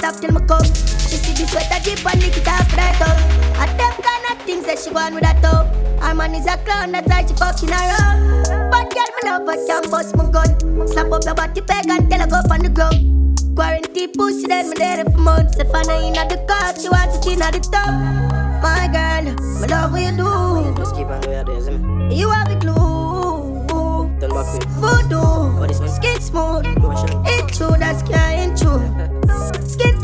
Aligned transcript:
stop 0.00 0.16
till 0.16 0.32
me 0.32 0.40
come. 0.48 0.64
She 0.64 1.20
see 1.20 1.36
the 1.36 1.44
sweat 1.46 1.68
I 1.68 1.78
drip 1.84 2.00
and 2.00 2.20
lick 2.24 2.36
it 2.36 2.48
off 2.48 2.72
right 2.72 3.00
up. 3.04 3.18
And 3.60 3.70
them 3.76 3.92
kind 4.00 4.24
of 4.32 4.36
things 4.48 4.64
that 4.64 4.78
she 4.80 4.90
want 4.90 5.14
with 5.14 5.24
that 5.24 5.42
top. 5.44 5.68
Her 6.00 6.14
man 6.14 6.34
is 6.34 6.46
a 6.46 6.56
clown, 6.64 6.92
that's 6.92 7.08
why 7.08 7.20
she 7.28 7.34
fucking 7.36 7.68
around. 7.68 8.48
But 8.72 8.88
girl, 8.88 9.10
me 9.12 9.22
love 9.28 9.44
her, 9.44 9.58
can 9.68 9.90
bust 9.90 10.16
my 10.16 10.24
gun. 10.32 10.48
Slap 10.88 11.12
up 11.12 11.24
your 11.24 11.34
body 11.34 11.60
peg 11.60 11.88
and 11.88 12.08
tell 12.08 12.20
her 12.20 12.26
go 12.26 12.36
up 12.40 12.50
on 12.50 12.60
the 12.64 12.70
ground. 12.72 12.96
Quarantine 13.54 14.12
pussy, 14.16 14.46
then 14.48 14.70
me 14.70 14.76
dead 14.76 15.04
for 15.12 15.20
months. 15.20 15.58
If 15.58 15.68
I 15.74 15.82
know 15.84 16.00
in 16.00 16.14
the 16.16 16.38
car, 16.48 16.72
she 16.80 16.88
want 16.88 17.12
to 17.12 17.20
chin 17.20 17.42
at 17.42 17.52
the 17.52 17.60
top. 17.60 17.92
My 18.64 18.88
girl, 18.88 19.28
me 19.60 19.66
love 19.68 19.92
what 19.92 20.00
you 20.00 20.16
do. 20.16 20.80
Just 20.80 20.96
keep 20.96 21.08
on 21.12 21.20
doing 21.20 21.44
this. 21.44 21.68
You 22.16 22.30
have 22.30 22.48
the 22.48 22.56
glue. 22.56 23.68
Turn 24.20 24.30
back 24.32 24.48
quick. 24.48 24.68
Voodoo, 24.80 25.88
skin 25.88 26.20
smooth. 26.20 26.64
It's 27.26 27.58
true, 27.58 27.76
that's 27.76 28.02
can't 28.02 28.56
true. 28.56 29.16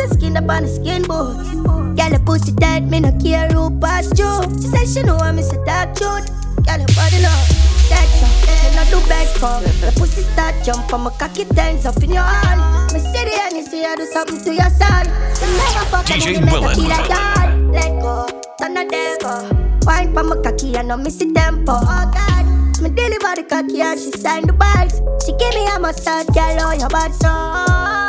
Skin 0.06 0.18
to 0.18 0.20
skin 0.20 0.36
up 0.36 0.50
on 0.50 0.62
the 0.62 0.68
skin 0.68 1.02
bones. 1.02 1.50
Girl, 1.98 2.14
a 2.14 2.18
pussy 2.20 2.52
tight, 2.52 2.84
me 2.84 3.00
no 3.00 3.10
care 3.18 3.48
who 3.48 3.70
pass 3.80 4.06
you. 4.18 4.30
She 4.62 4.68
said 4.68 4.86
she 4.86 5.02
know 5.02 5.16
I'm 5.16 5.38
a 5.38 5.42
dark 5.64 5.96
truth. 5.96 6.26
Girl, 6.62 6.78
your 6.78 6.92
body 6.94 7.18
love. 7.22 7.46
Sex 7.86 8.22
up, 8.22 8.30
me 8.62 8.76
not 8.76 8.86
do 8.90 9.00
for. 9.38 9.58
The 9.82 9.92
pussy 9.98 10.22
start 10.22 10.54
jump 10.64 10.88
from 10.88 11.02
my 11.04 11.10
cocky 11.18 11.44
turns 11.44 11.86
up 11.86 12.00
in 12.02 12.10
your 12.10 12.22
hand. 12.22 12.92
Me 12.92 13.00
see 13.00 13.24
the 13.24 13.34
and 13.42 13.56
you 13.56 13.62
see 13.62 13.84
I 13.84 13.96
do 13.96 14.06
something 14.06 14.42
to 14.44 14.54
your 14.54 14.70
side. 14.70 15.06
You 15.42 15.46
never 15.58 15.86
fuck 15.90 16.06
DJ 16.06 16.14
and 16.14 16.24
you 16.24 16.40
make 16.46 16.54
Willen. 16.54 16.88
like 16.88 17.08
that. 17.08 17.54
Let 17.72 18.00
go, 18.00 18.28
turn 18.60 18.74
the 18.74 18.84
devil. 18.86 19.66
Wine 19.86 20.12
from 20.14 20.28
my 20.28 20.36
cocky 20.42 20.76
and 20.76 20.92
I 20.92 20.96
miss 20.96 21.16
the 21.16 21.32
tempo. 21.32 21.72
Oh 21.72 22.10
God. 22.14 22.46
Me 22.80 22.90
deliver 22.90 23.34
the 23.34 23.46
cocky 23.48 23.80
and 23.80 23.98
she 23.98 24.12
signed 24.12 24.48
the 24.48 24.52
bags. 24.52 25.00
She 25.24 25.32
give 25.32 25.54
me 25.54 25.66
a 25.74 25.80
massage, 25.80 26.26
girl, 26.26 26.58
oh 26.60 26.72
your 26.78 26.90
bad 26.90 27.12
so. 27.14 28.05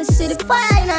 Me 0.00 0.06
see 0.06 0.28
the 0.28 0.44
fire 0.46 0.82
in 0.82 0.88
her. 0.88 0.96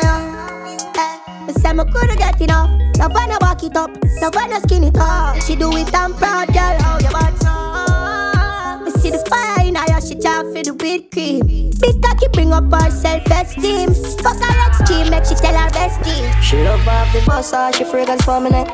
Eh, 0.96 1.46
me 1.48 1.54
say 1.54 1.74
me 1.74 1.84
coulda 1.86 2.16
get 2.16 2.40
enough. 2.40 2.70
No 3.00 3.08
wanna 3.10 3.36
walk 3.42 3.64
it 3.64 3.76
up, 3.76 3.90
no 4.22 4.30
wanna 4.32 4.60
skin 4.62 4.84
it 4.84 4.96
up. 4.96 5.42
She 5.42 5.56
do 5.56 5.76
it 5.76 5.90
I'm 5.92 6.14
proud, 6.14 6.54
girl, 6.54 6.78
oh 6.86 7.00
your 7.02 7.10
bad 7.10 7.34
so. 7.42 8.86
Me 8.86 8.92
see 9.02 9.10
the 9.10 9.18
fire 9.26 9.66
in 9.68 9.74
her, 9.74 10.02
she 10.02 10.14
try 10.14 10.44
for 10.44 10.62
the 10.62 10.78
whipped 10.78 11.14
cream. 11.14 11.72
Big 11.82 12.00
cocky 12.04 12.28
bring 12.32 12.54
up 12.54 12.72
her 12.72 12.92
self-esteem. 12.92 13.90
Fuck 14.22 14.38
her 14.38 14.68
extreme, 14.70 15.10
make 15.10 15.26
she 15.26 15.34
tell 15.34 15.58
her 15.58 15.70
bestie. 15.72 16.22
She 16.44 16.62
love 16.62 16.88
off 16.88 17.12
the 17.12 17.24
bus, 17.26 17.54
all 17.54 17.72
she 17.72 17.84
fragrance 17.84 18.22
for 18.22 18.40
me 18.40 18.52
neck. 18.52 18.70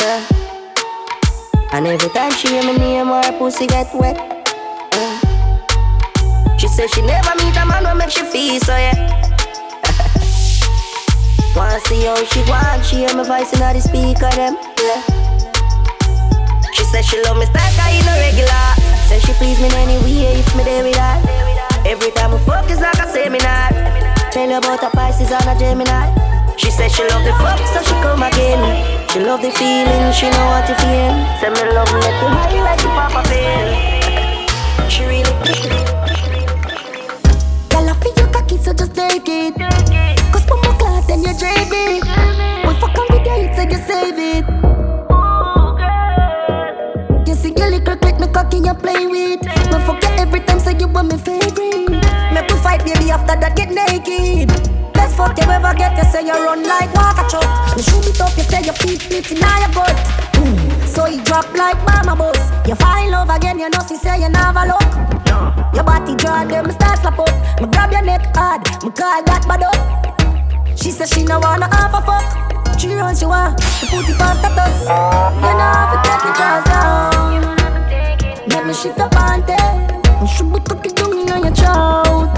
Yeah. 0.00 0.22
And 1.72 1.84
every 1.84 2.10
time 2.10 2.30
she 2.30 2.46
hear 2.46 2.62
me 2.62 2.78
name, 2.78 3.08
her 3.08 3.36
pussy 3.36 3.66
get 3.66 3.92
wet. 3.92 4.18
Yeah. 4.92 6.56
She 6.58 6.68
say 6.68 6.86
she 6.86 7.02
never 7.02 7.34
meet 7.42 7.56
a 7.56 7.66
man 7.66 7.84
who 7.86 7.98
make 7.98 8.10
she 8.10 8.22
feel 8.22 8.60
so 8.60 8.76
yeah. 8.76 9.27
Wanna 11.58 11.80
see 11.90 12.06
how 12.06 12.14
she 12.22 12.38
want, 12.46 12.86
she 12.86 13.02
hear 13.02 13.10
my 13.18 13.26
voice 13.26 13.52
in 13.52 13.58
the 13.58 13.80
speaker 13.80 14.30
them. 14.38 14.54
Yeah. 14.78 15.02
She 16.70 16.84
say 16.84 17.02
she 17.02 17.18
love 17.24 17.34
me 17.36 17.46
style, 17.50 17.74
cause 17.74 17.90
you 17.98 18.06
no 18.06 18.14
regular. 18.14 18.78
Say 19.10 19.18
she 19.18 19.32
please 19.42 19.58
me 19.58 19.66
in 19.66 19.74
any 19.74 19.98
way 20.06 20.38
if 20.38 20.54
me 20.54 20.62
there 20.62 20.84
with 20.86 20.94
her. 20.94 21.18
Every 21.82 22.12
time 22.12 22.38
fuck 22.46 22.70
is 22.70 22.78
like 22.78 23.02
a 23.02 23.10
seminar. 23.10 23.74
Tell 24.30 24.48
her 24.48 24.58
about 24.58 24.86
a 24.86 24.90
Pisces 24.94 25.32
and 25.34 25.50
a 25.50 25.58
Gemini. 25.58 26.06
She 26.54 26.70
said 26.70 26.92
she 26.92 27.02
love 27.10 27.24
the 27.26 27.34
fuck, 27.42 27.58
so 27.74 27.82
she 27.82 27.94
come 28.06 28.22
again. 28.22 28.62
She 29.10 29.18
love 29.18 29.42
the 29.42 29.50
feeling, 29.50 30.12
she 30.14 30.30
know 30.30 30.46
what 30.54 30.62
to 30.70 30.78
feel. 30.78 31.10
Say 31.42 31.50
me 31.50 31.74
love 31.74 31.90
me 31.90 31.98
make 32.06 32.22
you 32.22 32.28
high 32.38 32.54
like 32.62 32.78
the 32.78 32.90
papa 32.94 33.26
feel. 33.26 33.66
She 34.88 35.02
really, 35.10 35.26
Girl, 37.66 37.90
I 37.90 37.98
feel 37.98 38.14
your 38.14 38.30
cocky, 38.30 38.58
so 38.58 38.72
just 38.72 38.94
take 38.94 39.26
it. 39.26 39.77
Cocky, 48.38 48.58
you 48.58 48.74
play 48.74 49.06
with. 49.06 49.42
Me 49.42 49.78
you 49.82 50.14
every 50.22 50.40
time, 50.40 50.60
say 50.60 50.76
you 50.78 50.86
want 50.86 51.10
my 51.10 51.18
favorite. 51.18 51.90
Make 52.32 52.48
we 52.48 52.56
fight, 52.62 52.84
baby, 52.84 53.10
after 53.10 53.34
that, 53.34 53.56
get 53.56 53.70
naked. 53.70 54.48
Best 54.94 55.16
fuck 55.16 55.36
you 55.38 55.50
ever 55.50 55.74
get, 55.74 55.96
you 55.98 56.04
say 56.10 56.22
you 56.22 56.32
run 56.32 56.62
like 56.62 56.92
water 56.94 57.26
truck. 57.26 57.48
Me 57.76 57.82
shoot 57.82 58.06
it 58.06 58.20
up, 58.20 58.36
you 58.36 58.44
say 58.44 58.62
your 58.62 58.74
feet 58.74 59.00
split 59.02 59.30
in 59.30 59.42
your 59.42 59.72
butt. 59.74 59.96
So 60.86 61.06
you 61.06 61.22
drop 61.24 61.50
like 61.54 61.78
mama 61.84 62.14
bus. 62.14 62.38
You 62.68 62.74
fall 62.76 63.02
in 63.02 63.10
love 63.10 63.30
again, 63.30 63.58
you 63.58 63.70
know 63.70 63.82
she 63.88 63.96
say 63.96 64.20
you 64.22 64.28
never 64.28 64.66
look. 64.70 64.88
Your 65.74 65.84
body 65.84 66.14
draw 66.14 66.44
them 66.44 66.70
start 66.70 66.98
slap 67.00 67.18
up. 67.18 67.34
Me 67.60 67.66
grab 67.66 67.90
your 67.90 68.02
neck 68.02 68.22
hard, 68.36 68.62
me 68.84 68.90
call 68.90 69.22
that 69.26 69.42
bad 69.48 69.62
up. 69.66 70.78
She 70.78 70.90
say 70.90 71.06
she 71.06 71.24
no 71.24 71.40
wanna 71.40 71.66
have 71.74 71.94
a 71.94 72.00
fuck. 72.06 72.78
She 72.78 72.94
run, 72.94 73.16
she 73.16 73.26
want 73.26 73.58
to 73.58 73.86
put 73.90 74.08
it 74.08 74.20
on 74.20 74.36
status. 74.38 74.86
You 74.86 75.52
know 75.58 75.70
have 75.74 75.90
to 75.90 75.98
take 76.06 76.24
your 76.24 76.34
jaws 76.38 76.64
down. 76.64 77.57
The 78.68 78.74
be 80.52 80.60
cooking 80.60 80.92
down 80.92 81.30
on 81.30 81.42
your 81.42 81.54
throat. 81.56 82.28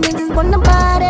Niggas 0.00 0.34
wanna 0.34 0.58
body. 0.58 1.04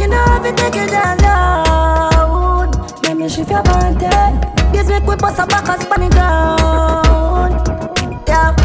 You 0.00 0.08
know 0.08 0.24
have 0.24 0.42
to 0.42 0.52
take 0.56 0.72
jaws 0.88 1.18
down. 1.20 2.70
Let 3.02 3.18
me 3.18 3.28
shift 3.28 3.50
your 3.50 3.62
panty. 3.62 4.04
Eh? 4.04 4.72
fuck 4.84 5.06
we 5.06 5.16
bust 5.16 5.38
a 5.38 5.46
back 5.46 5.68
a 5.68 5.76
spanny 5.76 6.08
ground. 6.08 7.60
Yeah. 8.26 8.56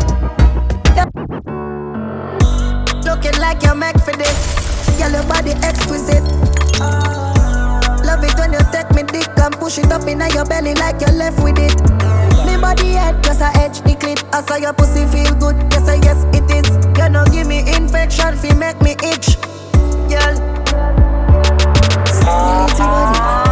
Looking 3.03 3.41
like 3.41 3.61
you're 3.63 3.75
meant 3.75 3.99
for 3.99 4.13
this. 4.13 4.95
Girl, 4.97 5.11
your 5.11 5.23
body 5.25 5.51
exquisite. 5.67 6.23
Love 8.07 8.23
it 8.23 8.39
when 8.39 8.53
you 8.53 8.59
take 8.71 8.89
me 8.95 9.03
dick 9.03 9.27
and 9.35 9.53
push 9.59 9.79
it 9.79 9.91
up 9.91 10.07
in 10.07 10.21
your 10.33 10.45
belly 10.45 10.75
like 10.75 11.01
you're 11.01 11.11
left 11.11 11.43
with 11.43 11.59
it. 11.59 12.20
Body 12.61 12.91
head 12.91 13.23
just 13.23 13.41
a 13.41 13.49
edge 13.57 13.81
the 13.81 13.95
clit. 13.95 14.23
I 14.31 14.41
saw 14.43 14.55
your 14.55 14.73
pussy 14.73 15.05
feel 15.07 15.33
good. 15.35 15.55
Yes, 15.71 15.89
I 15.89 15.95
yes 15.95 16.23
it 16.31 16.49
is. 16.51 16.69
You 16.97 17.09
know 17.09 17.25
give 17.25 17.47
me 17.47 17.59
infection, 17.75 18.37
fi 18.37 18.53
make 18.53 18.79
me 18.81 18.95
itch. 19.03 19.37
Girl. 20.07 20.35
Your 22.21 22.77
body, 22.77 23.50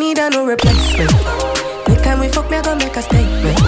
need 0.00 0.18
a 0.18 0.30
no 0.30 0.46
replacement. 0.46 1.12
Next 1.86 2.02
time 2.02 2.20
we 2.20 2.28
fuck, 2.28 2.50
me 2.50 2.56
I 2.56 2.62
gonna 2.62 2.82
make 2.82 2.96
a 2.96 3.02
statement. 3.02 3.60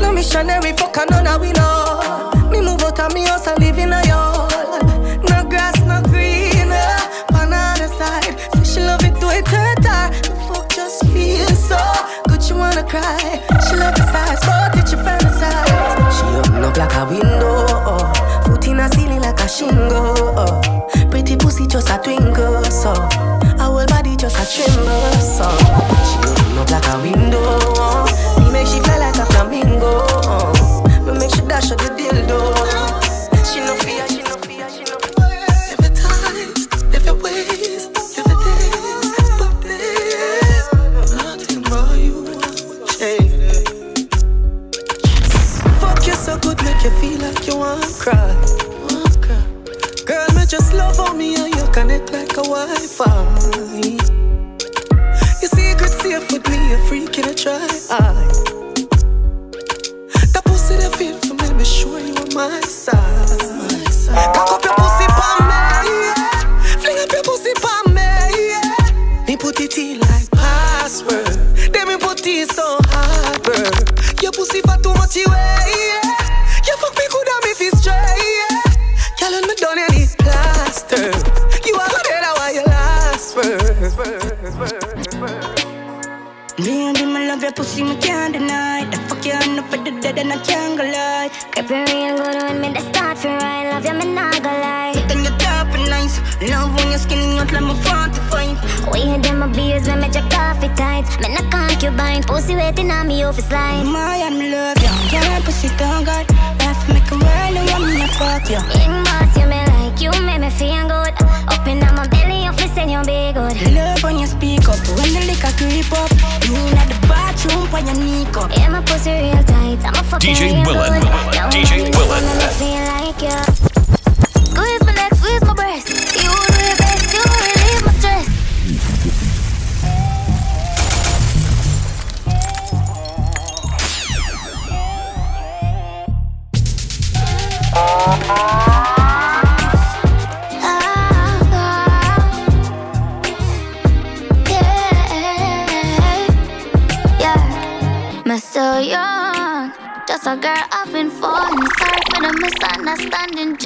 No 0.00 0.12
missionary 0.12 0.72
fuck, 0.78 0.96
I 0.96 1.04
know 1.10 1.22
that 1.26 1.40
we 1.40 1.50
know. 1.58 2.50
Me 2.50 2.60
move 2.60 2.80
out 2.82 3.00
of 3.00 3.12
me 3.12 3.24
house 3.24 3.48
and 3.48 3.58
live 3.58 3.76
in 3.76 3.92
a 3.92 4.00
yard. 4.06 4.86
No 5.26 5.42
grass, 5.50 5.74
no 5.90 6.00
green, 6.06 6.70
uh, 6.70 7.34
on 7.34 7.50
the 7.50 7.88
side. 7.98 8.38
Say 8.54 8.78
she 8.78 8.80
love 8.80 9.02
it 9.02 9.18
to 9.18 9.26
hurt 9.26 9.82
her. 9.90 10.06
The 10.22 10.34
fuck 10.46 10.70
just 10.70 11.04
feels 11.10 11.58
so 11.58 11.82
good, 12.28 12.40
she 12.40 12.52
wanna 12.54 12.84
cry. 12.84 13.42
She 13.66 13.74
love 13.74 13.96
the 13.98 14.06
size, 14.06 14.38
but 14.46 14.78
it 14.78 14.86
she 14.86 14.94
fantasize. 15.02 16.14
She 16.14 16.24
open 16.30 16.62
up 16.62 16.76
like 16.76 16.94
a 16.94 17.04
window, 17.10 17.66
oh. 17.90 18.12
foot 18.46 18.68
in 18.68 18.78
a 18.78 18.88
ceiling 18.94 19.20
like 19.20 19.40
a 19.40 19.48
shingle. 19.48 20.14
Oh. 20.38 20.62
Pretty 21.10 21.34
pussy 21.34 21.66
just 21.66 21.90
a 21.90 21.98
twinkle, 21.98 22.29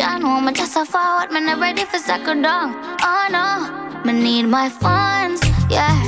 misunderstanding, 0.05 0.23
John. 0.23 0.35
Woman, 0.35 0.55
just 0.55 0.77
a 0.77 0.85
forward, 0.85 1.31
man, 1.33 1.47
not 1.47 1.61
ready 1.61 1.85
for 1.85 1.99
second 1.99 2.43
down. 2.43 2.75
Oh 3.03 3.27
no, 3.31 4.13
me 4.13 4.13
need 4.23 4.47
my 4.47 4.69
funds, 4.69 5.41
yeah. 5.71 6.04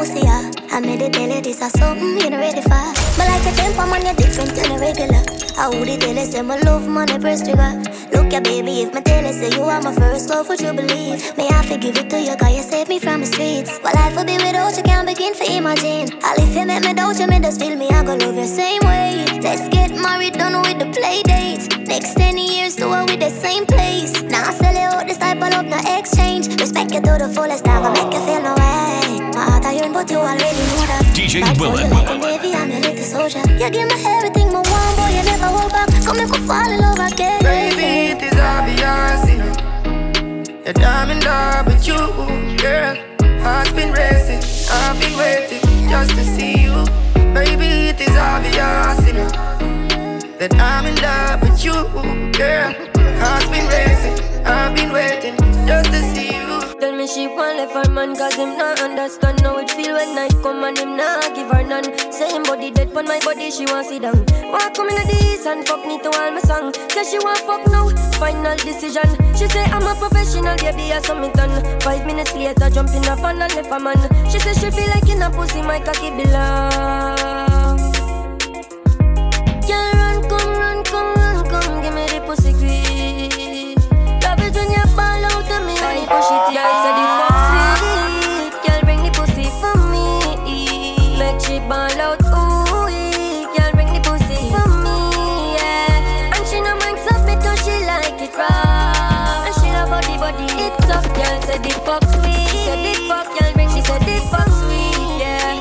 Pussy, 0.00 0.20
yeah. 0.24 0.50
I 0.72 0.80
made 0.80 1.02
it 1.02 1.14
you 1.20 1.42
this 1.42 1.60
is 1.60 1.72
something 1.72 2.16
you 2.18 2.30
know 2.30 2.38
ready 2.38 2.62
for. 2.62 2.84
But 3.16 3.28
like 3.28 3.44
a 3.44 3.52
temper 3.52 3.84
man, 3.84 4.06
you're 4.06 4.16
different 4.16 4.56
than 4.56 4.72
a 4.72 4.78
regular. 4.78 5.20
I 5.60 5.68
would 5.68 6.00
tell 6.00 6.16
you 6.16 6.24
say 6.24 6.40
my 6.40 6.56
love 6.60 6.88
money 6.88 7.18
press 7.18 7.44
trigger. 7.44 7.72
Look 8.12 8.32
ya 8.32 8.40
baby, 8.40 8.80
if 8.82 8.94
my 8.94 9.02
tell 9.02 9.22
you 9.22 9.32
say 9.32 9.50
you 9.50 9.62
are 9.62 9.82
my 9.82 9.92
first 9.92 10.30
love, 10.30 10.48
would 10.48 10.60
you 10.60 10.72
believe? 10.72 11.36
May 11.36 11.48
I 11.48 11.60
forgive 11.66 11.98
it 11.98 12.08
to 12.10 12.18
you, 12.18 12.34
cause 12.36 12.56
you 12.56 12.62
saved 12.62 12.88
me 12.88 12.98
from 12.98 13.20
the 13.20 13.26
streets. 13.26 13.78
But 13.82 13.94
life 13.94 14.16
would 14.16 14.26
be 14.26 14.38
without 14.38 14.74
you, 14.74 14.82
can't 14.82 15.06
begin 15.06 15.34
to 15.34 15.44
imagine. 15.52 16.08
All 16.24 16.38
if 16.44 16.56
you 16.56 16.64
make 16.64 16.82
me 16.82 16.94
doubt 16.94 17.20
you, 17.20 17.26
me 17.26 17.38
just 17.40 17.60
feel 17.60 17.76
me, 17.76 17.88
I 17.90 18.02
go 18.02 18.14
love 18.14 18.36
you 18.36 18.46
same 18.46 18.80
way. 18.88 19.26
Let's 19.42 19.68
get 19.68 19.90
married, 19.92 20.34
done 20.34 20.56
with 20.62 20.78
the 20.78 20.88
play 20.96 21.20
dates. 21.24 21.68
Next 21.92 22.14
10 22.14 22.38
years, 22.38 22.76
do 22.76 22.88
it 22.94 23.04
with 23.10 23.20
the 23.20 23.28
same 23.28 23.66
place. 23.66 24.22
Now 24.22 24.48
I 24.48 24.52
sell 24.54 24.72
you 24.72 24.88
out 24.96 25.06
this 25.06 25.18
type 25.18 25.42
of 25.42 25.50
love, 25.52 25.66
no 25.66 25.80
exchange. 25.98 26.48
Respect 26.58 26.90
you 26.94 27.02
to 27.02 27.12
the 27.20 27.28
fullest, 27.28 27.68
I 27.68 27.82
go 27.82 27.92
make 27.92 28.14
you 28.14 28.24
feel 28.24 28.40
no 28.40 28.54
way. 28.54 28.89
My 30.00 30.06
heart 30.06 30.12
I 30.12 30.36
yearn, 30.40 30.40
but 30.40 30.40
you 30.40 30.48
already 30.48 30.62
know 30.68 30.86
that. 30.86 31.04
DJ 31.12 31.42
Right 31.42 31.56
now, 31.56 31.60
Willen. 31.60 31.84
you 31.84 31.94
like 31.94 32.08
a 32.08 32.18
baby, 32.20 32.54
I'm 32.54 32.70
your 32.70 32.80
little 32.80 33.04
soldier. 33.04 33.40
You 33.52 33.70
give 33.70 33.88
me 33.88 34.04
everything, 34.06 34.48
my 34.52 34.60
one 34.60 34.96
boy, 34.96 35.10
you 35.12 35.22
never 35.24 35.46
hold 35.46 35.72
back. 35.72 35.88
Come 36.04 36.16
make 36.16 36.30
me 36.30 36.38
fall 36.46 36.70
in 36.72 36.80
love 36.80 36.98
again. 37.12 37.42
Baby, 37.42 38.12
it 38.12 38.22
is 38.22 38.38
obvious, 38.40 39.28
you 39.28 39.36
know. 39.38 39.52
That 40.64 40.78
I'm 40.80 41.10
in 41.10 41.20
love 41.20 41.66
with 41.66 41.86
you, 41.86 41.98
girl. 42.56 42.96
Heart's 43.42 43.72
been 43.72 43.92
racing, 43.92 44.40
I've 44.72 44.98
been 45.00 45.16
waiting 45.18 45.60
just 45.88 46.10
to 46.12 46.24
see 46.24 46.62
you. 46.64 46.84
Baby, 47.34 47.90
it 47.92 48.00
is 48.00 48.16
obvious, 48.16 49.06
you 49.06 49.14
know. 49.14 49.28
That 50.38 50.54
I'm 50.54 50.86
in 50.86 50.96
love 50.96 51.42
with 51.42 51.62
you, 51.64 51.76
girl. 52.32 52.72
Heart's 53.20 53.48
been 53.50 53.66
racing, 53.68 54.16
I've 54.44 54.74
been 54.74 54.92
waiting 54.92 55.36
just 55.66 55.90
to 55.90 56.00
see 56.12 56.34
you. 56.36 56.60
Tell 56.80 56.92
me 56.96 57.06
she 57.06 57.26
want 57.26 57.58
left 57.58 57.74
her 57.74 57.92
man 57.92 58.16
Cause 58.16 58.34
him 58.34 58.56
not 58.56 58.80
understand 58.80 59.40
how 59.40 59.58
it 59.58 59.70
feel 59.70 59.94
when 59.94 60.14
night 60.14 60.34
come 60.42 60.64
and 60.64 60.78
him 60.78 60.96
not 60.96 61.34
give 61.34 61.50
her 61.50 61.62
none. 61.62 61.84
Same 62.12 62.42
body 62.42 62.70
dead 62.70 62.92
pon 62.92 63.04
my 63.06 63.20
body 63.20 63.50
she 63.50 63.66
want 63.66 63.86
sit 63.86 64.02
down. 64.02 64.24
Walk 64.50 64.74
come 64.74 64.88
in 64.88 64.96
the 65.06 65.18
east 65.22 65.46
and 65.46 65.66
fuck 65.66 65.84
me 65.86 65.98
to 66.02 66.10
all 66.10 66.30
my 66.30 66.40
song. 66.40 66.72
Say 66.90 67.04
she 67.04 67.18
want 67.18 67.38
fuck 67.40 67.66
now, 67.70 67.88
final 68.18 68.56
decision. 68.56 69.08
She 69.36 69.46
say 69.48 69.64
I'm 69.64 69.86
a 69.86 69.94
professional 69.94 70.56
baby 70.56 70.92
I 70.92 71.00
saw 71.00 71.14
me 71.14 71.30
done 71.32 71.54
Five 71.80 72.06
minutes 72.06 72.34
later 72.34 72.70
jump 72.70 72.90
in 72.90 73.04
a 73.04 73.16
fan 73.16 73.40
and 73.42 73.54
left 73.54 73.70
a 73.70 73.78
man. 73.80 73.98
She 74.30 74.38
say 74.38 74.54
she 74.54 74.70
feel 74.70 74.88
like 74.88 75.08
in 75.08 75.22
a 75.22 75.30
pussy 75.30 75.62
my 75.62 75.80
cocky 75.80 76.10
belong 76.10 77.49
push 86.10 86.30
it 86.34 86.42
Girl 86.50 86.74
say 86.82 86.92
the 86.98 87.04
fuck 87.18 87.36
sweet 87.46 88.52
Girl 88.66 88.80
bring 88.82 89.00
the 89.06 89.10
pussy 89.14 89.46
for 89.62 89.76
me. 89.94 90.06
Make 91.18 91.40
she 91.40 91.60
ball 91.70 92.00
out 92.02 92.20
ooh 92.34 93.46
Girl 93.54 93.70
bring 93.78 93.90
the 93.94 94.00
pussy 94.02 94.50
for 94.50 94.66
me 94.82 94.98
yeah. 95.54 96.34
And 96.34 96.44
she 96.48 96.58
no 96.60 96.74
mind 96.82 96.98
submit 96.98 97.38
cause 97.40 97.62
she 97.64 97.76
like 97.86 98.18
it 98.18 98.34
raw. 98.34 99.46
And 99.46 99.54
she 99.54 99.70
love 99.70 99.90
body 99.94 100.18
body 100.18 100.48
it 100.66 100.74
tough. 100.90 101.06
Girl 101.14 101.38
say 101.46 101.58
the 101.62 101.72
fuck 101.86 102.02
sweet. 102.18 102.48
She 102.50 102.58
said 102.66 102.80
the 102.82 102.94
fuck 103.06 103.26
girl 103.38 103.52
bring 103.54 103.70
she 103.70 103.82
said 103.82 104.02
the 104.02 104.18
fuck 104.30 104.50
sweet 104.50 104.98
yeah. 105.22 105.54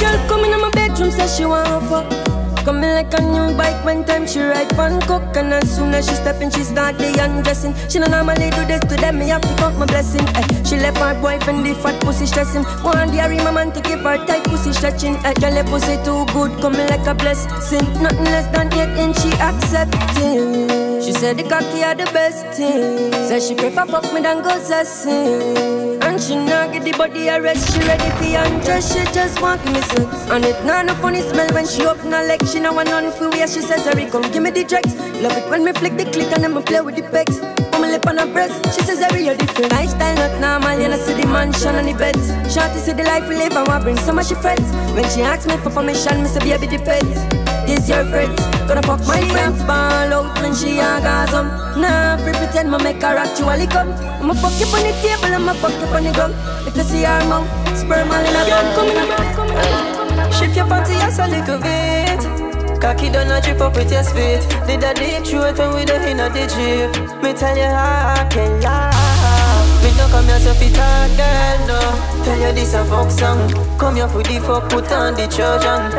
Girl 0.00 0.16
come 0.28 0.44
in 0.44 0.60
my 0.60 0.70
bedroom 0.70 1.10
say 1.10 1.26
she 1.28 1.44
want 1.44 1.68
fuck 1.88 2.21
Coming 2.64 2.94
like 2.94 3.12
a 3.18 3.20
new 3.20 3.56
bike 3.56 3.84
when 3.84 4.04
time 4.04 4.24
she 4.26 4.40
ride 4.40 4.70
fun 4.76 5.00
cook 5.02 5.36
And 5.36 5.52
as 5.52 5.74
soon 5.74 5.92
as 5.94 6.06
she 6.08 6.14
step 6.14 6.40
in 6.40 6.50
she 6.50 6.62
start 6.62 6.96
the 6.96 7.10
undressing. 7.20 7.74
She 7.88 7.98
don't 7.98 8.10
normally 8.10 8.50
do 8.50 8.64
this 8.66 8.80
to 8.80 8.96
them, 8.96 9.18
me 9.18 9.28
have 9.28 9.42
to 9.42 9.54
count 9.56 9.78
my 9.78 9.86
blessing. 9.86 10.26
Eh. 10.36 10.62
She 10.64 10.76
left 10.76 10.98
her 10.98 11.20
boyfriend 11.20 11.66
the 11.66 11.74
fat 11.74 12.00
pussy 12.02 12.26
stressing. 12.26 12.62
One 12.84 12.96
I 12.96 13.28
my 13.42 13.50
man 13.50 13.72
to 13.72 13.80
give 13.80 14.00
her 14.00 14.16
tight 14.26 14.44
pussy 14.44 14.72
stretching. 14.72 15.16
Eh. 15.24 15.34
Girl 15.34 15.54
the 15.54 15.64
pussy 15.64 15.96
too 16.04 16.24
good, 16.32 16.60
coming 16.60 16.86
like 16.86 17.06
a 17.06 17.14
blessing. 17.14 17.84
Nothing 18.00 18.24
less 18.24 18.46
than 18.54 18.72
eight 18.74 18.94
inch 18.98 19.18
she 19.18 19.32
accepting. 19.42 21.02
She 21.02 21.12
said 21.12 21.38
the 21.38 21.44
cocky 21.44 21.82
are 21.82 21.94
the 21.94 22.06
best 22.12 22.46
thing. 22.56 23.12
Said 23.26 23.42
she 23.42 23.54
prefer 23.54 23.86
fuck 23.86 24.04
me 24.14 24.20
than 24.20 24.42
go 24.42 24.50
sessing 24.58 25.91
And 25.91 25.91
she 26.26 26.36
not 26.36 26.72
get 26.72 26.84
the 26.84 26.92
body 26.92 27.28
a 27.28 27.40
rest 27.40 27.72
She 27.72 27.80
ready 27.80 28.10
for 28.18 28.38
undress, 28.38 28.92
she 28.92 29.04
just 29.12 29.40
want 29.40 29.64
me 29.66 29.80
sex. 29.80 30.30
And 30.30 30.44
it 30.44 30.64
not 30.64 30.86
no 30.86 30.94
funny 30.94 31.20
smell 31.20 31.48
when 31.52 31.66
she 31.66 31.84
open 31.84 32.12
her 32.12 32.24
leg 32.24 32.46
She 32.46 32.60
know 32.60 32.72
want 32.72 32.88
none 32.88 33.10
for 33.12 33.28
where 33.30 33.46
she 33.46 33.60
says 33.60 33.84
Harry 33.84 34.06
come 34.10 34.22
give 34.30 34.42
me 34.42 34.50
the 34.50 34.64
dregs 34.64 34.94
Love 35.20 35.36
it 35.36 35.48
when 35.50 35.64
me 35.64 35.72
flick 35.72 35.96
the 35.96 36.04
click 36.04 36.30
and 36.32 36.44
then 36.44 36.54
me 36.54 36.62
play 36.62 36.80
with 36.80 36.96
the 36.96 37.02
my 37.02 37.71
lip 37.92 38.06
on 38.06 38.16
her 38.16 38.26
breast 38.26 38.56
She 38.74 38.80
says 38.82 39.00
Harry 39.00 39.26
you're 39.26 39.36
different. 39.36 39.70
Lifestyle 39.72 40.16
not 40.16 40.40
normal 40.40 40.80
You 40.80 40.88
know 40.88 40.96
see 40.96 41.12
the 41.12 41.26
mansion 41.26 41.76
and 41.76 41.86
the 41.86 41.94
beds. 41.94 42.24
Shorty 42.48 42.80
see 42.80 42.92
the 42.92 43.04
life 43.04 43.28
we 43.28 43.36
live 43.36 43.52
and 43.52 43.68
to 43.68 43.78
bring 43.84 43.98
of 43.98 44.26
she 44.26 44.34
friends. 44.34 44.66
When 44.96 45.04
she 45.12 45.20
asks 45.20 45.46
me 45.46 45.56
for 45.58 45.70
permission 45.70 46.22
Me 46.22 46.28
say 46.28 46.40
baby 46.40 46.66
depends. 46.66 47.20
This 47.68 47.88
your 47.88 48.04
friends 48.08 48.40
Gonna 48.66 48.82
fuck 48.82 49.04
my 49.06 49.20
friends? 49.28 49.60
Ball 49.68 50.12
out 50.16 50.40
when 50.40 50.54
she 50.56 50.80
orgasm 50.80 51.46
Nah, 51.76 52.16
free 52.16 52.32
pretend 52.32 52.70
ma 52.70 52.78
make 52.78 53.02
her 53.02 53.16
actually 53.16 53.66
come. 53.66 53.92
I'ma 54.20 54.34
fuck 54.34 54.56
you 54.60 54.66
on 54.66 54.82
the 54.84 54.92
table, 55.00 55.34
I'ma 55.34 55.54
fuck 55.54 55.72
you 55.72 55.88
on 55.96 56.04
the 56.04 56.12
ground. 56.12 56.34
If 56.66 56.76
you 56.76 56.82
see 56.82 57.02
her 57.02 57.24
mouth, 57.24 57.48
sperm 57.76 58.10
all 58.10 58.20
in 58.20 58.36
a 58.36 58.42
gun. 58.44 58.66
Come 58.76 58.88
in, 58.88 59.08
come 59.34 60.18
in, 60.20 60.32
Shift 60.32 60.56
your 60.56 60.66
panty 60.66 61.00
just 61.00 61.18
a 61.18 61.26
little 61.26 61.58
bit. 61.58 62.41
Cocky 62.82 63.10
done 63.10 63.30
a 63.30 63.40
drip 63.40 63.60
up 63.60 63.76
with 63.76 63.92
your 63.92 64.02
spit. 64.02 64.42
Did 64.66 64.82
a 64.82 64.92
deep 64.92 65.24
throat 65.24 65.56
when 65.56 65.72
we 65.72 65.84
the 65.84 66.10
inna 66.10 66.28
the 66.28 66.50
jeep. 66.50 67.22
Me 67.22 67.32
tell 67.32 67.56
you 67.56 67.62
I 67.62 68.26
can 68.28 68.60
lie. 68.60 69.80
Me 69.84 69.96
no 69.96 70.08
come 70.08 70.24
here 70.24 70.40
so 70.40 70.52
fit 70.54 70.74
talk, 70.74 71.08
girl, 71.16 71.58
no. 71.68 72.24
Tell 72.24 72.40
you 72.40 72.52
this 72.52 72.74
a 72.74 72.84
fuck 72.84 73.08
song. 73.12 73.48
Come 73.78 73.94
here 73.94 74.08
for 74.08 74.24
the 74.24 74.40
fuck, 74.40 74.68
put 74.68 74.90
on 74.90 75.14
the 75.14 75.28
Trojan. 75.28 75.92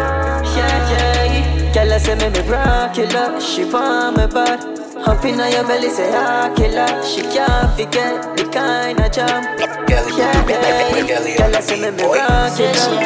Yeah, 0.58 0.92
yeah. 0.92 1.74
Girl, 1.74 1.94
I 1.94 1.98
say 2.00 2.16
me 2.16 2.28
me 2.28 2.42
rock 2.50 2.98
you 2.98 3.06
love. 3.08 3.42
She 3.42 3.64
want 3.64 4.18
me 4.18 4.28
bad. 4.28 4.83
Up 5.06 5.24
inna 5.26 5.50
your 5.50 5.64
belly, 5.68 5.90
say 5.90 6.10
ah 6.14 6.52
killer. 6.56 6.88
She 7.04 7.22
can't 7.24 7.70
forget 7.76 8.36
the 8.38 8.46
kind 8.52 9.00
of 9.00 9.12
jam. 9.12 9.44
Girlie, 9.88 10.18
Yeah, 10.18 10.48
yeah. 10.48 11.38
Girl, 11.38 11.56
I 11.56 11.60
say 11.60 11.80
me 11.82 11.92
me 11.92 12.04
rock. 12.04 12.56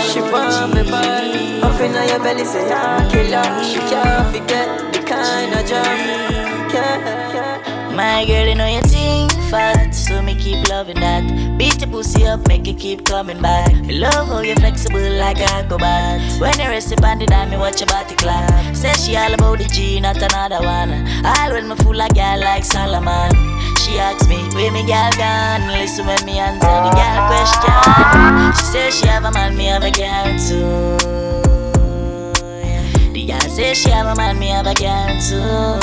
She 0.10 0.22
want 0.22 0.74
me 0.76 0.84
bad. 0.84 1.64
Up 1.64 1.80
inna 1.82 2.06
your 2.06 2.20
belly, 2.20 2.46
say 2.46 2.70
ah 2.72 3.02
killer. 3.12 3.44
She 3.64 3.80
can't 3.90 4.26
forget 4.34 4.70
the 4.94 5.00
kind 5.08 5.54
of 5.58 5.66
jam. 5.66 5.98
Yeah, 6.74 7.34
yeah. 7.34 7.96
My 7.96 8.26
girl, 8.26 8.48
you 8.48 8.56
know 8.56 8.68
you 8.68 8.82
fat, 9.50 9.92
so 9.92 10.22
me 10.22 10.36
keep 10.36 10.68
loving 10.70 11.00
that. 11.00 11.58
Beat 11.58 11.80
your 11.82 11.90
pussy 11.90 12.26
up, 12.26 12.48
make 12.48 12.68
it 12.68 12.78
keep 12.78 13.06
coming 13.06 13.42
back. 13.42 13.74
Me 13.74 14.00
love 14.00 14.28
how 14.28 14.42
you 14.42 14.56
flexible 14.56 15.10
like 15.18 15.40
a 15.40 15.50
acrobat. 15.60 16.22
When 16.40 16.60
you 16.60 16.68
rest 16.68 16.92
upon 16.92 17.20
the 17.20 17.26
dime, 17.26 17.50
me 17.50 17.58
watch 17.58 17.80
your 17.80 17.88
body 17.88 18.16
clap. 18.16 18.76
Say 18.76 18.94
she 18.94 19.16
all 19.16 19.34
about 19.34 19.60
the 19.60 19.66
G, 19.66 20.00
not 20.00 20.18
another 20.18 20.60
one. 20.60 21.08
All 21.26 21.52
when 21.52 21.68
me 21.70 21.76
fool 21.78 22.00
a 22.00 22.10
girl 22.10 22.40
like 22.40 22.64
Solomon. 22.64 23.32
She 23.78 23.98
asks 24.00 24.28
me, 24.28 24.38
where 24.54 24.72
me 24.72 24.86
girl 24.86 25.12
gone? 25.18 25.68
Listen 25.72 26.06
when 26.06 26.24
me 26.26 26.40
answer 26.40 26.68
the 26.68 26.92
girl 26.92 27.28
question. 27.32 28.54
She 28.58 28.66
says 28.72 29.00
she 29.00 29.08
have 29.08 29.24
a 29.24 29.32
man, 29.32 29.56
me 29.56 29.66
have 29.66 29.84
a 29.84 29.92
girl 29.92 30.28
too. 30.38 30.98
The 33.14 33.26
girl 33.26 33.50
say 33.50 33.74
she 33.74 33.90
have 33.90 34.08
a 34.08 34.16
man, 34.16 34.38
me 34.38 34.50
have 34.50 34.68
a 34.68 34.74
girl 34.74 35.08
too. 35.24 35.80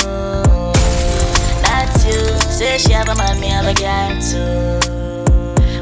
Not 1.65 1.89
you, 2.05 2.21
say 2.55 2.77
she 2.77 2.93
have 2.93 3.09
a 3.09 3.15
man, 3.15 3.37
me 3.41 3.47
have 3.47 3.67
a 3.67 3.73
girl 3.73 4.15
too. 4.21 4.79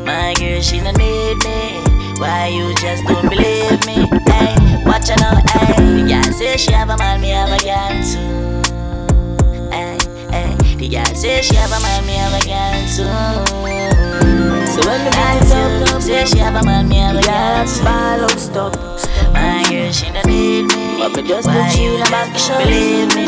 My 0.03 0.33
girl, 0.39 0.59
she 0.59 0.81
no 0.81 0.89
need 0.91 1.37
me. 1.45 1.79
Why 2.17 2.47
you 2.47 2.73
just 2.73 3.05
don't 3.05 3.29
believe 3.29 3.85
me? 3.85 4.09
Hey, 4.25 4.55
watch 4.83 5.09
her 5.09 5.15
now, 5.17 5.39
hey. 5.53 6.01
The 6.01 6.03
girl 6.09 6.33
say 6.33 6.57
she 6.57 6.71
have 6.71 6.89
a 6.89 6.97
man, 6.97 7.21
me 7.21 7.29
have 7.29 7.49
a 7.49 7.59
girl 7.61 7.93
too. 8.01 8.17
Hey, 9.69 9.97
hey. 10.31 10.55
The 10.77 10.89
girl 10.89 11.13
say 11.13 11.43
she 11.43 11.55
have 11.55 11.71
a 11.71 11.79
man, 11.79 12.05
me 12.07 12.13
have 12.13 12.33
a 12.33 12.43
girl 12.43 12.81
too. 12.89 13.05
So 14.65 14.81
when 14.89 15.05
the 15.05 15.11
beat 15.11 15.93
up, 15.93 16.01
say 16.01 16.25
she 16.25 16.39
have 16.39 16.55
a 16.55 16.63
man, 16.65 16.89
me 16.89 16.95
have 16.95 17.15
a 17.15 17.21
girl 17.21 17.67
too. 17.67 17.83
ball 17.83 18.23
out, 18.23 18.39
stop. 18.39 18.73
My 19.43 19.63
girl, 19.69 19.91
she 19.91 20.09
no 20.09 20.21
need 20.23 20.63
me. 20.71 20.97
But 20.99 21.11
me 21.15 21.27
just 21.27 21.47
Why 21.47 21.67
put 21.67 21.77
you 21.77 21.91
you 21.91 21.95
in 21.95 22.01
a 22.01 22.09
back 22.09 22.31
just 22.33 22.47
shot. 22.47 22.63
believe 22.63 23.11
me? 23.15 23.25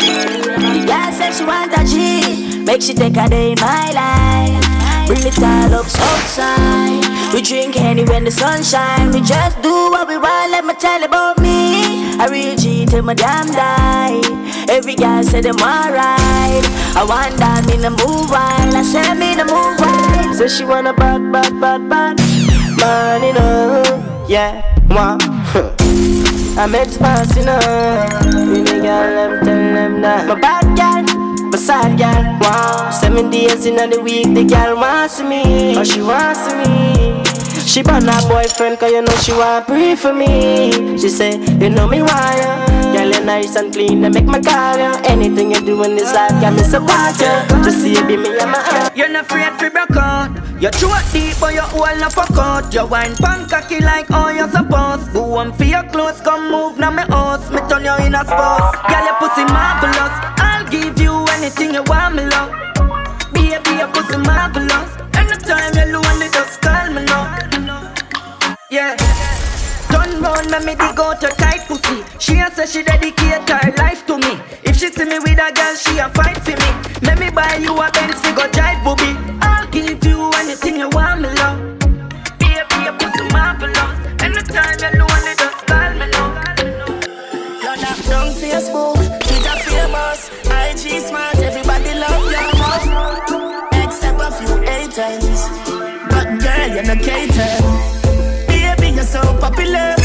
The 0.79 0.83
girl 0.87 1.11
said 1.11 1.31
she 1.35 1.43
want 1.43 1.73
a 1.75 1.83
G, 1.83 2.63
make 2.63 2.81
she 2.81 2.93
take 2.93 3.17
a 3.17 3.27
day 3.27 3.51
in 3.51 3.59
my 3.59 3.91
life. 3.91 4.63
Bring 5.07 5.21
it 5.27 5.37
all 5.37 5.73
up 5.75 5.85
outside. 5.85 7.03
We 7.33 7.41
drink 7.41 7.75
any 7.77 8.03
when 8.05 8.23
the 8.23 8.31
sun 8.31 8.63
shine. 8.63 9.11
We 9.11 9.21
just 9.21 9.61
do 9.61 9.69
what 9.91 10.07
we 10.07 10.17
want. 10.17 10.51
Let 10.51 10.65
me 10.65 10.73
tell 10.75 11.03
about 11.03 11.37
me. 11.37 12.15
I 12.17 12.27
real 12.31 12.55
G 12.55 12.85
till 12.85 13.03
my 13.03 13.13
damn 13.13 13.47
die. 13.51 14.21
Every 14.69 14.95
girl 14.95 15.21
say 15.21 15.41
them 15.41 15.57
alright. 15.59 16.65
I 16.97 17.03
want 17.07 17.37
that 17.37 17.69
in 17.69 17.81
the 17.81 17.91
move 17.91 18.31
wild. 18.31 18.73
I 18.73 18.81
said 18.81 19.13
me 19.15 19.35
the 19.35 19.45
move 19.45 19.77
wild. 19.77 20.35
Say 20.35 20.47
she 20.47 20.63
want 20.65 20.87
a 20.87 20.93
bad, 20.93 21.31
bad, 21.31 21.59
bad, 21.59 21.89
bad 21.89 23.21
you 23.23 23.33
know. 23.33 24.25
Yeah, 24.27 24.61
one. 24.87 25.34
I'm 25.55 26.75
expansive, 26.75 27.47
up. 27.47 28.25
Really, 28.25 28.81
girl, 28.81 29.19
I'm 29.19 29.45
telling 29.45 29.73
them 29.73 30.01
that. 30.01 30.27
My 30.27 30.35
bad 30.35 30.65
girl, 30.75 31.47
my 31.49 31.57
sad 31.57 31.97
girl. 31.97 32.23
Wow, 32.41 32.91
seven 32.91 33.29
days 33.29 33.65
in 33.65 33.75
the 33.75 34.01
week, 34.01 34.33
the 34.33 34.43
girl 34.43 34.75
wants 34.75 35.21
me. 35.21 35.77
Oh, 35.77 35.83
she 35.83 36.01
wants 36.01 36.51
me. 36.51 37.23
She 37.65 37.81
brought 37.83 38.03
her 38.03 38.29
boyfriend, 38.29 38.79
cause 38.79 38.91
you 38.91 39.01
know 39.01 39.15
she 39.17 39.31
want 39.31 39.67
pray 39.67 39.95
for 39.95 40.13
me. 40.13 40.97
She 40.97 41.09
say, 41.09 41.39
you 41.39 41.69
know 41.69 41.87
me 41.87 42.01
why 42.01 42.35
ya. 42.39 42.93
Girl, 42.93 43.11
you 43.11 43.25
nice 43.25 43.55
and 43.55 43.73
clean, 43.73 44.01
they 44.01 44.09
make 44.09 44.25
my 44.25 44.41
call 44.41 44.77
ya. 44.77 44.99
Anything 45.05 45.51
you 45.51 45.61
do 45.61 45.83
in 45.83 45.95
this 45.95 46.13
life, 46.13 46.31
got 46.41 46.53
me 46.53 46.63
support 46.63 47.15
ya. 47.19 47.47
Just 47.63 47.81
see 47.81 47.93
you 47.93 48.05
be 48.05 48.17
me 48.17 48.37
and 48.39 48.51
my 48.51 48.59
heart. 48.59 48.95
You're 48.95 49.09
not 49.09 49.23
afraid 49.23 49.53
for 49.59 49.69
broke 49.69 49.95
out. 49.95 50.34
You 50.65 50.71
throat 50.71 51.05
deep, 51.13 51.37
but 51.39 51.53
you 51.53 51.61
hold 51.61 52.01
a 52.01 52.09
cut. 52.09 52.73
You 52.73 52.87
wine 52.87 53.15
pan 53.17 53.47
cocky 53.47 53.81
like 53.81 54.09
all 54.09 54.33
you 54.33 54.49
supposed. 54.49 55.13
Go 55.13 55.35
on 55.35 55.53
for 55.53 55.63
your 55.63 55.83
clothes, 55.93 56.19
come 56.21 56.49
move 56.49 56.79
now 56.79 56.89
me 56.89 57.03
house. 57.03 57.51
Me 57.51 57.59
turn 57.69 57.85
you 57.85 57.93
in 58.01 58.15
a 58.15 58.25
sports. 58.25 58.73
Girl, 58.89 59.05
your 59.05 59.13
pussy 59.21 59.45
marvelous. 59.45 60.15
I'll 60.41 60.65
give 60.65 60.97
you 60.97 61.13
anything 61.37 61.75
you 61.75 61.83
want, 61.83 62.15
me 62.15 62.25
love. 62.25 62.49
Baby, 63.31 63.77
your 63.77 63.93
pussy 63.93 64.17
marvelous. 64.17 64.89
Anytime 65.13 65.69
you 65.77 65.85
lonely, 65.93 66.33
just 66.33 66.59
call 66.63 66.89
me 66.89 67.05
now. 67.05 67.93
Yeah. 68.71 68.97
Turn 69.93 70.19
round, 70.19 70.49
let 70.49 70.65
me 70.65 70.73
dig 70.73 70.99
out 70.99 71.21
your 71.21 71.37
tight 71.37 71.61
pussy. 71.67 72.01
She 72.17 72.39
a 72.39 72.49
say 72.49 72.65
she 72.65 72.81
dedicate 72.81 73.47
her 73.47 73.71
life 73.77 74.03
to 74.07 74.17
me. 74.17 74.41
If 74.63 74.77
she 74.77 74.89
see 74.89 75.05
me 75.05 75.19
with 75.19 75.37
a 75.37 75.53
girl, 75.53 75.75
she 75.75 75.99
a 75.99 76.09
fight 76.09 76.41
for 76.41 76.57
me. 76.57 77.05
Let 77.05 77.19
me 77.19 77.29
buy 77.29 77.57
you 77.61 77.77
a 77.77 77.91
Benz, 77.91 78.17
we 78.23 78.33
go 78.33 78.49
drive, 78.49 78.83
booby. 78.83 79.24
Anything 80.55 80.79
you 80.79 80.89
want, 80.89 81.21
me 81.21 81.27
love. 81.33 81.59
Baby, 82.39 82.77
you 82.85 82.91
put 82.93 83.11
some 83.17 83.27
marvelous. 83.27 83.95
Anytime 84.23 84.77
you 84.79 84.99
lonely, 84.99 85.33
just 85.35 85.67
call 85.67 85.91
me 85.99 86.07
now. 86.15 86.31
You're 87.61 87.75
not 87.83 87.97
Facebook, 88.39 88.95
famous, 89.65 90.29
IG 90.47 91.01
smart, 91.01 91.35
everybody 91.39 91.93
love 91.99 92.31
your. 92.31 92.47
Except 93.83 94.21
a 94.21 94.31
few 94.31 94.55
haters. 94.63 95.41
But 96.09 96.39
girl, 96.39 96.67
you 96.73 96.83
no 96.83 96.95
cater. 97.03 97.51
Baby, 98.47 98.95
you're 98.95 99.03
so 99.03 99.21
popular. 99.41 100.04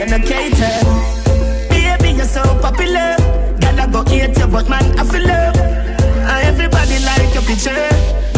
Cater. 0.00 0.80
Baby, 1.68 2.16
you're 2.16 2.24
so 2.24 2.40
popular. 2.62 3.16
Gotta 3.60 3.86
go 3.92 4.02
eat 4.10 4.36
you, 4.38 4.46
but 4.46 4.66
man, 4.66 4.98
I 4.98 5.04
feel 5.04 5.26
love. 5.28 5.54
Uh, 5.56 6.40
Everybody 6.42 7.04
like 7.04 7.34
your 7.34 7.42
picture. 7.42 7.76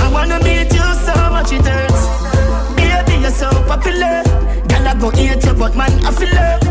I 0.02 0.10
wanna 0.12 0.42
meet 0.42 0.72
you 0.74 0.82
so 1.06 1.14
much 1.30 1.52
it 1.52 1.64
hurts. 1.64 2.02
Baby, 2.74 3.20
you're 3.22 3.30
so 3.30 3.48
popular. 3.70 4.24
Gotta 4.66 4.98
go 4.98 5.12
eat 5.12 5.44
you, 5.44 5.54
but 5.54 5.76
man, 5.76 5.92
I 6.04 6.10
feel 6.10 6.34
love. 6.34 6.62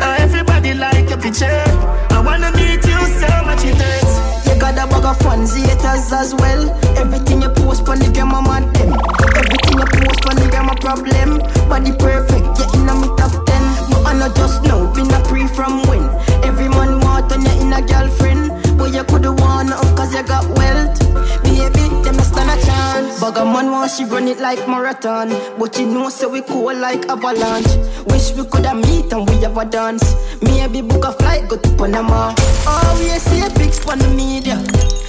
Uh, 0.00 0.16
Everybody 0.20 0.74
like 0.74 1.08
your 1.08 1.18
picture. 1.18 1.64
I 2.10 2.22
wanna 2.24 2.52
meet 2.52 2.86
you 2.86 3.00
so 3.18 3.26
much 3.44 3.64
it 3.64 3.74
hurts. 3.82 4.46
You 4.46 4.60
got 4.60 4.78
a 4.78 4.86
bag 4.86 5.04
of 5.06 5.18
fans, 5.18 5.56
haters 5.56 6.12
as 6.12 6.34
well. 6.36 6.70
Everything 6.96 7.42
you 7.42 7.48
post 7.50 7.88
on 7.88 7.98
the 7.98 8.08
game, 8.12 8.32
I'm. 8.32 8.46
Everything 8.46 9.78
you 9.78 9.86
post 9.90 10.22
on 10.30 10.36
the 10.36 10.48
game, 10.52 10.68
a 10.70 10.74
problem. 10.76 11.38
Body 11.68 11.92
perfect, 11.98 12.58
yeah, 12.58 12.79
not 14.20 14.36
just 14.36 14.62
know, 14.64 14.86
been 14.92 15.10
a 15.10 15.24
free 15.24 15.48
from 15.48 15.80
when. 15.88 16.04
Every 16.44 16.68
man 16.68 17.00
want 17.00 17.32
on 17.32 17.40
you 17.40 17.52
in 17.62 17.72
a 17.72 17.80
girlfriend. 17.80 18.52
But 18.76 18.92
you 18.92 19.02
coulda 19.04 19.32
won 19.32 19.72
up 19.72 19.96
cause 19.96 20.14
you 20.14 20.22
got 20.22 20.44
wealth. 20.58 21.00
Baby, 21.42 21.88
them 22.04 22.16
not 22.16 22.26
stand 22.26 22.50
a 22.52 22.56
chance. 22.66 23.22
A 23.22 23.44
man 23.44 23.70
want 23.70 23.90
she 23.90 24.04
run 24.04 24.28
it 24.28 24.38
like 24.38 24.68
marathon. 24.68 25.30
But 25.58 25.78
you 25.78 25.86
know, 25.86 26.10
so 26.10 26.28
we 26.28 26.42
cool 26.42 26.76
like 26.76 27.08
avalanche. 27.08 27.72
Wish 28.08 28.32
we 28.36 28.44
coulda 28.44 28.74
meet 28.74 29.10
and 29.10 29.26
we 29.26 29.36
have 29.40 29.56
a 29.56 29.64
dance. 29.64 30.04
Maybe 30.42 30.82
book 30.82 31.06
a 31.06 31.12
flight, 31.12 31.48
go 31.48 31.56
to 31.56 31.70
Panama. 31.76 32.34
Oh, 32.36 32.96
Always 33.00 33.22
see 33.22 33.40
a 33.40 33.48
on 33.90 33.98
the 34.00 34.08
media. 34.14 34.58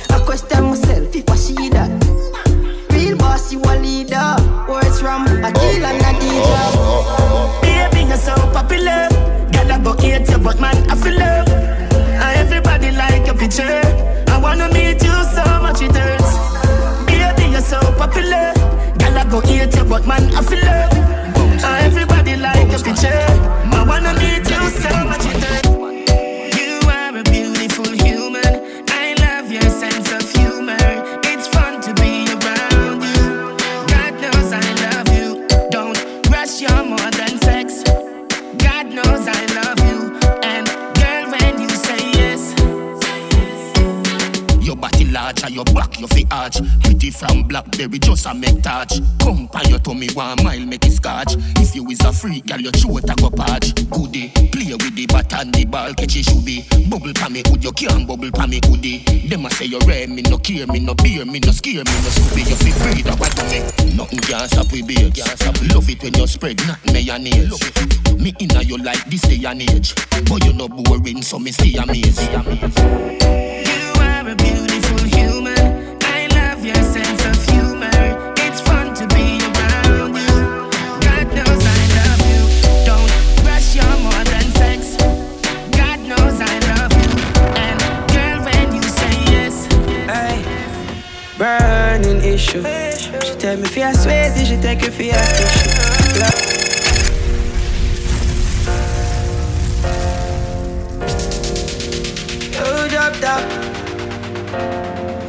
I 0.10 0.24
question 0.24 0.64
myself 0.64 1.14
if 1.14 1.30
I 1.30 1.36
see 1.36 1.70
that. 1.70 1.92
Real 2.92 3.18
boss, 3.18 3.52
you 3.52 3.60
a 3.60 3.76
leader. 3.76 4.36
Words 4.70 5.02
from 5.02 5.28
Akil 5.28 5.86
and 5.86 6.02
Adija. 6.02 6.62
Oh, 6.80 6.80
oh, 6.80 7.18
oh, 7.20 7.61
You're 8.12 8.18
so 8.20 8.36
popular. 8.52 9.08
Gotta 9.54 9.80
go 9.82 9.96
eat 10.04 10.28
you, 10.30 10.38
but 10.38 10.60
man, 10.60 10.76
I 10.92 10.96
feel 10.96 11.18
love. 11.18 11.48
Uh, 11.48 12.34
Everybody 12.44 12.92
like 12.92 13.26
your 13.26 13.36
picture. 13.36 13.82
I 14.28 14.38
wanna 14.38 14.68
meet 14.74 15.02
you 15.02 15.16
so 15.32 15.44
much 15.64 15.82
it 15.82 15.96
hurts. 15.96 16.36
Baby, 17.08 17.52
you're 17.54 17.62
so 17.62 17.80
popular. 17.96 18.52
Gotta 19.00 19.24
go 19.32 19.40
eat 19.48 19.74
you, 19.78 19.86
but 19.86 20.06
man, 20.06 20.24
I 20.36 20.42
feel 20.42 20.60
love. 20.60 20.92
Uh, 21.64 21.80
Everybody 21.88 22.36
like 22.36 22.70
your 22.70 22.84
picture. 22.84 23.31
Large 45.42 45.44
and 45.44 45.56
your 45.56 45.66
back 45.76 46.00
you 46.00 46.08
fi 46.08 46.26
arch. 46.32 46.58
Pretty 46.84 47.12
from 47.12 47.44
Blackberry 47.44 48.00
just 48.00 48.26
a 48.26 48.34
make 48.34 48.62
touch. 48.62 49.00
Come 49.20 49.48
pan 49.48 49.70
your 49.70 49.80
tummy 49.80 50.10
one 50.14 50.44
mile 50.44 50.66
make 50.66 50.86
it 50.86 50.92
scotch. 50.92 51.36
If 51.58 51.76
you 51.76 51.88
is 51.90 52.00
a 52.02 52.12
freak 52.12 52.46
girl 52.48 52.60
your 52.60 52.72
throat 52.72 53.10
a 53.10 53.16
go 53.16 53.30
patch 53.30 53.74
Goodie, 53.90 54.30
play 54.52 54.72
with 54.72 54.96
the 54.96 55.06
bat 55.08 55.34
and 55.34 55.54
the 55.54 55.66
ball 55.66 55.94
catch 55.94 56.16
it 56.16 56.26
should 56.26 56.46
be 56.46 56.66
Bubble 56.90 57.14
pa 57.14 57.30
me 57.30 57.44
hood 57.46 57.64
you 57.64 57.72
can't 57.72 58.08
bubble 58.08 58.32
pa 58.32 58.48
me 58.48 58.60
hoodie. 58.64 59.04
Them 59.28 59.46
a 59.46 59.50
say 59.52 59.66
you 59.66 59.80
rare 59.88 60.08
me 60.08 60.22
no 60.24 60.38
care 60.38 60.68
me 60.68 60.80
no 60.80 60.94
beer 60.96 61.26
me 61.26 61.40
no 61.40 61.52
scare 61.52 61.84
me 61.84 61.98
no 62.04 62.10
scooby 62.12 62.50
You 62.50 62.56
fi 62.56 62.72
breathe 62.84 63.08
a 63.08 63.16
what 63.16 63.36
me. 63.50 63.60
Nothing 63.96 64.20
can 64.20 64.48
stop 64.48 64.72
we 64.72 64.82
beer 64.82 65.12
can't 65.12 65.40
stop 65.40 65.56
Love 65.74 65.90
it 65.90 66.02
when 66.04 66.14
you 66.14 66.28
spread 66.28 66.58
not 66.68 66.80
mayonnaise 66.86 67.60
Me 68.18 68.34
inna 68.40 68.62
you 68.62 68.78
like 68.78 69.04
this 69.06 69.22
day 69.22 69.44
and 69.46 69.62
age. 69.62 69.96
But 70.30 70.46
you 70.46 70.54
no 70.54 70.68
boring 70.68 71.22
so 71.22 71.40
me 71.40 71.52
stay 71.52 71.76
amazed 71.76 73.51
She 92.52 92.58
tell 93.40 93.56
me 93.56 93.64
if 93.64 93.78
you're 93.78 93.94
sweaty, 93.94 94.44
she 94.44 94.58
take 94.58 94.82
you 94.82 94.92
for 94.92 95.04
your 95.04 95.14
tissue. 95.14 96.20
Love. 96.20 96.52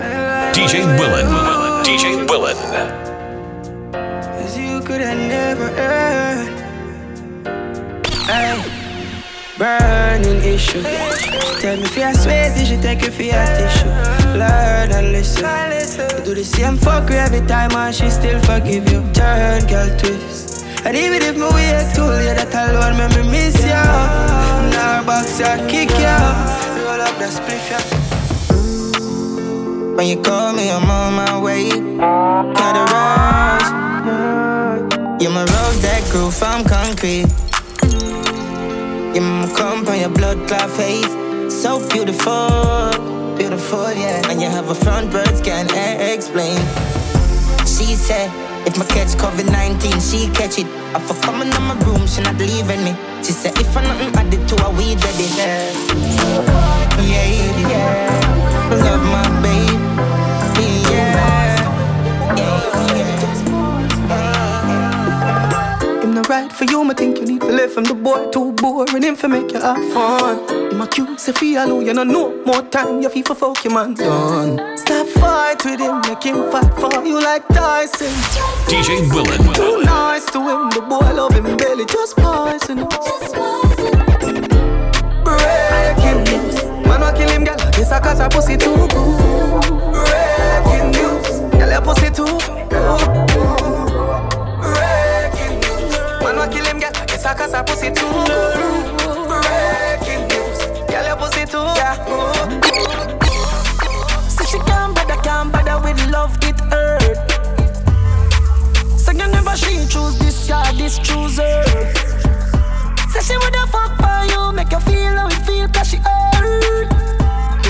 Oh. 0.05 0.53
DJ 0.53 0.85
Willen. 0.99 1.27
DJ 1.85 2.29
Willen. 2.29 2.57
Cause 3.93 4.59
you 4.59 4.81
could 4.81 5.01
have 5.01 5.17
never 5.17 5.71
earned. 5.79 6.59
Hey, 8.27 8.72
burning 9.63 10.43
issue. 10.43 10.83
Tell 11.63 11.77
me 11.77 11.85
if 11.85 11.97
you're 11.97 12.15
sweaty, 12.15 12.65
she 12.65 12.77
take 12.79 13.03
you 13.03 13.13
for 13.13 13.23
your 13.23 13.47
tissue. 13.59 13.87
Learn 14.35 14.91
and 14.91 15.13
listen. 15.13 15.45
You 16.19 16.25
do 16.25 16.35
the 16.35 16.45
same 16.45 16.77
fucker 16.77 17.13
every 17.13 17.47
time 17.47 17.71
and 17.73 17.95
she 17.95 18.11
still 18.11 18.41
forgive 18.43 18.91
you. 18.91 19.01
Turn, 19.13 19.65
girl, 19.71 19.89
twist. 19.99 20.65
And 20.85 20.97
even 20.97 21.23
if 21.23 21.37
me 21.37 21.47
wait 21.55 21.95
too 21.95 22.03
late, 22.03 22.35
that 22.35 22.55
alone 22.71 22.97
make 22.99 23.15
me 23.17 23.23
miss 23.31 23.55
ya. 23.65 23.85
Now 24.75 25.05
box 25.07 25.39
ya, 25.39 25.53
kick 25.71 25.91
ya. 25.91 26.17
Roll 26.85 27.01
up 27.07 27.15
the 27.23 27.29
spliff 27.37 27.67
ya. 27.71 27.79
When 29.97 30.07
you 30.09 30.19
call 30.21 30.53
me, 30.55 30.71
I'm 30.71 30.91
on 30.91 31.15
my 31.15 31.39
way. 31.39 31.71
Cut 32.59 32.75
a 32.83 32.85
rush. 32.95 33.69
You're 35.23 35.31
my 35.31 35.45
rose 35.55 35.81
that 35.87 36.03
grew 36.11 36.33
from 36.33 36.65
concrete. 36.65 37.31
My 39.21 39.53
comp 39.55 39.89
on 39.89 40.01
your 40.01 40.09
blood 40.09 40.49
clot 40.49 40.71
face. 40.71 41.13
So 41.53 41.87
beautiful, 41.91 42.91
beautiful, 43.37 43.93
yeah. 43.93 44.31
And 44.31 44.41
you 44.41 44.49
have 44.49 44.71
a 44.71 44.75
front 44.75 45.13
birds 45.13 45.41
can't 45.43 45.71
eh, 45.75 46.15
explain. 46.15 46.57
She 47.67 47.95
said, 47.95 48.31
if 48.67 48.79
my 48.79 48.87
catch 48.87 49.09
COVID 49.21 49.53
19, 49.53 50.01
she 50.01 50.29
catch 50.33 50.59
it. 50.59 50.67
I 50.95 50.99
for 50.99 51.15
coming 51.23 51.49
in 51.49 51.63
my 51.63 51.75
room, 51.85 52.07
she 52.07 52.23
not 52.23 52.39
leaving 52.39 52.85
me. 52.85 52.97
She 53.23 53.33
said, 53.33 53.53
if 53.59 53.77
I 53.77 53.83
nothing 53.83 54.15
added 54.17 54.49
to 54.49 54.57
her, 54.63 54.71
we 54.77 54.95
it. 54.95 55.37
Yeah, 55.37 55.69
yeah, 57.03 57.69
yeah. 57.69 58.69
Love 58.71 59.05
my 59.05 59.22
right 66.33 66.53
for 66.53 66.65
you, 66.65 66.83
me 66.83 66.95
think 66.95 67.19
you 67.19 67.27
need 67.27 67.43
to 67.43 67.53
live 67.53 67.71
from 67.75 67.85
the 67.85 67.93
boy 67.93 68.27
too 68.31 68.53
boring 68.53 69.03
him 69.03 69.15
for 69.15 69.29
make 69.29 69.53
you 69.53 69.61
have 69.61 69.85
fun. 69.93 70.39
Him 70.71 70.81
accuse 70.81 71.29
if 71.29 71.37
he 71.37 71.57
alone, 71.57 71.85
you 71.85 71.93
know 71.93 72.05
no 72.05 72.23
more 72.47 72.63
time, 72.63 73.03
you 73.03 73.11
feel 73.11 73.25
for 73.25 73.35
fuck 73.35 73.63
your 73.65 73.75
man 73.75 73.93
done. 73.93 74.57
Stop 74.79 75.07
fight 75.09 75.63
with 75.67 75.81
him, 75.81 76.01
make 76.09 76.23
him 76.23 76.51
fight 76.51 76.73
for 76.81 77.05
you 77.05 77.21
like 77.21 77.47
Tyson. 77.49 78.15
DJ 78.71 78.91
Willen. 79.13 79.41
Too 79.53 79.85
nice 79.85 80.25
to 80.33 80.41
him, 80.41 80.71
the 80.71 80.81
boy 80.89 81.09
love 81.21 81.35
him 81.35 81.55
belly, 81.59 81.85
just 81.85 82.17
poison 82.17 82.79
him. 82.79 82.89
Breaking 85.27 86.21
news, 86.29 86.57
man 86.89 87.01
wa 87.03 87.13
kill 87.13 87.29
him, 87.29 87.45
girl. 87.45 87.57
This 87.77 87.91
a 87.91 88.01
cause 88.01 88.21
her 88.21 88.31
pussy 88.31 88.57
too. 88.57 88.89
Breaking 89.99 90.89
news, 90.97 91.29
girl 91.59 91.71
your 91.71 91.83
pussy 91.83 92.09
too 92.11 92.25
good. 92.71 93.62
Girl. 97.23 97.35
Cause 97.35 97.53
her 97.53 97.63
pussy 97.65 97.91
too. 97.91 98.07
Breaking 99.29 100.27
news, 100.29 100.59
girl 100.91 101.07
your 101.07 101.17
pussy 101.17 101.45
too 101.47 101.65
good. 102.07 102.65
Say 104.31 104.45
she 104.47 104.59
can't 104.59 104.95
bother, 104.95 105.21
can't 105.23 105.53
bother 105.53 105.81
with 105.83 106.11
love, 106.11 106.37
it 106.43 106.59
hurt. 106.71 107.17
Say 108.99 109.13
you 109.13 109.27
never 109.29 109.57
she 109.57 109.87
choose 109.89 110.19
this, 110.19 110.49
yeah, 110.49 110.73
this 110.73 110.99
choose 110.99 111.39
her. 111.39 111.65
Say 113.11 113.21
she 113.21 113.37
woulda 113.37 113.67
fuck 113.69 113.97
for 113.99 114.25
you, 114.33 114.53
make 114.53 114.71
you 114.73 114.81
feel 114.81 115.17
how 115.17 115.29
it 115.29 115.47
feel, 115.47 115.69
cause 115.69 115.89
she 115.89 115.97
hurt. 115.99 116.89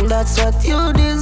That's 0.09 0.39
what 0.39 0.65
you 0.65 0.93
deserve. 0.93 1.22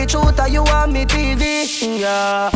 The 0.00 0.06
truth, 0.06 0.36
that 0.36 0.50
you 0.50 0.62
want 0.62 0.92
me 0.92 1.04
TV. 1.04 2.00
Yeah. 2.00 2.50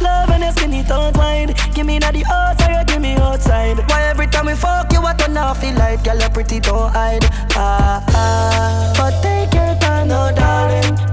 Love 0.00 0.30
and 0.30 0.42
your 0.42 0.52
skinny 0.52 0.84
tongue 0.84 1.12
wine. 1.14 1.54
Give 1.74 1.86
me 1.86 1.98
na 1.98 2.10
the 2.10 2.22
or 2.30 2.70
you 2.70 2.84
give 2.84 3.00
me 3.00 3.14
outside. 3.14 3.78
Why 3.88 4.02
every 4.04 4.26
time 4.26 4.46
we 4.46 4.54
fuck 4.54 4.92
you, 4.92 5.00
I 5.00 5.14
turn 5.14 5.36
off 5.36 5.60
feel 5.60 5.74
like 5.74 6.04
girl, 6.04 6.18
you 6.18 6.28
pretty 6.28 6.60
don't 6.60 6.90
hide. 6.92 7.24
Ah 7.54 8.02
ah. 8.08 8.94
But 8.96 9.22
take 9.22 9.52
your 9.54 9.74
time, 9.80 10.08
no 10.08 10.30
darling. 10.34 11.09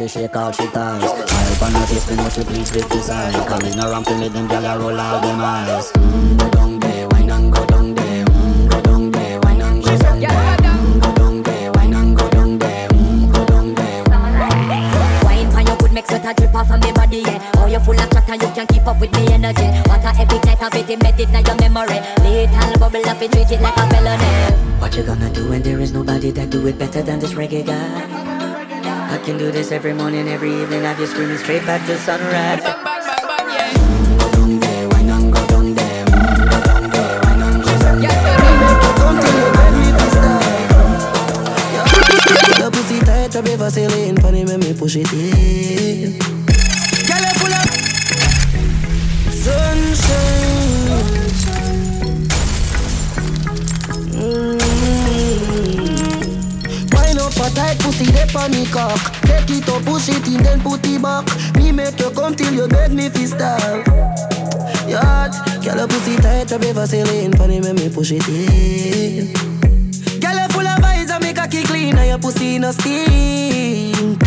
She 0.00 0.08
shake 0.08 0.36
all 0.36 0.50
she 0.50 0.66
ties 0.68 1.02
Smile 1.02 1.64
on 1.64 1.72
her 1.72 1.86
face, 1.86 2.08
me 2.08 2.16
know 2.16 2.28
she 2.30 2.42
pleased 2.42 2.74
with 2.74 2.88
this 2.88 3.10
eye 3.10 3.32
Coming 3.46 3.78
around 3.78 4.04
to 4.04 4.16
make 4.16 4.32
them 4.32 4.48
gyal 4.48 4.64
a 4.64 4.78
roll 4.78 4.98
all 4.98 5.20
them 5.20 5.40
eyes 5.40 5.92
Mmm, 5.92 6.38
go 6.38 6.50
down 6.50 6.80
there, 6.80 7.08
wine 7.08 7.30
and 7.30 7.52
go 7.52 7.66
down 7.66 7.94
there 7.94 8.24
Mmm, 8.24 8.70
go 8.70 8.80
down 8.80 9.10
there, 9.10 9.40
wine 9.40 9.60
and 9.60 9.84
go 9.84 9.96
down 10.00 10.24
there 10.24 10.58
Mmm, 10.58 11.02
go 11.02 11.14
down 11.14 11.42
there, 11.42 11.72
wine 11.72 11.92
and 11.92 12.16
go 12.16 12.30
down 12.30 12.58
there 12.58 12.88
Mmm, 12.88 13.32
go 13.34 13.44
down 13.44 13.74
there 13.74 14.04
Wine 15.24 15.50
for 15.50 15.60
your 15.60 15.76
good 15.76 15.92
make 15.92 16.06
sweat 16.06 16.24
a 16.24 16.32
drip 16.32 16.54
off 16.54 16.70
of 16.70 16.80
me 16.80 16.92
body, 16.92 17.18
yeah. 17.18 17.52
Oh, 17.56 17.66
you 17.66 17.80
full 17.80 18.00
of 18.00 18.10
chat 18.10 18.28
and 18.30 18.40
you 18.40 18.48
can 18.54 18.66
keep 18.68 18.86
up 18.86 18.98
with 19.00 19.12
me 19.12 19.28
energy. 19.34 19.68
What 19.84 20.00
a 20.00 20.16
epic 20.16 20.44
night 20.44 20.62
of 20.62 20.74
it 20.74 20.88
embedded 20.88 21.28
in 21.28 21.44
your 21.44 21.56
memory. 21.56 22.00
Little 22.24 22.78
bubble 22.78 23.06
up 23.06 23.20
and 23.20 23.32
treat 23.32 23.50
it 23.50 23.60
like 23.60 23.76
a 23.76 23.84
felony. 23.90 24.56
What 24.80 24.96
you 24.96 25.02
gonna 25.02 25.30
do 25.30 25.50
when 25.50 25.62
there 25.62 25.78
is 25.78 25.92
nobody 25.92 26.30
that 26.30 26.48
do 26.48 26.66
it 26.66 26.78
better 26.78 27.02
than 27.02 27.18
this 27.20 27.32
reggae 27.34 27.66
guy? 27.66 28.49
I 29.10 29.18
can 29.18 29.36
do 29.38 29.50
this 29.50 29.72
every 29.72 29.92
morning, 29.92 30.28
every 30.28 30.54
evening. 30.54 30.84
Have 30.84 31.00
you 31.00 31.06
screaming 31.06 31.36
straight 31.38 31.66
back 31.66 31.84
to 31.86 31.98
sunrise. 31.98 32.60
Go 32.62 32.72
down 34.30 34.60
there, 34.60 34.88
wine 34.88 35.08
and 35.08 35.32
go 35.32 35.46
down 35.48 35.74
there? 35.74 36.04
Go 36.06 36.60
down 36.62 36.90
there, 36.90 37.20
wine 37.24 37.42
and 37.42 37.62
go 37.64 37.72
down 37.80 38.00
there? 38.00 38.20
Your 42.60 42.70
pussy 42.70 43.00
tight, 43.00 43.34
up 43.34 43.46
ever 43.46 43.70
sailing 43.70 44.16
Funny 44.20 44.44
when 44.44 44.60
me 44.60 44.74
push 44.74 44.94
it 44.94 45.12
in. 45.12 46.18
Girl, 47.08 47.24
you 47.26 47.34
full 47.34 47.54
of 47.58 47.68
sunshine 49.34 50.49
tight 57.54 57.78
pussy, 57.80 58.06
on 58.36 58.50
me 58.50 58.66
cock 58.66 59.00
Take 59.22 59.50
it 59.50 59.68
up, 59.68 59.84
push 59.84 60.08
it 60.08 60.26
in, 60.26 60.42
then 60.42 60.60
put 60.60 60.86
it 60.86 61.00
back 61.02 61.24
Me 61.56 61.72
make 61.72 61.98
you 61.98 62.10
come 62.10 62.34
till 62.34 62.52
you 62.52 62.68
beg 62.68 62.92
me 62.92 63.08
fi 63.08 63.26
stop 63.26 63.86
Yacht, 64.86 65.34
girl, 65.62 65.76
your 65.76 65.88
pussy 65.88 66.16
tight, 66.16 66.52
up 66.52 66.62
ever 66.62 66.86
sailing 66.86 67.32
Funny 67.36 67.60
when 67.60 67.76
me 67.76 67.88
push 67.88 68.12
it 68.12 68.26
in 68.28 69.32
Girl, 70.20 70.36
you 70.36 70.48
full 70.48 70.66
of 70.66 70.78
vibes 70.80 71.10
and 71.10 71.22
make 71.22 71.38
a 71.38 71.48
kick 71.48 71.66
clean 71.66 71.96
And 71.96 72.08
your 72.08 72.18
pussy 72.18 72.58
no 72.58 72.72
stink. 72.72 74.18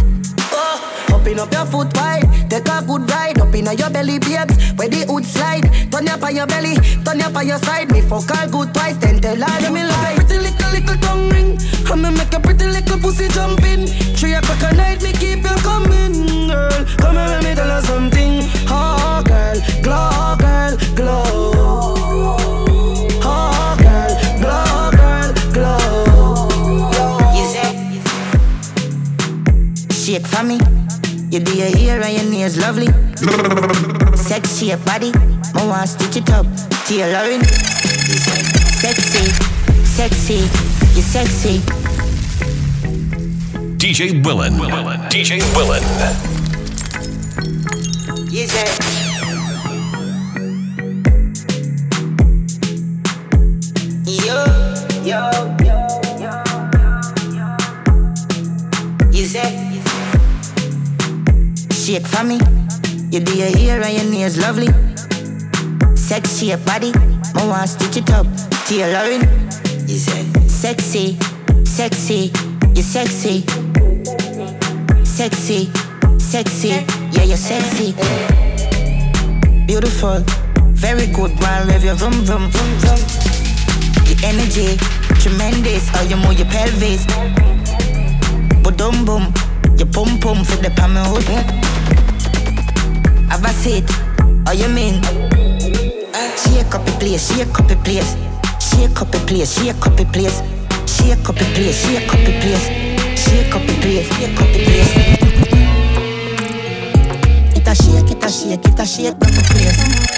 Oh, 0.52 1.14
open 1.14 1.40
up 1.40 1.52
your 1.52 1.66
foot 1.66 1.96
wide. 1.96 2.50
Take 2.50 2.68
a 2.68 2.84
good 2.86 3.10
ride 3.10 3.40
Up 3.40 3.54
in 3.54 3.66
your 3.66 3.90
belly, 3.90 4.20
babes. 4.20 4.72
Where 4.74 4.90
the 4.90 5.06
hood 5.08 5.26
slide. 5.26 5.92
Turn 5.92 6.08
up 6.08 6.24
on 6.24 6.36
your 6.36 6.48
belly 6.48 6.76
Turn 7.04 7.22
up 7.22 7.36
on 7.36 7.48
your 7.48 7.60
side. 7.60 7.92
Me 7.92 8.02
fuck 8.02 8.30
her 8.36 8.48
good 8.50 8.74
twice 8.74 8.98
Then 8.98 9.20
tell 9.22 9.36
her 9.36 9.62
let 9.62 9.72
me 9.72 9.84
like 9.84 10.16
Pretty 10.16 10.40
little, 10.40 10.72
little 10.72 10.98
tongue 10.98 11.30
ring 11.30 11.60
I'ma 11.92 12.12
make 12.12 12.34
a 12.34 12.40
pretty 12.40 12.66
little 12.66 12.98
pussy 13.00 13.28
jump 13.30 13.64
in 13.64 13.88
Three 14.16 14.34
o'clock 14.34 14.64
at 14.64 14.76
night 14.76 15.02
Me 15.04 15.12
keep 15.14 15.44
you 15.44 15.56
coming, 15.62 16.48
girl 16.48 16.86
Come 16.98 17.16
here, 17.16 17.28
let 17.28 17.44
me 17.44 17.56
tell 17.56 17.70
her 17.70 17.82
something 17.82 18.42
Oh, 18.70 19.22
girl 19.26 19.56
Glow, 19.84 20.36
girl, 20.40 20.78
glow 20.96 21.94
girl 23.78 24.12
Glow, 24.42 24.92
girl, 24.92 25.34
glow 25.54 26.48
You 27.36 27.46
say 27.54 27.70
Shake 29.92 30.28
for 30.28 30.44
me. 30.44 30.60
You 31.32 31.40
do 31.40 31.56
your 31.58 31.76
hair 31.76 32.00
and 32.04 32.14
your 32.14 32.30
nails 32.32 32.58
lovely. 32.58 32.88
Sexy 34.16 34.68
your 34.68 34.78
body. 34.80 35.12
I 35.56 35.66
want 35.66 35.90
stitch 35.90 36.18
it 36.18 36.30
up. 36.30 36.46
Tailoring. 36.86 37.44
Sexy, 38.84 39.32
sexy, 39.84 40.44
you 40.93 40.93
sexy. 41.14 41.60
DJ 43.78 44.26
Willen. 44.26 44.54
DJ 45.14 45.38
Willen. 45.56 45.84
You 48.32 48.48
say. 48.48 48.66
Yo, 54.26 54.42
yo, 55.06 55.22
yo, 55.62 55.78
yo, 56.18 56.34
yo. 57.30 57.46
You. 59.12 59.26
Shake 61.70 62.08
for 62.08 62.24
me. 62.24 62.40
You 63.12 63.20
do 63.20 63.38
your 63.38 63.56
hair 63.56 63.84
and 63.84 63.94
your 63.94 64.12
nails 64.12 64.40
lovely. 64.40 64.70
Sexy 65.96 66.48
your 66.48 66.58
body. 66.66 66.92
I 67.36 67.46
want 67.46 67.70
stitch 67.70 67.98
it 67.98 68.10
up. 68.10 68.26
Tailoring. 68.66 69.22
You 69.88 70.00
say. 70.00 70.43
Sexy, 70.64 71.18
sexy, 71.66 72.32
You're 72.74 72.86
sexy, 72.86 73.44
sexy, 75.04 75.70
sexy. 76.18 76.70
Yeah, 77.12 77.24
you're 77.24 77.36
sexy. 77.36 77.92
Beautiful, 79.68 80.24
very 80.72 81.08
good. 81.08 81.32
While 81.42 81.68
rev 81.68 81.84
your 81.84 81.96
vroom 81.96 82.14
vroom 82.24 82.50
vroom 82.50 82.72
vroom. 82.80 83.00
Your 84.08 84.20
energy, 84.24 84.78
tremendous. 85.20 85.90
How 85.90 86.04
you 86.04 86.16
move 86.16 86.40
your 86.40 86.48
pelvis. 86.48 87.08
Boom 88.64 89.04
boom, 89.04 89.34
your 89.78 89.88
pum 89.88 90.18
pum 90.18 90.46
for 90.46 90.56
the 90.64 90.72
palm 90.78 90.96
hood. 90.96 91.28
Have 93.30 93.44
a 93.44 93.50
seat. 93.50 93.84
How 94.48 94.54
you 94.54 94.70
mean? 94.70 95.04
Shake 96.40 96.74
up 96.74 96.86
the 96.86 96.96
place, 97.00 97.36
shake 97.36 97.60
up 97.60 97.68
the 97.68 97.76
place, 97.84 98.16
shake 98.74 99.02
up 99.02 99.12
the 99.12 99.20
place, 99.20 99.54
shake 99.60 99.86
up 99.86 99.96
the 99.96 100.06
place, 100.06 100.42
shake 100.86 101.30
up 101.30 101.36
the 101.36 101.46
place, 101.54 101.86
shake 101.86 102.14
up 102.14 102.20
the 102.20 102.34
place, 102.42 102.66
shake 103.18 103.56
up 103.56 103.62
the 103.68 103.74
place, 103.82 104.08
shake 104.16 104.40
up 104.42 104.48
the 104.54 104.60
place. 104.66 104.92
It 107.56 107.68
a 107.68 107.76
shake, 107.76 108.12
it 108.12 108.24
a 108.24 108.30
shake, 108.30 108.66
it 108.66 108.80
a 108.80 108.86
shake 108.86 109.14
up 109.14 109.20
the 109.20 109.44
place. 109.50 110.14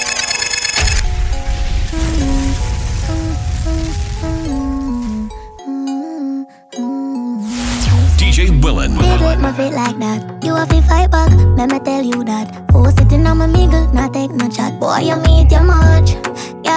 DJ 8.18 8.62
Willen. 8.64 8.98
Big 8.98 9.22
with 9.22 9.40
my 9.40 9.52
feet 9.54 9.74
like 9.74 9.98
that. 10.00 10.44
You 10.44 10.56
have 10.56 10.70
to 10.70 10.82
fight 10.82 11.12
back, 11.12 11.32
let 11.58 11.70
me 11.72 11.80
tell 11.80 12.04
you 12.04 12.24
that. 12.26 12.70
Four 12.72 12.92
sitting 12.92 13.26
on 13.28 13.38
my 13.38 13.48
mingle, 13.48 13.88
not 13.94 14.14
take 14.14 14.32
no 14.32 14.50
chat. 14.50 14.80
Boy, 14.80 15.00
you 15.00 15.16
meet 15.18 15.52
your 15.52 15.64
much. 15.64 16.16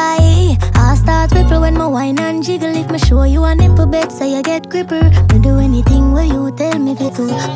I 0.00 0.94
start 0.94 1.32
ripple 1.32 1.60
when 1.60 1.74
my 1.74 1.86
wine 1.86 2.18
and 2.20 2.42
jiggle. 2.42 2.74
If 2.74 2.90
me 2.90 2.98
show 2.98 3.24
you 3.24 3.44
a 3.44 3.54
nipple 3.54 3.86
bed, 3.86 4.12
say 4.12 4.34
you 4.34 4.42
get 4.42 4.68
gripper. 4.70 5.02
Me 5.32 5.38
do 5.40 5.58
anything 5.58 6.12
where 6.12 6.24
you 6.24 6.50
tell 6.52 6.78
me 6.78 6.94
to. 6.94 7.06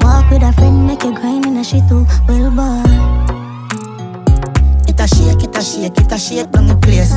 Walk 0.03 0.31
with 0.31 0.43
a 0.43 0.53
friend, 0.53 0.87
make 0.87 1.05
you 1.05 1.15
grind 1.15 1.47
in 1.47 1.57
a 1.57 1.65
shit 1.65 1.87
too. 1.89 2.05
Well, 2.29 2.51
boy. 2.51 2.83
It 4.89 4.99
a 4.99 5.07
shake, 5.07 5.45
it 5.45 5.57
a 5.57 5.63
shake, 5.63 5.99
it 5.99 6.13
a 6.13 6.19
shake 6.19 6.51
down 6.51 6.67
the 6.67 6.77
place. 6.77 7.13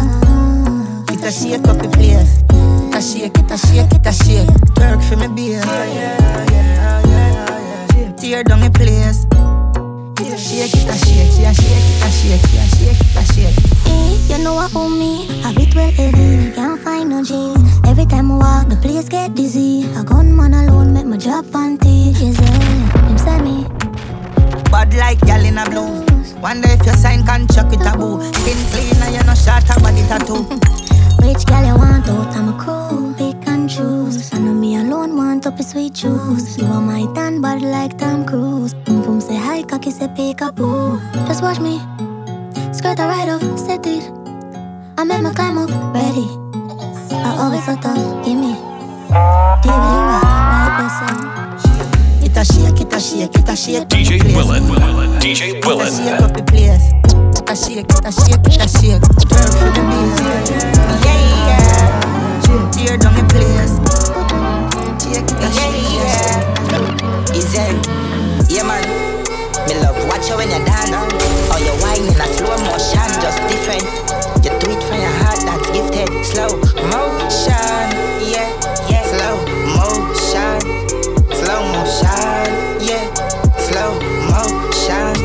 It 1.12 1.24
a 1.24 1.32
shake 1.32 1.68
up 1.68 1.78
the 1.78 1.90
place. 1.90 2.42
It 2.88 2.96
a 2.96 3.02
shake, 3.02 3.38
it 3.38 3.52
a 3.52 3.58
shake, 3.58 3.94
it 3.94 4.06
a 4.06 4.12
shake. 4.14 4.48
Twerk 4.76 5.02
for 5.10 5.18
me, 5.18 5.28
beer. 5.36 5.62
Tear 8.18 8.44
down 8.44 8.62
the 8.62 8.70
place. 8.70 9.26
It 10.18 10.40
shake, 10.40 10.74
it 10.74 10.90
a 10.90 10.96
shake, 10.96 11.40
it 11.40 11.56
shake, 11.56 11.68
it 11.68 12.04
a 12.04 12.10
shake, 12.10 12.44
it 12.54 12.70
shake, 12.76 13.02
it 13.02 13.16
a 13.16 13.24
shake. 13.34 14.30
You 14.30 14.44
know 14.44 14.56
what 14.56 14.76
own 14.76 14.98
me, 14.98 15.26
have 15.42 15.58
it 15.58 15.76
well 15.76 15.92
heavy, 15.92 16.52
can't 16.54 16.80
find 16.82 17.10
no 17.10 17.22
G's. 17.22 17.80
Every 17.86 18.06
time 18.06 18.32
I 18.32 18.38
walk, 18.38 18.70
the 18.70 18.78
place 18.78 19.10
get 19.10 19.36
dizzy. 19.36 19.86
A 19.96 20.04
gunman 20.04 20.54
alone 20.54 20.94
make 20.94 21.06
my 21.06 21.18
job 21.18 21.46
panty. 21.46 22.12
Is 22.22 22.40
it? 22.40 23.28
Him 23.28 23.44
me. 23.44 23.66
Bad 24.72 24.94
like 24.96 25.20
gal 25.22 25.44
in 25.44 25.58
a 25.58 25.70
blue. 25.70 26.06
Wonder 26.42 26.70
if 26.70 26.86
you 26.86 26.94
sign 26.94 27.26
contract 27.26 27.72
with 27.72 27.86
a 27.86 27.98
boo. 27.98 28.22
Skin 28.34 28.58
clean 28.72 29.02
and 29.04 29.16
you 29.16 29.24
no 29.24 29.36
short 29.36 29.64
a 29.70 29.80
body 29.80 30.04
tattoo. 30.08 30.44
Which 31.22 31.46
girl 31.46 31.66
you 31.66 31.76
want 31.76 32.08
out? 32.08 32.36
I'm 32.36 32.50
a 32.50 32.58
crew, 32.58 33.14
pick 33.18 33.45
and 33.66 33.72
choose. 33.72 34.34
I 34.34 34.38
know 34.38 34.54
me 34.54 34.76
alone 34.76 35.18
want 35.18 35.48
up 35.48 35.60
a 35.60 35.64
sweet 35.64 35.94
juice. 35.94 36.58
You 36.58 36.66
are 36.66 36.82
my 36.82 37.06
tan 37.16 37.42
bad 37.42 37.62
like 37.62 37.98
Tom 37.98 38.26
Cruise. 38.26 38.74
Boom 38.86 39.02
boom 39.02 39.20
say 39.22 39.36
hi, 39.36 39.64
cocky 39.64 39.92
say 39.92 40.08
peekaboo. 40.08 41.00
Just 41.28 41.42
watch 41.42 41.60
me, 41.60 41.80
skirt 42.74 43.00
a 43.00 43.06
ride 43.12 43.30
up, 43.30 43.42
set 43.58 43.86
it. 43.88 44.04
I 44.98 45.04
make 45.04 45.22
my 45.22 45.34
climb 45.34 45.58
up, 45.58 45.70
ready. 45.94 46.28
I 47.28 47.38
always 47.42 47.66
so 47.66 47.76
tough, 47.76 48.26
give 48.26 48.38
me. 48.38 48.54
Diggly 49.64 50.00
rock, 50.10 50.24
right 50.52 50.74
beside. 50.80 52.26
It 52.26 52.38
a 52.38 52.44
shake, 52.46 52.82
it 52.82 52.94
a 52.94 53.00
shake, 53.00 53.36
it 53.36 53.50
a 53.50 53.56
shake. 53.56 53.88
DJ 53.90 54.36
Willen. 54.36 54.64
DJ 55.20 55.58
It 55.58 55.66
a 55.66 55.92
shake 55.92 56.22
up 56.22 56.34
the 56.38 56.44
place. 56.44 56.86
A 57.48 57.56
shake, 57.56 57.92
a 58.06 58.12
shake, 58.12 58.48
a 58.62 58.68
shake. 58.68 59.06
Twerk 59.30 59.54
for 59.58 59.70
the 59.74 59.82
beat. 59.90 60.56
Yeah, 61.06 61.48
yeah. 61.48 61.85
Tear 62.86 62.98
down 62.98 63.16
the 63.18 63.26
place. 63.34 63.74
It 65.10 65.26
a 65.26 65.50
yeah. 65.90 67.34
Easy. 67.34 67.66
Yeah, 68.54 68.62
man. 68.62 68.86
Me 69.66 69.74
love 69.82 69.98
watch 70.06 70.30
you 70.30 70.38
when 70.38 70.54
you 70.54 70.62
dance. 70.62 70.94
Or 71.50 71.58
you 71.66 71.74
whine 71.82 72.06
in 72.06 72.14
a 72.14 72.28
slow 72.38 72.54
motion, 72.62 73.10
just 73.26 73.42
different. 73.50 73.90
You 74.46 74.54
do 74.62 74.70
it 74.70 74.84
from 74.86 75.02
your 75.02 75.16
heart, 75.18 75.42
that's 75.50 75.66
gifted. 75.74 76.14
Slow 76.30 76.62
motion, 76.94 77.90
yeah, 78.22 78.54
yeah. 78.86 79.02
Slow 79.10 79.34
motion, 79.74 80.62
slow 81.42 81.66
motion, 81.74 82.54
yeah. 82.86 83.10
Slow 83.66 83.98
motion. 84.30 85.18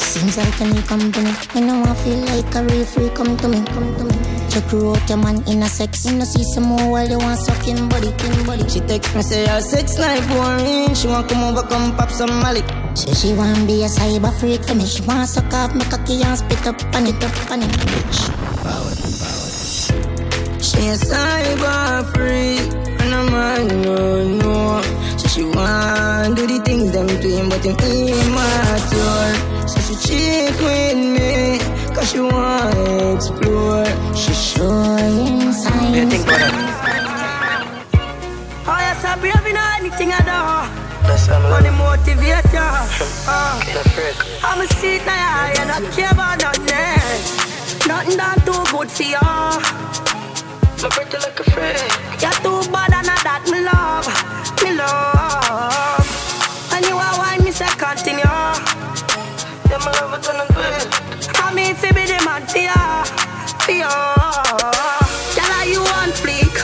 Seems 0.00 0.38
like 0.38 0.58
when 0.58 0.74
you 0.74 0.82
come 0.88 1.12
to 1.12 1.20
me, 1.20 1.32
when 1.52 1.68
I 1.68 1.94
feel 2.00 2.16
like 2.32 2.54
a 2.54 2.64
real 2.64 2.86
free, 2.86 3.10
come 3.10 3.36
to 3.36 3.48
me, 3.48 3.62
come 3.66 3.94
to 3.98 4.04
me. 4.04 4.41
Check 4.52 4.70
you 4.70 4.90
out 4.90 5.08
your 5.08 5.16
man 5.16 5.42
in 5.48 5.62
a 5.62 5.66
sex, 5.66 6.04
you 6.04 6.12
know 6.12 6.24
see 6.26 6.44
some 6.44 6.64
more 6.64 6.90
while 6.90 7.08
you 7.08 7.16
want 7.16 7.40
sucking 7.40 7.88
body, 7.88 8.12
king 8.18 8.44
body. 8.44 8.68
She 8.68 8.80
text 8.80 9.14
me 9.16 9.22
say 9.22 9.46
her 9.46 9.62
sex 9.62 9.98
life 9.98 10.28
boring. 10.28 10.92
She 10.94 11.06
want 11.08 11.30
come 11.30 11.42
over, 11.44 11.66
come 11.66 11.96
pop 11.96 12.10
some 12.10 12.38
Mali. 12.40 12.60
Say 12.94 13.14
she 13.14 13.32
want 13.32 13.66
be 13.66 13.82
a 13.82 13.86
cyber 13.86 14.30
freak 14.38 14.62
for 14.64 14.74
me. 14.74 14.84
She 14.84 15.00
want 15.04 15.26
suck 15.26 15.50
off 15.54 15.74
me 15.74 15.82
cocky 15.86 16.22
and 16.22 16.36
spit 16.36 16.66
up 16.66 16.76
on 16.94 17.06
it, 17.06 17.24
up 17.24 17.50
on 17.50 17.62
it, 17.62 17.70
bitch. 17.70 18.28
Power, 18.60 18.92
power. 19.24 20.60
She 20.60 20.84
a 20.84 20.96
cyber 21.00 22.12
freak, 22.12 22.74
and 23.00 23.14
I'm 23.14 23.32
man 23.32 23.80
no 23.80 24.28
no. 24.36 24.82
She 25.32 25.44
want 25.44 26.36
do 26.36 26.46
the 26.46 26.60
things 26.62 26.92
them 26.92 27.08
him, 27.08 27.48
but 27.48 27.64
him 27.64 27.72
immature. 27.80 29.32
So 29.66 29.80
she 29.80 29.94
cheat 30.04 30.52
with 30.60 31.00
me, 31.00 31.58
cause 31.94 32.12
she 32.12 32.20
want 32.20 32.74
to 32.74 33.14
explore. 33.16 33.86
She 34.14 34.34
sure 34.34 34.98
inside. 34.98 35.96
You 35.96 36.04
think 36.10 36.24
about 36.26 36.52
Oh, 38.68 38.76
yes, 38.76 39.02
I'm 39.06 39.20
brave 39.20 39.46
in 39.48 39.56
anything 39.56 40.12
I 40.12 40.20
do. 40.20 41.48
Money 41.48 41.70
motivate 41.80 42.52
ya. 42.52 42.84
Uh, 43.24 43.58
I'm 44.44 44.60
a 44.60 44.66
seat 44.74 45.00
now, 45.06 45.48
you 45.48 45.64
not 45.64 45.82
care 45.96 46.10
about 46.10 46.42
nothing. 46.42 47.88
Nothing 47.88 48.16
done 48.18 48.38
too 48.44 48.62
good 48.70 48.90
for 48.90 49.02
ya. 49.02 49.20
My 50.82 50.88
pretty 50.90 51.16
like 51.16 51.40
a 51.40 51.44
friend. 51.52 52.20
You're 52.20 52.36
too 52.44 52.70
bad 52.70 52.92
and 52.92 53.06
not 53.06 53.22
that 53.24 53.48
me 53.50 53.64
love, 53.64 54.06
me 54.62 54.76
love. 54.76 55.11
Mean, 62.22 62.46
fi 62.46 62.46
be 62.46 62.46
the 62.46 62.46
man 62.46 62.46
for 62.46 62.58
ya, 62.58 63.04
for 63.58 63.72
ya. 63.72 63.90
Girl, 65.34 65.52
are 65.58 65.66
you 65.66 65.80
on 65.80 66.10
fleek? 66.12 66.54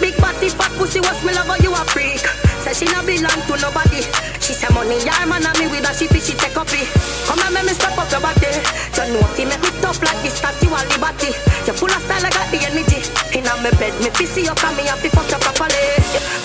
Big 0.00 0.16
body, 0.18 0.48
fat 0.48 0.72
pussy, 0.78 1.00
what's 1.00 1.24
me 1.24 1.32
love? 1.32 1.50
You 1.62 1.72
a 1.72 1.82
freak? 1.94 2.26
Say 2.64 2.74
she 2.74 2.86
not 2.92 3.06
belong 3.06 3.40
to 3.46 3.54
nobody. 3.60 4.02
She 4.40 4.52
say 4.52 4.68
money, 4.74 4.98
yeah, 5.04 5.24
man, 5.26 5.44
and 5.44 5.58
me 5.58 5.66
with 5.68 5.84
her, 5.86 5.94
she 5.94 6.06
fish, 6.06 6.26
she 6.26 6.34
take 6.34 6.56
up 6.56 6.68
it. 6.72 6.88
Come 7.26 7.40
and 7.40 7.54
make 7.54 7.64
me 7.64 7.72
step 7.72 7.96
up 7.96 8.10
your 8.10 8.20
body. 8.20 8.50
You 8.94 9.12
know, 9.12 9.24
if 9.36 9.38
make 9.44 9.60
me 9.60 9.70
tough 9.80 10.00
like 10.02 10.20
this, 10.24 10.40
you 10.62 10.72
are 10.72 10.84
liberty. 10.88 11.32
You 11.68 11.74
full 11.76 11.92
of 11.92 12.02
style, 12.02 12.24
I 12.24 12.30
got 12.32 12.48
the 12.50 12.58
energy. 12.64 13.00
In 13.36 13.44
my 13.44 13.70
bed, 13.76 13.94
me 14.00 14.10
fissy 14.12 14.48
up 14.48 14.62
and 14.64 14.76
me 14.76 14.84
happy 14.84 15.08
fuck 15.08 15.28
you 15.30 15.38
properly. 15.38 15.84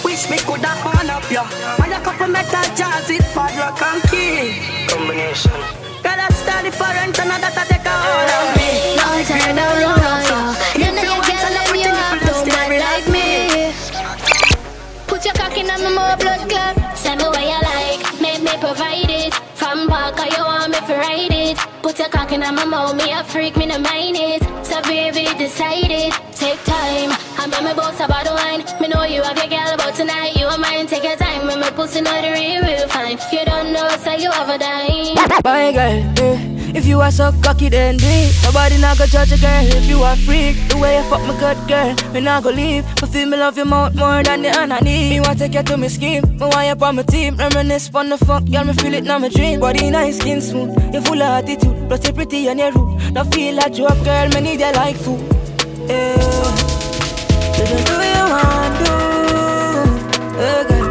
Wish 0.03 0.29
me 0.29 0.38
coulda 0.43 0.75
on 0.84 1.10
up 1.10 1.29
ya. 1.32 1.47
Buy 1.77 1.88
a 1.88 1.99
couple 2.03 2.27
metal 2.27 2.67
jars 2.75 3.08
with 3.08 3.25
padlock 3.34 3.82
and 3.82 4.03
key. 4.12 4.60
Combination. 4.88 5.55
Gotta 6.03 6.34
study 6.34 6.71
for 6.71 6.88
rent 6.88 7.19
and 7.19 7.29
that 7.29 7.58
I 7.58 7.79
around 22.41 22.49
on 22.49 22.56
my 22.56 22.65
mouth, 22.65 22.95
me 22.95 23.12
a 23.12 23.23
freak, 23.23 23.56
me 23.58 23.65
no 23.65 23.80
mind 23.80 24.17
it. 24.17 24.41
So 24.65 24.82
baby, 24.84 25.25
decide 25.38 25.91
it. 25.91 26.13
Take 26.32 26.62
time, 26.63 27.12
I'm 27.38 27.49
my 27.63 27.73
boss 27.73 27.99
about 27.99 28.25
the 28.25 28.34
wine. 28.34 28.63
Me 28.82 28.88
know 28.88 29.04
you 29.04 29.21
have 29.21 29.38
your 29.38 29.47
girl, 29.47 29.78
but 29.78 29.93
tonight 29.95 30.36
you 30.36 30.45
are 30.45 30.58
mine. 30.58 30.88
Take 30.88 31.04
your 31.04 31.15
time, 31.15 31.47
when 31.47 31.60
my 31.60 31.69
pussy 31.71 32.02
not 32.02 32.23
real, 32.23 32.63
real 32.63 32.88
fine. 32.88 33.17
You 33.32 33.45
don't 33.45 33.73
know, 33.73 33.88
so 34.04 34.13
you 34.13 34.32
have 34.32 34.49
a 34.49 34.58
dime. 34.58 35.15
My 35.43 35.71
girl, 35.71 36.13
if 36.17 36.59
you 36.89 36.99
are 37.02 37.12
so 37.12 37.32
cocky, 37.43 37.69
then 37.69 37.97
do 37.97 38.06
it. 38.08 38.36
Nobody 38.43 38.78
not 38.82 38.97
go 38.97 39.06
judge 39.06 39.32
a 39.32 39.38
girl 39.38 39.63
if 39.63 39.86
you 39.86 40.02
are 40.02 40.15
freak. 40.17 40.58
The 40.69 40.78
way 40.78 40.97
you 40.97 41.04
fuck 41.04 41.21
my 41.21 41.39
good 41.39 41.58
girl, 41.67 41.95
me 42.12 42.19
not 42.19 42.43
go 42.43 42.49
leave. 42.49 42.84
But 42.99 43.10
feel 43.10 43.28
me 43.28 43.38
love 43.38 43.56
your 43.56 43.67
mouth 43.67 43.93
more 43.95 44.23
than 44.23 44.41
the 44.41 44.49
hand 44.49 44.73
I 44.73 44.80
need. 44.80 45.10
Me 45.12 45.19
want 45.21 45.38
take 45.39 45.54
you 45.54 45.63
to 45.63 45.78
me 45.78 45.88
scheme, 45.88 46.23
me 46.38 46.45
want 46.45 46.67
you 46.67 46.86
on 46.86 46.95
my 46.95 47.04
team. 47.04 47.38
Reminisce 47.38 47.91
on 47.93 48.10
the 48.10 48.17
fuck, 48.17 48.43
girl, 48.49 48.65
me 48.65 48.73
feel 48.73 48.93
it 48.95 49.04
now 49.04 49.19
my 49.19 49.30
dream. 49.30 49.60
Body 49.60 49.89
nice, 49.91 50.17
skin 50.17 50.41
smooth, 50.41 50.71
you 50.93 51.02
full 51.02 51.21
of 51.21 51.43
attitude. 51.43 51.88
Plus 51.88 52.06
you 52.08 52.13
pretty 52.13 52.47
and 52.47 52.60
you 52.60 52.71
rude. 52.71 53.13
Don't 53.13 53.34
feel 53.34 53.56
like 53.56 53.78
you 53.78 53.86
up, 53.86 54.04
girl, 54.04 54.28
me 54.30 54.41
need 54.41 54.60
you 54.60 54.71
like 54.73 54.95
food. 54.95 55.19
Yeah. 55.88 56.17
You 57.58 57.65
do 57.65 57.93
what 57.99 58.08
you 58.17 58.25
want 58.34 58.73
do. 58.80 58.91
Yeah, 60.39 60.63
girl, 60.67 60.88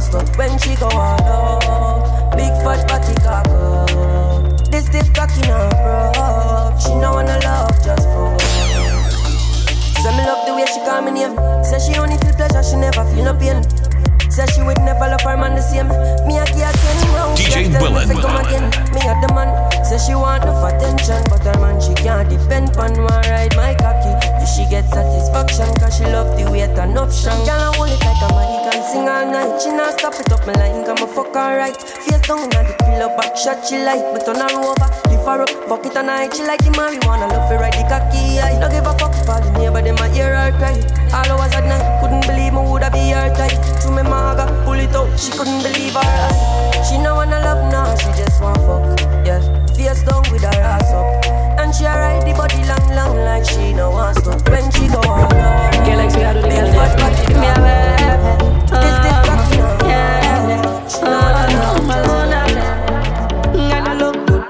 stop. 0.00 0.36
When 0.36 0.58
she 0.58 0.76
go 0.76 0.88
all 0.88 1.22
out, 1.22 2.36
big 2.36 2.52
fat 2.62 2.86
body 2.88 3.14
cock 3.22 3.48
up. 3.48 4.70
This 4.70 4.86
stiff 4.86 5.12
cocky 5.14 5.42
no 5.48 5.68
broke. 5.82 6.80
She 6.80 6.94
no 6.94 7.12
wanna 7.12 7.38
love 7.42 7.74
just 7.84 8.06
fuck. 8.12 8.40
Say 10.02 10.12
me 10.16 10.22
love 10.24 10.46
the 10.46 10.54
way 10.54 10.66
she 10.66 10.80
call 10.86 11.02
me 11.02 11.10
name. 11.10 11.34
Say 11.64 11.78
she 11.78 11.98
only 11.98 12.16
feel 12.18 12.34
pleasure, 12.34 12.62
she 12.62 12.76
never 12.76 13.04
feel 13.12 13.24
no 13.24 13.34
pain. 13.34 13.62
Say 14.30 14.46
she 14.54 14.62
would 14.62 14.78
never 14.86 15.08
love 15.10 15.22
her 15.22 15.36
man 15.36 15.56
the 15.56 15.62
same. 15.62 15.88
Me 16.28 16.38
a 16.38 16.46
her 16.46 16.70
ten 16.70 16.98
rounds. 17.18 17.40
DJ 17.40 17.50
she 17.50 17.64
a 17.64 17.72
tell 17.74 17.90
me 17.90 17.98
Willen. 17.98 18.22
come 18.22 18.38
again. 18.38 18.66
Me 18.94 19.00
a 19.02 19.14
the 19.18 19.28
man. 19.34 19.50
Say 19.84 19.98
she 19.98 20.14
want 20.14 20.44
enough 20.44 20.62
attention, 20.62 21.24
but 21.26 21.42
her 21.42 21.58
man 21.58 21.80
she 21.80 21.94
can't 21.94 22.28
depend 22.28 22.76
on. 22.76 22.94
One 22.94 23.24
ride 23.26 23.56
my 23.56 23.74
cocky. 23.74 24.14
If 24.38 24.48
she 24.54 24.62
get 24.70 24.86
satisfaction, 24.94 25.74
cause 25.80 25.96
she 25.96 26.04
love 26.04 26.38
the 26.38 26.44
way 26.50 26.68
turn 26.76 26.96
up 26.96 27.10
strong. 27.10 27.42
Girl 27.42 27.58
I 27.58 27.74
hold 27.74 27.90
it 27.90 27.98
like 27.98 28.22
a 28.22 28.28
man, 28.36 28.46
he 28.52 28.58
can 28.62 28.67
sing 28.88 29.08
all 29.08 29.26
night. 29.28 29.60
She 29.60 29.70
not 29.70 29.98
stop 29.98 30.14
it 30.16 30.32
up 30.32 30.46
me 30.46 30.54
line, 30.54 30.84
come 30.84 30.98
a 31.04 31.06
fuck 31.06 31.36
alright. 31.36 31.76
Face 31.76 32.20
down 32.24 32.40
on 32.40 32.64
the 32.64 32.74
pillow, 32.80 33.12
back 33.16 33.36
shot 33.36 33.60
she 33.66 33.76
like, 33.84 34.00
but 34.12 34.28
on 34.28 34.40
her 34.40 34.48
over. 34.56 34.88
Lift 35.12 35.28
her 35.28 35.42
up, 35.44 35.50
fuck 35.68 35.84
it 35.84 35.96
all 35.96 36.04
night. 36.04 36.34
She 36.34 36.42
like 36.44 36.64
the 36.64 36.72
marijuana, 36.72 37.28
love 37.28 37.48
to 37.50 37.56
ride 37.60 37.76
the 37.76 37.84
cocky. 37.84 38.40
I 38.40 38.56
don't 38.58 38.72
give 38.72 38.88
a 38.88 38.92
fuck 38.96 39.12
all 39.28 39.40
the 39.44 39.50
neighbor 39.60 39.82
them 39.82 40.00
a 40.00 40.08
hear 40.08 40.32
her 40.32 40.52
cry. 40.56 40.76
All 41.12 41.28
hours 41.36 41.52
at 41.52 41.68
night, 41.68 41.84
couldn't 42.00 42.24
believe 42.24 42.52
me 42.56 42.62
woulda 42.64 42.90
be 42.90 43.12
her 43.12 43.28
type. 43.36 43.60
To 43.84 43.88
me 43.92 44.02
maga, 44.02 44.48
pull 44.64 44.80
it 44.80 44.94
out, 44.96 45.12
she 45.20 45.30
couldn't 45.36 45.60
believe 45.60 45.92
her 45.92 46.00
eye. 46.00 46.82
She 46.88 46.96
no 46.96 47.14
wanna 47.14 47.40
love 47.44 47.70
now, 47.70 47.92
she 47.96 48.08
just 48.16 48.40
want 48.40 48.56
fuck. 48.64 48.84
Yeah, 49.28 49.44
face 49.76 50.02
down 50.08 50.24
with 50.32 50.48
her 50.48 50.64
ass 50.64 50.88
up. 50.96 51.24
And 51.60 51.74
she 51.74 51.84
ride 51.84 52.24
the 52.24 52.32
body 52.32 52.64
long, 52.64 52.86
long 52.96 53.16
like 53.20 53.44
she 53.44 53.74
no 53.74 53.90
want 53.90 54.16
stop. 54.16 54.40
When 54.48 54.64
she 54.72 54.88
go 54.88 55.00
all 55.04 55.28
out, 55.28 55.76
Girl, 55.84 55.96
like, 56.00 56.10
see 56.10 56.24
how 56.24 56.32
do 56.32 56.40
the 56.40 56.48
girl? 56.48 57.40
Me 57.40 57.48
a 57.48 57.54
baby. 57.60 58.47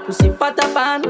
Pussy 0.09 0.31
fat 0.31 0.59
up 0.59 0.77
on 0.77 1.03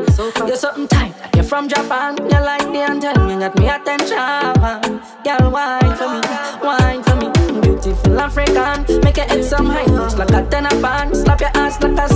You're 0.49 0.57
something 0.57 0.89
tight, 0.89 1.15
you're 1.35 1.45
from 1.45 1.69
Japan. 1.69 2.17
You 2.19 2.41
like 2.41 2.67
the 2.73 2.81
anthem, 2.91 3.29
you 3.29 3.39
got 3.39 3.57
me 3.59 3.69
attention. 3.69 5.01
Girl, 5.25 5.51
wine 5.51 5.95
for 5.97 6.09
me, 6.09 6.21
wine 6.63 7.03
for 7.03 7.17
me. 7.17 7.61
Beautiful 7.61 8.21
African, 8.21 9.01
make 9.03 9.17
your 9.17 9.27
head 9.27 9.45
some 9.45 9.67
high 9.67 9.87
notch 9.87 10.15
Like 10.15 10.31
a 10.31 10.47
ten 10.51 10.67
a 10.67 10.71
band, 10.83 11.17
slap 11.17 11.41
your 11.41 11.51
ass 11.55 11.81
like 11.83 11.99
a 11.99 12.09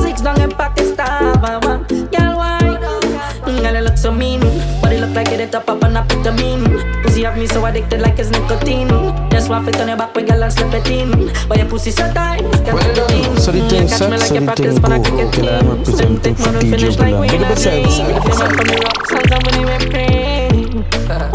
me 7.43 7.49
so 7.49 7.65
addicted 7.67 8.01
like 8.01 8.19
it's 8.19 8.31
nicotine 8.31 8.89
Just 9.31 9.49
want 9.51 9.67
fit 9.67 9.81
on 9.81 9.89
your 9.89 9.97
back 9.97 10.15
with 10.15 10.29
girl 10.29 10.43
and 10.43 10.53
slip 10.53 10.73
it 10.75 10.89
in 10.89 11.11
But 11.49 11.59
your 11.59 11.69
pussy 11.69 11.91
so 11.91 12.07
tight, 12.13 12.41
can't 12.65 12.73
Well 12.73 12.91
it 12.91 13.13
in. 13.13 13.37
So 13.37 13.51
the 13.51 13.69
thing 13.69 13.83
me 13.83 13.89
like 13.89 13.99
so 13.99 14.09
the 14.11 14.53
thing 14.55 14.79
I 14.93 14.99
go. 14.99 15.29
Okay, 15.29 15.59
I'm 15.59 15.69
representing 15.69 16.35
for 16.37 16.53
DJ 16.53 16.71
finish 16.71 16.99
like 16.99 17.15
Bulan. 17.15 17.21
we 17.21 17.29
Big 17.29 17.41
in 17.41 17.45
up 17.45 17.51
a 17.51 17.55
yourself, 17.55 17.83
dream. 17.83 17.91
sir. 17.91 18.11
If 18.17 18.25
from 18.57 18.67
the 18.71 18.77
rocks, 18.87 19.11
come 19.31 19.43
when 19.47 19.57
you 19.61 19.67
cream. 19.91 20.85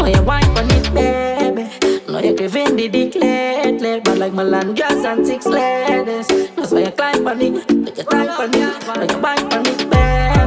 Oh, 0.00 0.06
you 0.06 0.22
wine 0.22 0.50
on 0.56 0.70
it, 0.70 0.86
baby. 0.94 1.64
No, 2.10 2.18
you 2.20 2.34
giving 2.34 2.76
the 2.76 2.88
dick 2.88 3.14
lately, 3.14 4.00
but 4.00 4.16
like 4.18 4.32
Melandras 4.32 5.04
and 5.04 5.26
six 5.26 5.44
ladies. 5.46 6.26
That's 6.56 6.72
why 6.72 6.80
you 6.80 6.90
climb 6.90 7.28
on 7.28 7.40
it, 7.42 7.52
like 7.52 7.98
you 7.98 8.04
climb 8.04 8.30
on 8.30 8.54
it, 8.54 8.86
like 8.86 9.10
you 9.10 9.18
bind 9.18 9.52
on 9.52 9.66
it, 9.66 9.90
baby. 9.90 10.37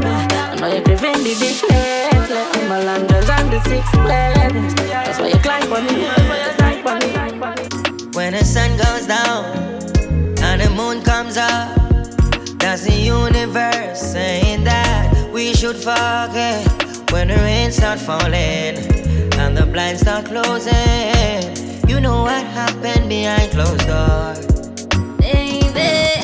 I 0.62 0.70
know 0.70 0.76
you 0.76 0.84
giving 0.84 1.24
the 1.24 1.34
dick 1.40 1.64
lately, 1.72 2.36
like 2.36 2.54
Melandras 2.70 3.30
and 3.30 3.52
the 3.52 3.60
six 3.62 3.96
ladies. 3.96 4.76
That's 4.76 5.18
why 5.20 5.30
you 5.30 5.40
climb 5.40 5.74
on 5.74 5.88
it, 5.88 5.92
that's 6.38 6.62
why 6.62 6.76
you 6.76 6.84
climb. 6.84 8.12
When 8.14 8.34
the 8.34 8.46
sun 8.46 8.78
goes 8.78 9.08
down 9.08 9.46
and 10.44 10.62
the 10.62 10.70
moon 10.76 11.02
comes 11.02 11.38
up, 11.38 11.76
that's 12.60 12.84
the 12.84 12.94
universe 12.94 14.00
saying 14.00 14.64
that 14.66 15.32
we 15.34 15.56
should 15.56 15.78
forget 15.78 16.64
when 17.12 17.30
the 17.30 17.38
rain 17.38 17.72
start 17.72 17.98
falling 17.98 18.78
and 19.40 19.58
the 19.58 19.66
blinds 19.66 20.02
start 20.02 20.26
closing. 20.26 21.90
You 21.90 22.00
know 22.00 22.22
what 22.22 22.44
happened 22.44 23.10
behind 23.10 23.52
closed 23.52 23.88
doors. 23.88 24.46
Baby, 25.18 26.22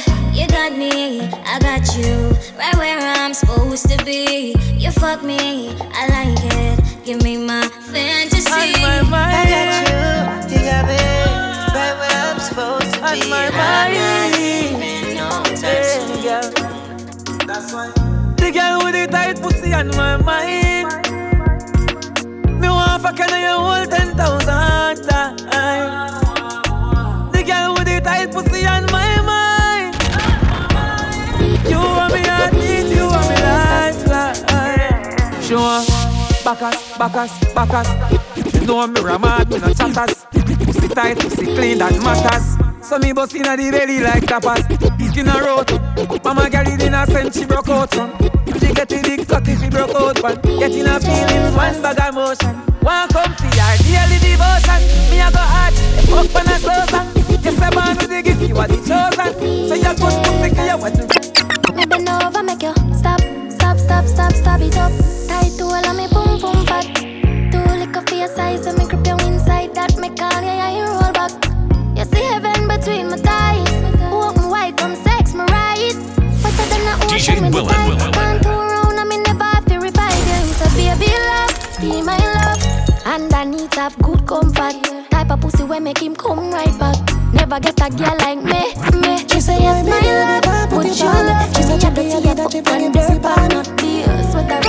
you 0.47 0.53
got 0.53 0.71
me, 0.77 1.21
I 1.45 1.59
got 1.59 1.97
you, 1.97 2.31
right 2.57 2.75
where 2.75 2.97
I'm 2.99 3.33
supposed 3.33 3.89
to 3.89 3.97
be. 4.05 4.55
You 4.77 4.91
fuck 4.91 5.23
me, 5.23 5.69
I 5.93 6.07
like 6.07 6.39
it. 6.55 7.05
Give 7.05 7.21
me 7.23 7.37
my 7.37 7.67
fantasy. 7.67 8.49
I 8.49 8.71
got 8.79 10.49
you, 10.49 10.55
you 10.55 10.63
got 10.63 10.85
me, 10.87 10.97
right 11.75 11.95
where 11.99 12.17
I'm 12.31 12.39
supposed 12.39 12.93
to 12.93 12.99
be. 12.99 13.29
my 13.29 13.47
I'm 13.47 13.53
mind. 13.53 13.93
not 13.97 14.31
leaving 14.39 15.15
no 15.15 15.29
time. 15.55 16.53
That's 17.47 17.73
why. 17.73 17.91
The 18.37 18.51
girl 18.51 18.83
with 18.83 18.93
the 18.95 19.07
tight 19.11 19.41
pussy 19.41 19.73
on 19.73 19.87
my 19.89 20.17
mind. 20.17 20.87
Me 22.61 22.69
want 22.69 23.01
fuck 23.01 23.19
you 23.19 23.25
you 23.35 23.57
hold 23.57 23.89
ten 23.91 24.15
thousand 24.15 25.07
times. 25.07 25.41
The 27.31 27.43
girl 27.43 27.73
with 27.73 27.85
the 27.85 28.01
tight 28.03 28.31
pussy 28.31 28.65
on 28.65 28.86
backus, 36.47 36.97
backus, 36.97 37.31
backus. 37.53 37.87
You 38.53 38.65
know 38.65 38.87
me 38.87 39.01
ramad, 39.01 39.49
me 39.49 39.59
no 39.59 39.73
chatters. 39.73 40.25
Pussy 40.31 40.87
tight, 40.87 41.19
pussy 41.19 41.45
clean, 41.45 41.77
that 41.79 41.91
matters. 41.99 42.55
So 42.87 42.97
me 42.99 43.11
bust 43.11 43.35
inna 43.35 43.57
the 43.57 43.69
belly 43.69 43.99
like 43.99 44.23
tapas. 44.23 44.63
Skin 45.11 45.27
a 45.27 45.43
road. 45.43 45.67
Mama 46.23 46.49
girl 46.49 46.67
in 46.67 46.93
a 46.93 47.05
sense 47.07 47.37
she 47.37 47.45
broke 47.45 47.67
out 47.67 47.93
from. 47.93 48.15
She 48.59 48.71
get 48.73 48.87
the 48.87 49.01
big 49.03 49.27
cocky 49.27 49.57
she 49.57 49.69
broke 49.69 49.93
out 49.95 50.19
from. 50.19 50.39
Getting 50.59 50.87
a 50.87 50.99
feeling 51.01 51.53
one 51.53 51.81
bag 51.81 51.99
of 51.99 52.13
motion. 52.15 52.55
One 52.79 53.09
come 53.09 53.33
for 53.35 53.51
daily 53.51 54.17
devotion. 54.23 54.79
Me 55.11 55.19
a 55.19 55.27
go 55.27 55.43
hard, 55.43 55.73
fuck 56.07 56.31
when 56.31 56.47
I 56.47 56.57
slow 56.63 56.85
song. 56.87 57.07
Just 57.43 57.59
a 57.59 57.75
man 57.75 57.97
with 57.97 58.07
the 58.07 58.21
gift, 58.23 58.47
you 58.47 58.55
are 58.55 58.67
the 58.67 58.79
chosen. 58.87 59.35
So 59.67 59.75
you 59.75 59.91
good 59.99 60.15
pussy, 60.23 60.55
can 60.55 60.63
you 60.71 60.77
what 60.79 60.95
you 60.95 61.75
Me 61.75 61.83
bend 61.85 62.07
over, 62.07 62.41
make 62.41 62.63
you 62.63 62.73
stop, 62.95 63.19
stop, 63.51 63.77
stop, 63.77 64.05
stop, 64.05 64.31
stop 64.31 64.61
it 64.61 64.77
up. 64.77 64.93
Tight 65.27 65.51
to 65.57 65.65
all 65.65 65.85
of 65.85 65.95
me 65.97 66.07
than 77.25 77.35
the 77.41 77.41
ocean, 77.41 77.43
me 77.43 77.49
Willen, 77.49 77.67
tight. 77.73 77.87
Willen, 77.89 78.13
Can't 78.13 78.43
go 78.43 78.59
around, 78.59 78.99
I 78.99 79.03
me 79.03 79.17
never 79.17 79.43
have 79.43 79.65
to 79.65 79.79
revive 79.79 80.27
you. 80.27 80.53
So 80.53 80.65
baby 80.75 81.11
love, 81.11 81.81
be 81.81 82.01
my 82.01 82.17
love. 82.17 82.61
And 83.05 83.33
I 83.33 83.43
need 83.43 83.71
to 83.71 83.79
have 83.81 83.97
good 83.99 84.25
comfort. 84.27 84.75
Type 85.09 85.31
of 85.31 85.41
pussy 85.41 85.63
where 85.63 85.79
make 85.81 85.99
him 85.99 86.15
come 86.15 86.51
right 86.51 86.77
back. 86.79 86.97
Never 87.33 87.59
get 87.59 87.79
a 87.81 87.89
girl 87.89 88.15
like 88.19 88.43
me, 88.43 88.73
me. 88.99 89.17
She 89.27 89.41
say 89.41 89.59
yes, 89.59 89.85
my 89.85 89.99
love, 89.99 90.69
but 90.69 90.85
you 90.85 91.05
love. 91.05 91.55
She 91.55 91.63
say 91.63 91.75
you 91.75 91.91
dirty, 91.95 92.57
you 92.57 92.63
put 92.63 92.81
on 92.81 92.91
dirt, 92.91 93.21
but 93.21 93.47
not 93.53 93.77
be 93.77 94.01
a 94.03 94.23
sweater. 94.31 94.61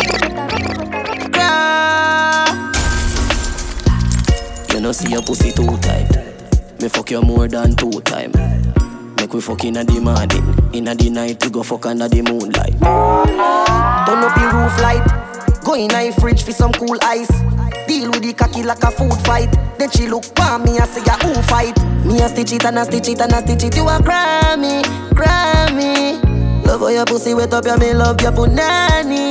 You 4.75 4.81
know 4.81 4.93
see 4.93 5.11
your 5.11 5.23
pussy 5.23 5.53
too 5.53 5.77
tight. 5.79 6.09
Me 6.81 6.89
fuck 6.89 7.11
you 7.11 7.21
more 7.23 7.49
than 7.49 7.75
two 7.75 7.91
time. 8.03 8.33
Make 9.29 9.35
we 9.35 9.41
fuck 9.43 9.65
inna 9.67 9.85
the 9.85 10.01
morning, 10.01 10.41
inna 10.73 10.95
the 10.95 11.11
night 11.11 11.45
we 11.45 11.51
go 11.51 11.63
fuck 11.63 11.85
under 11.85 12.09
the 12.09 12.23
moonlight. 12.23 12.73
Turn 12.81 14.25
up 14.25 14.33
the 14.33 14.45
roof 14.57 14.81
light. 14.81 15.05
Go 15.69 15.75
in 15.75 15.93
a 15.93 16.11
fridge 16.17 16.43
for 16.45 16.53
some 16.53 16.73
cool 16.73 16.97
ice. 17.03 17.29
Deal 17.85 18.09
with 18.09 18.25
the 18.25 18.33
cocky 18.33 18.63
like 18.63 18.83
a 18.83 18.91
food 18.91 19.13
fight. 19.29 19.53
Then 19.77 19.91
she 19.91 20.09
look 20.09 20.25
for 20.33 20.59
me 20.65 20.81
and 20.81 20.89
say, 20.89 21.05
yeah, 21.05 21.21
who 21.21 21.37
fight? 21.45 21.77
Me 22.09 22.25
a 22.25 22.29
stitch 22.31 22.57
it 22.57 22.65
and 22.65 22.79
a 22.79 22.87
stitch 22.87 23.09
it 23.09 23.21
and 23.21 23.35
a 23.35 23.45
stitch 23.45 23.65
it. 23.65 23.77
You 23.77 23.85
a 23.85 24.01
Grammy, 24.01 24.81
Grammy. 25.13 26.25
Love 26.65 26.81
how 26.81 26.89
your 26.89 27.05
pussy 27.05 27.35
wet 27.35 27.53
up, 27.53 27.67
yeah, 27.67 27.77
me 27.77 27.93
love 27.93 28.19
your 28.23 28.33
punani. 28.33 29.29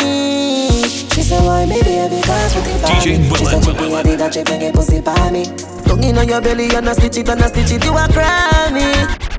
She 1.09 1.25
say, 1.25 1.41
why 1.41 1.65
me 1.65 1.81
baby 1.81 2.21
can't 2.21 2.53
put 2.53 2.69
it 2.69 2.85
on 2.85 3.01
DJ 3.01 3.17
me? 3.17 3.33
She 3.33 3.45
say, 3.49 3.57
Bullet, 3.57 3.65
she 3.65 3.73
be 3.73 3.93
a 3.97 4.03
did 4.03 4.21
and 4.21 4.31
she 4.31 4.43
bring 4.43 4.61
it 4.61 4.75
pussy 4.75 5.01
for 5.01 5.31
me. 5.33 5.49
Tongue 5.89 6.03
in 6.03 6.19
on 6.19 6.27
your 6.29 6.39
belly 6.39 6.69
and 6.75 6.87
a 6.87 6.93
stitch 6.93 7.17
it 7.17 7.29
and 7.29 7.41
a 7.41 7.49
stitch 7.49 7.71
it. 7.71 7.83
You 7.83 7.97
a 7.97 8.05
Grammy. 8.13 9.36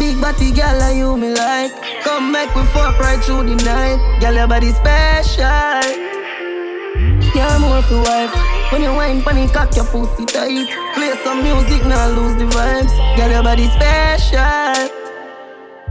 Big 0.00 0.18
body 0.18 0.50
girl, 0.50 0.78
like 0.78 0.96
you 0.96 1.14
me 1.14 1.28
like. 1.28 1.72
Come 2.02 2.32
make 2.32 2.54
we 2.54 2.64
fuck 2.72 2.98
right 2.98 3.22
through 3.22 3.44
the 3.44 3.56
night. 3.62 4.00
Girl, 4.18 4.32
your 4.32 4.48
body 4.48 4.72
special. 4.72 5.84
You're 7.36 7.58
more 7.60 7.82
for 7.82 8.00
wife. 8.00 8.32
When 8.72 8.80
you 8.80 8.94
wine 8.94 9.20
pon 9.20 9.36
it, 9.36 9.52
cock 9.52 9.76
your 9.76 9.84
pussy 9.84 10.24
tight. 10.24 10.68
Play 10.94 11.12
some 11.22 11.42
music, 11.42 11.84
now 11.84 12.08
lose 12.16 12.34
the 12.40 12.46
vibes. 12.46 12.96
Get 13.14 13.30
your 13.30 13.42
body 13.42 13.66
special. 13.76 14.88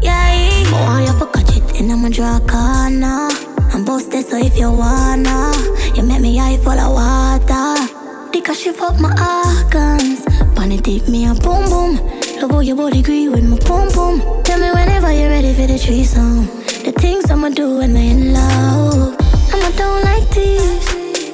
Yeah, 0.01 0.17
I 0.17 0.65
want 0.71 1.05
you 1.05 1.13
to 1.19 1.25
catch 1.31 1.57
it 1.57 1.79
in 1.79 1.91
a 1.91 2.09
draw 2.09 2.39
corner. 2.39 3.29
I'm 3.71 3.85
busted, 3.85 4.25
so 4.25 4.37
if 4.37 4.57
you 4.57 4.71
wanna, 4.71 5.53
you 5.93 6.01
make 6.01 6.21
me 6.21 6.39
eye 6.39 6.57
full 6.57 6.71
of 6.73 6.93
water. 6.97 8.31
Because 8.31 8.59
she 8.59 8.71
fuck 8.71 8.99
my 8.99 9.13
organs. 9.13 10.25
Pon 10.55 10.71
it, 10.71 10.83
take 10.83 11.07
me 11.07 11.27
a 11.27 11.35
boom 11.35 11.69
boom. 11.69 12.28
How 12.39 12.61
your 12.61 12.77
body 12.77 12.99
agree 12.99 13.27
with 13.27 13.43
my 13.43 13.57
boom 13.67 13.89
boom. 13.93 14.43
Tell 14.43 14.59
me 14.59 14.71
whenever 14.71 15.11
you're 15.11 15.27
ready 15.27 15.53
for 15.53 15.67
the 15.67 15.77
threesome. 15.77 16.45
The 16.85 16.93
things 16.97 17.29
I'ma 17.29 17.49
do 17.49 17.79
when 17.79 17.91
I'm 17.91 17.97
in 17.97 18.33
love. 18.33 19.15
I'ma 19.51 19.69
don't 19.75 20.03
like 20.05 20.29
this. 20.29 20.89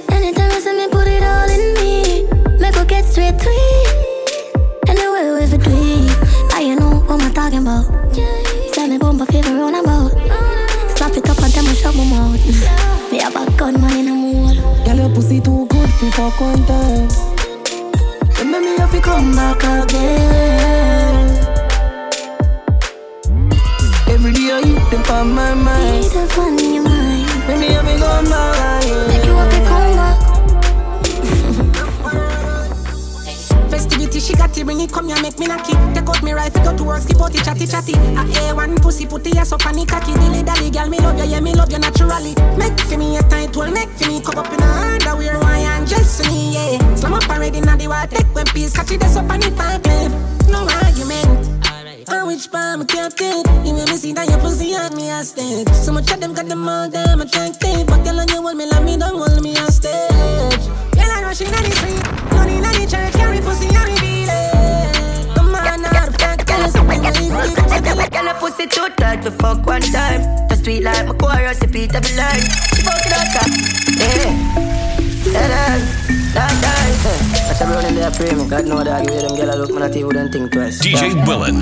Anytime 0.10 0.50
you 0.50 0.62
see 0.62 0.74
me, 0.74 0.88
put 0.88 1.08
it 1.08 1.22
all 1.22 1.48
in 1.48 1.74
me. 1.76 2.26
Make 2.60 2.74
her 2.74 2.86
get 2.86 3.06
straight 3.06 3.38
to 3.38 3.50
it. 3.50 4.90
Anyway, 4.90 5.42
we 5.42 5.48
for 5.48 5.60
it. 5.70 6.54
I 6.54 6.62
you 6.62 6.76
know 6.76 7.02
what 7.06 7.22
I'm 7.22 7.34
talking 7.34 7.60
about. 7.60 7.86
Send 8.74 8.92
me 8.92 8.98
my 8.98 9.26
favor 9.28 9.62
on 9.62 9.76
about. 9.76 10.12
Slap 10.98 11.18
it 11.18 11.30
up 11.30 11.38
and 11.38 11.54
tell 11.54 11.64
me 11.66 11.76
shut 11.76 11.96
my 11.96 12.04
mouth. 12.06 13.12
Me 13.12 13.20
have 13.20 13.36
a 13.36 13.46
gunman 13.58 13.94
in 13.94 14.08
a 14.08 14.14
mood. 14.16 14.58
Girl, 14.86 14.96
your 14.96 15.10
pussy 15.14 15.40
too 15.40 15.68
good 15.68 15.90
for 15.92 16.12
fuck 16.12 16.42
one 16.42 16.66
time. 16.66 17.35
You 18.46 18.52
make 18.52 18.62
me 18.62 18.78
have 18.78 18.92
to 18.92 19.02
come 19.02 19.32
back 19.36 19.58
again. 19.58 21.26
Every 24.08 24.34
day 24.34 24.52
I 24.54 24.62
eat 24.62 24.92
them 24.92 25.02
on 25.10 25.34
my 25.34 25.56
mind. 25.56 26.06
Fun 26.30 26.60
in 26.60 26.76
your 26.76 26.84
mind. 26.84 27.26
Make 27.48 27.60
me 27.60 27.74
have 27.74 27.88
to 27.88 27.98
come 27.98 28.26
back. 28.26 28.84
Make 28.84 28.85
Festivity, 34.16 34.34
she 34.34 34.38
got 34.38 34.58
it, 34.58 34.64
bring 34.64 34.80
it, 34.80 34.92
come 34.92 35.08
here, 35.08 35.22
make 35.22 35.38
me 35.40 35.46
knock 35.46 35.68
it. 35.68 35.76
Take 35.94 36.08
out 36.08 36.24
me 36.24 36.32
rifle, 36.32 36.64
go 36.64 36.78
to 36.78 36.84
work, 36.84 37.02
skip 37.02 37.20
out 37.22 37.36
it, 37.36 37.44
chatty 37.44 37.68
chatty. 37.68 37.94
A 37.94 38.24
A1 38.48 38.82
pussy, 38.82 39.06
put 39.06 39.24
the 39.24 39.38
ass 39.38 39.52
up 39.52 39.66
on 39.66 39.76
the 39.76 39.86
cocky. 39.86 40.14
Dilly 40.14 40.42
dally, 40.44 40.72
girl, 40.72 40.88
me 40.88 41.00
love 41.00 41.18
you, 41.18 41.26
yeah, 41.26 41.40
me 41.42 41.54
love 41.54 41.72
you 41.72 41.80
naturally. 41.80 42.34
Make 42.58 42.80
for 42.80 42.98
me 42.98 43.18
a 43.18 43.24
tight 43.24 43.56
well, 43.56 43.72
make 43.72 43.90
for 43.90 44.08
me 44.08 44.22
come 44.22 44.40
up 44.40 44.52
in 44.54 44.62
a 44.62 44.68
underwear, 44.96 45.38
why 45.40 45.60
and 45.60 45.88
just 45.88 46.24
for 46.24 46.32
me, 46.32 46.54
yeah. 46.54 46.96
Slam 46.96 47.14
up 47.14 47.30
already, 47.30 47.60
now 47.60 47.76
the 47.76 47.88
water, 47.88 48.16
take 48.16 48.34
when 48.34 48.46
peace, 48.48 48.72
catch 48.72 48.92
it, 48.92 49.02
that's 49.02 49.18
up 49.18 49.30
on 49.30 49.40
the 49.40 49.52
five. 49.52 49.84
No 50.48 50.64
argument. 50.64 51.52
On 52.08 52.28
which 52.28 52.52
palm 52.52 52.86
I 52.88 53.10
it 53.18 53.66
You 53.66 53.74
make 53.74 53.90
me 53.90 53.98
see 53.98 54.14
that 54.14 54.30
your 54.30 54.38
pussy 54.38 54.76
on 54.76 54.96
me 54.96 55.10
a 55.10 55.24
stage 55.24 55.68
So 55.70 55.92
much 55.92 56.12
of 56.12 56.22
them 56.22 56.36
got 56.36 56.46
them 56.46 56.70
all 56.70 56.88
damn 56.88 57.20
attractive 57.20 57.88
But 57.88 58.04
girl, 58.04 58.20
on 58.20 58.28
you 58.28 58.44
hold 58.44 58.56
me 58.56 58.68
like 58.68 58.84
me, 58.84 58.96
don't 58.96 59.18
hold 59.18 59.42
me 59.42 59.58
a 59.58 59.72
stage 59.72 60.70
Girl, 60.94 61.10
I 61.10 61.24
rush 61.24 61.42
in 61.42 61.48
on 61.48 61.64
the 61.64 61.72
street 61.72 62.32
Money 62.32 62.58
in 62.58 62.62
the 62.62 62.88
church, 62.88 63.14
carry 63.14 63.42
pussy 63.42 63.66
and 63.74 63.95
fact 66.74 67.20
is 67.20 68.10
Girl, 68.10 68.28
her 68.28 68.40
pussy 68.40 68.68
too 68.68 68.90
tight 68.98 69.22
to 69.24 69.32
fuck 69.32 69.66
one 69.66 69.82
time. 69.82 70.22
The 70.48 70.56
sweet 70.56 70.84
like 70.84 71.06
my 71.08 71.14
chorus, 71.14 71.62
repeat 71.62 71.94
every 71.94 72.16
line. 72.16 72.42
She 72.74 72.82
fuck 72.82 73.06
it 73.06 73.14
out, 73.14 73.28
top. 73.34 73.50
yeah. 74.00 74.66
That 75.36 75.50
time, 75.52 75.82
that 76.34 76.54
time. 76.64 77.36
That's 77.46 77.62
a 77.62 77.94
there, 77.94 78.12
pray 78.12 78.34
me. 78.36 78.50
God 78.50 78.66
know 78.66 78.84
that. 78.84 79.06
Give 79.08 79.22
them 79.22 79.36
girl 79.36 79.54
a 79.54 79.56
look, 79.56 79.74
man, 79.74 79.84
I 79.84 79.90
tell 79.90 80.08
wouldn't 80.08 80.32
think 80.34 80.52
twice. 80.52 80.80
DJ 80.82 81.14
Willen. 81.28 81.56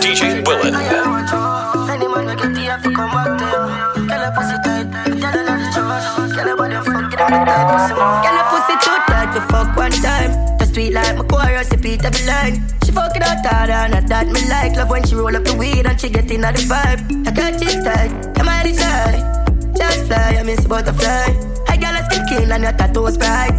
DJ 0.00 0.46
Willen. 0.46 0.74
Any 0.74 2.08
man 2.08 2.26
we 2.26 2.34
get 2.36 2.56
here, 2.56 2.78
come 2.94 3.10
back 3.10 3.38
to 3.38 3.44
you. 3.44 4.06
Girl, 4.06 4.22
her 4.22 4.32
pussy 4.36 4.56
tight, 4.64 4.86
I 4.92 5.10
tell 5.18 5.32
her 5.32 5.44
not 5.44 5.58
to 5.58 5.68
trust. 5.72 6.34
Girl, 6.36 6.56
her 6.56 6.84
fuck 6.84 7.12
it 7.12 7.20
up, 7.20 7.28
tight 7.28 7.66
pussy. 7.72 7.94
Girl, 7.94 8.36
her 8.38 8.46
pussy 8.50 8.74
too 8.84 8.98
tight 9.08 9.30
to 9.34 9.40
fuck 9.52 9.76
one 9.76 9.92
time. 9.92 10.43
Sweet 10.74 10.90
like 10.90 11.16
my 11.16 11.22
chorus, 11.22 11.70
repeat 11.70 12.04
every 12.04 12.26
line. 12.26 12.54
She 12.84 12.90
fuck 12.90 13.14
it 13.14 13.22
out 13.22 13.46
harder, 13.46 13.94
and 13.94 14.08
that 14.08 14.26
me 14.26 14.42
like. 14.50 14.74
Love 14.74 14.90
when 14.90 15.06
she 15.06 15.14
roll 15.14 15.36
up 15.36 15.44
the 15.44 15.54
weed 15.54 15.86
and 15.86 16.00
she 16.00 16.08
get 16.10 16.28
in 16.28 16.40
the 16.40 16.48
vibe. 16.66 17.28
I 17.28 17.30
got 17.30 17.60
this 17.60 17.78
tight, 17.78 18.10
am 18.40 18.48
I 18.48 18.66
the 18.66 18.74
side? 18.74 19.22
Just 19.76 20.06
fly, 20.06 20.34
I 20.34 20.42
miss 20.42 20.66
butterfly. 20.66 21.30
I 21.68 21.76
got 21.76 21.94
a 21.94 22.02
skin 22.10 22.26
kill 22.26 22.52
and 22.52 22.64
your 22.64 22.72
tattoos 22.72 23.16
bright. 23.16 23.54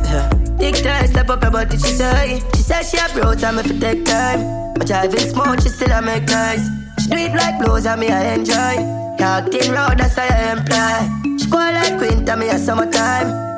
Take 0.59 0.83
time, 0.83 1.07
step 1.07 1.29
up 1.29 1.41
her 1.41 1.51
body, 1.51 1.77
she 1.77 1.95
say. 1.95 2.41
She 2.53 2.61
said 2.61 2.83
she 2.83 2.97
a 2.97 3.07
bro, 3.13 3.33
time 3.33 3.59
if 3.59 3.71
it 3.71 3.79
take 3.79 4.03
time. 4.03 4.73
But 4.75 4.85
driving 4.85 5.31
smooth, 5.31 5.63
she 5.63 5.69
still 5.69 5.91
a 5.91 6.01
make 6.01 6.27
noise. 6.27 6.67
She 6.99 7.07
do 7.07 7.15
it 7.15 7.31
like 7.31 7.63
blues 7.63 7.85
and 7.85 8.01
me 8.01 8.09
I 8.11 8.35
enjoy. 8.35 8.75
Talk 9.15 9.55
thin 9.55 9.71
road, 9.71 10.03
that's 10.03 10.19
how 10.19 10.27
I 10.27 10.51
employ. 10.51 11.39
She 11.39 11.47
go 11.47 11.63
like 11.63 11.95
Quinta, 11.97 12.35
me 12.35 12.49
a 12.49 12.59
summertime. 12.59 13.54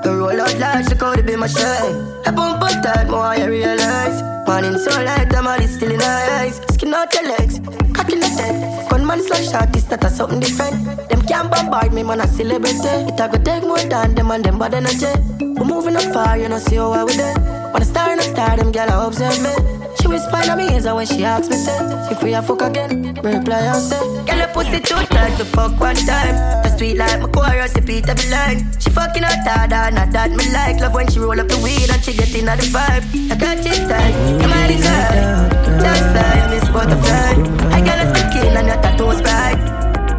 Shine. 1.47 1.95
I 2.25 2.31
bump 2.31 2.61
up 2.61 2.83
tight, 2.83 3.09
more 3.09 3.21
I 3.21 3.45
realize. 3.45 4.21
Morning 4.47 4.77
so 4.77 4.91
light, 5.03 5.33
I'm 5.35 5.47
all 5.47 5.61
still 5.67 5.91
in 5.91 5.99
her 5.99 6.39
eyes. 6.39 6.61
Skin 6.71 6.93
out 6.93 7.13
your 7.13 7.23
legs, 7.23 7.59
cock 7.93 8.09
in 8.11 8.19
the 8.19 8.27
head. 8.27 8.89
Gunman 8.89 9.21
slash 9.23 9.53
artist, 9.53 9.89
that 9.89 10.03
a 10.03 10.09
something 10.09 10.39
different. 10.39 11.09
Them 11.09 11.21
can't 11.23 11.49
bombard 11.51 11.93
me, 11.93 12.03
man, 12.03 12.21
a 12.21 12.27
celebrity. 12.27 12.95
It 13.09 13.19
a 13.19 13.27
go 13.29 13.37
take 13.43 13.63
more 13.63 13.77
than 13.77 14.15
them 14.15 14.31
and 14.31 14.43
them 14.43 14.59
bad 14.59 14.73
energy. 14.73 15.13
We 15.39 15.63
moving 15.65 15.95
up 15.95 16.13
far, 16.13 16.37
you 16.37 16.49
know, 16.49 16.59
see 16.59 16.75
how 16.75 16.91
I 16.91 17.03
we 17.03 17.15
there. 17.15 17.35
When 17.71 17.81
I 17.81 17.85
star 17.85 18.13
in 18.13 18.19
a 18.19 18.23
star, 18.23 18.57
them 18.57 18.71
gyal 18.71 19.07
observe 19.07 19.41
me. 19.41 19.76
She 20.07 20.13
whisper 20.13 20.39
in 20.39 20.57
me 20.57 20.73
ears 20.73 20.85
and 20.85 20.95
when 20.95 21.05
she 21.05 21.25
asks 21.25 21.49
me, 21.49 21.57
say, 21.57 21.75
if 22.09 22.23
we 22.23 22.33
a 22.33 22.41
fuck 22.41 22.61
again, 22.61 23.13
reply 23.15 23.59
and 23.59 23.83
say, 23.83 23.99
Girl, 24.23 24.37
your 24.37 24.47
pussy 24.55 24.79
too 24.79 24.95
tight 25.11 25.35
to 25.35 25.43
fuck 25.43 25.77
one 25.81 25.97
time. 25.97 26.33
The 26.63 26.77
sweet 26.77 26.95
like 26.95 27.19
my 27.19 27.27
chorus, 27.27 27.75
repeat 27.75 28.07
every 28.07 28.31
line. 28.31 28.71
She 28.79 28.89
fucking 28.89 29.25
out 29.25 29.45
harder, 29.45 29.91
not 29.93 30.13
that 30.13 30.31
me 30.31 30.49
like. 30.53 30.79
Love 30.79 30.93
when 30.93 31.09
she 31.09 31.19
roll 31.19 31.37
up 31.37 31.49
the 31.49 31.57
weed 31.57 31.89
and 31.91 32.01
she 32.01 32.13
get 32.13 32.33
in 32.33 32.45
the 32.45 32.55
vibe. 32.71 33.03
I 33.29 33.35
got 33.35 33.57
this 33.57 33.79
tight, 33.79 34.13
come 34.39 34.53
on 34.53 34.71
inside. 34.71 35.51
Just 35.83 36.03
fly, 36.15 36.39
I 36.39 36.47
miss 36.55 36.69
butterfly. 36.69 37.75
I 37.75 37.81
got 37.83 37.99
a 37.99 38.07
skin 38.15 38.55
and 38.55 38.67
your 38.67 38.79
tattoos 38.79 39.21
bright. 39.21 39.59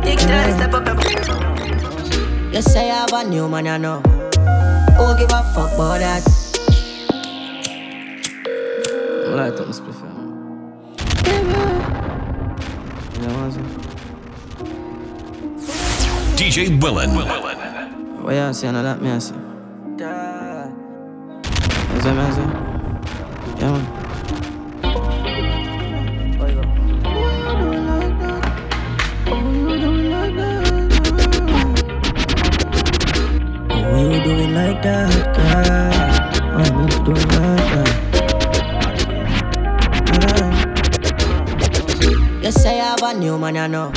Take 0.05 0.19
time, 0.19 0.53
step 0.53 0.75
up 0.75 0.85
your 0.85 2.53
You 2.53 2.61
say 2.61 2.91
I 2.91 3.09
have 3.09 3.13
a 3.15 3.25
new 3.25 3.49
man, 3.49 3.67
I 3.67 3.79
know. 3.79 4.01
Who 5.01 5.17
give 5.17 5.33
a 5.33 5.43
fuck 5.55 5.73
about 5.73 6.01
that? 6.01 6.48
Light 9.37 9.61
up, 9.61 9.73
split 9.75 9.95
fam. 9.95 10.17
You 13.15 13.21
know 13.21 13.33
what 13.35 13.45
I'm? 13.45 13.53
DJ 16.37 16.57
Willen. 16.83 17.11
What 18.25 18.35
you 18.35 18.53
say? 18.55 18.73
No, 18.73 18.83
that 18.83 19.01
me 19.03 19.11
I 19.11 19.19
say. 19.19 19.35
That's 19.99 20.73
what 22.05 22.19
I 22.19 22.31
say. 22.31 22.47
Yeah, 23.61 23.71
man. 23.73 23.85
What 33.93 34.01
you 34.01 34.25
doing 34.25 34.55
like 34.55 34.83
that, 34.83 35.37
girl? 35.37 35.98
You 42.49 42.53
say 42.53 42.81
I 42.81 42.97
have 42.97 43.03
a 43.03 43.13
new 43.13 43.37
man, 43.37 43.59
I 43.59 43.67
know. 43.67 43.93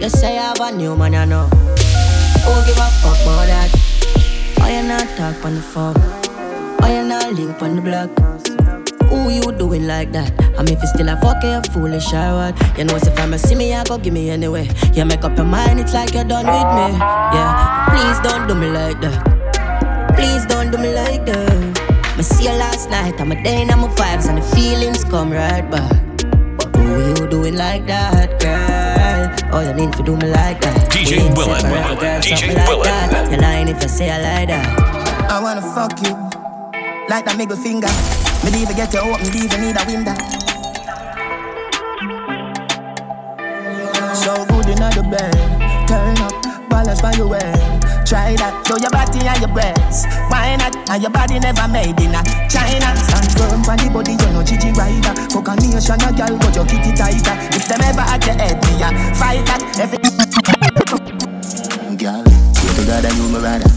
You 0.00 0.08
say 0.08 0.38
I 0.38 0.56
have 0.56 0.58
a 0.58 0.74
new 0.74 0.96
man, 0.96 1.14
I 1.14 1.26
know. 1.26 1.44
Who 1.44 2.52
give 2.64 2.80
a 2.80 2.88
fuck 3.04 3.20
about 3.20 3.44
that? 3.44 3.68
Why 4.56 4.80
you 4.80 4.88
not 4.88 5.06
talk 5.18 5.44
on 5.44 5.56
the 5.56 5.60
phone? 5.60 5.92
Why 6.80 6.96
you 6.96 7.06
not 7.06 7.34
link 7.34 7.60
on 7.60 7.76
the 7.76 7.82
block? 7.82 8.08
Who 9.10 9.28
you 9.28 9.52
doing 9.58 9.86
like 9.86 10.12
that? 10.12 10.32
I'm 10.56 10.66
if 10.66 10.80
you 10.80 10.88
still 10.88 11.10
a 11.10 11.16
fuck 11.20 11.44
you 11.44 11.60
foolish 11.74 12.10
or 12.14 12.32
what? 12.32 12.78
You 12.78 12.84
know, 12.84 12.96
if 12.96 13.20
I'ma 13.20 13.36
see 13.36 13.54
me, 13.54 13.74
I 13.74 13.84
go 13.84 13.98
give 13.98 14.14
me 14.14 14.30
anyway. 14.30 14.66
You 14.94 15.04
make 15.04 15.22
up 15.22 15.36
your 15.36 15.44
mind, 15.44 15.78
it's 15.78 15.92
like 15.92 16.14
you're 16.14 16.24
done 16.24 16.46
with 16.46 16.70
me. 16.72 16.98
Yeah, 16.98 17.84
please 17.90 18.18
don't 18.26 18.48
do 18.48 18.54
me 18.54 18.70
like 18.70 18.98
that. 19.02 20.16
Please 20.16 20.46
don't 20.46 20.70
do 20.70 20.78
me 20.78 20.94
like 20.94 21.26
that. 21.26 22.16
Me 22.16 22.22
see 22.22 22.44
you 22.44 22.56
last 22.56 22.88
night, 22.88 23.20
I'm 23.20 23.30
a 23.30 23.44
day 23.44 23.60
and 23.60 23.70
I'm 23.70 23.84
a 23.84 23.88
vibes 23.88 24.26
and 24.26 24.38
the 24.38 24.56
feelings 24.56 25.04
come 25.04 25.30
right 25.30 25.70
back. 25.70 26.03
Who 26.76 26.82
you 27.08 27.26
doing 27.28 27.56
like 27.56 27.86
that, 27.86 28.40
girl? 28.40 29.52
Oh, 29.54 29.60
you 29.60 29.72
need 29.74 29.92
to 29.94 30.02
do 30.02 30.16
me 30.16 30.26
like 30.30 30.60
that. 30.62 30.90
DJ 30.90 31.16
We 31.18 31.22
ain't 31.24 31.36
Willen. 31.36 31.60
separate, 31.60 32.00
girl, 32.00 32.20
DJ 32.20 32.36
something 32.36 32.56
like 32.56 32.68
Willen. 32.68 32.84
that. 32.84 33.30
You're 33.30 33.40
lying 33.40 33.68
if 33.68 33.82
you 33.82 33.88
say 33.88 34.10
I 34.10 34.18
like 34.20 34.48
that. 34.48 34.66
I 35.30 35.40
wanna 35.42 35.62
fuck 35.62 35.94
you 36.02 36.14
like 37.08 37.24
that 37.26 37.36
middle 37.36 37.56
finger. 37.56 37.88
Me 38.44 38.50
don't 38.50 38.60
even 38.62 38.76
get 38.76 38.92
you 38.92 39.00
out, 39.00 39.20
me 39.22 39.28
don't 39.30 39.44
even 39.44 39.60
need 39.60 39.76
a 39.76 39.84
window. 39.86 40.14
So 44.14 44.32
good 44.46 44.68
in 44.70 44.78
the 44.78 45.02
bed, 45.10 45.34
turn 45.88 46.16
up, 46.18 46.32
balance 46.94 47.00
by 47.00 47.12
your 47.18 47.28
way. 47.28 47.52
Try 48.04 48.36
that, 48.36 48.62
show 48.66 48.76
your 48.76 48.90
body 48.90 49.26
and 49.26 49.40
your 49.40 49.50
breasts. 49.50 50.06
Why 50.28 50.56
not? 50.56 50.74
And 50.90 51.02
your 51.02 51.10
body 51.10 51.38
never 51.38 51.66
made 51.68 51.98
in 51.98 52.14
a 52.14 52.22
China. 52.46 52.94
Stand 52.94 53.30
firm 53.34 53.64
on 53.64 53.78
the 53.78 53.88
body, 53.90 54.12
you 54.12 54.30
know 54.32 54.42
Gigi 54.44 54.70
rider. 54.76 55.14
Fuck 55.32 55.48
a 55.48 55.54
nation, 55.56 56.00
a 56.02 56.10
girl, 56.12 56.34
but 56.38 56.54
your 56.54 56.66
kitty 56.66 56.92
tighter. 56.94 57.34
If 57.54 57.66
them 57.66 57.80
ever 57.82 58.04
at 58.04 58.24
your 58.26 58.36
head, 58.36 58.60
me 58.66 58.82
a 58.82 58.88
fight 59.16 59.42
that. 59.48 59.62
Every 59.80 59.98
Girl, 61.96 62.24
swear 62.52 62.74
to 62.74 62.82
God 62.84 63.04
knew 63.16 63.28
me 63.32 63.38
rather. 63.40 63.70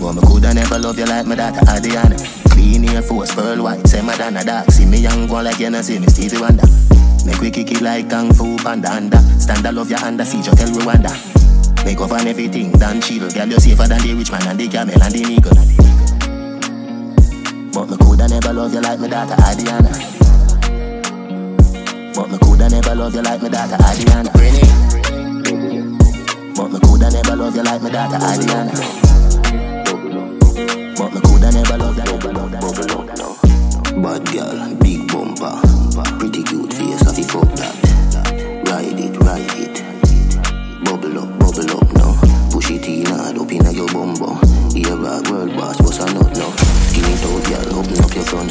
Well, 0.00 0.14
me 0.14 0.22
coulda 0.22 0.54
never 0.54 0.78
love 0.78 0.98
you 0.98 1.06
like 1.06 1.26
my 1.26 1.34
daughter 1.34 1.60
Adianna. 1.66 2.18
Clean 2.50 2.84
Air 2.88 3.02
Force, 3.02 3.34
Pearl 3.34 3.62
White, 3.62 3.86
say 3.86 4.02
Madonna 4.02 4.44
Dark. 4.44 4.70
See 4.70 4.86
me 4.86 4.98
young 4.98 5.28
one 5.28 5.44
like 5.44 5.58
you 5.58 5.70
know 5.70 5.82
see 5.82 5.98
me 5.98 6.06
Stevie 6.06 6.40
Wonder. 6.40 6.66
Make 7.24 7.40
we 7.40 7.50
kick 7.50 7.70
it 7.72 7.80
like 7.80 8.08
Kung 8.10 8.32
Fu 8.32 8.56
Panda. 8.58 8.88
Stand 9.38 9.66
I 9.66 9.70
love 9.70 9.90
your 9.90 9.98
under, 10.00 10.24
see 10.24 10.38
you 10.38 10.44
tell 10.54 10.68
Rwanda. 10.68 11.38
Make 11.88 12.00
up 12.02 12.12
on 12.12 12.26
everything, 12.26 12.70
done 12.72 13.00
chill. 13.00 13.30
Girl, 13.30 13.48
you're 13.48 13.58
safer 13.58 13.88
than 13.88 14.02
the 14.02 14.12
rich 14.12 14.30
man 14.30 14.46
and 14.46 14.60
the 14.60 14.68
camel 14.68 15.02
and 15.02 15.14
the 15.14 15.24
nigga. 15.24 15.48
But 17.72 17.88
me 17.88 17.96
coulda 17.96 18.28
never 18.28 18.52
love 18.52 18.74
you 18.74 18.82
like 18.82 19.00
my 19.00 19.08
daughter 19.08 19.34
Adianna. 19.48 19.88
But 22.14 22.28
me 22.30 22.38
coulda 22.44 22.68
never 22.68 22.94
love 22.94 23.14
you 23.14 23.22
like 23.22 23.40
my 23.40 23.48
daughter 23.48 23.76
Adianna. 23.80 24.32
But 26.54 26.68
me 26.72 26.78
coulda 26.78 27.10
never 27.10 27.36
love 27.36 27.56
you 27.56 27.62
like 27.62 27.80
my 27.80 27.88
daughter 27.88 28.18
Adianna. 28.18 28.74
But 30.98 31.14
me 31.14 31.20
coulda 31.22 31.52
never 31.52 31.78
love 31.78 31.96
you. 31.96 32.04
Bad 34.02 34.24
girl, 34.30 34.74
big 34.76 35.08
bumper, 35.08 35.56
pretty 36.18 36.42
cute 36.42 36.67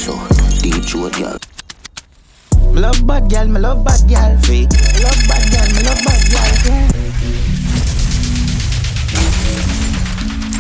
so. 0.08 0.16
Deep 0.64 0.84
throat, 0.86 1.14
girl. 1.20 1.38
Me 2.74 2.80
love 2.82 3.06
bad 3.06 3.30
gal, 3.30 3.48
me 3.48 3.60
love 3.60 3.84
bad 3.84 4.02
gal. 4.08 4.38
Freak. 4.44 4.70
Me 4.72 5.00
love 5.04 5.22
bad 5.28 5.44
gal, 5.52 5.68
me 5.76 5.82
love 5.84 6.02
bad 6.08 6.22
gal. 6.32 6.52
Yeah. 6.66 6.88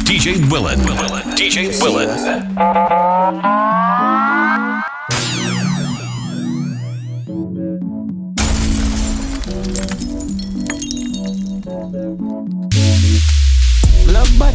DJ 0.07 0.27
Willen. 0.51 0.79
DJ 1.39 1.57
Willen. 1.81 2.11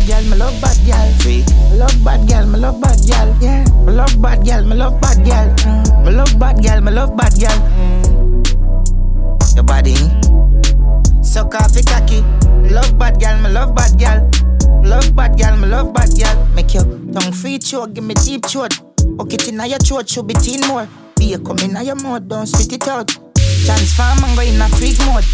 Bad 0.02 0.08
gal, 0.08 0.30
me 0.30 0.36
love 0.36 0.60
bad 0.60 0.78
gal. 0.86 1.12
Freak. 1.20 1.46
Me 1.70 1.78
love 1.78 2.04
bad 2.04 2.28
gal, 2.28 2.46
me 2.46 2.58
love 2.58 2.80
bad 2.80 2.98
gal. 3.06 3.36
Yeah. 3.40 3.64
Me 3.84 3.92
love 3.92 4.20
bad 4.20 4.44
gal, 4.44 4.64
me 4.64 4.74
love 4.74 5.00
bad 5.00 5.24
gal. 5.24 5.48
Me 6.04 6.10
love 6.10 6.38
bad 6.38 6.62
gal, 6.62 6.80
me 6.80 6.90
love 6.90 7.16
bad 7.16 7.34
gal. 7.38 7.58
Your 9.54 9.64
body. 9.64 9.94
Off 11.54 11.74
your 11.74 11.84
cocky. 11.84 12.20
Love 12.72 12.98
bad 12.98 13.20
gal, 13.20 13.40
me 13.42 13.50
love 13.50 13.74
bad 13.74 13.98
gal. 13.98 14.28
Love 14.82 15.14
bad 15.14 15.36
gal, 15.38 15.56
me 15.56 15.68
love 15.68 15.92
bad 15.92 16.10
gal. 16.16 16.46
Make 16.54 16.74
your 16.74 16.84
tongue 17.12 17.32
free 17.32 17.58
choke, 17.58 17.94
give 17.94 18.04
me 18.04 18.14
deep 18.14 18.46
throat. 18.46 18.80
It 19.30 19.48
inna 19.48 19.66
your 19.66 19.78
throat, 19.78 20.08
should 20.08 20.26
be 20.26 20.34
teen 20.34 20.60
more. 20.66 20.88
Be 21.16 21.34
a 21.34 21.38
come 21.38 21.58
inna 21.58 21.82
your 21.82 21.96
mouth, 21.96 22.26
don't 22.28 22.46
spit 22.46 22.72
it 22.72 22.88
out. 22.88 23.08
Transform 23.64 24.24
and 24.24 24.36
go 24.36 24.42
in 24.42 24.60
a 24.60 24.68
freak 24.68 24.98
mode. 25.06 25.24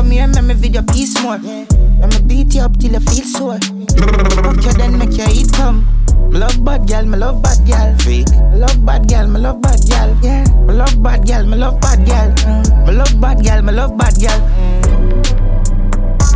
Come 0.00 0.12
here, 0.12 0.26
make 0.28 0.44
me 0.44 0.54
video 0.54 0.80
piece 0.80 1.20
more. 1.20 1.36
Let 1.36 2.08
me 2.08 2.26
beat 2.26 2.54
you 2.54 2.62
up 2.62 2.74
till 2.78 2.92
you 2.92 3.00
feel 3.00 3.22
sore. 3.22 3.58
Fuck 3.60 4.64
you, 4.64 4.72
then 4.72 4.96
make 4.96 5.14
your 5.14 5.28
eat 5.28 5.52
come. 5.52 5.84
Me 6.32 6.38
love 6.38 6.64
bad 6.64 6.86
gal, 6.88 7.04
me 7.04 7.18
love 7.18 7.42
bad 7.42 7.58
gal. 7.66 7.94
Freak. 7.98 8.26
Me 8.30 8.56
love 8.56 8.82
bad 8.86 9.06
gal, 9.08 9.28
me 9.28 9.38
love 9.38 9.60
bad 9.60 9.78
gal. 9.86 10.16
Yeah. 10.22 10.44
Me 10.64 10.72
love 10.72 11.02
bad 11.02 11.26
gal, 11.26 11.44
me 11.44 11.54
love 11.54 11.78
bad 11.82 12.06
gal. 12.06 12.32
Mm. 12.32 12.86
Me 12.86 12.92
love 12.94 13.20
bad 13.20 13.44
gal, 13.44 13.60
me 13.60 13.72
love 13.72 13.98
bad 13.98 14.18
gal. 14.18 14.40
Mm. 14.40 14.86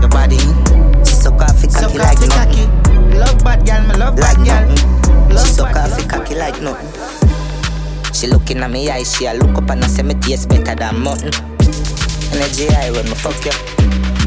Your 0.03 0.11
body, 0.11 0.37
She 1.03 1.15
suck 1.15 1.41
off 1.41 1.63
cocky 1.63 1.85
off 1.87 1.95
like 1.95 2.21
the 2.21 2.27
nothing. 2.37 2.69
cocky. 2.69 3.17
Love 3.17 3.39
bad 3.45 3.65
gal, 3.65 3.81
me 3.89 3.95
love 3.97 4.19
Like 4.19 4.37
bad 4.37 4.45
gal. 4.45 4.77
She 4.77 5.33
Love 5.33 5.73
bad 5.73 5.91
off 5.91 5.99
it 5.99 6.11
cocky 6.11 6.35
like 6.35 6.61
nothing. 6.61 8.13
She 8.13 8.27
looking 8.27 8.59
at 8.59 8.71
me 8.71 8.91
eyes, 8.91 9.17
she 9.17 9.25
a 9.25 9.33
look 9.33 9.57
up 9.57 9.71
and 9.71 9.83
I 9.83 9.87
say 9.87 10.03
me 10.03 10.13
taste 10.17 10.51
better 10.51 10.75
than 10.75 11.01
mutton. 11.01 11.54
Energy 12.33 12.67
high 12.67 12.91
when 12.91 13.05
me 13.05 13.15
fuck 13.15 13.45
you. 13.45 13.53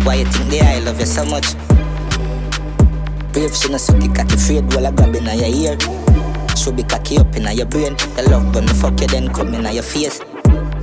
Why 0.06 0.16
you 0.16 0.26
think 0.26 0.50
the 0.50 0.62
I 0.62 0.80
love 0.80 1.00
you 1.00 1.06
so 1.06 1.26
much? 1.26 1.56
Brave, 3.34 3.56
she 3.56 3.70
no 3.70 3.78
suck 3.78 4.04
it 4.04 4.16
cocky 4.16 4.36
afraid 4.36 4.66
while 4.74 4.88
I 4.88 4.92
grab 4.92 5.16
in 5.16 5.26
your 5.26 5.48
ear. 5.48 5.78
Should 6.56 6.76
be 6.76 6.84
cocky 6.84 7.18
up 7.18 7.36
in 7.36 7.48
your 7.56 7.66
brain. 7.66 7.96
The 8.16 8.28
love 8.30 8.54
when 8.54 8.66
me 8.66 8.74
fuck 8.74 9.00
you 9.02 9.08
then 9.08 9.34
come 9.34 9.54
in 9.54 9.64
your 9.74 9.84
face. 9.84 10.20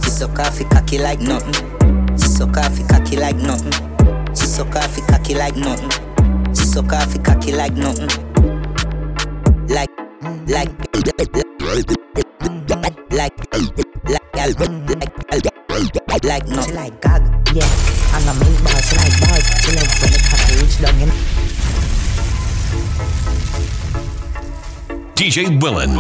She 0.03 0.11
suck 0.11 0.39
off 0.39 0.59
cocky 0.71 0.99
like 0.99 1.21
nothing. 1.21 1.55
She 2.17 2.29
suck 2.29 2.57
off 2.57 2.79
cocky 2.89 3.17
like 3.17 3.37
nothing. 3.37 3.73
She 4.35 4.47
suck 4.47 4.75
off 4.77 4.97
cocky 5.09 5.35
like 5.35 5.57
nothing. 5.57 5.91
She 6.55 6.65
suck 6.65 6.93
off 6.93 7.15
cocky 7.25 7.53
like 7.53 7.75
nothing. 7.75 8.09
Like, 9.69 9.91
like, 10.47 10.71
like, 10.95 11.19
like, 11.19 11.35
like, 11.35 12.99
like, 13.11 13.39
like, 13.39 13.55
no. 13.59 14.95
She 15.31 15.41
like 15.43 15.54
gag, 17.01 17.23
yeah. 17.53 17.67
And 18.15 18.31
I 18.31 18.35
make 18.39 18.63
balls, 18.63 19.51
like 19.75 19.91
when 20.01 20.13
reach 20.63 20.79
in. 21.03 21.11
DJ 25.17 25.61
Willen. 25.61 25.91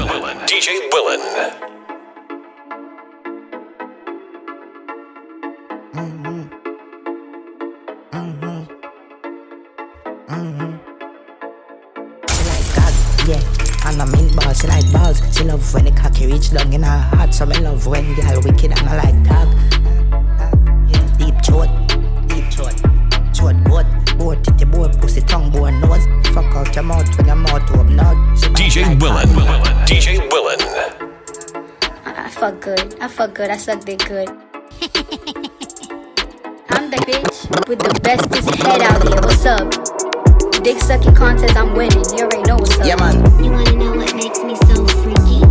DJ 0.47 0.69
Willen. 0.93 1.74
I 14.55 14.57
she 14.57 14.67
like 14.69 14.93
balls. 14.93 15.21
She 15.37 15.43
love 15.45 15.75
when 15.75 15.85
the 15.85 15.91
cocky 15.91 16.27
reach 16.27 16.53
down 16.53 16.73
in 16.73 16.83
her 16.83 16.99
heart. 16.99 17.35
So 17.35 17.45
me 17.47 17.59
love 17.59 17.87
when 17.87 18.15
girl 18.15 18.41
wicked 18.43 18.71
and 18.71 18.89
I 18.89 19.03
like 19.03 19.25
gag. 19.25 19.49
Deep 21.19 21.35
throat, 21.45 21.69
deep 22.29 22.47
throat, 22.53 22.79
throat 23.35 23.57
boat, 23.65 23.87
boat 24.17 24.45
titty 24.45 24.65
boat, 24.67 25.01
pussy 25.01 25.23
tongue 25.23 25.51
bone 25.51 25.81
nose. 25.81 26.07
Fuck 26.29 26.55
out 26.55 26.75
your 26.75 26.85
mouth 26.85 27.17
when 27.17 27.27
your 27.27 27.37
mouth 27.37 27.71
open 27.73 27.99
out. 27.99 28.39
She 28.39 28.47
DJ 28.51 29.01
Willen. 29.01 29.29
DJ 29.87 30.19
Willen. 30.31 30.61
I 32.05 32.31
fuck 32.31 32.61
good. 32.61 32.97
I 33.01 33.09
fuck 33.09 33.35
good. 33.35 33.51
I 33.51 33.57
suck 33.57 33.85
dick 33.85 34.07
good. 34.07 34.29
I'm 36.71 36.91
the 36.91 36.99
bitch 37.09 37.69
with 37.69 37.81
the 37.81 38.01
bestest 38.03 38.55
head 38.63 38.83
out 38.83 39.03
here. 39.03 39.21
What's 39.21 39.47
up? 39.47 39.84
Dick 40.65 40.81
sucking 40.81 41.15
contest, 41.15 41.55
I'm 41.59 41.75
winning. 41.75 41.93
You 42.17 42.25
already 42.25 42.41
know 42.49 42.57
what's 42.57 42.79
up. 42.79 42.87
Yeah, 42.87 42.97
man. 42.97 43.21
You 43.45 43.53
wanna 43.53 43.77
know 43.77 43.93
what 43.93 44.17
makes 44.17 44.41
me 44.41 44.57
so 44.65 44.89
freaky? 44.97 45.45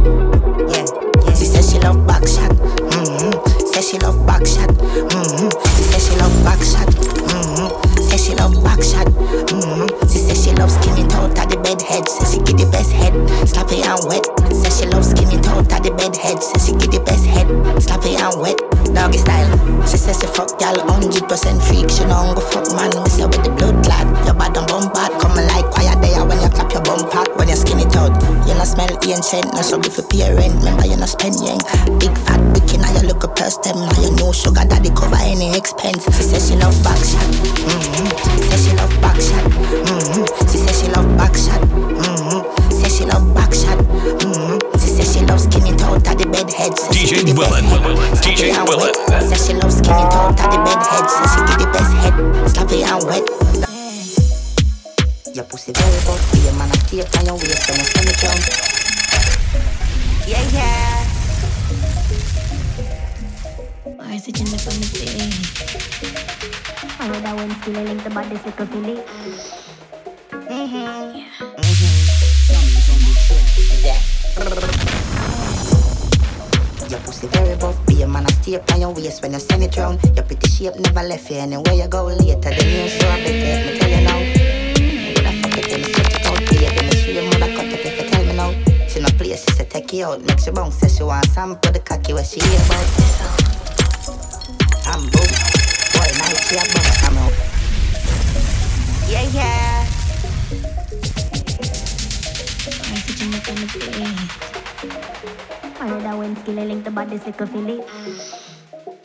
Yeah, 0.74 0.90
yeah. 0.90 1.36
She 1.38 1.46
says 1.46 1.70
she 1.70 1.78
love 1.78 2.02
back 2.08 2.26
shot. 2.26 2.50
Mm-hmm. 2.50 3.30
Says 3.70 3.90
she 3.92 4.00
love 4.00 4.26
back 4.26 4.44
shot. 4.48 4.74
Mm-hmm. 4.74 5.54
She 5.78 5.84
says 5.86 6.10
she 6.10 6.18
love 6.18 6.34
back 6.44 6.58
shot. 6.66 6.90
Mm-hmm. 7.30 8.02
Says 8.02 8.26
she 8.26 8.34
love 8.34 8.58
back 8.64 8.82
shot. 8.82 9.06
Mm-hmm. 9.54 10.10
She 10.10 10.18
says 10.18 10.44
she 10.44 10.52
loves 10.56 10.74
skinny 10.82 11.08
toe 11.08 11.30
at 11.38 11.48
the 11.48 11.62
bed 11.62 11.80
head. 11.84 12.10
Says 12.10 12.34
she 12.34 12.40
get 12.42 12.58
the 12.58 12.66
best 12.74 12.92
head. 12.92 13.14
Sloppy 13.48 13.84
and 13.86 14.02
wet. 14.10 14.26
Says 14.50 14.82
she 14.82 14.88
loves 14.88 15.12
skinny 15.12 15.38
toe 15.46 15.62
at 15.62 15.84
the 15.84 15.94
bed 15.94 16.16
head. 16.18 16.42
Says 16.42 16.66
she 16.66 16.74
get 16.74 16.90
the 16.90 17.02
best 17.06 17.26
head. 17.30 17.46
Sloppy 17.78 18.16
and 18.18 18.42
wet. 18.42 18.73
Doggy 18.92 19.18
style. 19.18 19.52
She 19.88 19.98
says 19.98 20.20
she 20.20 20.28
fuck 20.28 20.60
gal 20.60 20.76
100% 20.76 21.30
freak. 21.64 21.90
She 21.90 22.04
don't 22.04 22.36
go 22.36 22.42
fuck 22.42 22.68
man. 22.76 22.92
Me 23.04 23.10
say 23.10 23.26
with 23.26 23.44
the 23.44 23.52
blood 23.52 23.84
clad. 23.84 24.08
Your 24.26 24.36
bad 24.36 24.58
and 24.58 24.68
bum 24.68 24.92
bad. 24.92 25.12
Coming 25.22 25.48
like 25.52 25.68
quiet 25.72 26.00
there 26.02 26.24
when 26.26 26.40
you 26.42 26.50
clap 26.50 26.72
your 26.72 26.82
bum 26.84 27.04
pad. 27.10 27.28
When 27.36 27.48
you 27.48 27.56
skinny 27.56 27.86
toe. 27.86 28.12
You 28.48 28.56
not 28.56 28.68
smell 28.68 28.92
ancient. 29.04 29.54
No 29.54 29.62
struggle 29.62 29.92
for 29.92 30.04
parent. 30.08 30.56
Remember 30.64 30.86
you 30.86 30.98
not 30.98 31.10
spend 31.10 31.36
yang. 31.40 31.60
Big 32.00 32.14
fat 32.26 32.42
wicked. 32.56 32.80
Now 32.82 32.92
you 32.96 33.08
look 33.08 33.24
a 33.24 33.30
purse 33.30 33.58
them. 33.62 33.78
Now 33.78 34.00
you 34.02 34.12
know 34.18 34.32
sugar 34.32 34.66
daddy 34.66 34.90
cover 34.92 35.20
any 35.20 35.56
expense. 35.56 36.04
She 36.16 36.24
says 36.24 36.50
she 36.50 36.56
love 36.56 36.76
back 36.84 37.00
shot. 37.04 37.28
Mm-hmm. 37.68 38.08
Says 38.50 38.62
she 38.66 38.72
love 38.76 38.96
back 39.04 39.20
shot. 39.20 39.44
Mm-hmm. 39.52 40.24
She 40.50 40.58
says 40.58 40.76
she 40.80 40.88
love 40.92 41.10
back 41.18 41.36
shot. 41.36 41.62
Mm-hmm. 41.62 42.72
Says 42.72 42.92
she 42.98 43.06
love 43.06 43.28
back 43.36 43.52
shot. 43.54 43.78
Mm-hmm. 43.78 44.63
Skinny 45.74 45.78
toe 45.78 45.96
at 45.96 46.18
the 46.18 46.26
bed 46.26 46.52
head. 46.52 46.78
Says 46.78 46.96
DJ 46.96 47.26
get 47.26 47.26
the 47.26 47.40
Willen. 47.40 47.66
DJ 48.22 48.38
Sloppy 48.38 48.50
and 48.52 48.68
Willen. 48.68 48.94
Says 49.22 49.48
she 49.48 49.54
loves 49.54 49.78
skinny 49.78 50.06
toe 50.12 50.30
at 50.30 50.50
the 50.52 50.58
bed 50.64 50.82
head. 50.86 51.06
Says 51.10 51.32
she 51.34 51.40
get 51.48 51.58
the 51.60 51.68
best 51.74 51.94
head. 52.02 52.14
Sloppy 52.50 52.84
and 52.84 53.04
wet. 53.08 53.26
Your 55.34 55.46
pussy 55.46 55.72
very 55.74 56.00
good. 56.06 56.22
Be 56.32 56.48
a 56.48 56.54
man 56.54 56.70
of 56.70 56.82
tape 56.88 57.10
on 57.18 57.26
your 57.26 57.36
waist 57.36 57.70
when 57.70 57.80
you 57.80 57.86
send 57.90 58.10
it 58.10 58.18
down. 58.22 58.40
Yeah, 60.28 60.44
yeah. 60.54 60.92
Oxygen 64.14 64.48
up 64.54 64.68
on 64.70 64.76
the 64.80 64.88
day. 64.94 65.30
I 67.00 67.02
know 67.10 67.20
that 67.20 67.36
one 67.36 67.52
still 67.62 67.84
link 67.84 68.04
the 68.04 68.10
body 68.10 68.38
circle 68.38 68.66
Philly. 68.68 69.04
Your 76.94 77.02
pussy 77.02 77.26
very 77.26 77.56
buff, 77.58 77.84
be 77.88 78.04
a 78.04 78.08
man 78.08 78.24
of 78.24 78.42
tape 78.44 78.62
on 78.72 78.80
your 78.80 78.94
waist 78.94 79.24
when 79.24 79.34
you 79.34 79.40
send 79.40 79.64
it 79.64 79.76
round. 79.78 80.00
Your 80.16 80.24
pretty 80.26 80.48
shape 80.48 80.76
never 80.76 81.02
left 81.02 81.28
you 81.32 81.38
anywhere 81.38 81.74
you 81.74 81.88
go 81.88 82.06
later. 82.06 82.54
The 82.54 82.64
news 82.70 82.94
so 83.00 83.08
I 83.10 83.18
better 83.18 83.66
me 83.66 83.80
tell 83.80 83.90
you 83.90 84.02
now. 84.06 84.20
Would 85.18 85.26
I 85.26 85.42
fuck 85.42 85.58
it 85.58 85.74
and 85.74 85.86
set 85.90 86.14
it 86.14 86.26
out 86.28 86.38
Baby, 86.54 86.70
me 86.86 86.94
swear 87.02 87.24
mother 87.24 87.50
cut 87.58 87.74
up 87.74 87.82
if 87.84 87.98
you 87.98 88.10
tell 88.12 88.24
me 88.24 88.34
now. 88.36 88.54
She 88.88 89.00
no 89.00 89.10
play, 89.18 89.36
she 89.36 89.52
say 89.54 89.66
take 89.66 89.92
you 89.92 90.06
out. 90.06 90.22
Make 90.22 90.38
she 90.38 90.52
bounce, 90.52 90.76
say 90.76 90.88
she 90.88 91.02
want 91.02 91.26
some 91.30 91.58
for 91.64 91.72
the 91.72 91.80
cocky 91.80 92.14
where 92.14 92.24
she 92.24 92.40
hear 92.40 92.62
about. 92.62 92.86
I'm 94.86 95.02
boom. 95.10 95.34
All 95.98 96.14
night 96.22 96.38
she 96.46 96.54
a 96.54 96.64
bounce 96.78 96.98
come 97.02 97.18
out. 97.18 97.34
Yeah, 99.10 99.26
yeah. 99.34 99.90
I 104.46 104.54
know 104.54 104.63
that 104.90 106.16
when 106.18 106.36
skill 106.38 106.56
link 106.56 106.84
the 106.84 106.92
body 106.92 107.18
sick 107.18 107.40
of 107.42 107.50
Philly. 107.50 107.82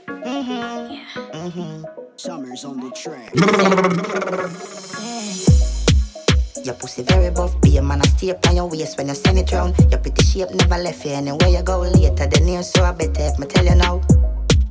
Mm-hmm. 0.07 1.37
Mm-hmm. 1.37 1.85
Summers 2.16 2.64
on 2.64 2.81
the 2.81 2.91
track. 2.91 3.33
Your 6.64 6.74
pussy 6.74 7.03
very 7.03 7.31
buff, 7.31 7.59
be 7.62 7.76
a 7.79 7.83
man, 7.83 8.03
I 8.03 8.07
stay 8.07 8.31
up 8.31 8.47
on 8.47 8.57
your 8.57 8.68
waist 8.68 8.99
when 8.99 9.09
you 9.09 9.14
send 9.14 9.39
it 9.39 9.51
round. 9.53 9.74
Your 9.91 10.01
pretty 10.01 10.22
shape 10.22 10.51
never 10.51 10.76
left 10.76 11.03
you 11.05 11.12
anywhere 11.12 11.49
you 11.49 11.62
go 11.62 11.81
later 11.81 12.26
than 12.26 12.47
here, 12.47 12.62
so 12.62 12.85
I 12.85 12.93
better 12.93 13.22
if 13.22 13.39
me 13.39 13.47
tell 13.47 13.64
you 13.64 13.74
now. 13.76 13.99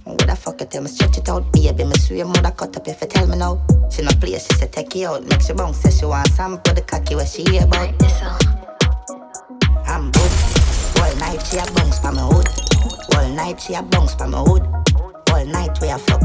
What 0.03 0.27
the 0.27 0.35
fuck 0.35 0.59
you 0.59 0.67
tell 0.67 0.83
me 0.83 0.89
stretch 0.89 1.17
it 1.17 1.29
out, 1.29 1.51
baby, 1.53 1.85
me 1.85 1.95
swear 1.97 2.25
mother 2.25 2.51
cut 2.51 2.75
up 2.77 2.87
if 2.87 3.01
you 3.01 3.07
tell 3.07 3.25
me 3.25 3.37
now. 3.37 3.65
She 3.89 4.03
no 4.03 4.11
play, 4.11 4.33
she 4.33 4.39
say 4.39 4.67
take 4.67 4.93
you 4.95 5.07
out, 5.07 5.23
make 5.25 5.41
she 5.41 5.53
bounce, 5.53 5.77
say 5.77 5.89
she 5.89 6.05
want 6.05 6.27
some 6.29 6.61
for 6.61 6.73
the 6.73 6.81
cocky 6.81 7.15
where 7.15 7.25
she 7.25 7.43
hear 7.43 7.63
about. 7.63 7.89
I'm 7.89 7.97
good. 7.97 8.11
All 8.21 8.56
night 11.37 11.47
she 11.47 11.57
a 11.57 11.65
bounce 11.73 11.99
pa 11.99 12.11
my 12.11 12.21
hood. 12.21 12.47
All 13.15 13.29
night 13.29 13.61
she 13.61 13.73
a 13.73 13.83
bounce 13.83 14.15
pa 14.15 14.25
my 14.25 14.39
hood. 14.39 14.63
All 15.29 15.45
night 15.45 15.79
we 15.81 15.89
a 15.89 15.97
fuck. 15.97 16.21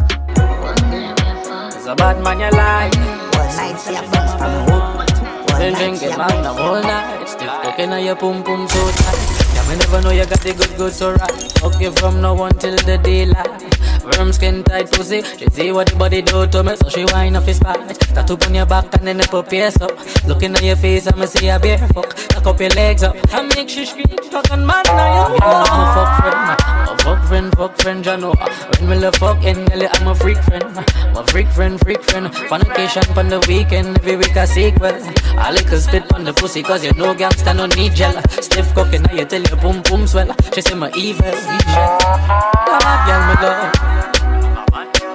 It's 1.75 1.87
a 1.87 1.95
bad 1.95 2.23
man 2.25 2.41
you 2.41 2.51
like. 2.57 2.97
All 3.37 3.51
night 3.57 3.79
she 3.81 3.95
a 3.95 4.03
bounce 4.11 4.33
pa 4.41 4.47
my 4.49 4.61
hood. 4.69 5.53
All 5.53 5.59
Been 5.59 5.75
drinking 5.75 6.17
magnum 6.17 6.57
all 6.57 6.81
night. 6.81 7.29
Stiff 7.29 7.51
cooking 7.63 7.93
on 7.93 8.05
your 8.05 8.17
pum 8.17 8.43
pum 8.43 8.67
so 8.69 8.91
tight. 8.91 9.21
Yeah, 9.55 9.69
me 9.69 9.77
never 9.77 10.01
know 10.01 10.11
you 10.13 10.25
got 10.25 10.41
the 10.41 10.55
good 10.55 10.77
good 10.77 10.93
so 10.93 11.13
right. 11.13 11.63
Okay, 11.63 11.91
from 11.91 12.21
now 12.23 12.43
until 12.45 12.77
the 12.77 12.99
daylight. 12.99 13.82
Firm 14.03 14.33
skin 14.33 14.65
tight 14.65 14.91
pussy. 14.91 15.23
She 15.23 15.47
see 15.47 15.71
what 15.71 15.87
the 15.87 15.97
body 15.97 16.23
do 16.23 16.47
to 16.47 16.63
me, 16.65 16.75
so 16.75 16.89
she 16.89 17.05
wind 17.13 17.37
off 17.37 17.47
his 17.47 17.59
spine. 17.59 17.87
Tattoo 17.87 18.37
on 18.47 18.55
your 18.55 18.67
back 18.67 18.93
and 18.95 19.07
then 19.07 19.19
the 19.19 19.29
put 19.29 19.49
pierce 19.49 19.81
up. 19.81 19.93
Looking 20.27 20.55
at 20.55 20.63
your 20.63 20.75
face, 20.77 21.07
I'ma 21.07 21.27
see 21.27 21.49
a 21.49 21.59
bare 21.59 21.79
fuck. 21.95 22.11
Lock 22.35 22.47
up 22.47 22.61
your 22.61 22.71
legs 22.71 23.05
up 23.05 23.15
and 23.33 23.49
make 23.55 23.69
she 23.69 23.87
scream. 23.87 24.07
Fucking 24.31 24.67
man, 24.67 24.83
now 24.87 25.33
you 25.33 25.39
know 25.39 25.65
I'm 25.71 25.81
a 25.81 25.95
fuck 25.95 26.11
friend. 26.19 26.61
A 26.91 27.03
fuck 27.03 27.29
friend, 27.29 27.57
fuck 27.57 27.79
friend, 27.79 28.07
you 28.07 28.17
know. 28.17 28.35
When 28.81 28.91
we 28.91 28.97
love 28.97 29.15
fuck, 29.15 29.45
and 29.45 29.71
girl, 29.71 29.89
I'm 29.93 30.09
a 30.09 30.15
freak 30.17 30.39
friend. 30.39 30.65
I'm 30.65 31.17
a 31.17 31.27
freak 31.29 31.49
friend, 31.49 31.79
freak 31.79 32.03
friend. 32.03 32.35
Fornication 32.35 33.05
on 33.17 33.29
the 33.29 33.39
weekend, 33.47 33.99
every 33.99 34.17
week 34.17 34.35
a 34.35 34.49
sequel. 34.49 34.99
I 35.39 35.53
like 35.53 35.71
a 35.71 35.81
spit 35.81 36.13
on 36.13 36.25
the 36.25 36.33
pussy, 36.33 36.63
cause 36.65 36.85
you 36.85 36.93
know 36.95 37.15
gangsta 37.15 37.55
no 37.55 37.67
need 37.67 37.95
gel. 37.95 38.21
Stiff 38.43 38.75
cooking, 38.75 39.03
now 39.03 39.15
you 39.15 39.25
tell 39.27 39.43
your 39.43 39.59
boom 39.59 39.81
boom 39.83 40.09
swell. 40.09 40.35
She 40.55 40.61
say 40.61 40.75
my 40.75 40.91
evil, 40.97 41.27
evil. 41.27 42.62
Bad 42.83 43.01
girl, 43.07 43.23
me 43.29 43.35
love. 43.43 43.63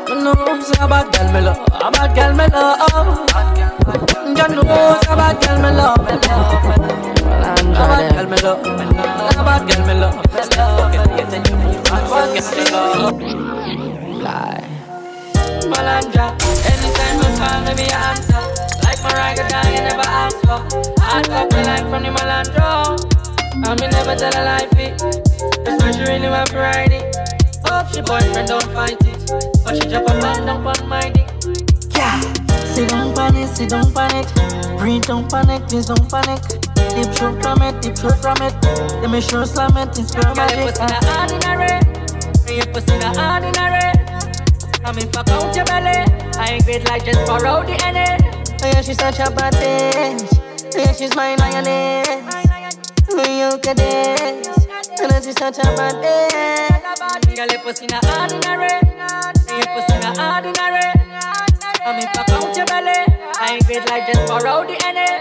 You 0.08 0.16
know, 0.24 0.62
say 0.62 0.80
a 0.80 0.88
bad 0.88 1.12
girl, 1.12 1.28
me 1.34 1.40
love. 1.42 1.60
A 1.68 1.92
bad 1.92 2.16
girl, 2.16 2.32
me 2.34 2.46
love. 2.48 2.80
You 4.26 4.48
know, 4.48 4.96
say 5.04 5.12
a 5.12 5.16
bad 5.20 5.36
girl, 5.42 5.58
me 5.60 5.70
love. 5.76 6.00
Me 6.00 6.14
love. 6.28 6.54
A 7.44 7.92
girl, 8.08 8.28
me 8.28 8.38
love. 8.40 8.64
A 8.64 9.44
bad 9.44 9.62
girl, 9.68 9.82
me 9.86 9.94
love. 10.00 10.16
Me 10.16 10.42
love. 12.72 13.20
Lie. 14.24 14.68
Malanja. 15.68 16.26
Anytime 16.72 17.18
you 17.20 17.30
call 17.36 17.60
me, 17.68 17.72
me 17.76 17.88
answer. 17.92 18.44
Like 18.84 19.04
ragga 19.12 19.44
down, 19.50 19.68
you 19.76 19.82
never 19.84 20.08
ask 20.08 20.38
for. 20.40 20.60
Hard 21.04 21.26
copy 21.28 21.60
like 21.68 21.88
from 21.90 22.02
the 22.04 22.12
Malandro. 22.16 22.96
And 23.68 23.76
me 23.82 23.88
never 23.88 24.16
tell 24.16 24.32
a 24.32 24.42
lie 24.46 24.68
fit. 24.76 24.94
That's 25.66 25.84
why 25.84 25.92
she 25.92 26.00
really 26.10 26.30
want. 26.30 26.48
Hope 27.66 27.88
she 27.94 28.02
boyfriend 28.02 28.48
don't 28.48 28.64
fight 28.74 28.98
it. 29.02 29.64
But 29.64 29.76
she 29.82 29.90
drop 29.90 30.10
a 30.10 30.14
man 30.22 30.46
down 30.46 30.68
on 30.68 30.88
my 30.90 31.10
dick. 31.10 31.28
Yeah. 31.96 32.20
Sit 32.74 32.90
down 32.90 33.14
panic, 33.16 33.48
sit 33.56 33.70
down 33.70 33.92
panic. 33.94 34.28
Breathe, 34.80 35.04
don't 35.04 35.30
panic, 35.30 35.68
please 35.68 35.88
don't 35.88 36.10
panic. 36.10 36.42
Deep 36.96 37.14
throat 37.16 37.42
from 37.42 37.62
it, 37.62 37.82
deep 37.82 37.96
throat 37.96 38.18
from 38.22 38.38
it. 38.42 38.54
Let 39.02 39.10
me 39.12 39.22
sure 39.22 39.46
slam 39.46 39.78
it, 39.78 39.98
it's 39.98 40.12
girl 40.14 40.34
Girl, 40.36 40.48
your 40.48 40.66
magic. 40.66 40.76
pussy 40.76 40.86
not 40.88 41.06
ordinary. 41.32 42.56
Your 42.56 42.66
pussy 42.68 42.98
not 43.00 43.18
ordinary. 43.18 43.94
I 44.86 44.92
mean, 44.94 45.08
fuck 45.12 45.28
out 45.30 45.56
your 45.56 45.66
belly. 45.66 46.06
I 46.40 46.48
ain't 46.54 46.66
great 46.66 46.86
like 46.88 47.06
just 47.06 47.26
borrow 47.28 47.64
the 47.66 47.76
NA. 47.92 48.18
Oh 48.64 48.68
yeah, 48.68 48.82
she's 48.82 48.98
such 48.98 49.20
a 49.20 49.30
bad 49.32 49.54
bitch. 49.54 50.74
Oh 50.76 50.80
yeah, 50.80 50.92
she's 50.94 51.16
my 51.16 51.36
lioness. 51.36 52.57
Oh, 53.20 53.26
you 53.26 53.58
can 53.66 53.76
dance. 53.76 54.46
And 55.02 55.10
then 55.10 55.24
she's 55.24 55.34
such 55.34 55.58
a 55.58 55.66
bad 55.74 55.98
bitch. 55.98 57.36
Girl, 57.36 57.50
your 57.50 57.60
pussy 57.66 57.88
not 57.90 58.06
ordinary. 58.06 58.70
Your 59.50 59.70
pussy 59.74 59.98
not 60.06 60.22
ordinary. 60.22 60.86
I 61.82 61.98
mean, 61.98 62.06
fuck 62.14 62.30
out 62.30 62.54
your 62.54 62.68
belly. 62.70 62.94
I 63.42 63.58
ain't 63.58 63.66
great 63.66 63.90
like 63.90 64.06
just 64.06 64.22
borrow 64.30 64.70
the 64.70 64.78
NA. 64.86 65.18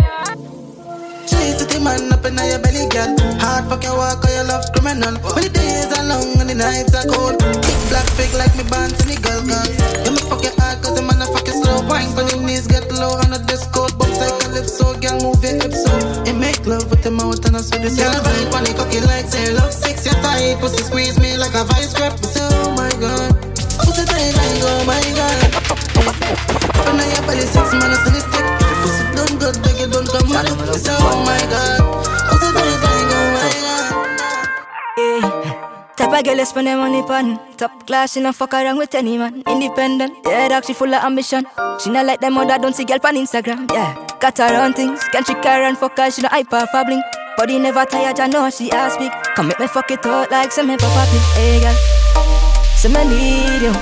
Chase 1.25 1.65
the 1.65 1.81
man 1.81 2.13
up 2.13 2.21
in 2.29 2.37
your 2.37 2.61
belly, 2.61 2.85
girl. 2.93 3.17
Hard 3.41 3.65
fuck 3.65 3.83
your 3.83 3.97
walk 3.97 4.21
or 4.21 4.29
your 4.29 4.45
love 4.45 4.69
criminal. 4.77 5.17
When 5.33 5.49
the 5.49 5.51
days 5.57 5.89
are 5.97 6.05
long 6.05 6.37
and 6.37 6.53
the 6.53 6.55
nights 6.55 6.93
are 6.93 7.09
cold. 7.09 7.41
Big 7.41 7.81
black 7.89 8.05
pig 8.21 8.29
like 8.37 8.53
me 8.61 8.69
bands 8.69 9.01
and 9.01 9.09
the 9.09 9.17
girl 9.25 9.41
guns. 9.41 9.73
You 10.05 10.13
me 10.13 10.21
fuck 10.29 10.45
your 10.45 10.53
hard 10.61 10.85
cause 10.85 11.01
the 11.01 11.01
man 11.01 11.25
a 11.25 11.27
fuck 11.33 11.49
your 11.49 11.65
slow. 11.65 11.81
Wine 11.89 12.13
when 12.13 12.29
your 12.29 12.45
knees 12.45 12.69
get 12.69 12.93
low 12.93 13.17
on 13.25 13.33
the 13.33 13.41
disco. 13.49 13.89
Bounce 14.19 14.49
like 14.49 14.65
a 14.65 14.69
so 14.69 14.95
girl 14.97 15.21
move 15.21 15.43
your 15.45 15.55
hips 15.61 15.85
so. 15.85 15.93
And 16.25 16.41
make 16.41 16.65
love 16.67 16.89
with 16.91 17.03
the 17.03 17.11
mouth 17.11 17.45
and 17.45 17.57
I 17.57 17.61
saw 17.61 17.77
this. 17.77 17.97
Girl, 17.97 18.09
I 18.09 18.21
vibe 18.25 18.55
on 18.57 18.65
the 18.65 18.73
cocky 18.73 19.01
like 19.01 19.27
say 19.29 19.53
love 19.53 19.73
six. 19.73 20.07
Your 20.07 20.15
tight 20.25 20.57
pussy 20.61 20.83
squeeze 20.85 21.19
me 21.21 21.37
like 21.37 21.55
a 21.55 21.65
vice 21.65 21.93
grip. 21.93 22.17
Say, 22.25 22.41
oh 22.41 22.73
my 22.73 22.89
god. 22.97 23.37
Pussy 23.85 24.05
tight 24.09 24.33
like 24.41 24.61
oh 24.65 24.85
my 24.89 25.05
god. 25.13 25.53
Up 26.81 26.97
in 26.97 27.09
your 27.13 27.23
belly 27.29 27.45
six 27.45 27.73
man 27.77 27.93
I 27.93 27.99
the 28.09 28.21
stick. 28.25 28.47
Pussy 28.81 29.05
done 29.17 29.33
good, 29.39 29.57
beg 29.63 29.77
you 29.81 29.89
don't 29.89 30.09
come 30.09 30.33
it. 30.33 30.81
Say, 30.81 30.97
oh 30.97 31.25
my 31.25 31.41
god. 31.53 32.06
Type 35.97 36.13
of 36.13 36.25
girl 36.25 36.37
you 36.37 36.45
spend 36.45 36.67
their 36.67 36.77
money 36.77 37.03
pon 37.03 37.39
Top 37.57 37.87
class, 37.87 38.13
she 38.13 38.21
no 38.21 38.33
fuck 38.33 38.53
around 38.53 38.77
with 38.77 38.95
any 38.95 39.17
man. 39.17 39.43
Independent, 39.47 40.13
yeah, 40.27 40.49
dog, 40.49 40.65
she 40.65 40.75
full 40.75 40.95
of 40.95 41.03
ambition. 41.03 41.47
She 41.81 41.89
not 41.89 42.05
like 42.05 42.21
them 42.21 42.35
mother, 42.35 42.59
don't 42.59 42.75
see 42.75 42.85
girl 42.85 42.99
on 43.03 43.17
Instagram, 43.17 43.71
yeah. 43.73 43.97
Got 44.21 44.37
her 44.39 44.63
own 44.63 44.75
things, 44.75 45.03
can 45.05 45.25
trick 45.25 45.43
her 45.45 45.63
and 45.65 45.79
fuck 45.79 45.97
her, 45.97 46.11
she 46.11 46.21
no 46.23 46.29
hyper 46.29 46.67
fabbling 46.73 47.01
Body 47.39 47.59
never 47.59 47.85
tired, 47.87 48.21
I 48.21 48.27
know 48.27 48.49
she 48.51 48.71
ass 48.73 48.97
big. 48.99 49.11
Come 49.35 49.49
make 49.49 49.59
me 49.59 49.67
fuck 49.67 49.91
it 49.91 50.05
out 50.05 50.31
like 50.31 50.53
some 50.53 50.69
me 50.69 50.77
papa 50.77 51.11
pig, 51.11 51.21
hey 51.37 51.61
girl 51.61 51.75
Say 52.77 52.89
me 52.89 53.03
need 53.09 53.63
you, 53.63 53.73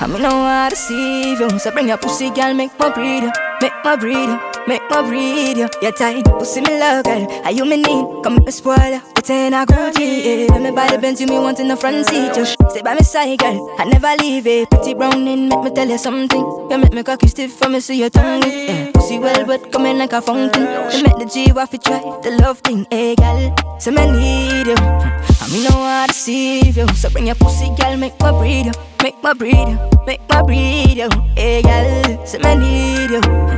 I 0.00 0.06
me 0.08 0.18
know 0.18 0.30
how 0.30 0.68
to 0.68 0.74
deceive 0.74 1.40
you. 1.40 1.58
So 1.58 1.70
bring 1.72 1.88
your 1.88 1.98
pussy, 1.98 2.30
girl, 2.30 2.54
make 2.54 2.78
my 2.78 2.90
breed 2.90 3.24
you 3.24 3.49
Make 3.60 3.72
my 3.84 3.96
breathe, 3.96 4.16
you, 4.16 4.40
make 4.66 4.82
my 4.90 5.02
breathe 5.02 5.58
you 5.58 5.68
You're 5.82 5.92
tight, 5.92 6.24
pussy 6.24 6.60
me 6.62 6.78
love, 6.78 7.04
girl 7.04 7.30
Are 7.44 7.52
you 7.52 7.64
me 7.64 7.76
need, 7.76 8.22
come 8.22 8.36
me 8.44 8.50
spoil 8.50 8.90
you 8.90 9.00
in 9.28 9.54
a 9.54 9.64
Gucci, 9.66 10.46
yeah 10.46 10.52
Let 10.52 10.62
me 10.62 10.70
buy 10.70 10.90
the 10.90 10.98
Benz, 10.98 11.20
you 11.20 11.26
me 11.26 11.38
want 11.38 11.60
in 11.60 11.68
the 11.68 11.76
front 11.76 12.06
seat. 12.06 12.36
You 12.36 12.44
stay 12.44 12.82
by 12.82 12.94
my 12.94 13.00
side, 13.00 13.38
girl. 13.38 13.74
I 13.78 13.84
never 13.84 14.14
leave 14.22 14.46
it. 14.46 14.68
Pretty 14.70 14.94
browning, 14.94 15.48
make 15.48 15.62
me 15.62 15.70
tell 15.70 15.88
you 15.88 15.98
something. 15.98 16.40
You 16.40 16.78
make 16.78 16.92
me 16.92 17.02
cocky 17.02 17.28
stiff 17.28 17.52
for 17.52 17.68
me, 17.68 17.80
see 17.80 17.98
your 18.00 18.10
tongue. 18.10 18.42
Yeah. 18.42 18.90
Pussy 18.92 19.18
well 19.18 19.46
wet, 19.46 19.70
coming 19.72 19.98
like 19.98 20.12
a 20.12 20.20
fountain. 20.20 20.62
You 20.92 21.02
make 21.02 21.18
the 21.18 21.30
G 21.32 21.52
waffy 21.52 21.82
try 21.82 22.00
the 22.22 22.30
love 22.42 22.58
thing, 22.58 22.86
hey 22.90 23.14
girl? 23.14 23.54
So 23.78 23.90
me 23.92 24.10
need 24.10 24.66
you. 24.66 24.76
I 24.76 25.48
me 25.52 25.64
know 25.64 25.70
how 25.70 26.06
to 26.06 26.12
deceive 26.12 26.76
you. 26.76 26.88
So 26.88 27.10
bring 27.10 27.26
your 27.26 27.36
pussy, 27.36 27.70
girl, 27.76 27.96
make 27.96 28.18
my 28.20 28.32
breathe 28.32 28.66
you. 28.66 28.72
Make 29.02 29.22
my 29.22 29.32
breathe 29.32 29.54
you, 29.54 29.78
make 30.06 30.20
my 30.28 30.42
breathe 30.42 30.98
you 30.98 31.08
Hey 31.34 31.62
girl, 31.62 32.26
so 32.26 32.38
me 32.38 32.54
need 32.56 33.10
you. 33.10 33.20
I 33.22 33.49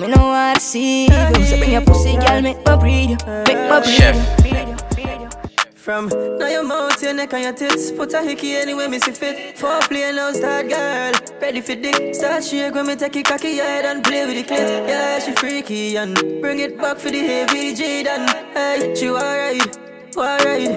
me 0.00 0.08
know 0.08 0.32
how 0.32 0.52
to 0.54 0.58
deceive 0.58 1.10
you 1.10 1.44
So 1.46 1.56
bring 1.58 1.72
your 1.72 1.82
pussy, 1.82 2.16
girl, 2.16 2.40
make 2.42 2.64
my 2.64 2.76
breed 2.76 3.10
you 3.10 3.16
Make 3.26 3.68
my 3.68 3.80
breed 3.80 4.00
you 4.00 5.28
From 5.74 6.08
now 6.38 6.46
your 6.48 6.62
mouth, 6.64 7.02
your 7.02 7.14
neck 7.14 7.32
and 7.32 7.42
your 7.42 7.52
tits. 7.52 7.90
Put 7.90 8.12
a 8.14 8.22
hickey 8.22 8.54
anywhere 8.54 8.88
me 8.88 8.98
see 8.98 9.12
fit. 9.12 9.56
Four 9.58 9.80
play 9.80 10.12
now 10.12 10.30
start 10.32 10.68
girl. 10.68 11.12
Ready 11.40 11.60
for 11.60 11.74
dick 11.74 12.14
Start 12.14 12.44
shake 12.44 12.74
when 12.74 12.86
me 12.86 12.96
take 12.96 13.16
it 13.16 13.24
cocky 13.26 13.56
head 13.56 13.84
And 13.84 14.04
play 14.04 14.26
with 14.26 14.36
the 14.36 14.44
clit 14.54 14.88
Yeah, 14.88 15.18
she 15.18 15.32
freaky 15.32 15.96
and 15.96 16.14
Bring 16.40 16.60
it 16.60 16.78
back 16.78 16.98
for 16.98 17.10
the 17.10 17.18
heavy 17.20 17.74
G 17.74 18.02
then 18.02 18.28
Hey, 18.54 18.94
she 18.94 19.08
alright, 19.08 19.76
alright 20.16 20.70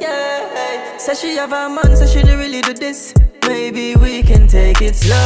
Yeah, 0.00 0.54
hey. 0.54 0.98
Say 0.98 1.14
she 1.14 1.36
have 1.36 1.52
a 1.52 1.68
man 1.68 1.96
So 1.96 2.06
she 2.06 2.22
don't 2.22 2.38
really 2.38 2.60
do 2.60 2.74
this. 2.74 3.14
Maybe 3.48 3.96
we 3.96 4.22
can 4.22 4.46
take 4.46 4.80
it 4.82 4.94
slow 4.94 5.16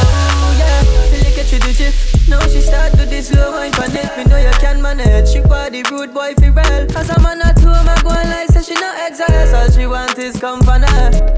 Yeah, 0.57 0.81
till 0.81 0.93
you 0.93 1.04
get 1.35 1.51
you 1.51 1.59
the 1.59 1.73
drift. 1.73 2.29
Now 2.29 2.39
she 2.47 2.61
start 2.61 2.93
to 2.93 3.05
this 3.05 3.27
slow 3.27 3.51
wine 3.51 3.73
for 3.73 3.83
it. 3.85 4.17
Me 4.17 4.23
know 4.23 4.37
you 4.37 4.51
can 4.63 4.81
manage. 4.81 5.29
She 5.29 5.41
body 5.41 5.83
rude 5.91 6.13
boy 6.13 6.33
fi 6.39 6.49
real. 6.49 6.87
As 6.95 7.09
a 7.09 7.19
man 7.21 7.41
at 7.41 7.59
home, 7.59 7.87
I 7.87 8.01
go 8.01 8.09
and 8.09 8.29
lie, 8.29 8.47
say 8.47 8.63
she 8.63 8.73
no 8.79 8.89
exile. 8.97 9.55
All 9.55 9.69
she 9.69 9.85
want 9.85 10.17
is 10.17 10.39
company. 10.39 10.87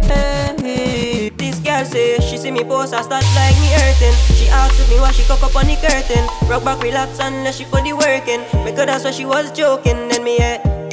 Hey, 0.05 0.55
hey. 0.59 1.29
This 1.29 1.59
girl 1.59 1.83
say 1.85 2.19
she 2.19 2.37
see 2.37 2.51
me 2.51 2.63
post, 2.63 2.93
I 2.93 3.01
start 3.01 3.25
like 3.35 3.57
me 3.57 3.69
hurting. 3.73 4.15
She 4.37 4.47
asks 4.49 4.87
me 4.89 4.99
why 4.99 5.11
she 5.11 5.23
cock 5.23 5.41
up 5.41 5.55
on 5.55 5.65
the 5.65 5.75
curtain. 5.75 6.25
Rock 6.47 6.63
back, 6.63 6.81
relax, 6.81 7.19
unless 7.19 7.57
she 7.57 7.65
put 7.65 7.83
the 7.83 7.93
work 7.93 8.27
in. 8.27 8.41
Because 8.63 8.85
that's 8.85 9.03
why 9.03 9.11
she 9.11 9.25
was 9.25 9.51
joking. 9.51 10.07
Then 10.09 10.23
me 10.23 10.37
yeah. 10.37 10.86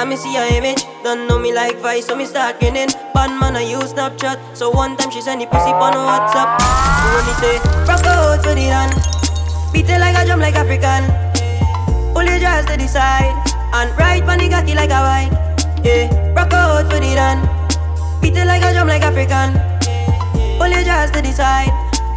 I 0.00 0.04
me 0.06 0.16
see 0.16 0.32
her 0.32 0.48
image, 0.56 0.80
don't 1.04 1.28
know 1.28 1.38
me 1.38 1.52
like 1.52 1.76
Vice, 1.76 2.06
so 2.06 2.16
me 2.16 2.24
start 2.24 2.58
grinning. 2.58 2.88
Bad 3.12 3.38
man, 3.38 3.54
I 3.54 3.68
use 3.68 3.92
Snapchat, 3.92 4.56
so 4.56 4.70
one 4.70 4.96
time 4.96 5.10
she 5.10 5.20
send 5.20 5.42
the 5.42 5.46
pussy 5.46 5.68
on 5.68 5.92
WhatsApp. 5.92 6.56
You 7.04 7.20
only 7.20 7.34
say, 7.36 7.60
rock 7.84 8.00
out 8.08 8.40
for 8.40 8.56
the 8.56 8.64
run, 8.72 8.88
beat 9.74 9.90
it 9.90 10.00
like 10.00 10.16
a 10.16 10.24
drum 10.24 10.40
like 10.40 10.54
African. 10.54 11.04
Pull 12.14 12.24
your 12.24 12.38
dress 12.38 12.64
to 12.64 12.78
the 12.78 12.88
side, 12.88 13.28
and 13.76 13.92
ride 13.98 14.24
pon 14.24 14.38
the 14.38 14.48
cocky 14.48 14.72
like 14.72 14.88
a 14.88 15.04
wine. 15.04 15.32
Yeah, 15.84 16.08
rock 16.32 16.54
out 16.54 16.88
for 16.88 16.96
the 16.96 17.12
run, 17.20 17.44
beat 18.22 18.38
it 18.38 18.46
like 18.46 18.64
a 18.64 18.72
drum 18.72 18.88
like 18.88 19.02
African. 19.02 19.52
Pull 20.56 20.68
your 20.68 20.82
dress 20.82 21.10
to 21.10 21.20
the 21.20 21.30
side, 21.30 21.68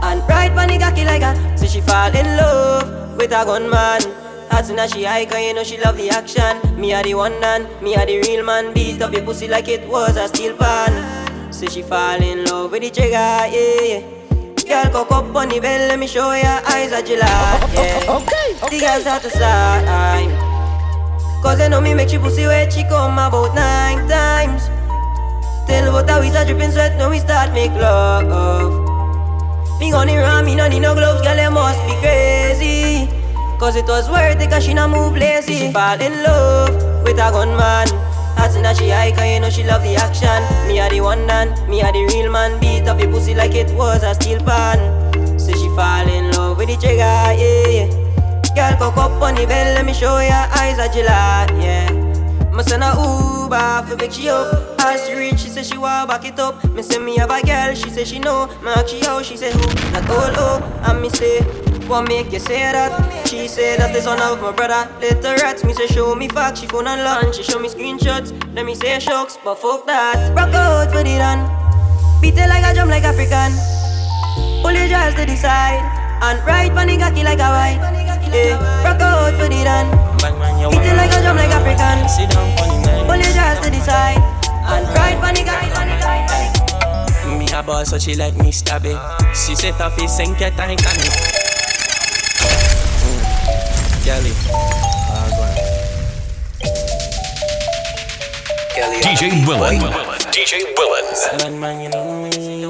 and 0.07 0.23
ride 0.29 0.55
pon 0.55 0.69
the 0.69 0.79
cocky 0.79 1.03
like 1.03 1.21
a. 1.21 1.35
So 1.57 1.67
she 1.67 1.81
fall 1.81 2.15
in 2.15 2.37
love 2.37 3.17
with 3.17 3.33
a 3.33 3.43
gunman. 3.43 4.22
As 4.55 4.67
soon 4.67 4.77
as 4.79 4.93
she 4.93 5.03
high, 5.03 5.25
cause 5.25 5.41
you 5.41 5.53
know 5.53 5.63
she 5.63 5.77
love 5.81 5.97
the 5.97 6.09
action. 6.09 6.79
Me 6.79 6.93
are 6.93 7.03
the 7.03 7.15
one 7.15 7.37
man, 7.39 7.67
me 7.83 7.95
are 7.95 8.05
the 8.05 8.21
real 8.21 8.45
man. 8.45 8.73
Beat 8.73 9.01
up 9.01 9.11
your 9.11 9.23
pussy 9.23 9.47
like 9.47 9.67
it 9.67 9.87
was 9.89 10.15
a 10.15 10.27
steel 10.27 10.55
pan. 10.55 11.51
Say 11.51 11.67
she 11.67 11.81
fall 11.81 12.21
in 12.21 12.45
love 12.45 12.71
with 12.71 12.83
the 12.83 12.89
trigger, 12.91 13.11
yeah, 13.11 13.81
yeah. 13.81 14.01
Girl, 14.63 15.03
cock 15.03 15.11
up 15.11 15.35
on 15.35 15.49
the 15.49 15.59
bell, 15.59 15.87
let 15.89 15.99
me 15.99 16.07
show 16.07 16.31
your 16.33 16.61
eyes 16.71 16.93
are 16.93 17.01
July, 17.01 17.27
oh, 17.27 17.59
oh, 17.61 17.67
oh, 17.67 17.73
yeah. 17.73 18.15
Okay, 18.15 18.65
okay. 18.65 18.79
The 18.79 18.85
girls 18.85 19.05
out 19.07 19.21
the 19.23 19.29
side. 19.29 20.31
Cause 21.43 21.57
they 21.57 21.67
know 21.67 21.81
me 21.81 21.93
make 21.93 22.09
she 22.09 22.17
pussy 22.17 22.45
wet, 22.45 22.71
she 22.71 22.83
come 22.83 23.13
about 23.13 23.53
nine 23.55 24.07
times. 24.07 24.67
Tell 25.67 25.91
what 25.91 26.09
how 26.09 26.21
we 26.21 26.29
start 26.29 26.47
dripping 26.47 26.71
sweat, 26.71 26.95
now 26.97 27.09
we 27.09 27.19
start 27.19 27.51
make 27.53 27.71
love. 27.71 28.23
Me 29.79 29.91
gonna 29.91 30.15
run, 30.17 30.45
me 30.45 30.55
no 30.55 30.67
need 30.67 30.79
no 30.79 30.93
gloves, 30.93 31.21
girl, 31.21 31.37
you 31.37 31.51
must 31.51 31.83
be 31.85 31.95
crazy. 31.99 33.22
Cause 33.59 33.75
it 33.75 33.85
was 33.85 34.09
worth 34.09 34.41
it 34.41 34.49
cause 34.49 34.63
she 34.65 34.73
not 34.73 34.89
move 34.89 35.15
lazy. 35.15 35.55
She 35.55 35.71
fall 35.71 35.99
in 36.01 36.23
love 36.23 36.73
with 37.03 37.15
a 37.17 37.31
gunman 37.31 37.87
As 38.37 38.55
as 38.55 38.77
she 38.77 38.89
high 38.89 39.11
cause 39.11 39.27
you 39.27 39.39
know 39.39 39.49
she 39.49 39.63
love 39.63 39.83
the 39.83 39.95
action. 39.95 40.41
Me 40.67 40.79
are 40.79 40.89
the 40.89 41.01
one 41.01 41.25
man, 41.25 41.47
me 41.69 41.81
are 41.81 41.93
the 41.93 42.03
real 42.13 42.31
man. 42.31 42.59
Beat 42.59 42.87
up 42.87 42.99
your 42.99 43.11
pussy 43.11 43.33
like 43.33 43.55
it 43.55 43.73
was 43.75 44.03
a 44.03 44.13
steel 44.15 44.39
pan. 44.43 44.79
Say 45.39 45.53
she 45.53 45.69
fall 45.75 46.07
in 46.07 46.31
love 46.31 46.57
with 46.57 46.69
the 46.69 46.77
trigger, 46.77 47.01
yeah, 47.01 47.87
Girl 48.55 48.77
cock 48.77 48.97
up 48.97 49.21
on 49.21 49.35
the 49.35 49.45
bell, 49.45 49.73
let 49.75 49.85
me 49.85 49.93
show 49.93 50.19
ya 50.19 50.47
eyes 50.51 50.77
are 50.77 50.91
July, 50.93 51.47
yeah 51.59 52.02
Me 52.55 52.63
send 52.63 52.83
a 52.83 52.93
Uber 52.93 53.83
for 53.87 53.97
pick 53.97 54.11
she 54.11 54.29
up 54.29 54.79
As 54.79 55.07
she 55.07 55.15
reach, 55.15 55.39
she 55.39 55.49
say 55.49 55.63
she 55.63 55.77
want 55.77 56.09
back 56.09 56.25
it 56.25 56.39
up. 56.39 56.63
Me 56.69 56.83
say 56.83 56.99
me 56.99 57.17
have 57.17 57.31
a 57.31 57.41
girl, 57.41 57.73
she 57.73 57.89
say 57.89 58.03
she 58.03 58.19
know. 58.19 58.47
Me 58.61 58.69
ask 58.69 58.89
she 58.89 58.99
how, 58.99 59.21
she 59.21 59.35
say 59.35 59.51
who, 59.51 59.65
not 59.91 60.09
all 60.09 60.33
oh 60.37 60.81
And 60.87 61.01
me 61.01 61.09
say 61.09 61.41
what 61.87 62.07
make 62.07 62.31
you 62.31 62.39
say 62.39 62.71
that? 62.71 63.27
She 63.27 63.47
say 63.47 63.75
that 63.75 63.91
the 63.91 64.01
son 64.01 64.21
of 64.21 64.41
my 64.41 64.53
brother 64.53 64.89
Little 65.01 65.35
rats, 65.43 65.65
me 65.65 65.73
say 65.73 65.87
show 65.87 66.15
me 66.15 66.29
facts 66.29 66.61
She 66.61 66.67
phone 66.67 66.87
and 66.87 67.35
she 67.35 67.43
show 67.43 67.59
me 67.59 67.67
screenshots. 67.67 68.31
Let 68.55 68.65
me 68.65 68.73
say 68.73 68.99
shocks, 68.99 69.37
but 69.43 69.55
fuck 69.55 69.85
that. 69.87 70.33
Rock 70.33 70.53
out 70.53 70.91
for 70.91 71.03
the 71.03 71.17
run. 71.17 71.43
Beat 72.21 72.37
it 72.37 72.47
like 72.47 72.63
a 72.63 72.73
drum 72.73 72.87
like 72.87 73.03
African. 73.03 73.51
Pull 74.63 74.71
your 74.71 74.87
jaws 74.87 75.13
to 75.15 75.25
the 75.25 75.35
side 75.35 75.83
And 76.23 76.39
ride 76.47 76.71
pon 76.71 76.87
like 76.87 77.39
a 77.39 77.49
white 77.51 77.79
Yeah, 78.33 78.55
rock 78.85 79.01
out 79.01 79.33
for 79.33 79.49
the 79.49 79.61
run 79.65 80.12
Beat 80.23 80.87
it 80.87 80.95
like 80.95 81.11
a 81.11 81.19
drum 81.21 81.35
like 81.35 81.51
African 81.51 82.07
Pull 83.05 83.17
your 83.17 83.33
jaws 83.35 83.59
to 83.59 83.69
the 83.69 83.81
side 83.83 84.21
And 84.71 84.87
ride 84.95 85.19
pon 85.19 85.33
the 85.35 85.43
cocky 85.43 85.67
Me 87.37 87.47
a 87.51 87.61
boss 87.63 87.89
so 87.89 87.97
she 87.99 88.15
like 88.15 88.35
me 88.37 88.51
stab 88.51 88.85
it 88.85 88.97
She 89.35 89.55
set 89.55 89.79
up 89.81 89.93
his 89.99 90.15
sink 90.15 90.41
at 90.41 90.53
Titanic 90.53 90.79
mm. 90.79 91.43
Kelly. 94.05 94.33
DJ 99.01 99.47
Willen. 99.47 99.79
DJ 100.31 100.63
Willen. 100.77 101.05
It's 101.11 101.27
a 101.31 101.37
bad 101.37 101.53
man, 101.53 101.81
you 101.81 101.89
know. 101.89 102.69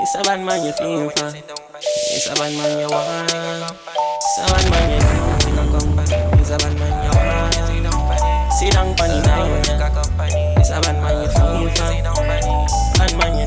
It's 0.00 0.14
a 0.16 0.22
bad 0.22 0.44
man, 0.44 0.66
you 0.66 0.72
feel 0.72 1.08
for. 1.10 1.32
It's 1.78 2.26
a 2.28 2.34
bad 2.34 2.52
man, 2.52 2.80
you 2.80 2.88
want. 2.88 3.32
It's 3.32 4.38
a 4.38 4.46
bad 4.52 4.70
man, 4.70 4.90
you 4.90 4.98
know. 4.98 5.38
You 5.46 5.56
know, 5.56 5.78
come 5.78 5.96
back. 5.96 6.35
A 6.56 6.58
bad 6.58 6.78
man, 6.78 6.88
you 7.04 7.10
want. 7.12 8.50
Sit 8.50 8.72
down, 8.72 8.96
funny 8.96 9.20
now. 9.20 9.44
It's 10.56 10.70
a 10.70 10.80
bad 10.80 10.96
man, 11.02 11.22
you 11.22 11.28
for. 11.28 11.68
Bad 12.96 13.12
man, 13.18 13.36
you. 13.36 13.46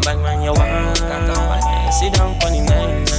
Bad 0.00 0.18
man, 0.22 0.42
you 0.42 0.52
want. 0.54 0.96
Sit 1.92 2.14
down, 2.14 2.32
a 2.40 3.11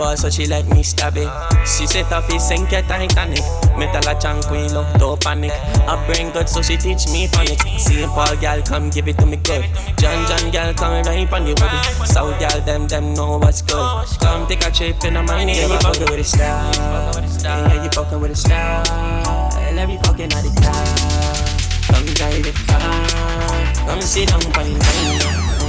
boss, 0.00 0.22
so 0.22 0.30
she 0.30 0.46
like 0.46 0.66
me 0.72 0.82
stab 0.82 1.16
it. 1.16 1.28
She 1.68 1.86
set 1.86 2.10
up 2.10 2.24
his 2.32 2.42
sink 2.42 2.72
at 2.72 2.88
Titanic. 2.88 3.44
Metal 3.76 4.00
a 4.08 4.14
tranquilo, 4.16 4.82
don't 4.98 5.20
panic. 5.20 5.52
I 5.84 6.00
bring 6.08 6.32
good, 6.32 6.48
so 6.48 6.62
she 6.62 6.76
teach 6.78 7.04
me 7.12 7.28
phonics. 7.28 7.60
See 7.78 8.06
Paul 8.06 8.34
gal 8.40 8.62
come 8.62 8.88
give 8.88 9.08
it 9.08 9.18
to 9.18 9.26
me 9.26 9.36
good. 9.36 9.64
John 10.00 10.24
John 10.26 10.50
gal 10.50 10.72
come 10.72 11.04
right 11.04 11.30
on 11.30 11.44
the 11.44 11.52
wood. 11.52 12.08
South 12.08 12.38
gal 12.40 12.60
them 12.62 12.88
them 12.88 13.12
know 13.12 13.36
what's 13.38 13.60
good. 13.60 13.84
Come 14.20 14.48
take 14.48 14.64
a 14.64 14.70
trip 14.70 15.04
in 15.04 15.16
a 15.16 15.22
mine. 15.22 15.48
Yeah, 15.48 15.68
you 15.68 15.78
fucking 15.84 16.08
with 16.10 16.20
a 16.20 16.24
style. 16.24 17.12
Yeah, 17.44 17.84
you 17.84 17.90
fucking 17.90 18.20
with 18.20 18.32
a 18.32 18.36
style. 18.36 19.52
Let 19.76 19.86
me 19.86 19.98
fucking 20.04 20.32
at 20.32 20.42
the 20.42 20.52
car. 20.64 21.92
Come 21.92 22.06
drive 22.16 22.46
it 22.46 22.56
far. 22.64 23.86
Come 23.86 24.00
sit 24.00 24.28
down 24.28 24.40
on 24.40 24.64
the 24.64 24.74
line. 24.80 25.60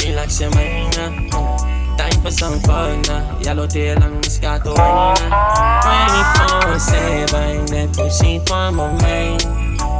Relax 0.00 0.40
your 0.40 0.50
mind 0.54 1.49
for 2.22 2.30
some 2.30 2.60
fun 2.60 3.02
now. 3.02 3.38
Yellow 3.40 3.66
tail 3.66 4.02
and 4.02 4.24
scatter 4.24 4.72
wine. 4.74 5.16
Uh, 5.32 5.80
Twenty 5.82 6.22
four 6.36 6.78
seven, 6.78 7.66
that 7.66 7.92
pussy 7.94 8.38
for 8.40 8.70
my 8.72 8.92
mind. 9.00 9.44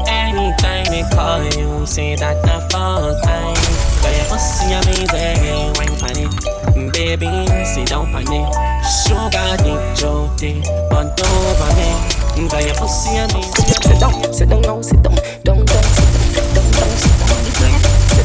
Anytime 0.08 0.84
they 0.86 1.04
call 1.14 1.42
you, 1.56 1.86
say 1.86 2.16
that 2.16 2.42
the 2.42 2.60
full 2.70 3.14
time. 3.22 3.56
But 4.02 4.12
you 4.16 4.24
pussy 4.28 4.72
amazing, 4.72 5.72
wine 5.76 6.18
it. 6.18 6.92
Baby, 6.92 7.30
sit 7.64 7.88
down 7.88 8.14
on 8.14 8.22
it. 8.22 8.48
Sugar 8.84 9.56
dick, 9.62 9.80
jolty, 9.96 10.62
but 10.90 11.18
over 11.20 11.70
me. 11.76 12.48
But 12.48 12.64
your 12.64 12.74
pussy 12.74 13.16
amazing. 13.16 13.52
Sit 13.52 14.00
down, 14.00 14.32
sit 14.32 14.48
down 14.48 14.62
now, 14.62 14.80
sit 14.82 15.02
down, 15.02 15.14
down, 15.44 15.64
down, 15.64 15.64
sit 15.64 15.64
down, 15.64 16.54
down, 16.54 16.74
down, 16.74 16.92
sit 16.94 17.02
down. 17.02 17.09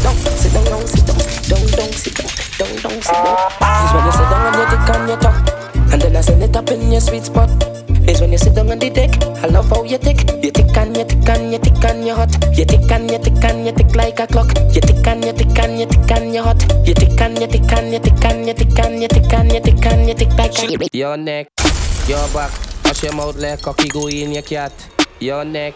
Down, 0.05 0.13
sit 0.37 0.53
down 0.53 0.63
now, 0.69 0.85
sit 0.85 1.01
down, 1.01 1.17
down, 1.49 1.65
down, 1.73 1.89
sit 1.97 2.13
down, 2.13 2.29
down, 2.61 2.71
down, 2.77 3.01
sit 3.01 3.17
down. 3.25 3.55
Is 3.81 3.91
when 3.93 4.05
you 4.05 4.11
sit 4.13 4.29
down 4.29 4.45
and 4.45 4.55
you 4.61 4.65
tick 4.69 4.89
on 4.93 5.07
your 5.09 5.17
tongue 5.17 5.41
And 5.91 6.01
then 6.01 6.15
I 6.15 6.21
send 6.21 6.43
it 6.43 6.55
up 6.55 6.69
in 6.69 6.91
your 6.91 7.01
sweet 7.01 7.25
spot 7.25 7.49
Is 8.07 8.21
when 8.21 8.31
you 8.31 8.37
sit 8.37 8.53
down 8.53 8.69
on 8.69 8.77
the 8.77 8.91
deck 8.91 9.09
I 9.43 9.47
love 9.47 9.67
how 9.69 9.83
you 9.83 9.97
tick 9.97 10.21
You 10.43 10.51
tick 10.51 10.77
and 10.77 10.95
you 10.95 11.05
tick 11.05 11.27
and 11.27 11.51
you 11.51 11.57
tick 11.57 11.83
and 11.83 12.05
you 12.05 12.13
hot 12.13 12.29
You 12.55 12.65
tick 12.65 12.91
and 12.91 13.09
you 13.09 13.17
tick 13.17 13.43
and 13.43 13.65
you 13.65 13.71
tick 13.71 13.95
like 13.95 14.19
a 14.19 14.27
clock 14.27 14.53
You 14.75 14.81
tick 14.81 15.07
and 15.07 15.25
you 15.25 15.33
tick 15.33 15.57
and 15.57 15.79
you 15.79 15.85
tick 15.87 16.11
and 16.11 16.33
you 16.35 16.43
hot 16.43 16.61
You 16.85 16.93
tick 16.93 17.19
and 17.19 17.39
you 17.41 17.47
tick 17.47 17.71
and 17.73 17.91
you 17.91 17.99
tick 17.99 18.25
and 18.25 18.47
you 18.47 18.53
tick 18.53 18.79
and 18.79 19.01
you 19.01 19.07
tick 19.09 19.33
and 19.33 19.51
you 19.51 19.59
tick 19.59 19.85
and 19.85 20.07
you 20.07 20.13
tick 20.13 20.37
like 20.37 20.93
Your 20.93 21.17
neck, 21.17 21.47
your 22.07 22.27
back 22.29 22.51
Wash 22.85 23.01
your 23.01 23.15
mouth 23.15 23.37
like 23.37 23.61
cocky 23.61 23.89
go 23.89 24.07
in 24.07 24.33
your 24.33 24.43
cat 24.43 24.71
Your 25.19 25.43
neck, 25.43 25.73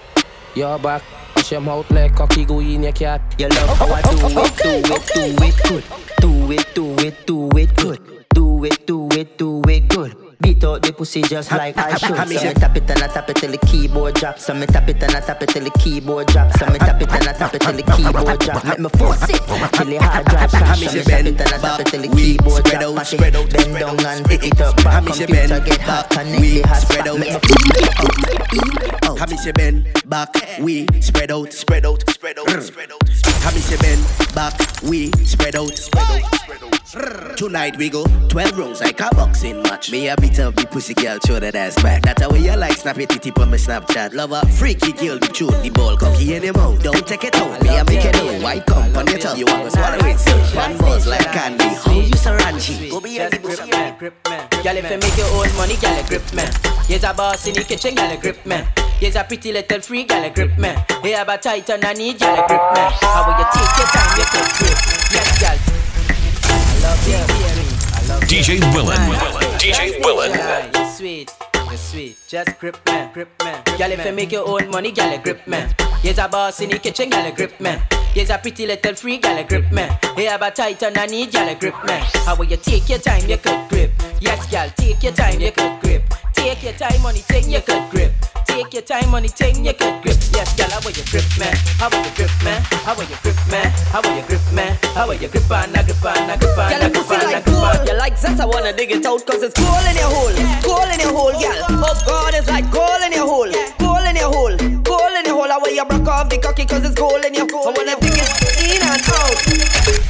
your 0.60 0.78
back 0.78 1.02
Wash 1.36 1.52
your 1.52 1.62
mouth 1.62 1.90
like 1.92 2.16
cocky 2.16 2.46
go 2.46 2.60
in 2.60 2.84
your 2.84 2.92
cat 2.92 3.22
You 3.38 3.50
love 3.50 3.78
how 3.78 3.88
I 3.88 4.02
do 4.02 4.16
it, 4.28 4.58
do 4.64 4.94
it, 4.94 5.12
do 5.14 5.46
it 5.46 5.64
good 5.68 6.10
do 6.20 6.52
it, 6.52 6.76
do 6.76 6.96
it, 6.98 7.26
do 7.26 7.50
it 7.58 7.76
good. 7.76 8.00
Do 8.34 8.64
it, 8.66 8.86
do 8.86 9.08
it, 9.12 9.38
do 9.38 9.62
it 9.68 9.88
good. 9.88 10.29
Beat 10.42 10.64
out 10.64 10.82
the 10.82 10.94
pussy 10.94 11.22
just 11.22 11.52
like 11.52 11.78
I 11.78 11.98
should. 11.98 12.16
So 12.16 12.26
me 12.26 12.36
tap 12.54 12.76
it 12.78 12.90
and 12.90 13.04
I 13.04 13.08
tap 13.08 13.30
it 13.30 13.36
till 13.36 13.52
the 13.52 13.58
keyboard 13.58 14.16
drop. 14.16 14.40
So 14.40 14.54
me 14.54 14.66
tap 14.68 14.88
it 14.88 15.04
and 15.04 15.16
I 15.16 15.20
tap 15.20 15.44
it 15.44 15.50
till 15.50 15.64
the 15.64 15.70
keyboard 15.72 16.28
drop. 16.28 16.58
So 16.58 16.66
me 16.68 16.80
tap 16.80 17.02
it 17.02 17.12
and 17.12 17.28
I 17.28 17.34
tap 17.34 17.54
it 17.54 17.62
till 17.62 17.74
the 17.74 17.84
keyboard 17.84 18.40
drop. 18.40 18.64
Make 18.64 18.80
me 18.80 18.90
force 18.98 19.30
it 19.30 19.42
till 19.74 19.86
the 19.86 19.98
hard 19.98 20.26
drive 20.26 20.52
crash. 20.52 20.80
So 20.80 20.96
me 20.96 21.04
tap 21.04 21.26
it 21.26 21.42
and 21.42 21.42
I 21.42 21.58
tap 21.58 21.80
it 21.82 21.88
till 21.88 22.02
the 22.02 22.08
keyboard 22.08 22.64
drop. 22.64 22.96
Party 22.96 23.18
bend 23.18 23.80
down 23.80 24.06
and 24.06 24.26
pick 24.26 24.44
it 24.46 24.62
up. 24.62 24.76
Back 24.78 25.06
computer 25.06 25.60
get 25.60 25.82
hot, 25.82 26.10
connect 26.10 26.42
the 26.42 26.62
hot 26.62 26.90
me 27.20 29.18
How 29.20 29.26
me 29.26 29.38
say 29.38 29.52
bend 29.52 29.88
back, 30.06 30.30
we 30.62 30.88
spread 31.02 31.32
out, 31.32 31.52
spread 31.52 31.86
out, 31.86 32.10
spread 32.10 32.40
out, 32.40 32.50
spread 32.62 32.92
out. 32.92 33.04
Me 33.54 33.60
say 33.60 33.78
bend 33.78 34.36
back, 34.36 34.54
we 34.84 35.12
spread 35.26 35.56
out, 35.56 35.76
spread 35.78 36.24
out, 36.24 36.36
spread 36.36 36.64
out. 36.64 37.38
Tonight 37.38 37.78
we 37.78 37.90
go 37.90 38.04
12 38.30 38.58
rounds 38.58 38.82
like 38.82 39.00
a 39.00 39.10
boxing 39.16 39.62
match. 39.62 39.92
Me 39.92 40.10
a 40.10 40.16
beat 40.30 40.40
up 40.40 40.56
the 40.56 40.66
pussy 40.68 40.94
girl, 40.94 41.18
show 41.26 41.40
that 41.40 41.56
ass 41.56 41.82
back. 41.82 42.04
That's 42.04 42.22
how 42.22 42.34
you 42.34 42.56
like 42.56 42.78
snap 42.78 42.98
it 42.98 43.10
tip 43.10 43.40
on 43.40 43.50
my 43.50 43.58
Snapchat. 43.58 44.14
Lover, 44.14 44.42
freaky 44.58 44.92
girl, 44.94 45.18
the 45.18 45.34
shoot 45.34 45.52
the 45.64 45.70
ball 45.70 45.98
cocky 45.98 46.36
in 46.36 46.44
your 46.44 46.54
mouth. 46.54 46.82
Don't 46.84 47.06
take 47.08 47.24
it 47.24 47.36
out, 47.36 47.62
me 47.62 47.70
a 47.78 47.84
make 47.86 48.06
it 48.06 48.16
out. 48.16 48.42
White 48.42 48.66
come 48.66 48.96
on 48.96 49.08
your 49.08 49.20
tongue, 49.20 49.38
you 49.38 49.46
want 49.46 49.64
to 49.66 49.72
swallow 49.72 50.06
it. 50.06 50.20
So 50.20 50.32
one 50.56 50.78
buzz 50.78 51.08
like 51.08 51.26
candy. 51.32 51.64
How 51.64 52.00
you 52.00 52.14
saranchi? 52.14 52.90
Go 52.92 53.02
be 53.02 53.18
a 53.18 53.30
grip 53.30 53.70
man, 53.70 53.98
grip 53.98 54.16
man. 54.28 54.48
Girl, 54.50 54.78
if 54.78 54.92
you 54.92 54.98
make 54.98 55.18
your 55.18 55.30
own 55.34 55.56
money, 55.56 55.76
girl, 55.78 56.04
grip 56.08 56.34
man. 56.34 56.52
Here's 56.88 57.04
a 57.04 57.14
boss 57.14 57.48
in 57.48 57.54
the 57.54 57.64
kitchen, 57.64 57.96
girl, 57.96 58.18
grip 58.18 58.46
man. 58.46 58.68
Here's 59.00 59.16
a 59.16 59.24
pretty 59.24 59.52
little 59.52 59.82
freak, 59.82 60.10
girl, 60.10 60.30
grip 60.30 60.58
man. 60.58 60.78
Hey, 61.02 61.12
have 61.12 61.30
a 61.30 61.38
tight 61.38 61.70
underneath, 61.70 62.20
girl, 62.20 62.36
grip 62.48 62.66
man. 62.74 62.92
How 63.02 63.26
will 63.26 63.38
you 63.40 63.48
take 63.54 63.78
your 63.78 63.88
time, 63.88 64.12
you 64.18 64.26
can 64.30 64.48
grip. 64.58 64.78
Yes, 65.12 65.30
girl. 65.42 65.58
I 66.52 66.82
love 66.84 67.08
you, 67.08 67.16
I 67.16 68.08
love 68.08 68.24
DJ 68.24 68.60
Willen. 68.74 69.49
DJ 69.60 70.00
Willen. 70.06 70.32
You're 70.74 70.86
sweet, 70.86 71.32
you're 71.54 71.76
sweet. 71.76 72.18
Just 72.30 72.58
grip 72.60 72.78
man, 72.86 73.12
grip 73.12 73.28
man. 73.44 73.62
Girl, 73.78 73.92
if 73.92 74.06
you 74.06 74.14
make 74.14 74.32
your 74.32 74.48
own 74.48 74.70
money, 74.70 74.94
girl, 74.94 75.18
grip 75.18 75.46
man. 75.48 75.76
Here's 76.02 76.18
a 76.18 76.30
boss 76.30 76.62
in 76.62 76.70
the 76.70 76.80
kitchen, 76.80 77.10
girl, 77.10 77.30
grip 77.34 77.60
man. 77.60 77.84
Here's 78.14 78.30
a 78.30 78.38
pretty 78.38 78.66
little 78.66 78.96
freak, 78.96 79.24
girl, 79.24 79.44
grip 79.44 79.70
man. 79.70 80.00
Hey, 80.16 80.26
have 80.26 80.42
a 80.44 80.50
tight 80.50 80.82
underneath, 80.82 81.34
girl, 81.34 81.54
grip 81.56 81.76
man. 81.86 82.02
How 82.26 82.38
will 82.38 82.46
you 82.46 82.56
take 82.56 82.88
your 82.88 83.00
time, 83.00 83.30
you 83.30 83.38
could 83.38 83.68
grip. 83.68 83.92
Yes, 84.22 84.50
girl, 84.50 84.70
take 84.78 85.04
your 85.04 85.12
time, 85.12 85.42
you 85.42 85.52
could 85.52 85.82
grip. 85.82 86.04
Take 86.34 86.64
your 86.64 86.74
time, 86.74 87.02
money, 87.02 87.20
take 87.28 87.48
you 87.48 87.60
could 87.60 87.90
grip. 87.90 88.14
Take 88.60 88.74
your 88.74 88.84
time, 88.84 89.08
money, 89.12 89.30
take 89.30 89.56
you 89.56 89.72
could 89.72 90.04
grip. 90.04 90.20
Yes, 90.36 90.52
girl, 90.60 90.68
how 90.68 90.84
will 90.84 90.92
you 90.92 91.08
grip, 91.08 91.24
man? 91.40 91.56
How 91.80 91.88
will 91.88 92.04
you 92.04 92.12
grip, 92.12 92.28
man? 92.44 92.60
How 92.84 92.92
will 92.92 93.08
you 93.08 93.16
grip, 93.24 93.40
man? 93.48 93.72
How 93.88 94.04
will 94.04 94.12
you 94.12 94.24
grip, 94.28 94.44
man? 94.52 94.76
How 94.92 95.08
will 95.08 95.16
you 95.16 95.30
grip 95.32 95.48
on, 95.48 95.72
a 95.72 95.80
grip 95.80 96.04
on, 96.04 96.28
a 96.28 96.36
grip 96.36 96.60
on, 96.60 96.68
a 96.68 96.76
your 96.76 96.92
grip 96.92 97.08
on, 97.08 97.24
a 97.24 97.40
grip 97.40 97.56
on. 97.56 97.88
You 97.88 97.96
like 97.96 98.20
that? 98.20 98.36
I 98.36 98.44
wanna 98.44 98.76
dig 98.76 98.92
it 98.92 99.06
out 99.08 99.24
cause 99.24 99.48
it's 99.48 99.56
gold 99.56 99.88
in 99.88 99.96
your 99.96 100.12
hole. 100.12 100.36
Gold 100.60 100.92
in 100.92 101.00
your 101.00 101.16
hole, 101.16 101.32
girl. 101.40 101.56
Oh 101.72 101.96
God, 102.04 102.36
it's 102.36 102.52
like 102.52 102.68
gold 102.68 103.00
in 103.00 103.16
your 103.16 103.32
hole. 103.32 103.48
Gold 103.80 104.04
in 104.04 104.20
your 104.20 104.28
hole. 104.28 104.58
Gold 104.84 105.16
in 105.16 105.24
your 105.24 105.40
hole. 105.40 105.48
I 105.48 105.56
want 105.56 105.72
you 105.72 105.86
broke 105.88 106.12
off 106.12 106.28
the 106.28 106.36
cocky 106.44 106.68
cause 106.68 106.84
it's 106.84 107.00
gold 107.00 107.24
in 107.24 107.32
your 107.32 107.48
hole. 107.48 107.64
I 107.64 107.72
wanna 107.72 107.96
dig 107.96 108.12
it 108.12 108.28
in 108.60 108.84
and 108.84 109.08
out. 109.08 109.40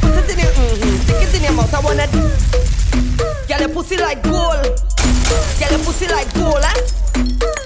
Put 0.10 0.26
it 0.26 0.34
in 0.34 0.42
your, 0.42 0.50
mm-hmm. 0.58 0.98
Stick 1.06 1.22
it 1.22 1.36
in 1.38 1.42
your 1.46 1.54
mouth. 1.54 1.70
I 1.70 1.86
wanna. 1.86 2.10
Girl, 3.46 3.62
your 3.62 3.70
pussy 3.70 4.02
like 4.02 4.26
gold. 4.26 4.89
Girl, 5.60 5.72
your 5.72 5.80
pussy 5.86 6.08
like 6.08 6.34
gold, 6.34 6.58
huh? 6.60 6.78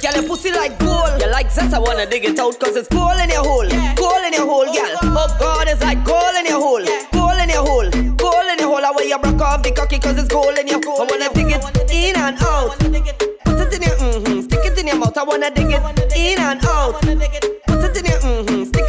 Girl, 0.02 0.14
your 0.20 0.28
pussy 0.28 0.52
like 0.52 0.78
gold. 0.80 1.22
You 1.22 1.30
like 1.32 1.54
that? 1.54 1.74
I 1.74 1.80
wanna 1.80 2.06
dig 2.06 2.26
it 2.26 2.40
out 2.40 2.60
cause 2.60 2.76
it's 2.76 2.88
gold 2.90 3.20
in 3.20 3.30
your 3.30 3.44
hole. 3.44 3.70
Gold 3.96 4.24
in 4.28 4.34
your 4.34 4.48
hole, 4.48 4.66
girl. 4.66 4.98
Oh 5.04 5.28
God, 5.40 5.68
it's 5.68 5.82
like 5.82 6.04
gold 6.04 6.36
in 6.40 6.46
your 6.46 6.60
hole. 6.60 6.84
Gold 7.14 7.40
in 7.40 7.50
your 7.50 7.64
hole. 7.64 7.90
Gold 8.18 8.48
in 8.52 8.60
your 8.60 8.70
hole. 8.70 8.84
I 8.86 8.92
want 8.92 9.08
you 9.08 9.20
broke 9.20 9.42
off 9.42 9.64
the 9.64 9.72
cocky 9.72 10.00
cause 10.00 10.18
it's 10.18 10.28
gold 10.28 10.58
in 10.58 10.68
your 10.68 10.82
hole. 10.84 11.02
I 11.02 11.06
wanna 11.08 11.30
dig 11.34 11.56
it 11.56 11.64
in 11.92 12.16
and 12.18 12.38
out. 12.42 12.78
Put 12.80 12.92
it 12.92 13.74
in 13.76 13.82
your 13.82 13.96
mm-hmm. 13.96 14.42
Stick 14.42 14.66
it 14.66 14.80
in 14.80 14.88
your 14.88 14.98
mouth. 14.98 15.18
I 15.18 15.24
wanna 15.24 15.50
dig 15.52 15.72
it 15.72 15.82
in 16.16 16.40
and 16.40 16.66
out. 16.66 17.00
Put 17.02 17.08
it 17.08 17.98
in 17.98 18.06
your 18.06 18.20
mm-hmm. 18.20 18.83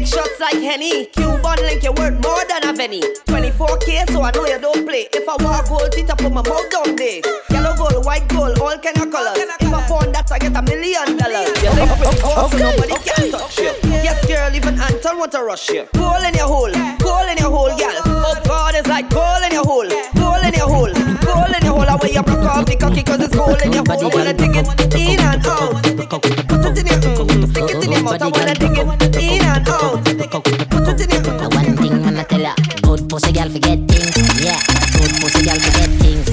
Take 0.00 0.08
shots 0.08 0.40
like 0.40 0.54
Henny. 0.54 1.06
Cuban 1.06 1.58
link, 1.62 1.82
you 1.82 1.92
worth 1.92 2.16
more 2.24 2.44
than 2.48 2.64
a 2.68 2.72
penny. 2.76 3.00
24k, 3.26 4.10
so 4.10 4.22
I 4.22 4.30
know 4.32 4.46
you 4.46 4.58
don't 4.58 4.86
play. 4.86 5.08
If 5.12 5.28
I 5.28 5.36
want 5.42 5.68
gold, 5.68 5.94
it 5.94 6.10
up 6.10 6.18
put 6.18 6.32
my 6.32 6.42
mouth 6.42 6.70
down 6.70 6.96
there. 6.96 7.20
Yellow 7.50 7.74
gold, 7.76 8.04
white 8.04 8.26
gold, 8.28 8.58
all 8.58 8.78
kind 8.78 8.96
of 8.96 9.10
colors. 9.10 9.36
If 9.36 9.74
I 9.74 9.82
pawn 9.88 10.12
that, 10.12 10.30
I 10.32 10.38
get 10.38 10.56
a 10.56 10.62
million 10.62 11.16
dollars. 11.16 11.52
You 11.62 11.70
link 11.76 11.92
with 12.00 12.22
gold, 12.22 12.50
so 12.50 12.58
nobody 12.58 12.96
can 13.04 13.30
touch 13.30 13.58
you. 13.58 13.72
Yes, 14.06 14.24
girl, 14.26 14.54
even 14.54 14.80
Anton 14.80 15.18
want 15.18 15.32
to 15.32 15.42
rush 15.42 15.68
you. 15.70 15.86
Gold 15.94 16.24
in 16.24 16.34
your 16.34 16.48
hole, 16.48 16.72
gold 16.98 17.28
in 17.28 17.36
your 17.38 17.50
hole, 17.50 17.74
girl. 17.76 18.00
Oh 18.06 18.40
God, 18.44 18.74
it's 18.74 18.88
like 18.88 19.08
gold 19.10 19.42
in 19.44 19.52
your 19.52 19.64
hole, 19.64 19.90
gold 20.16 20.44
in 20.44 20.54
your 20.54 20.68
hole, 20.68 20.94
gold 21.20 21.52
in 21.52 21.62
your 21.64 21.76
hole. 21.76 21.88
I 21.88 21.96
wear 22.00 22.12
you 22.12 22.22
broke 22.22 22.48
off 22.48 22.64
the 22.64 22.76
cocky 22.76 23.02
'cause 23.02 23.20
it's 23.20 23.36
gold 23.36 23.60
in 23.62 23.72
your 23.72 23.84
hole. 23.84 24.00
I 24.00 24.08
wanna 24.08 24.32
dig 24.32 24.56
it 24.56 24.66
in 24.96 25.20
and 25.20 25.46
out. 25.46 25.82
Put 26.48 26.78
it 26.78 26.78
in 26.80 26.86
your, 26.88 27.26
mm, 27.26 27.48
stick 27.50 27.70
it 27.70 27.84
in 27.84 27.92
your 27.92 28.02
mouth. 28.02 28.22
I 28.22 28.28
wanna 28.28 28.54
dig 28.54 28.72
it 28.72 28.78
in 28.78 28.88
and 28.88 28.90
out. 28.90 28.99
The 30.90 31.48
one 31.54 31.76
thing 31.76 32.02
when 32.02 32.18
I 32.18 32.24
tell 32.24 32.40
ya, 32.40 32.54
good 32.82 33.08
pussy 33.08 33.32
girl 33.32 33.48
forget 33.48 33.78
things. 33.86 34.16
Yeah, 34.42 34.58
good 34.98 35.12
pussy 35.22 35.44
girl 35.46 35.54
forget 35.54 35.90
things. 36.02 36.26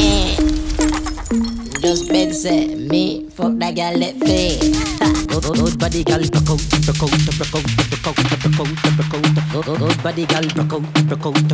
Eh. 0.00 0.36
Just 1.80 2.10
me 2.10 3.28
fuck 3.30 3.52
that 3.58 3.76
girl 3.76 3.94
let 3.98 4.16
fade. 4.16 4.60
Good, 5.28 5.78
body 5.78 6.04
girl 6.04 6.24
out, 6.24 6.48
out, 6.48 6.60
out, 6.88 7.02
out, 7.02 7.12
out, 7.28 7.54
out. 7.54 7.64
Good, 9.78 10.02
body 10.02 10.24
girl 10.26 10.44
out, 10.48 10.72
out, 10.72 10.82
out, 11.12 11.20
out, 11.20 11.52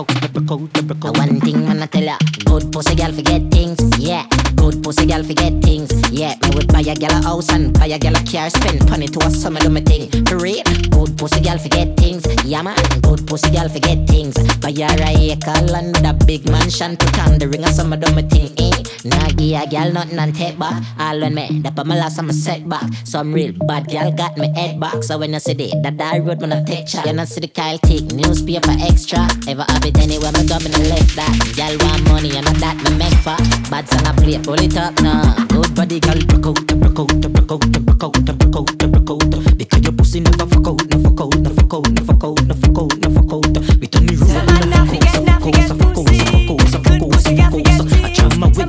out, 0.00 1.04
out. 1.04 1.16
One 1.18 1.40
thing 1.40 1.66
when 1.66 1.82
I 1.82 1.86
tell 1.86 2.18
good 2.44 2.72
pussy 2.72 2.94
girl 2.94 3.12
forget 3.12 3.42
things. 3.50 3.78
Yeah, 3.98 4.26
good 4.66 4.82
pussy 4.82 5.06
girl 5.06 5.22
forget 5.22 5.52
things. 5.62 5.90
Yeah, 6.10 6.34
me 6.42 6.50
would 6.54 6.68
buy 6.72 6.80
a 6.80 6.94
girl 6.96 7.12
a 7.12 7.22
house 7.22 7.50
and 7.52 7.72
buy 7.72 7.86
a 7.86 7.98
girl 7.98 8.16
a 8.16 8.22
car, 8.24 8.50
spend 8.50 8.88
money 8.90 9.06
to 9.06 9.20
a 9.24 9.30
summer 9.30 9.60
do 9.60 9.70
me 9.70 9.80
thing. 9.80 10.10
For 10.26 10.38
real, 10.38 10.64
good 10.90 11.16
pussy 11.16 11.40
girl 11.40 11.58
forget 11.58 11.96
things. 11.96 12.26
Yeah 12.44 12.62
man, 12.62 12.76
good 13.02 13.26
pussy 13.26 13.50
girl 13.50 13.68
forget 13.68 14.08
things. 14.08 14.34
Buy 14.58 14.72
her 14.72 15.02
a 15.06 15.10
acre 15.30 15.62
land 15.70 15.94
with 15.96 16.10
a 16.10 16.14
big 16.26 16.50
mansion, 16.50 16.96
put 16.96 17.18
on 17.20 17.38
the 17.38 17.48
ring 17.48 17.62
of 17.62 17.70
summer 17.70 17.96
do 17.96 18.12
me 18.14 18.22
thing. 18.22 18.50
Eh? 18.58 18.76
Nah, 19.04 19.28
give 19.38 19.62
a 19.62 19.66
girl 19.70 19.92
nothing 19.92 20.18
and 20.18 20.34
take 20.34 20.58
back. 20.58 20.82
All 20.98 21.20
when 21.20 21.34
me, 21.34 21.60
that 21.62 21.76
my 21.86 21.96
last 21.96 22.18
I'm 22.18 22.30
a 22.30 22.32
setback. 22.32 22.92
Some 23.04 23.32
real 23.32 23.52
bad 23.52 23.88
girl 23.88 24.10
got 24.10 24.36
me 24.36 24.52
head 24.54 24.80
back. 24.80 25.04
So 25.04 25.18
when 25.18 25.34
I 25.34 25.38
see 25.38 25.54
the 25.54 25.70
that 25.82 25.96
die 25.96 26.18
road, 26.18 26.40
when 26.40 26.52
I 26.52 26.64
take 26.64 26.88
chat. 26.88 27.06
You 27.06 27.12
know 27.12 27.24
see 27.24 27.40
the 27.40 27.48
Kyle 27.48 27.78
take 27.78 28.06
newspaper 28.12 28.74
extra. 28.80 29.28
Ever 29.46 29.64
have 29.68 29.84
it 29.84 29.96
anywhere, 29.98 30.32
me 30.32 30.46
dumb 30.46 30.66
in 30.66 30.72
left 30.90 31.14
that. 31.14 31.34
Girl 31.54 31.76
want 31.86 32.02
money 32.08 32.36
and 32.36 32.46
not 32.46 32.56
that 32.56 32.76
me 32.82 32.98
make 32.98 33.14
for. 33.22 33.38
Bad 33.70 33.88
song 33.88 34.06
I 34.06 34.12
play, 34.12 34.38
pull 34.56 34.64
it 34.64 34.76
up 34.76 35.00
now. 35.02 35.34
Good 35.48 35.74
body 35.74 36.00
girl, 36.00 36.18
broke 36.26 36.46
out, 36.46 36.66
broke 36.66 36.98
out, 36.98 37.20
broke 37.20 37.52
out, 37.52 37.60
broke 37.84 38.04
out, 38.04 38.12
broke 38.38 38.56
out, 38.56 38.78
broke 38.78 39.10
out. 39.10 39.58
Because 39.58 39.82
your 39.82 39.92
pussy 39.92 40.20
never 40.20 40.46
fuck 40.46 40.66
out, 40.66 40.80
never 40.90 41.02
fuck 41.02 41.20
out, 41.20 41.36
never 41.38 41.54
fuck 41.54 41.74
out, 41.74 41.88
never 41.92 42.06
fuck 42.06 42.24
out, 42.24 42.38
fuck 42.56 42.78
out, 42.78 42.98
never 42.98 43.14
fuck 43.14 43.32
out. 43.32 43.46
We 43.80 43.86
turn 43.86 44.06
the 44.06 44.16
road, 44.16 44.46
never 44.72 44.86
fuck 44.86 45.12
out, 45.12 45.52
never 45.56 45.74
fuck 45.74 45.96
out, 45.96 46.08
never 46.08 46.68
fuck 46.68 46.86
out, 46.86 46.96
never 46.96 46.96
fuck 46.96 47.20
out, 47.20 47.52
never 47.52 47.60
fuck 48.00 48.00
out, 48.00 48.00
never 48.00 48.00
fuck 48.00 48.06
out. 48.06 48.06
I 48.06 48.14
try 48.14 48.28
my 48.36 48.48
way, 48.48 48.64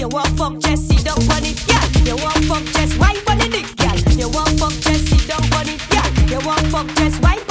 You 0.00 0.08
want 0.08 0.28
fuck 0.36 0.54
Jesse, 0.60 0.96
don't 1.04 1.22
want 1.28 1.46
it, 1.46 1.56
yeah. 1.68 1.84
You 2.04 2.16
want 2.16 2.44
fuck 2.44 2.64
Jess, 2.74 2.96
why 2.98 3.14
want 3.26 3.42
it, 3.54 3.76
girl? 3.76 3.96
You 4.18 4.28
want 4.28 4.58
fuck 4.58 4.72
Jesse, 4.80 5.16
don't 5.28 5.50
want 5.52 5.68
it, 5.68 5.80
yeah. 5.92 6.06
You 6.26 6.40
want 6.44 6.66
fuck 6.66 6.88
Jess, 6.96 7.18
why 7.20 7.41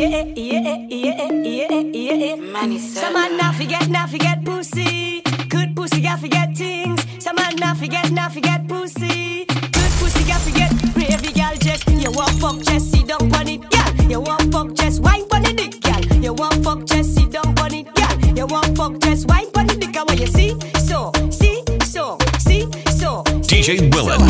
yeah, 0.00 0.24
yeah, 0.34 0.62
yeah, 0.64 0.86
yeah, 0.88 1.32
yeah, 1.42 1.80
yeah, 1.92 2.34
yeah. 2.34 2.78
Some 2.78 3.12
man 3.12 3.36
not 3.36 3.54
forget, 3.54 3.88
not 3.90 4.08
forget 4.08 4.42
pussy. 4.44 5.20
Good 5.48 5.76
pussy, 5.76 6.00
got 6.00 6.20
forget 6.20 6.56
things. 6.56 7.04
Some 7.22 7.36
man 7.36 7.56
not 7.56 7.76
forget, 7.76 8.10
not 8.10 8.32
forget 8.32 8.66
pussy. 8.66 9.44
Good 9.44 9.92
pussy, 10.00 10.24
got 10.24 10.40
forget. 10.40 10.72
Gravy 10.94 11.32
girl, 11.32 11.54
just 11.58 11.86
you 11.90 12.10
want 12.12 12.32
fuck 12.40 12.58
Jesse, 12.62 13.02
don't 13.02 13.30
want 13.30 13.50
it, 13.50 13.60
yeah. 13.72 13.92
You 14.08 14.20
want 14.20 14.50
fuck 14.50 14.72
Jess, 14.74 15.00
wine 15.00 15.24
on 15.32 15.42
the 15.42 15.52
dick, 15.52 15.80
girl. 15.82 16.22
You 16.22 16.32
want 16.32 16.64
fuck 16.64 16.86
Jesse, 16.86 17.26
don't 17.26 17.58
want 17.60 17.74
it, 17.74 17.86
yeah. 17.98 18.34
You 18.34 18.46
want 18.46 18.76
fuck 18.76 18.98
Jess, 19.00 19.26
wine 19.26 19.48
on 19.56 19.66
the 19.66 19.76
dick, 19.76 19.94
and 19.94 20.08
when 20.08 20.18
you 20.18 20.26
see, 20.26 20.56
so, 20.78 21.12
see, 21.30 21.62
so, 21.84 22.16
see, 22.38 22.62
so. 22.98 23.22
DJ 23.44 23.92
Willen. 23.94 24.20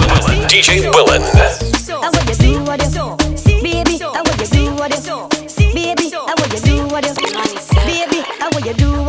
DJ 0.48 0.90
Willen. 0.92 1.22
So, 1.78 2.00
I 2.00 2.10
want 2.10 2.28
you 2.28 2.34
do 2.34 2.64
what 2.64 2.80
you 2.80 2.90
so, 2.90 2.90
see, 2.90 3.16
baby. 3.16 3.19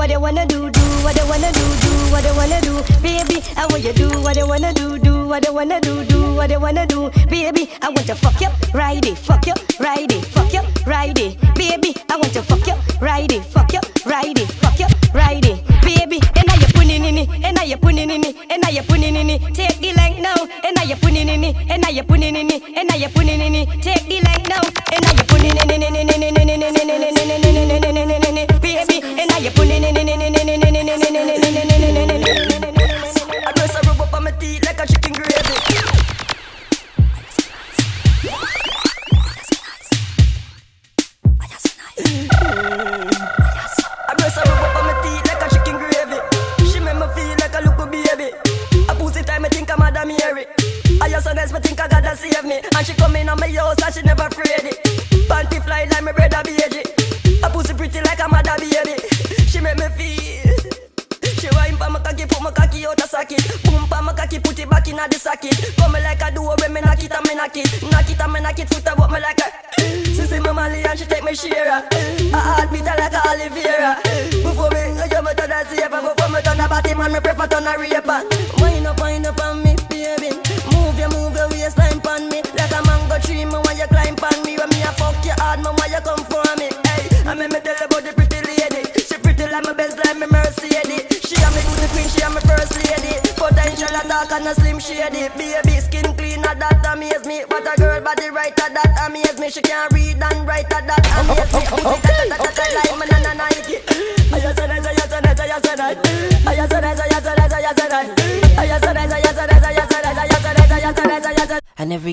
What 0.02 0.10
you 0.10 0.20
wanna 0.20 0.48
do, 0.48 0.68
do 0.68 0.82
what 1.04 1.16
you 1.16 1.24
wanna 1.30 1.52
do, 1.52 1.62
do 1.86 1.92
what 2.12 2.26
you 2.26 2.34
wanna 2.34 2.60
do, 2.62 2.74
baby. 3.04 3.38
I 3.56 3.68
want 3.70 3.84
you 3.84 3.94
do 3.94 4.10
what 4.22 4.36
you 4.36 4.48
wanna 4.48 4.74
do, 4.74 4.98
do 4.98 5.28
what 5.28 5.46
you 5.46 5.54
wanna 5.54 5.80
do, 5.80 6.04
do 6.06 6.34
what 6.34 6.50
you 6.50 6.60
wanna 6.60 6.88
do, 6.88 7.12
baby. 7.30 7.70
I 7.84 7.90
want 7.90 8.08
to 8.08 8.16
fuck 8.16 8.42
you, 8.42 8.50
ride 8.74 9.06
it, 9.06 9.16
fuck 9.16 9.46
you, 9.46 9.54
ride 9.80 10.12
it, 10.12 10.26
fuck 10.26 10.52
you, 10.54 10.62
ride 10.88 11.20
it, 11.20 11.38
baby. 11.54 11.94
I 12.10 12.18
want 12.18 12.34
to 12.34 12.42
fuck 12.42 12.66
you, 12.66 12.74
ride 13.00 13.32
it, 13.32 13.44
fuck 13.46 13.74
you, 13.74 13.80
ride 14.04 14.40
it, 14.40 14.50
fuck 14.50 14.80
you, 14.80 14.88
ride 15.14 15.46
it, 15.46 15.62
baby. 15.84 16.20
And 16.36 16.48
now 16.48 16.56
you 16.56 16.68
putting 16.74 17.06
in 17.06 17.18
it, 17.20 17.30
and 17.46 17.56
now 17.56 17.64
you 17.64 17.78
putting 17.78 18.10
in 18.10 18.26
it, 18.26 18.36
and 18.50 18.60
now 18.60 18.70
you 18.70 18.82
putting 18.82 19.16
in 19.16 19.30
it. 19.30 19.54
Take 19.54 19.78
the 19.82 19.94
length 19.94 20.20
now, 20.20 20.50
and 20.66 20.76
now 20.78 20.84
you 20.84 20.96
putting 20.96 21.30
in 21.30 21.44
it, 21.44 21.56
and 21.70 21.80
now 21.80 21.90
you 21.90 22.02
putting 22.02 22.36
in 22.36 22.50
it, 22.50 22.64
and 22.76 22.90
now 22.90 22.96
you 22.96 23.10
putting 23.10 23.40
in 23.40 23.54
it. 23.54 23.70
Take 23.84 24.08
the 24.10 24.20
length 24.26 24.50
now, 24.50 24.66
and 24.66 25.02
now 25.06 25.14
you 25.14 25.24
putting 25.30 25.52
in 25.52 25.84
it, 25.84 26.02
baby. 26.18 26.41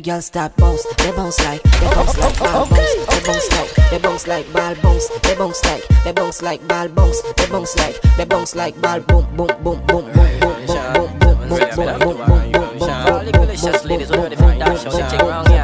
Girl 0.08 0.22
start 0.22 0.56
bounce, 0.56 0.82
they 0.96 1.12
bounce 1.12 1.38
like, 1.44 1.62
they 1.62 1.90
bounce 1.90 2.16
like 2.16 2.38
ball 2.38 2.66
bounce, 2.66 3.06
they 3.08 3.20
bounce 3.26 3.52
like, 3.52 3.90
they 3.90 3.98
bounce 3.98 4.26
like 4.26 4.52
ball 4.54 4.74
bounce, 4.76 5.08
they 5.22 5.34
bounce 5.34 5.64
like, 5.64 5.88
they 6.04 6.12
bounce 6.12 6.42
like 6.42 6.66
ball 6.66 6.88
bounce, 6.88 7.22
they 7.36 7.46
bounce 7.46 7.76
like, 7.76 8.00
they 8.16 8.24
bounce 8.24 8.54
like 8.56 8.80
ball 8.80 9.00
boom 9.00 9.26
boom 9.36 9.48
boom 9.62 9.86
boom 9.86 10.10
boom 10.12 10.40
boom 10.40 10.66
boom 10.66 11.18
boom 11.18 11.18
boom 11.18 11.48
boom 11.48 11.48
boom 11.48 11.58
boom 11.76 11.98
boom 11.98 12.52
boom 12.52 12.78
boom. 12.78 12.90
All 12.90 13.22
the 13.22 13.32
delicious 13.32 13.84
ladies 13.84 14.08
ready 14.08 14.36
for 14.36 14.46
that 14.46 14.80
show. 14.80 14.90
They 14.90 14.98
check 15.10 15.22
around 15.22 15.48
here. 15.48 15.60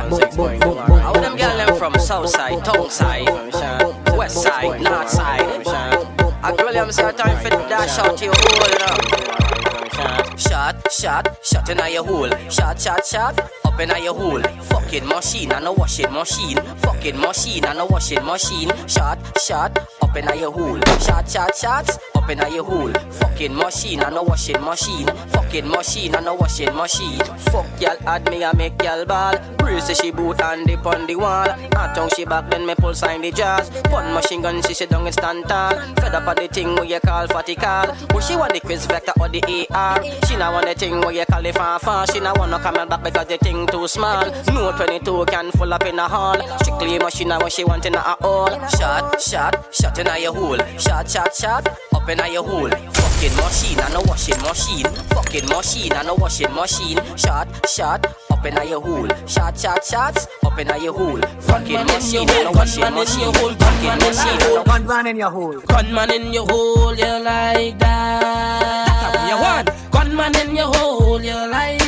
How 1.00 1.12
them 1.14 1.36
girl 1.38 1.56
them 1.56 1.76
from 1.78 1.98
south 1.98 2.28
side, 2.28 2.62
town 2.66 2.90
side, 2.90 3.26
west 4.14 4.42
side, 4.42 4.82
north 4.82 5.08
side. 5.08 5.40
I 6.42 6.50
really 6.58 6.76
am 6.76 6.92
say 6.92 7.10
time 7.12 7.38
for 7.42 7.48
that 7.48 7.88
shout 7.88 8.18
to 8.18 8.24
your 8.26 8.34
hole, 8.36 8.68
you 8.68 8.78
know. 8.84 10.36
Shot, 10.36 10.83
shot, 10.90 11.38
shot 11.44 11.68
in 11.68 11.92
your 11.92 12.04
hole. 12.04 12.30
Shot, 12.48 12.80
shot, 12.80 13.06
shot. 13.06 13.38
Up 13.64 13.80
in 13.80 13.90
your 14.02 14.14
hole. 14.14 14.42
Fucking 14.42 15.06
machine 15.06 15.52
and 15.52 15.66
a 15.66 15.72
washing 15.72 16.12
machine. 16.12 16.56
Fucking 16.78 17.18
machine 17.18 17.64
and 17.64 17.78
a 17.78 17.86
washing 17.86 18.24
machine. 18.24 18.70
Shot, 18.86 19.18
shot. 19.40 19.76
Up 20.00 20.16
in 20.16 20.38
your 20.38 20.52
hole. 20.52 20.80
Shot, 21.00 21.28
shot, 21.28 21.56
shots. 21.56 21.98
Up 22.14 22.30
in 22.30 22.38
your 22.52 22.64
hole. 22.64 22.92
Fucking 23.10 23.54
machine 23.54 24.00
and 24.02 24.16
a 24.16 24.22
washing 24.22 24.60
machine. 24.60 25.06
Fucking 25.28 25.68
machine 25.68 26.14
and 26.14 26.28
a 26.28 26.34
washing 26.34 26.74
machine. 26.74 27.18
Fuck 27.50 27.66
y'all 27.80 27.96
add 28.06 28.30
me 28.30 28.42
a 28.44 28.54
make 28.54 28.80
y'all 28.82 29.04
ball. 29.04 29.34
Breeze 29.58 29.90
she 30.00 30.10
boot 30.10 30.40
and 30.40 30.66
dip 30.66 30.86
on 30.86 31.06
the 31.06 31.16
wall. 31.16 31.48
I 31.48 31.92
tongue 31.94 32.10
she 32.14 32.24
back 32.24 32.50
then 32.50 32.66
me 32.66 32.74
pull 32.76 32.94
sign 32.94 33.22
the 33.22 33.32
jazz. 33.32 33.70
One 33.90 34.14
machine 34.14 34.42
gun 34.42 34.62
she 34.62 34.74
sit 34.74 34.90
down 34.90 35.04
and 35.04 35.12
stand 35.14 35.48
tall. 35.48 35.74
Fed 35.96 36.14
up 36.14 36.28
on 36.28 36.36
the 36.36 36.48
thing 36.48 36.74
where 36.76 36.84
you 36.84 37.00
call 37.00 37.26
fatty 37.26 37.56
call. 37.56 37.86
But 38.08 38.20
she 38.20 38.36
want 38.36 38.52
the 38.52 38.60
Kriss 38.60 38.86
Vector 38.86 39.12
or 39.20 39.28
the 39.28 39.66
AR. 39.70 40.02
She 40.26 40.36
now 40.36 40.52
want 40.52 40.66
the 40.66 40.73
thing 40.74 41.00
where 41.00 41.12
you 41.12 41.24
call 41.26 41.44
it 41.44 41.54
fan 41.54 41.78
fan. 41.80 42.06
She 42.08 42.20
not 42.20 42.38
wanna 42.38 42.58
come 42.58 42.88
back 42.88 43.02
because 43.02 43.26
the 43.26 43.38
thing 43.38 43.66
too 43.66 43.86
small. 43.88 44.24
No 44.48 44.72
22 44.72 45.24
can 45.26 45.50
full 45.52 45.72
up 45.72 45.84
in 45.84 45.98
a 45.98 46.08
hall. 46.08 46.36
Strictly 46.58 46.98
machine 46.98 47.32
and 47.32 47.42
what 47.42 47.52
she 47.52 47.64
want 47.64 47.86
in 47.86 47.94
a 47.94 48.00
hole. 48.00 48.48
Shot, 48.78 49.20
shot, 49.20 49.74
shot 49.74 49.98
in 49.98 50.06
a 50.06 50.18
your 50.18 50.34
hole. 50.34 50.58
Shot, 50.78 51.08
shot, 51.08 51.34
shot, 51.34 51.66
up 51.94 52.08
in 52.08 52.20
a 52.20 52.28
your 52.28 52.44
hole. 52.44 52.70
Fucking 52.70 53.36
machine 53.36 53.80
and 53.80 53.94
a 53.94 54.00
washing 54.08 54.40
machine. 54.42 54.86
Fucking 55.14 55.48
machine 55.48 55.92
and 55.92 56.08
a 56.08 56.14
washing 56.14 56.52
machine. 56.54 56.98
Shot, 57.16 57.48
shot, 57.68 58.06
up 58.30 58.44
in 58.44 58.56
a 58.58 58.64
your 58.64 58.80
hole. 58.80 59.08
Shot, 59.26 59.58
shot, 59.58 59.84
shots, 59.84 60.26
up 60.44 60.58
in 60.58 60.70
a 60.70 60.78
your 60.78 60.92
hole. 60.92 61.20
Fucking 61.40 61.86
machine 61.86 62.28
and 62.28 62.48
a 62.48 62.52
washing 62.52 62.94
machine. 62.94 63.32
Fucking 63.32 63.98
machine 63.98 64.42
and 64.42 64.58
a 64.58 64.64
Gunman 64.64 65.06
in 65.06 65.16
your 65.16 65.30
hole. 65.30 65.60
Gunman 65.60 66.10
in 66.12 66.32
your 66.32 66.46
hole, 66.46 66.94
you 66.94 67.24
like 67.24 67.78
that. 67.78 68.20
That's 68.20 69.16
how 69.16 69.28
you 69.28 69.42
want 69.42 69.83
one 70.04 70.16
man 70.16 70.36
in 70.48 70.56
your 70.56 70.66
whole 70.66 71.24
your 71.24 71.48
life. 71.48 71.83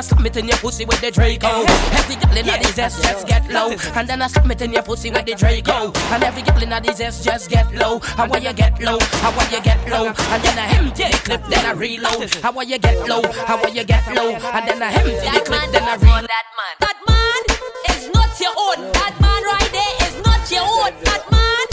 I 0.00 0.02
slam 0.02 0.24
it 0.24 0.36
in 0.38 0.48
your 0.48 0.56
pussy 0.56 0.86
with 0.86 0.98
the 1.02 1.10
Draco. 1.10 1.68
Every 1.92 2.16
girl 2.16 2.32
in 2.32 2.46
these 2.46 2.78
ass 2.78 3.02
just 3.02 3.26
get 3.26 3.46
low. 3.52 3.76
And 3.92 4.08
then 4.08 4.22
I 4.22 4.28
slam 4.28 4.50
it 4.50 4.62
in 4.62 4.72
your 4.72 4.82
pussy 4.82 5.10
with 5.10 5.26
the 5.26 5.34
Draco. 5.34 5.92
And 6.08 6.24
every 6.24 6.40
girl 6.40 6.56
in 6.56 6.82
these 6.82 7.02
ass 7.02 7.22
just 7.22 7.50
get 7.50 7.70
low. 7.74 7.98
How 8.16 8.26
will 8.26 8.40
you 8.40 8.54
get 8.54 8.80
low? 8.80 8.96
How 9.20 9.30
will 9.30 9.52
you 9.52 9.60
get 9.60 9.76
low? 9.90 10.06
And 10.08 10.42
then 10.42 10.58
I 10.58 10.72
empty 10.72 11.04
the 11.04 11.18
clip, 11.20 11.44
then 11.52 11.66
I 11.66 11.72
reload. 11.72 12.32
How 12.40 12.50
will 12.50 12.64
you 12.64 12.78
get 12.78 12.96
low? 13.06 13.20
How 13.44 13.60
will 13.60 13.74
you 13.74 13.84
get 13.84 14.06
low? 14.16 14.32
And 14.32 14.66
then 14.66 14.82
I 14.82 14.88
empty 14.88 15.20
the 15.20 15.44
clip, 15.44 15.68
then 15.70 15.84
I 15.84 15.96
reload. 16.00 16.30
That 16.32 16.48
man. 16.56 16.74
That 16.80 16.96
man 17.04 17.42
is 17.92 18.08
not 18.16 18.40
your 18.40 18.56
own. 18.56 18.80
That 18.96 19.20
man 19.20 19.42
right 19.52 19.68
there 19.68 20.08
is 20.08 20.16
not 20.24 20.48
your 20.48 20.64
own. 20.64 20.96
That 21.04 21.28
man 21.28 21.66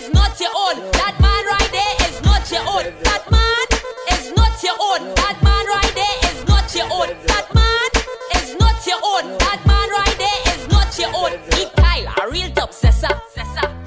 is 0.00 0.08
not 0.16 0.32
your 0.40 0.54
own. 0.64 0.80
That 0.96 1.20
man 1.20 1.44
right 1.44 1.70
there 1.76 2.08
is 2.08 2.24
not 2.24 2.40
your 2.48 2.64
own. 2.72 2.88
That 3.04 3.28
man 3.28 3.68
is 4.16 4.32
not 4.32 4.62
your 4.64 4.80
own. 4.80 5.12
That 5.12 5.36
man 5.44 5.64
right 5.68 5.92
there 5.92 6.32
is 6.32 6.40
not 6.48 6.55
your 6.74 6.86
own. 6.90 7.08
That 7.26 7.46
man 7.54 7.90
is 8.34 8.56
not 8.58 8.86
your 8.86 8.98
own. 9.04 9.38
That 9.38 9.60
man 9.66 9.88
right 9.90 10.16
there 10.18 10.54
is 10.54 10.68
not 10.68 10.98
your 10.98 11.10
own. 11.14 11.38
He 11.54 11.66
Kyle, 11.76 12.06
a 12.22 12.30
real 12.30 12.50
top 12.52 12.70
sessa. 12.70 13.08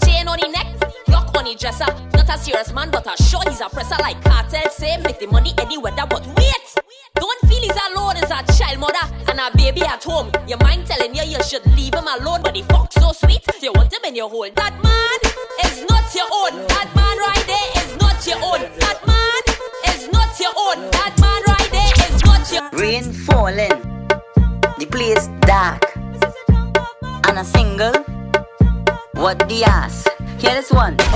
Chain 0.06 0.28
on 0.28 0.40
the 0.40 0.48
neck, 0.48 0.68
lock 1.08 1.36
on 1.38 1.46
the 1.46 1.56
dresser. 1.56 1.86
Not 2.14 2.30
a 2.30 2.38
serious 2.38 2.72
man, 2.74 2.90
but 2.92 3.06
a 3.08 3.22
sure 3.24 3.42
he's 3.48 3.62
a 3.62 3.70
presser 3.70 3.96
like 4.02 4.22
cartel. 4.24 4.70
Say 4.70 4.98
make 4.98 5.20
the 5.20 5.28
money 5.28 5.54
any 5.58 5.78
weather, 5.78 6.06
but 6.10 6.26
wait. 6.38 6.76
Don't 7.16 7.40
feel 7.50 7.62
he's 7.62 7.80
alone 7.92 8.18
as 8.18 8.32
a 8.32 8.44
child 8.58 8.80
mother 8.80 9.06
and 9.28 9.40
a 9.40 9.52
baby 9.58 9.82
at 9.82 10.04
home. 10.04 10.32
Your 10.48 10.60
mind 10.60 10.86
telling 10.88 11.16
you 11.16 11.24
you 11.24 11.44
should 11.44 11.66
leave 11.76 11.94
him 11.94 12.08
alone, 12.08 12.42
but 12.44 12.56
he 12.56 12.62
fuck 12.64 12.94
so 12.94 13.12
sweet. 13.12 13.44
You 13.62 13.74
want 13.76 13.92
him 13.94 14.02
in 14.06 14.16
your 14.16 14.30
hole. 14.30 14.50
That 14.56 14.74
man 14.82 15.20
is 15.66 15.86
not 15.90 16.14
your 16.16 16.30
own. 16.32 16.66
That 16.68 16.90
man 16.96 17.18
right 17.18 17.46
there 17.46 17.84
is 17.84 17.98
not 18.00 18.26
your 18.26 18.38
own. 18.38 18.62
That 18.80 19.06
man 19.06 19.44
is 19.94 20.08
not 20.12 20.40
your 20.40 20.54
own. 20.56 20.90
That 20.92 21.14
man 21.20 21.42
right 21.48 21.70
there 21.72 21.94
is 22.08 22.12
not 22.14 22.19
Rain 22.50 23.14
falling, 23.14 23.78
the 24.80 24.88
place 24.89 25.30
dark, 25.41 25.86
and 27.28 27.38
a 27.38 27.43
single. 27.43 27.93
What 29.14 29.38
the 29.47 29.64
ass? 29.66 30.04
Here 30.39 30.58
is 30.58 30.72
one. 30.72 30.97
Ten 30.97 31.14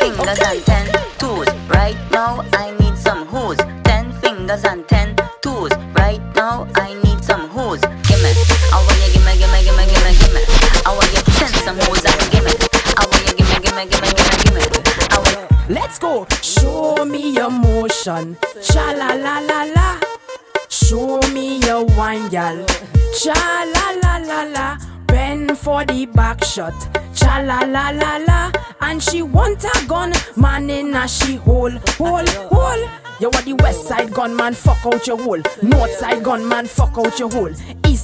fingers 0.00 0.38
and 0.40 0.64
ten 0.64 0.88
toes. 1.18 1.48
Right 1.68 1.98
now 2.10 2.40
I 2.54 2.70
need 2.80 2.96
some 2.96 3.26
hose. 3.26 3.58
Ten 3.84 4.10
fingers 4.22 4.64
and 4.64 4.88
ten 4.88 5.16
toes. 5.42 5.72
Right 5.98 6.22
now 6.34 6.66
I 6.76 6.94
need 7.04 7.22
some 7.22 7.50
hose. 7.50 7.80
Gimme. 8.08 8.32
I 8.72 8.80
want 8.88 8.98
you 9.04 9.12
gimme, 9.12 9.36
gimme, 9.36 9.60
gimme, 9.64 9.84
gimme, 9.84 10.12
gimme. 10.16 10.42
I 10.86 10.96
want 10.96 11.12
you 11.12 11.20
send 11.36 11.54
some 11.56 11.76
hose 11.84 12.04
and 12.06 12.30
gimme. 12.32 12.52
I 12.96 13.04
want 13.04 13.20
you 13.28 13.34
gimme, 13.36 13.60
gimme, 13.60 13.84
gimme, 13.84 13.84
gimme, 13.84 13.84
gimme. 13.84 14.00
I 14.00 14.00
want 14.00 14.11
Let's 15.72 15.98
go. 15.98 16.26
Show 16.42 17.02
me 17.06 17.30
your 17.32 17.50
motion. 17.50 18.36
Cha 18.62 18.92
la 18.92 19.14
la 19.14 19.38
la 19.38 19.64
la. 19.74 20.00
Show 20.68 21.18
me 21.32 21.60
your 21.60 21.86
wine, 21.96 22.28
gal. 22.28 22.66
Cha 23.18 23.32
la 23.74 23.86
la 24.02 24.18
la 24.18 24.42
la. 24.52 24.76
Bend 25.06 25.56
for 25.56 25.82
the 25.86 26.04
back 26.04 26.44
shot. 26.44 26.74
Cha 27.14 27.38
la 27.38 27.60
la 27.60 27.88
la 27.88 28.18
la. 28.18 28.52
And 28.82 29.02
she 29.02 29.22
want 29.22 29.64
a 29.64 29.86
gun, 29.86 30.12
man 30.36 30.68
in 30.68 30.94
a 30.94 31.08
she 31.08 31.36
hole, 31.36 31.70
hole, 31.96 32.26
hole. 32.50 32.88
You 33.20 33.28
are 33.28 33.42
the 33.42 33.54
west 33.62 33.86
side 33.86 34.12
gunman, 34.12 34.52
fuck 34.52 34.84
out 34.84 35.06
your 35.06 35.16
hole. 35.16 35.40
North 35.62 35.94
side 35.94 36.22
gunman, 36.22 36.66
fuck 36.66 36.98
out 36.98 37.18
your 37.18 37.30
hole. 37.30 37.52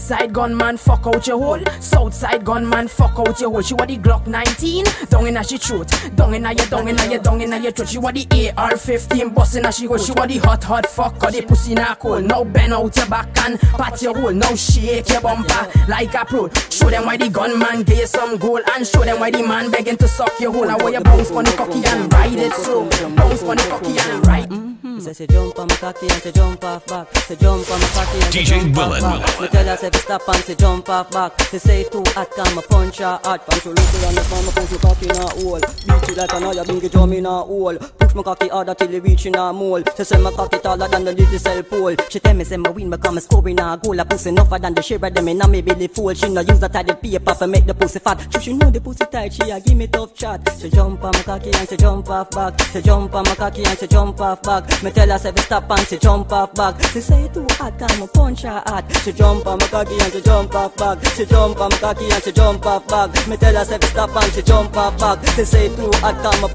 East 0.08 0.18
side 0.20 0.32
gunman, 0.32 0.78
fuck 0.78 1.06
out 1.06 1.26
your 1.26 1.38
hole. 1.38 1.60
South 1.80 2.14
side 2.14 2.42
gunman, 2.42 2.88
fuck 2.88 3.18
out 3.18 3.38
your 3.40 3.50
hole. 3.50 3.60
She 3.60 3.74
want 3.74 3.90
the 3.90 3.98
Glock 3.98 4.26
19, 4.26 4.84
down 5.10 5.26
in 5.26 5.36
a 5.36 5.44
she 5.44 5.58
throat. 5.58 5.86
Down 6.16 6.32
in 6.32 6.46
a 6.46 6.52
your, 6.54 6.66
down 6.66 6.88
in 6.88 6.98
a 6.98 7.10
your, 7.10 7.20
down 7.20 7.40
in 7.42 7.52
a 7.52 7.58
your 7.58 7.72
throat. 7.72 7.88
She 7.90 7.98
want 7.98 8.16
the 8.16 8.52
AR-15, 8.56 9.34
bust 9.34 9.56
in 9.56 9.66
a 9.66 9.72
she 9.72 9.84
hole. 9.84 9.98
She 9.98 10.12
want 10.12 10.30
the 10.30 10.38
hot, 10.38 10.64
hot 10.64 10.86
fuck, 10.86 11.22
or 11.22 11.30
the 11.30 11.42
pussy 11.42 11.72
in 11.72 11.78
a 11.78 11.94
cold. 11.94 12.24
Now 12.24 12.42
bend 12.42 12.72
out 12.72 12.96
your 12.96 13.06
back 13.06 13.28
and 13.44 13.60
pat 13.60 14.00
your 14.00 14.18
hole. 14.18 14.32
Now 14.32 14.54
shake 14.54 15.10
your 15.10 15.20
bumper 15.20 15.70
like 15.88 16.14
a 16.14 16.24
pro. 16.24 16.48
Show 16.70 16.88
them 16.88 17.04
why 17.04 17.18
the 17.18 17.28
gunman 17.28 17.82
gave 17.82 17.98
you 17.98 18.06
some 18.06 18.38
gold 18.38 18.62
and 18.74 18.86
show 18.86 19.04
them 19.04 19.20
why 19.20 19.30
the 19.30 19.46
man 19.46 19.70
begging 19.70 19.98
to 19.98 20.08
suck 20.08 20.40
your 20.40 20.52
hole. 20.52 20.64
Now 20.64 20.78
where 20.78 20.94
you 20.94 21.00
bounce 21.00 21.30
on 21.30 21.44
the 21.44 21.50
cocky 21.50 21.84
and 21.84 22.10
ride 22.10 22.38
it 22.38 22.52
so. 22.54 22.88
Bounce 23.14 23.42
on 23.42 23.56
the 23.56 23.62
cocky 23.68 23.98
and 23.98 24.26
ride. 24.26 24.48
Mm. 24.48 24.68
Say 25.00 25.12
she 25.12 25.26
jump 25.28 25.58
on 25.58 25.68
my 25.68 25.76
cocky 25.76 26.06
and 26.10 26.22
she 26.22 26.32
jump 26.32 26.64
off 26.64 26.84
back. 26.86 27.06
She 27.26 27.36
jump 27.36 27.70
on 27.70 27.80
my 27.80 27.86
cocky 27.88 28.18
and 28.18 28.34
she 28.34 28.40
DJ 28.40 28.60
jump 28.60 28.76
Willen. 28.76 29.04
off 29.04 29.22
back. 29.22 29.40
Me 29.40 29.46
tell 29.48 29.66
her 29.66 29.76
say 29.76 29.90
fi 29.90 29.97
stop 29.98 30.28
and 30.28 30.44
she 30.44 30.54
jump 30.56 30.88
off 30.88 31.10
back. 31.10 31.40
She 31.50 31.58
say 31.58 31.84
too 31.84 32.02
hot, 32.08 32.30
come 32.32 32.58
a 32.58 32.62
punch 32.62 32.98
her 32.98 33.20
hot. 33.22 33.46
Punch 33.46 33.62
her 33.62 33.70
little 33.70 34.08
and 34.08 34.16
the 34.16 34.26
mama 34.30 34.50
push 34.52 34.72
my 34.72 34.78
cocky 34.78 35.04
in 35.06 35.16
a 35.16 35.28
hole. 35.38 35.60
Beat 35.60 36.08
it 36.10 36.16
like 36.16 36.32
an 36.34 36.44
eye, 36.44 36.64
bingy 36.64 36.90
drum 36.90 37.12
in 37.12 37.26
a 37.26 37.30
hole. 37.30 37.78
Push 37.78 38.14
my 38.14 38.22
cocky 38.22 38.48
harder 38.48 38.74
till 38.74 38.94
it 38.94 39.02
reach 39.04 39.26
in 39.26 39.36
a 39.36 39.52
mole. 39.52 39.82
She 39.96 40.04
say 40.04 40.18
my 40.18 40.32
cocky 40.32 40.58
taller 40.58 40.88
than 40.88 41.04
the 41.04 41.12
little 41.12 41.38
cell 41.38 41.62
pole. 41.62 41.94
She 42.08 42.18
tell 42.18 42.34
me 42.34 42.42
say 42.42 42.56
my 42.56 42.70
win 42.70 42.90
become 42.90 43.16
a 43.16 43.20
score 43.20 43.48
in 43.48 43.60
a 43.60 43.78
goal. 43.80 44.00
A 44.00 44.04
pussy 44.04 44.30
enough 44.30 44.50
than 44.50 44.74
the 44.74 44.82
share 44.82 44.98
of 45.04 45.14
them 45.14 45.28
in 45.28 45.40
a 45.40 45.46
me 45.46 45.62
belly 45.62 45.86
full. 45.86 46.12
She 46.14 46.28
no 46.28 46.40
use 46.40 46.58
that 46.58 46.72
the 46.72 46.94
paper 46.94 47.34
for 47.34 47.46
make 47.46 47.66
the 47.66 47.74
pussy 47.74 48.00
fat. 48.00 48.26
She 48.42 48.48
she 48.48 48.54
know 48.54 48.70
the 48.70 48.80
pussy 48.80 49.04
tight, 49.04 49.32
she 49.32 49.50
a 49.50 49.60
give 49.60 49.76
me 49.76 49.86
tough 49.86 50.14
chat. 50.14 50.40
She 50.58 50.70
jump 50.70 51.04
on 51.04 51.12
my 51.12 51.22
cocky 51.22 51.50
and 51.52 51.68
she 51.68 51.76
jump 51.76 52.08
off 52.08 52.30
back. 52.30 52.58
She 52.72 52.80
jump 52.80 53.14
on 53.14 53.24
my 53.24 53.34
cocky 53.34 53.62
and 53.62 53.78
she 53.78 53.86
jump 53.86 54.20
off 54.20 54.42
back. 54.42 54.64
Me 54.82 54.90
tell 54.90 55.08
her 55.08 55.18
say 55.18 55.32
stop 55.36 55.70
and 55.70 55.86
she 55.86 55.98
jump 55.98 56.32
off 56.32 56.54
back. 56.54 56.80
She 56.92 57.00
say 57.02 57.28
too 57.28 57.46
hot, 57.50 57.78
come 57.78 58.02
a 58.02 58.06
punch 58.06 58.42
her 58.42 58.62
hot. 58.66 58.84
She 59.04 59.12
jump 59.12 59.46
on 59.46 59.58
my 59.58 59.66
cocky 59.66 59.87
and 60.00 60.12
she 60.12 60.20
jump 60.20 60.54
off 60.54 60.76
back. 60.76 61.04
She 61.14 61.24
jump 61.24 61.60
on 61.60 61.70
cocky 61.70 62.10
and 62.10 62.22
she 62.22 62.32
jump 62.32 62.66
off 62.66 62.86
back. 62.88 63.10
Me 63.28 63.36
tell 63.36 63.54
her 63.54 63.64
say 63.64 63.78
stop 63.82 64.14
and 64.16 64.32
she 64.32 64.42
jump 64.42 64.76
off 64.76 64.98
back. 64.98 65.24
She 65.34 65.44
say 65.44 65.68
too 65.74 65.90
hot, 65.94 66.16
come 66.22 66.44
a 66.44 66.48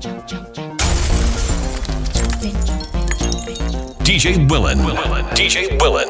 DJ 4.03 4.49
Willen. 4.49 4.79
DJ 5.33 5.79
Willen. 5.81 6.09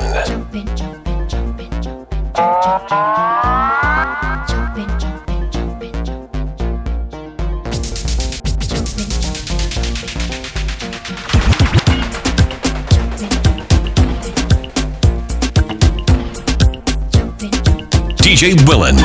DJ 18.34 18.58
Willen. 18.68 18.96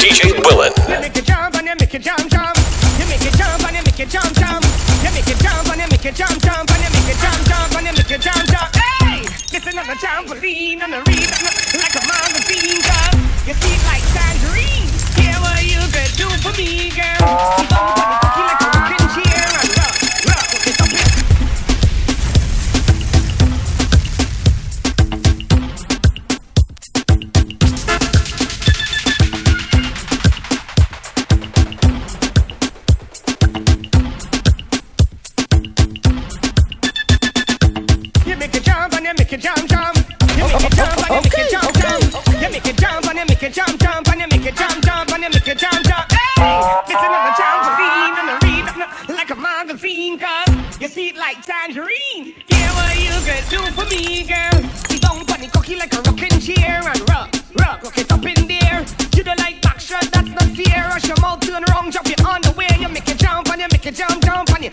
DJ 0.00 0.32
Willen. 0.40 0.72
You 13.46 13.54
see 13.54 13.76
like 13.84 14.02
tangerine. 14.14 14.88
What 15.42 15.62
you 15.62 15.80
could 15.92 16.16
do 16.16 16.28
for 16.40 16.56
me, 16.56 16.88
girl. 16.90 18.59
Make 39.30 39.38
it 39.38 39.42
jump 39.44 39.68
jump. 39.68 39.96
You 40.36 40.42
make 40.42 40.64
it 40.64 40.72
jump 40.74 41.10
and 41.10 41.14
you 41.14 41.22
make 41.22 41.38
it 41.38 41.50
jump 41.50 41.74
jump. 41.78 42.42
You 42.42 42.50
make 42.50 42.66
it 42.66 42.76
jump 42.76 43.06
and 43.06 43.18
you 43.18 43.26
make 43.26 43.42
it 43.42 43.52
jump 43.52 43.80
jump 43.80 44.08
and 44.08 44.20
you 44.20 44.26
make 44.26 44.46
it 44.46 44.56
jump 44.56 44.84
jump 44.84 45.12
and 45.12 45.22
you 45.22 45.30
make 45.30 45.46
it 45.46 45.58
jump 45.58 45.86
jump. 45.86 46.10
Hey, 46.10 46.82
this 46.88 46.98
another 46.98 47.34
trampoline 47.38 48.16
and 48.18 48.30
a 48.30 48.36
read 48.42 49.14
like 49.14 49.30
a 49.30 49.36
magazine, 49.36 50.18
girl. 50.18 50.44
You 50.80 50.88
see 50.88 51.10
it 51.10 51.16
like 51.16 51.46
tangerine. 51.46 52.34
Yeah, 52.48 52.74
what 52.74 52.98
you 52.98 53.14
could 53.22 53.46
do 53.48 53.60
for 53.70 53.86
me, 53.86 54.24
girl. 54.26 54.58
Sit 54.90 55.02
down 55.02 55.20
the 55.20 55.48
cookie 55.52 55.76
like 55.76 55.94
a 55.94 56.02
rocking 56.02 56.40
chair 56.40 56.82
and 56.82 57.00
rock, 57.08 57.30
rock, 57.54 57.84
rock 57.84 57.98
it 57.98 58.10
up 58.10 58.26
in 58.26 58.48
there. 58.48 58.84
You 59.14 59.22
don't 59.22 59.38
like 59.38 59.62
back 59.62 59.78
shot, 59.78 60.10
that's 60.10 60.30
not 60.30 60.50
fair. 60.58 60.88
Rush 60.88 61.06
your 61.06 61.20
mouth 61.20 61.38
turn 61.38 61.62
around, 61.70 61.92
drop 61.92 62.10
it 62.10 62.24
on 62.26 62.40
the 62.42 62.50
way. 62.58 62.66
You 62.80 62.88
make 62.88 63.08
it 63.08 63.18
jump 63.18 63.48
and 63.48 63.60
you 63.60 63.68
make 63.70 63.86
it 63.86 63.94
jump 63.94 64.24
jump 64.24 64.50
and 64.50 64.64
you 64.64 64.70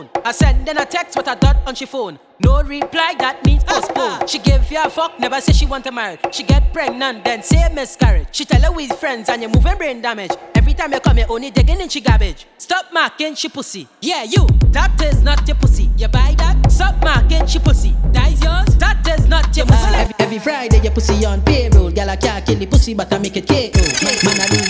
phone. 0.00 0.22
I 0.24 0.32
send 0.32 0.68
in 0.68 0.78
a 0.78 0.84
text 0.84 1.16
with 1.16 1.28
a 1.28 1.36
dot 1.36 1.56
on 1.66 1.74
she 1.74 1.86
phone. 1.86 2.18
No 2.44 2.62
reply, 2.62 3.14
that 3.18 3.44
means 3.44 3.64
postpone. 3.64 4.26
She 4.28 4.38
give 4.38 4.70
you 4.70 4.82
a 4.82 4.88
fuck, 4.88 5.18
never 5.18 5.40
say 5.40 5.52
she 5.52 5.66
want 5.66 5.84
to 5.84 5.92
marry. 5.92 6.18
She 6.32 6.42
get 6.42 6.72
pregnant, 6.72 7.24
then 7.24 7.42
say 7.42 7.68
miscarriage. 7.72 8.28
She 8.32 8.44
tell 8.44 8.60
her 8.62 8.72
with 8.72 8.92
friends 8.98 9.28
and 9.28 9.42
you 9.42 9.48
moving 9.48 9.76
brain 9.76 10.00
damage. 10.00 10.32
Every 10.54 10.74
time 10.74 10.92
you 10.92 11.00
come, 11.00 11.18
you 11.18 11.24
only 11.28 11.50
digging 11.50 11.80
in 11.80 11.88
she 11.88 12.00
garbage. 12.00 12.46
Stop 12.58 12.86
marking 12.92 13.34
she 13.34 13.48
pussy. 13.48 13.88
Yeah, 14.00 14.22
you. 14.22 14.46
That 14.72 15.00
is 15.02 15.22
not 15.22 15.46
your 15.46 15.56
pussy. 15.56 15.90
You 15.96 16.08
buy 16.08 16.34
that? 16.38 16.70
Stop 16.70 17.02
marking 17.02 17.46
she 17.46 17.58
pussy. 17.58 17.94
That 18.12 18.32
is 18.32 18.42
yours. 18.42 18.76
That 18.78 19.06
is 19.06 19.26
not 19.26 19.54
your 19.56 19.66
pussy. 19.66 19.94
Every, 19.94 20.14
every 20.18 20.38
Friday 20.38 20.80
your 20.80 20.92
pussy 20.92 21.24
on 21.26 21.42
payroll. 21.42 21.90
Girl 21.90 22.10
I 22.10 22.16
can't 22.16 22.44
kill 22.46 22.58
the 22.58 22.66
pussy, 22.66 22.94
but 22.94 23.12
I 23.12 23.18
make 23.18 23.36
it 23.36 23.46
KO. 23.46 23.54
Man 24.26 24.40
I 24.40 24.46
do. 24.46 24.60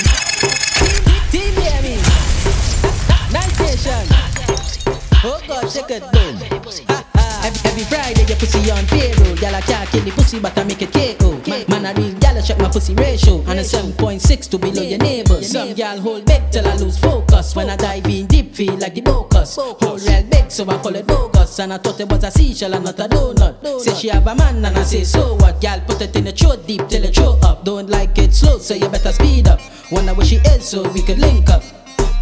Team. 1.31 1.61
Nice 3.32 3.55
station. 3.55 4.19
Oh 5.22 5.38
God, 5.47 5.70
shake 5.70 5.90
it 5.90 6.02
boom. 6.12 6.36
Ha, 6.88 7.05
ha. 7.14 7.42
Every, 7.44 7.70
every 7.70 7.84
Friday 7.84 8.24
your 8.24 8.38
pussy 8.38 8.70
on 8.70 8.86
payroll. 8.86 9.36
Girl 9.36 9.55
I 9.55 9.60
can't 9.60 9.88
kill 9.90 10.01
the 10.01 10.12
pussy, 10.12 10.40
but 10.40 10.56
I 10.56 10.64
make 10.64 10.80
it 10.80 10.92
KO. 10.92 11.36
Man, 11.47 11.64
man 11.68 11.84
I 11.84 11.92
real 11.92 12.14
girl 12.16 12.38
I 12.38 12.40
check 12.40 12.56
my 12.56 12.70
pussy 12.70 12.94
ratio. 12.94 13.40
And 13.44 13.60
a 13.60 13.62
7.6 13.62 14.51
to 14.51 14.59
below 14.59 14.82
your 14.82 14.98
neighbor. 14.98 15.42
Some 15.42 15.74
girl 15.74 16.01
hold 16.01 16.24
big 16.24 16.51
till 16.51 16.66
I 16.66 16.74
lose 16.76 16.98
focus. 16.98 17.55
When 17.55 17.68
I 17.68 17.76
dive 17.76 18.06
in 18.06 18.28
deep, 18.28 18.55
feel 18.55 18.76
like 18.76 18.94
the 18.94 19.02
bocus. 19.02 19.56
Hold 19.56 20.01
real 20.01 20.22
big, 20.24 20.51
so 20.51 20.64
I 20.64 20.78
call 20.78 20.97
it 20.97 21.06
bogus. 21.06 21.59
And 21.59 21.74
I 21.74 21.76
thought 21.76 22.01
it 22.01 22.09
was 22.09 22.24
a 22.24 22.30
seashell 22.30 22.72
and 22.72 22.84
not 22.84 22.98
a 22.98 23.06
donut. 23.06 23.80
Say 23.80 23.94
she 23.94 24.09
have 24.09 24.26
a 24.26 24.34
man 24.34 24.64
and 24.64 24.78
I 24.78 24.82
say 24.84 25.05
so 25.05 25.34
what? 25.34 25.60
Girl 25.60 25.80
put 25.86 26.01
it 26.01 26.16
in 26.16 26.24
the 26.24 26.32
throat 26.32 26.66
deep 26.66 26.88
till 26.88 27.05
it 27.05 27.14
throw 27.14 27.38
up. 27.42 27.64
Don't 27.64 27.90
like 27.90 28.16
it 28.16 28.32
slow, 28.32 28.56
so 28.56 28.72
you 28.72 28.88
better 28.88 29.12
speed 29.12 29.48
up. 29.48 29.60
Wonder 29.92 30.14
where 30.14 30.24
she 30.24 30.36
is 30.36 30.66
so 30.66 30.88
we 30.92 31.02
could 31.02 31.18
link 31.18 31.51
up. 31.51 31.62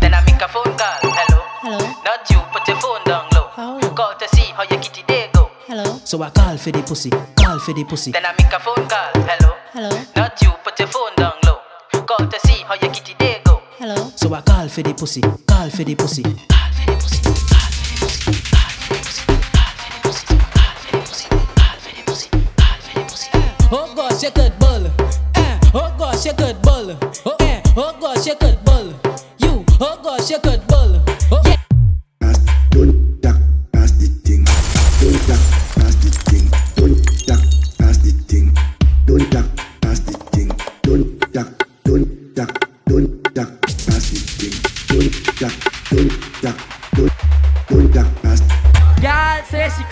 Then 0.01 0.15
I 0.15 0.25
make 0.25 0.41
a 0.43 0.49
phone 0.49 0.65
call. 0.65 0.99
Hello. 1.03 1.45
Hello. 1.61 1.79
Not 2.05 2.31
you, 2.31 2.39
but 2.53 2.67
your 2.69 2.79
phone 2.81 2.88
Hello. 5.79 6.01
So 6.03 6.21
I 6.25 6.31
call 6.31 6.57
for 6.57 6.73
the 6.73 6.83
pussy, 6.83 7.09
call 7.37 7.61
for 7.61 7.73
the 7.73 7.85
pussy. 7.85 8.11
Then 8.11 8.27
I 8.27 8.33
make 8.33 8.53
a 8.53 8.59
phone 8.59 8.89
call. 8.89 9.13
Hello. 9.15 9.55
Hello. 9.71 10.05
Not 10.17 10.43
you, 10.43 10.51
put 10.65 10.77
your 10.77 10.89
phone 10.89 11.15
down 11.17 11.35
low. 11.47 11.61
Call 12.05 12.27
to 12.27 12.41
see 12.41 12.65
how 12.67 12.75
your 12.75 12.93
kitty 12.93 13.15
day 13.15 13.41
go. 13.45 13.63
Hello. 13.79 14.11
So 14.17 14.35
I 14.35 14.41
call 14.41 14.67
for 14.69 14.83
the 14.83 14.93
pussy, 14.93 15.21
call 15.21 15.71
for 15.71 15.85
the 15.85 15.95
pussy. 15.95 16.25
Oh 23.71 23.95
gosh, 23.95 24.25
you 24.25 24.31
good 24.33 24.59
bull. 24.59 24.87
Eh, 25.37 25.61
oh 25.75 25.95
gosh, 25.97 26.27
you 26.27 26.33
good 26.33 26.61
bull. 26.61 26.99
Oh, 27.25 27.37
eh, 27.39 27.63
oh 27.77 27.97
gosh, 28.01 28.27
you 28.27 28.35
good 28.35 28.59
bull. 28.65 28.93
You, 29.39 29.65
oh 29.81 30.01
gosh, 30.03 30.29
you 30.29 30.41
good 30.41 30.67
bull. 30.67 31.01
Oh, 31.31 31.48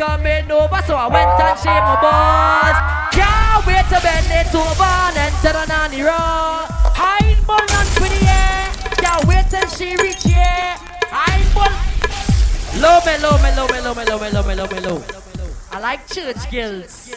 she 0.06 0.12
coming 0.12 0.50
over, 0.50 0.82
so 0.86 0.94
I 0.94 1.06
went 1.08 1.40
and 1.40 1.58
shaved 1.58 1.86
my 1.86 1.98
balls. 2.00 2.78
Can't 3.12 3.66
wait 3.66 3.86
to 3.90 3.98
bend 4.02 4.26
it 4.30 4.54
over 4.54 4.84
and 4.84 5.16
enter 5.16 5.52
the 5.52 5.66
nanny 5.66 6.02
road. 6.02 6.66
I'm 6.96 7.44
born 7.44 7.60
on 7.60 7.86
20 7.96 8.14
yeah. 8.24 8.72
Can't 9.02 9.24
wait 9.26 9.46
till 9.50 9.68
she 9.68 9.96
reach 9.96 10.22
here. 10.22 10.76
I'm 11.10 11.42
born. 11.54 11.72
Low 12.80 13.00
me, 13.06 13.18
low 13.22 13.38
me, 13.42 13.50
low 13.56 13.66
me, 13.68 13.80
low 13.80 13.94
me, 13.94 14.04
low 14.04 14.18
me, 14.18 14.30
low 14.30 14.42
me, 14.42 14.54
low 14.54 14.66
me, 14.66 14.80
low. 14.80 15.02
I 15.72 15.80
like 15.80 16.06
church 16.08 16.50
girls. 16.50 17.14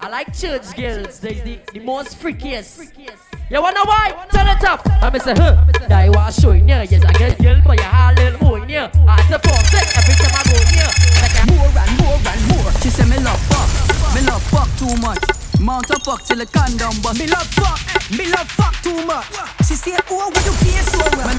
I 0.00 0.08
like 0.08 0.36
church 0.36 0.74
girls. 0.76 1.20
They're 1.20 1.44
the, 1.44 1.58
the 1.72 1.80
most 1.80 2.18
freakiest. 2.20 3.33
You 3.54 3.62
wanna 3.62 3.84
why? 3.84 4.10
Turn 4.32 4.48
it 4.48 4.64
up. 4.64 4.82
I'm 5.00 5.16
say, 5.20 5.32
huh? 5.32 5.54
Die 5.86 6.08
was 6.08 6.34
showing 6.34 6.68
you. 6.68 6.74
Yes, 6.74 7.04
I 7.04 7.12
get 7.12 7.40
girl, 7.40 7.60
but 7.64 7.78
you 7.78 7.84
have 7.84 8.16
little 8.18 8.36
boy 8.40 8.64
near. 8.64 8.90
I 9.06 9.22
support 9.30 9.62
it 9.70 9.86
every 9.94 10.14
time 10.18 10.34
I 10.34 10.42
go 10.50 10.58
near. 10.74 10.90
Like 11.22 11.38
a 11.38 11.46
More 11.54 11.70
and 11.70 11.92
more 12.02 12.18
and 12.18 12.42
more. 12.50 12.72
She 12.82 12.90
say 12.90 13.06
me 13.06 13.16
love 13.22 13.38
fuck, 13.46 13.70
me 14.12 14.26
love 14.26 14.42
fuck 14.50 14.66
too 14.74 14.90
much. 14.98 15.22
Mount 15.60 15.88
a 15.90 16.00
fuck 16.00 16.24
till 16.24 16.38
the 16.38 16.46
condom 16.46 17.00
bust. 17.00 17.20
Me 17.20 17.28
love 17.28 17.46
fuck, 17.54 17.78
me 18.10 18.26
love 18.26 18.50
fuck 18.50 18.74
too 18.82 19.06
much. 19.06 19.30
She 19.68 19.76
say, 19.78 19.94
oh, 20.10 20.30
what 20.34 20.44
you 20.44 20.50
pay 20.58 20.82
so 20.90 20.98
well? 21.14 21.38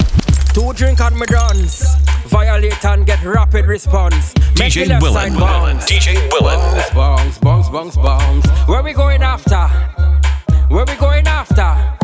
Two 0.55 0.71
drink 0.71 1.01
and 1.01 1.19
me 1.19 1.25
dance. 1.25 1.97
Violate 2.27 2.85
and 2.85 3.05
get 3.05 3.21
rapid 3.25 3.65
response. 3.65 4.33
Make 4.57 4.71
DJ 4.71 4.83
the 4.83 4.89
left 4.91 5.03
Willen. 5.03 5.31
side 5.31 5.37
bounce. 5.37 5.91
DJ 5.91 6.31
Willen. 6.31 6.59
Bounce, 6.95 7.39
bounce, 7.39 7.67
bounce, 7.67 7.97
bounce. 7.97 8.47
Where 8.69 8.81
we 8.81 8.93
going 8.93 9.21
after? 9.21 9.67
Where 10.69 10.85
we 10.85 10.95
going 10.95 11.27
after? 11.27 11.94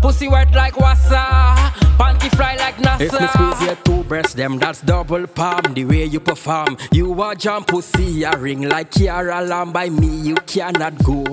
Pussy 0.00 0.28
wet 0.28 0.52
like 0.54 0.74
wassa, 0.74 1.54
panty 1.98 2.30
fly 2.34 2.56
like 2.56 2.76
NASA. 2.76 3.00
If 3.02 3.20
me 3.20 3.26
squeeze 3.28 3.62
your 3.66 3.76
two 3.76 4.04
breasts, 4.04 4.34
them 4.34 4.58
that's 4.58 4.80
double 4.80 5.26
palm. 5.26 5.74
The 5.74 5.84
way 5.84 6.04
you 6.06 6.20
perform, 6.20 6.78
you 6.90 7.20
a 7.22 7.36
jump 7.36 7.68
pussy 7.68 8.22
a 8.24 8.36
ring 8.36 8.62
like 8.62 8.90
Kiara 8.90 9.46
Lamb. 9.46 9.72
By 9.72 9.90
me, 9.90 10.08
you 10.08 10.36
cannot 10.46 11.04
go. 11.04 11.24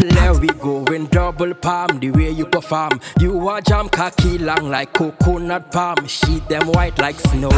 There 0.00 0.34
we 0.34 0.46
go 0.48 0.84
in 0.86 1.06
double 1.06 1.54
palm. 1.54 1.98
The 1.98 2.10
way 2.10 2.30
you 2.30 2.46
perform, 2.46 3.00
you 3.18 3.48
a 3.50 3.60
jam 3.60 3.88
cocky 3.88 4.38
long 4.38 4.70
like 4.70 4.92
coconut 4.92 5.72
palm. 5.72 6.06
Sheet 6.06 6.48
them 6.48 6.68
white 6.68 6.98
like 6.98 7.18
snow. 7.18 7.50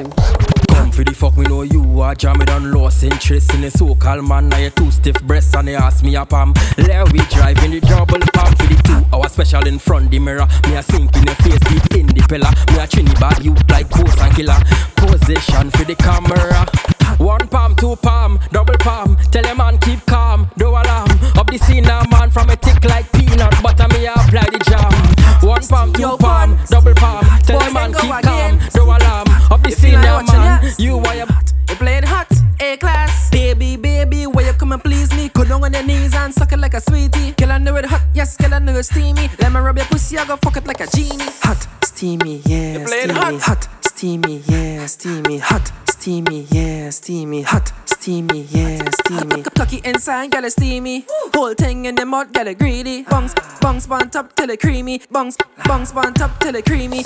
Come 0.70 0.90
for 0.90 1.04
the 1.04 1.12
fuck, 1.14 1.36
me 1.36 1.44
know 1.44 1.62
you 1.62 2.00
are 2.00 2.14
jamming 2.14 2.48
on 2.48 2.72
lost 2.72 3.02
interest 3.02 3.52
in 3.52 3.60
the 3.60 3.70
so-called 3.70 4.26
man. 4.26 4.48
Now 4.48 4.58
you 4.58 4.70
two 4.70 4.90
stiff 4.90 5.20
breasts 5.24 5.54
and 5.54 5.68
they 5.68 5.76
ask 5.76 6.02
me 6.02 6.16
a 6.16 6.24
palm. 6.24 6.54
Let 6.78 7.12
we 7.12 7.18
drive 7.26 7.62
in 7.62 7.72
the 7.72 7.80
double 7.80 8.20
palm 8.32 8.54
for 8.56 8.66
the 8.66 8.80
two 8.84 9.04
hour 9.14 9.28
special 9.28 9.66
in 9.66 9.78
front 9.78 10.10
the 10.10 10.18
mirror. 10.18 10.46
Me 10.68 10.76
a 10.76 10.82
sink 10.82 11.14
in 11.16 11.24
your 11.24 11.34
face 11.36 11.60
deep 11.68 11.94
in 11.94 12.06
the 12.06 12.24
pillar. 12.26 12.50
Me 12.72 12.82
a 12.82 12.86
Trinidad 12.86 13.44
you 13.44 13.54
like 13.68 13.90
ghost 13.90 14.18
and 14.18 14.34
killer. 14.34 14.58
Position 14.96 15.70
for 15.70 15.84
the 15.84 15.94
camera. 15.96 16.99
One 17.20 17.46
palm, 17.48 17.76
two 17.76 17.96
palm, 17.96 18.40
double 18.50 18.78
palm. 18.78 19.16
Tell 19.30 19.44
a 19.44 19.54
man 19.54 19.76
keep 19.78 20.04
calm, 20.06 20.50
do 20.56 20.68
alarm. 20.68 21.10
Up 21.36 21.46
the 21.48 21.58
scene 21.58 21.84
now, 21.84 22.02
man 22.10 22.30
from 22.30 22.48
a 22.48 22.56
tick 22.56 22.82
like 22.84 23.12
peanut 23.12 23.62
butter. 23.62 23.86
Me 23.88 24.06
apply 24.06 24.48
the 24.50 24.58
jam. 24.64 25.46
One 25.46 25.62
palm, 25.62 25.92
two 25.92 26.16
palm, 26.16 26.56
double 26.68 26.94
palm. 26.94 27.24
Tell 27.42 27.60
a 27.60 27.70
man 27.72 27.92
keep 27.92 28.10
calm, 28.22 28.58
do 28.72 28.84
alarm. 28.84 29.28
Up 29.50 29.62
the 29.62 29.70
scene 29.70 30.00
now, 30.00 30.22
man. 30.22 30.72
You 30.78 30.98
are 30.98 31.14
your 31.14 31.26
You 31.68 31.76
playing 31.76 32.04
hot, 32.04 32.32
A 32.58 32.78
class. 32.78 33.28
Baby, 33.30 33.76
baby, 33.76 34.26
where 34.26 34.46
you 34.46 34.52
come 34.54 34.72
and 34.72 34.82
please 34.82 35.12
me? 35.14 35.28
Go 35.28 35.44
down 35.44 35.62
on 35.62 35.74
your 35.74 35.82
knees 35.82 36.14
and 36.14 36.32
suck 36.32 36.52
it 36.52 36.58
like 36.58 36.72
a 36.72 36.80
sweetie. 36.80 37.32
Girl, 37.32 37.52
I 37.52 37.58
know 37.58 37.76
it 37.76 37.84
hot, 37.84 38.02
yes, 38.14 38.36
girl, 38.38 38.54
I 38.54 38.60
know 38.60 38.74
it 38.76 38.84
steamy. 38.84 39.28
Let 39.38 39.52
me 39.52 39.60
rub 39.60 39.76
your 39.76 39.86
pussy, 39.86 40.16
I 40.16 40.24
go 40.24 40.36
fuck 40.36 40.56
it 40.56 40.66
like 40.66 40.80
a 40.80 40.86
genie. 40.86 41.24
Hot, 41.42 41.66
steamy, 41.84 42.40
yeah, 42.46 42.82
playing 42.86 43.10
steamy. 43.10 43.38
hot. 43.40 43.79
Steamy, 44.00 44.42
yeah, 44.46 44.86
steamy. 44.86 45.36
Hot, 45.36 45.70
steamy, 45.84 46.46
yeah, 46.50 46.88
steamy. 46.88 47.42
Hot, 47.42 47.70
steamy, 47.84 48.46
yeah, 48.48 48.82
steamy. 49.02 49.42
Cocky 49.42 49.82
inside, 49.84 50.32
it 50.32 50.52
steamy. 50.52 51.04
Whole 51.34 51.52
thing 51.52 51.84
in 51.84 51.96
the 51.96 52.06
mud, 52.06 52.34
it 52.34 52.58
greedy. 52.58 53.02
Bungs, 53.02 53.34
bungs, 53.60 53.86
bun 53.86 54.08
top 54.08 54.34
till 54.34 54.48
it 54.48 54.58
creamy. 54.58 55.02
Bungs, 55.10 55.36
bungs, 55.66 55.92
bun 55.92 56.14
top 56.14 56.40
till 56.40 56.54
it 56.54 56.64
creamy. 56.64 57.02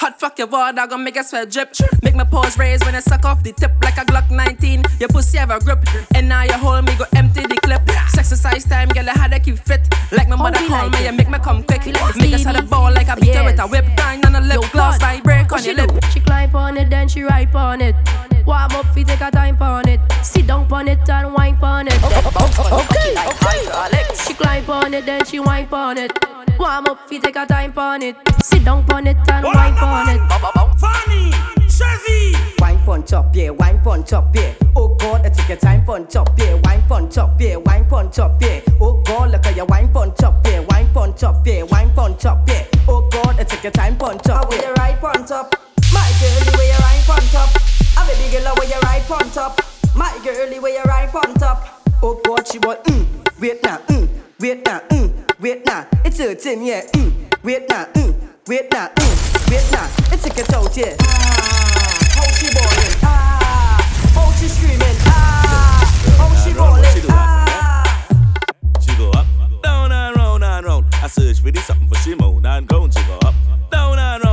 Hot 0.00 0.18
fuck 0.18 0.36
your 0.36 0.48
water, 0.48 0.88
gonna 0.88 1.04
make 1.04 1.16
a 1.16 1.22
sweat 1.22 1.52
drip. 1.52 1.72
Make 2.02 2.16
my 2.16 2.24
paws 2.24 2.58
raise 2.58 2.80
when 2.84 2.96
I 2.96 3.00
suck 3.00 3.24
off 3.24 3.44
the 3.44 3.52
tip 3.52 3.70
like 3.84 3.96
a 3.96 4.04
Glock 4.04 4.28
19. 4.28 4.82
Your 4.98 5.10
pussy 5.10 5.38
have 5.38 5.52
a 5.52 5.60
grip, 5.60 5.86
and 6.16 6.28
now 6.28 6.42
you 6.42 6.54
hold 6.54 6.84
me, 6.84 6.96
go 6.96 7.04
empty 7.14 7.42
the 7.42 7.60
clip. 7.62 7.93
Exercise 8.24 8.64
time, 8.64 8.88
girl, 8.88 9.06
I 9.06 9.12
had 9.12 9.32
to 9.32 9.38
keep 9.38 9.58
fit. 9.58 9.86
Like 10.10 10.30
my 10.30 10.36
mother 10.36 10.58
we 10.62 10.68
call 10.68 10.88
like 10.88 10.92
me, 10.92 11.04
it. 11.04 11.08
and 11.08 11.16
make 11.18 11.28
me 11.28 11.38
come 11.40 11.62
quick. 11.62 11.84
Like 11.84 12.16
Make 12.16 12.32
us 12.32 12.42
had 12.42 12.56
a 12.56 12.62
ball 12.62 12.90
like 12.90 13.08
a 13.08 13.16
beater 13.16 13.42
Yes. 13.44 13.52
with 13.52 13.60
a 13.60 13.66
whip. 13.66 13.84
Grind 13.98 14.24
on 14.24 14.34
a 14.34 14.40
lip 14.40 14.62
gloss, 14.72 14.98
vibrate 14.98 15.52
on 15.52 15.58
she 15.60 15.66
your 15.66 15.76
lip. 15.76 15.90
do? 15.92 16.08
She 16.10 16.20
climb 16.20 16.56
on 16.56 16.78
it, 16.78 16.88
then 16.88 17.06
she 17.06 17.20
ride 17.22 17.54
on 17.54 17.82
it. 17.82 17.94
Warm 18.46 18.72
up, 18.72 18.86
fi 18.94 19.02
take 19.04 19.20
a 19.20 19.30
time 19.30 19.60
on 19.60 19.86
it. 19.90 20.00
Sit 20.22 20.46
down 20.46 20.72
on 20.72 20.88
it 20.88 21.06
and 21.06 21.34
wine 21.34 21.58
on 21.62 21.86
it. 21.86 22.02
Okay, 22.02 23.12
okay. 23.12 24.04
She 24.26 24.32
climb 24.32 24.70
on 24.70 24.94
it, 24.94 25.04
then 25.04 25.22
she 25.26 25.38
wine 25.38 25.68
on 25.70 25.98
it. 25.98 26.12
Warm 26.58 26.86
up, 26.86 27.06
fi 27.06 27.18
take 27.18 27.36
a 27.36 27.44
time 27.44 27.74
on 27.76 28.00
it. 28.02 28.16
Sit 28.42 28.64
down 28.64 28.90
on 28.90 29.06
it 29.06 29.18
and 29.30 29.44
wine 29.44 29.74
on 29.74 30.08
it. 30.08 30.20
Funny, 30.80 31.30
Chevy. 31.68 32.32
Punch 32.84 33.14
up, 33.14 33.34
yeah, 33.34 33.48
wine 33.48 33.80
punch 33.80 34.12
up, 34.12 34.36
yeah. 34.36 34.54
Oh 34.76 34.94
God, 34.96 35.24
I 35.24 35.30
take 35.30 35.48
your 35.48 35.56
time 35.56 35.84
punch 35.86 36.16
up, 36.16 36.38
yeah, 36.38 36.54
wine 36.64 36.82
punch 36.86 37.16
up, 37.16 37.40
yeah, 37.40 37.56
wine 37.56 37.86
punch 37.86 38.18
up, 38.18 38.40
yeah. 38.42 38.60
Oh 38.78 39.00
God, 39.06 39.32
look 39.32 39.46
at 39.46 39.56
your 39.56 39.64
wine 39.66 39.90
punch 39.90 40.22
up, 40.22 40.46
yeah, 40.46 40.60
wine 40.68 40.88
punch 40.92 41.22
up, 41.22 41.46
yeah, 41.46 41.62
wine 41.62 41.92
punch 41.94 42.26
up, 42.26 42.46
yeah. 42.46 42.66
Oh 42.86 43.08
God, 43.10 43.40
I 43.40 43.44
take 43.44 43.62
your 43.62 43.72
time 43.72 43.96
punch 43.96 44.26
up, 44.28 44.52
yeah. 44.52 44.68
you 44.68 44.72
right 44.74 45.00
punch 45.00 45.30
up. 45.30 45.54
My 45.92 46.12
girl, 46.20 46.40
the 46.44 46.58
way 46.58 46.66
you 46.68 46.78
right 46.78 47.02
punch 47.06 47.34
up. 47.34 47.48
A 47.96 48.06
baby 48.06 48.30
girl, 48.32 48.54
the 48.54 48.60
way 48.60 48.66
you 48.68 48.80
right 48.82 49.02
punch 49.08 49.36
up. 49.38 49.60
My 49.96 50.20
girl, 50.22 50.50
the 50.50 50.58
way 50.60 50.72
you 50.74 50.82
right 50.82 51.08
punch 51.08 51.42
up. 51.42 51.82
Oh 52.02 52.20
God, 52.22 52.46
she 52.46 52.58
want 52.58 52.84
mm, 52.84 53.06
wait 53.40 53.62
now, 53.62 53.78
mm, 53.78 54.08
wait 54.38 54.64
now, 54.66 54.80
mm, 54.90 55.40
wait 55.40 55.64
now. 55.64 55.86
It's 56.04 56.18
hurting, 56.18 56.64
yeah, 56.64 56.82
mm, 56.92 57.12
wait 57.42 57.66
now, 57.68 57.86
mm, 57.86 58.14
wait 58.46 58.70
now, 58.70 58.88
mm, 58.88 59.50
wait 59.50 59.72
now. 59.72 59.88
It's 60.12 60.26
a 60.26 60.30
get 60.30 60.52
out, 60.52 60.76
yeah. 60.76 60.96
Ah, 61.00 61.98
how 62.00 62.03
she 62.44 62.54
ballin', 62.54 62.98
ah, 63.02 64.12
how 64.14 64.30
she 64.32 64.48
screaming, 64.48 64.96
ah, 65.06 66.16
how 66.18 66.44
she 66.44 66.52
ballin', 66.52 66.84
ah. 67.10 68.06
She 68.80 68.94
go 68.96 69.10
up, 69.10 69.26
down 69.62 69.92
and 69.92 70.16
round 70.16 70.44
and 70.44 70.66
round. 70.66 70.84
I 71.02 71.06
search 71.06 71.40
for 71.40 71.50
this 71.50 71.64
something 71.64 71.88
for 71.88 71.96
she 71.96 72.14
moan 72.14 72.44
and. 72.44 72.70
She 72.92 73.02
go 73.04 73.18
up, 73.24 73.34
down 73.70 73.98
and 73.98 74.23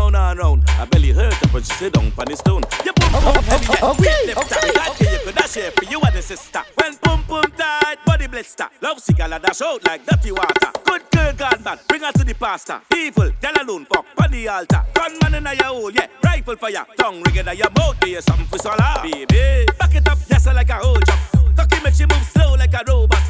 round 1.13 1.23
and 1.23 1.31
round. 1.31 1.31
I 1.31 1.31
belly 1.31 1.31
hurt 1.31 1.43
up 1.43 1.53
when 1.53 1.63
she 1.63 1.73
sit 1.73 1.93
down 1.93 2.11
on 2.17 2.25
the 2.25 2.35
stone. 2.35 2.63
You 2.85 2.93
boom 2.93 3.11
boom 3.11 3.43
heavy 3.43 3.65
yet. 3.67 3.83
Okay, 3.83 4.57
okay, 4.57 4.73
God 4.73 4.89
okay. 4.91 5.11
you 5.11 5.19
could 5.23 5.35
dash 5.35 5.53
here 5.55 5.71
for 5.71 5.85
you 5.85 6.01
and 6.01 6.15
the 6.15 6.21
sister. 6.21 6.61
When 6.75 6.95
boom 7.03 7.23
boom 7.27 7.51
tight, 7.57 7.97
body 8.05 8.27
blister. 8.27 8.67
Love 8.81 8.99
cigar 8.99 9.29
dash 9.29 9.61
out 9.61 9.85
like 9.85 10.05
dirty 10.05 10.31
water. 10.31 10.71
Good 10.85 11.03
girl 11.11 11.33
gone 11.33 11.63
bad, 11.63 11.79
bring 11.88 12.01
her 12.01 12.11
to 12.11 12.23
the 12.23 12.33
pastor. 12.33 12.81
Evil, 12.95 13.31
tell 13.41 13.53
alone 13.61 13.85
fuck 13.85 14.05
on 14.21 14.31
the 14.31 14.47
altar. 14.47 14.83
Gunman 14.93 15.35
in 15.35 15.43
your 15.43 15.65
hole, 15.65 15.91
yeah. 15.91 16.07
Rifle 16.23 16.55
for 16.55 16.71
fire, 16.71 16.85
tongue 16.97 17.21
ring 17.23 17.35
in 17.35 17.57
your 17.57 17.69
mouth. 17.77 17.97
You 18.05 18.21
something 18.21 18.45
for 18.47 18.57
swallow, 18.57 19.01
baby? 19.03 19.65
Back 19.79 19.95
it 19.95 20.07
up, 20.07 20.17
yes, 20.29 20.45
like 20.47 20.69
a 20.69 20.73
whole 20.75 20.99
jump. 20.99 21.19
Cocky 21.55 21.83
make 21.83 21.93
she 21.93 22.05
move 22.05 22.23
slow 22.23 22.55
like 22.55 22.73
a 22.73 22.83
robot. 22.88 23.21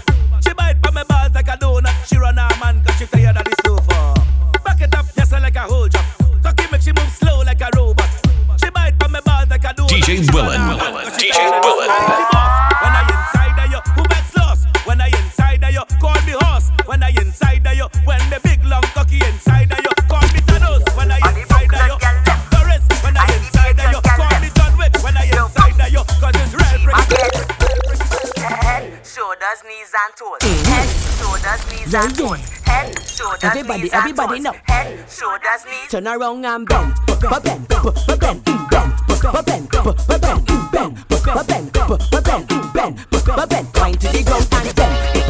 She 0.44 0.54
bite 0.54 0.78
on 0.88 0.94
my 0.94 1.04
balls 1.04 1.34
like 1.34 1.48
a 1.48 1.58
donut. 1.58 1.94
She 2.08 2.18
run 2.18 2.38
her 2.38 2.50
man 2.60 2.84
cause 2.84 2.98
she 2.98 3.06
tired 3.06 3.38
of 3.38 3.44
the 3.44 3.56
sofa. 3.66 4.62
Back 4.64 4.82
it 4.82 4.96
up, 4.96 5.06
yes, 5.16 5.32
like 5.32 5.56
a 5.56 5.62
whole 5.62 5.88
jump. 5.88 6.21
She 6.82 6.92
move 6.94 7.10
slow 7.12 7.42
like 7.42 7.62
a 7.62 7.70
robot. 7.76 8.10
She 8.60 8.70
bite 8.72 9.02
on 9.04 9.12
my 9.12 9.22
balls 9.22 9.50
like 9.50 9.64
a 9.64 9.68
donut. 9.74 9.90
DJ 9.90 10.34
Willen. 10.34 10.60
her 10.60 10.78
man 10.78 11.06
'cause 11.06 11.22
she 11.22 11.28
DJ 11.28 11.34
tired 11.34 11.54
of 11.54 11.62
the 11.62 11.68
Willen. 11.68 12.51
Knees 29.92 30.00
and 30.08 30.16
toes. 30.16 30.66
Head, 30.68 30.90
shoulders, 31.20 31.72
knees 31.72 31.94
and 31.94 32.16
toes. 32.18 32.62
Head, 32.66 33.00
shoulders, 33.08 33.44
Everybody, 33.44 33.82
knees 33.84 33.94
everybody 33.94 34.36
and 34.38 34.46
toes. 34.46 34.56
Head, 34.64 35.10
shoulders, 35.10 35.66
knees. 35.66 35.90
Turn 35.90 36.08
around 36.08 36.46
and 36.46 36.68
bend, 36.68 36.94
but 37.08 37.44
bend, 37.44 37.68
but 37.68 38.20
bend, 38.20 38.44
mm, 38.46 38.70
bend, 38.70 38.94
but 39.08 39.46
bend, 39.46 39.70
but 39.70 40.22
bend, 40.22 40.48
mm, 40.48 40.72
bend, 40.72 41.06
but 41.10 41.48
bend, 41.48 41.72
but 41.74 42.24
bend, 42.24 42.48
mm, 42.48 42.74
bend, 42.74 43.06
but 43.12 43.50
bend. 43.50 43.68
Wind 43.76 44.02
to 44.02 44.08
the 44.08 44.24
ground 44.24 44.48
and 44.54 44.76
bend, 44.76 44.76
but 44.76 44.76
bend, 44.76 45.21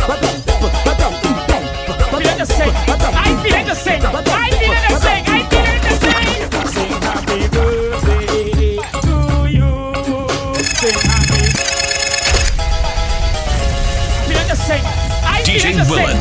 DJ 15.71 15.89
Willen. 15.89 16.17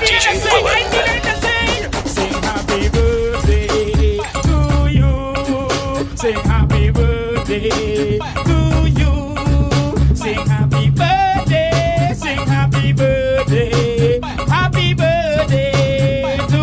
DJ 0.00 0.26
Willen. 0.44 2.06
Sing 2.06 2.32
happy 2.44 2.88
birthday 2.88 4.18
to 4.42 4.56
you. 4.88 6.16
Sing 6.16 6.36
happy 6.44 6.90
birthday 6.90 8.18
to 8.44 8.88
you. 9.00 10.14
Sing 10.14 10.46
happy 10.46 10.90
birthday. 10.90 12.12
Sing 12.14 12.46
happy 12.46 12.92
birthday. 12.92 14.20
Happy 14.48 14.94
birthday 14.94 16.36
to. 16.48 16.60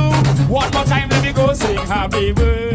One 0.47 0.71
more 0.71 0.85
time, 0.85 1.09
let 1.09 1.21
me 1.21 1.33
go. 1.33 1.53
Sing 1.53 1.75
happy 1.75 2.31
birthday. 2.31 2.68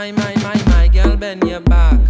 My, 0.00 0.12
my, 0.12 0.34
my, 0.36 0.62
my 0.68 0.88
girl, 0.88 1.14
bend 1.14 1.44
your 1.44 1.60
back. 1.60 2.00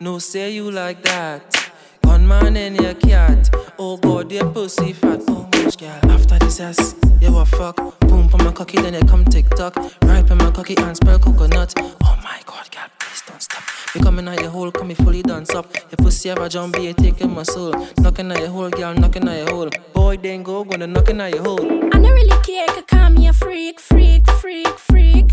No 0.00 0.18
say 0.18 0.50
you 0.50 0.72
like 0.72 1.04
that. 1.04 1.70
One 2.02 2.26
man 2.26 2.56
in 2.56 2.74
your 2.74 2.94
cat. 2.94 3.48
Oh 3.78 3.96
God, 3.96 4.32
your 4.32 4.50
pussy 4.50 4.92
fat. 4.92 5.20
Oh 5.28 5.48
much 5.54 5.78
girl. 5.78 6.00
After 6.10 6.36
this 6.40 6.58
ass, 6.58 6.96
you 7.20 7.38
a 7.38 7.46
fuck. 7.46 7.76
Boom 8.00 8.28
for 8.28 8.38
my 8.38 8.50
cocky, 8.50 8.82
then 8.82 8.94
you 8.94 9.02
come 9.02 9.24
TikTok. 9.24 9.76
Ripe 10.02 10.28
in 10.32 10.38
my 10.38 10.50
cocky 10.50 10.76
and 10.78 10.96
spell 10.96 11.20
coconut. 11.20 11.74
Oh 11.78 12.18
my 12.24 12.40
God, 12.44 12.68
girl, 12.72 12.88
please 12.98 13.22
don't 13.24 13.40
stop. 13.40 13.62
Me 13.94 14.00
coming 14.00 14.26
out 14.26 14.40
your 14.40 14.50
hole, 14.50 14.72
come 14.72 14.88
me 14.88 14.94
fully 14.94 15.22
dance 15.22 15.54
up. 15.54 15.72
Your 15.92 15.98
pussy 15.98 16.30
have 16.30 16.38
a 16.38 16.68
be 16.70 16.92
taking 16.92 17.32
my 17.32 17.44
soul. 17.44 17.72
Knocking 18.00 18.32
at 18.32 18.40
your 18.40 18.48
hole, 18.48 18.70
girl, 18.70 18.94
knocking 18.94 19.28
at 19.28 19.46
your 19.46 19.54
hole. 19.54 19.70
Boy, 19.92 20.16
then 20.16 20.42
go, 20.42 20.64
gonna 20.64 20.88
knocking 20.88 21.20
at 21.20 21.32
your 21.32 21.44
hole. 21.44 21.64
I 21.94 22.00
don't 22.00 22.02
really 22.02 22.42
care, 22.44 22.66
could 22.66 22.88
call 22.88 23.10
me 23.10 23.28
a 23.28 23.32
freak, 23.32 23.78
freak, 23.78 24.28
freak, 24.28 24.76
freak. 24.76 25.30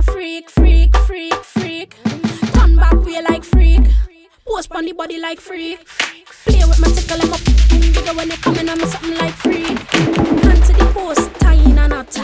A 0.00 0.12
freak, 0.12 0.48
freak, 0.50 0.96
freak, 1.06 1.34
freak. 1.34 1.96
Turn 2.54 2.76
back 2.76 2.94
way 3.04 3.20
like 3.28 3.44
freak. 3.44 3.82
Post 4.46 4.72
on 4.72 4.84
the 4.84 4.92
body 4.92 5.18
like 5.18 5.40
freak. 5.40 5.86
Play 6.44 6.62
with 6.66 6.80
my 6.80 6.88
tickle 6.88 7.20
and 7.20 7.30
my 7.30 7.36
bigger 7.94 8.14
when 8.14 8.28
they 8.28 8.36
coming 8.36 8.68
on 8.68 8.78
me 8.78 8.84
something 8.86 9.16
like 9.16 9.34
freak. 9.34 9.78
Hand 10.46 10.64
to 10.64 10.72
the 10.72 10.90
post, 10.94 11.32
tie 11.40 11.54
in 11.54 11.78
a 11.78 11.88
knot. 11.88 12.14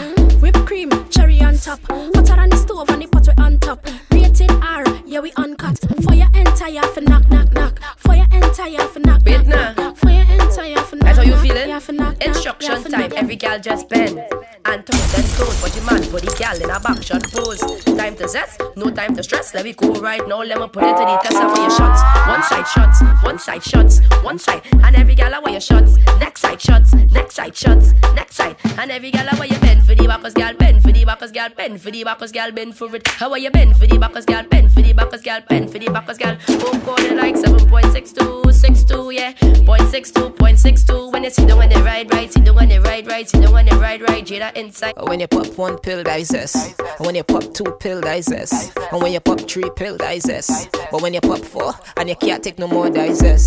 Whipped 0.41 0.65
cream, 0.65 0.89
cherry 1.09 1.39
on 1.41 1.55
top. 1.57 1.79
Hotter 1.89 2.35
than 2.35 2.49
the 2.49 2.57
stove 2.57 2.89
and 2.89 3.01
the 3.01 3.07
pot 3.07 3.27
we 3.27 3.43
on 3.43 3.59
top. 3.59 3.85
Rated 4.11 4.51
R, 4.51 4.83
yeah 5.05 5.19
we 5.19 5.31
uncut. 5.37 5.77
Fire 6.03 6.29
entire 6.33 6.81
for 6.93 7.01
knock 7.01 7.29
knock 7.29 7.51
knock. 7.53 7.79
Fire 7.97 8.25
entire 8.31 8.87
for 8.87 8.99
knock 8.99 9.21
Wait, 9.25 9.45
knock 9.45 9.77
knock. 9.77 9.97
Fire 9.97 10.25
entire 10.31 10.75
for 10.77 10.95
knock 10.95 11.05
That's 11.05 11.17
how 11.17 11.23
you 11.23 11.31
knock. 11.31 11.41
feeling? 11.45 11.69
Yeah, 11.69 11.79
for 11.79 11.91
knock 11.93 12.17
knock. 12.17 12.25
Instruction 12.25 12.71
Yeah, 12.71 12.81
for 12.81 12.89
time. 12.89 13.01
knock, 13.01 13.13
Every 13.13 13.35
gal 13.35 13.59
just 13.59 13.87
bend 13.89 14.23
and 14.67 14.85
toes 14.85 15.13
and 15.15 15.27
toes. 15.37 15.61
But 15.61 15.75
your 15.75 15.85
man 15.85 16.03
put 16.11 16.23
the 16.23 16.35
gal 16.37 16.55
in 16.61 16.69
a 16.69 16.79
back 16.79 17.01
shot 17.01 17.23
pose. 17.31 17.59
Time 17.97 18.15
to 18.15 18.27
zest, 18.27 18.61
no 18.75 18.91
time 18.91 19.15
to 19.15 19.23
stress. 19.23 19.53
Let 19.53 19.65
me 19.65 19.73
go 19.73 19.93
right 19.95 20.25
now. 20.27 20.43
Let 20.43 20.59
me 20.59 20.67
put 20.67 20.83
it 20.83 20.95
to 20.97 21.03
the 21.05 21.17
test. 21.23 21.35
I 21.35 21.47
your 21.61 21.71
shots. 21.71 22.01
One 22.27 22.43
side 22.43 22.67
shots, 22.67 23.23
one 23.23 23.39
side 23.39 23.63
shots, 23.63 23.99
one 24.23 24.39
side. 24.39 24.61
And 24.83 24.95
every 24.95 25.15
gal 25.15 25.33
I 25.33 25.39
wear 25.39 25.51
your 25.53 25.61
shots. 25.61 25.97
Next 26.19 26.41
side 26.41 26.61
shots, 26.61 26.93
next 26.93 27.35
side 27.35 27.55
shots, 27.55 27.93
next 28.13 28.35
side. 28.35 28.55
And 28.77 28.91
every 28.91 29.11
gal 29.11 29.27
I 29.29 29.39
wear 29.39 29.47
your 29.47 29.59
bend 29.59 29.85
for 29.85 29.95
the 29.95 30.07
backers, 30.07 30.33
gal 30.33 30.53
bend 30.53 30.81
for 30.81 30.91
the 30.91 31.05
backers, 31.05 31.31
gal 31.31 31.49
bend 31.49 31.81
for 31.81 31.91
the 31.91 32.03
backers, 32.03 32.31
gal 32.31 32.51
bend 32.51 32.75
for 32.77 32.93
it. 32.95 33.07
How 33.07 33.31
are 33.31 33.37
you 33.37 33.51
bend 33.51 33.77
for 33.77 33.87
the 33.87 33.97
backers, 33.97 34.25
gal 34.25 34.43
bend 34.43 34.71
for 34.73 34.81
the 34.81 34.93
backers, 34.93 35.21
gal 35.21 35.41
bend 35.47 35.71
for 35.71 35.79
the 35.79 35.89
backers, 35.89 36.17
gal. 36.17 36.37
Oh, 36.49 36.95
it 36.99 37.15
like 37.15 37.35
7.62, 37.35 38.53
62, 38.53 39.11
yeah. 39.11 39.33
Point 39.65 39.89
six 39.89 40.11
two, 40.11 40.29
point 40.29 40.59
six 40.59 40.83
two. 40.83 41.09
When 41.09 41.23
you 41.23 41.29
sit 41.29 41.47
down 41.47 41.61
on 41.61 41.69
the 41.69 41.81
ride, 41.83 42.11
right, 42.13 42.31
sit 42.31 42.43
down 42.43 42.57
on 42.57 42.69
the 42.69 42.79
ride, 42.79 43.07
right, 43.07 43.27
sit 43.27 43.41
down 43.41 43.55
on 43.55 43.65
the 43.65 43.75
ride, 43.77 44.01
right, 44.01 44.25
Jada 44.25 44.55
inside. 44.57 44.93
When 44.97 45.19
you 45.19 45.27
pop 45.27 45.47
one 45.57 45.77
pill, 45.77 46.03
that 46.03 46.19
is 46.19 46.29
this. 46.29 46.73
When 46.97 47.15
you 47.15 47.23
pop 47.23 47.53
two 47.53 47.77
pill, 47.79 48.01
that 48.01 48.17
is 48.17 48.25
this. 48.25 48.71
And 48.91 49.01
when 49.01 49.13
you 49.13 49.19
pop 49.19 49.39
three 49.41 49.69
pill, 49.75 49.97
that 49.97 50.27
is. 50.27 50.67
But 50.91 51.01
when 51.01 51.13
you 51.13 51.21
pop 51.21 51.39
four 51.39 51.73
and 51.97 52.09
you 52.09 52.15
can't 52.15 52.43
take 52.43 52.59
no 52.59 52.67
more, 52.67 52.89
that 52.89 52.97
that 52.97 53.09
is 53.09 53.19
this, 53.19 53.37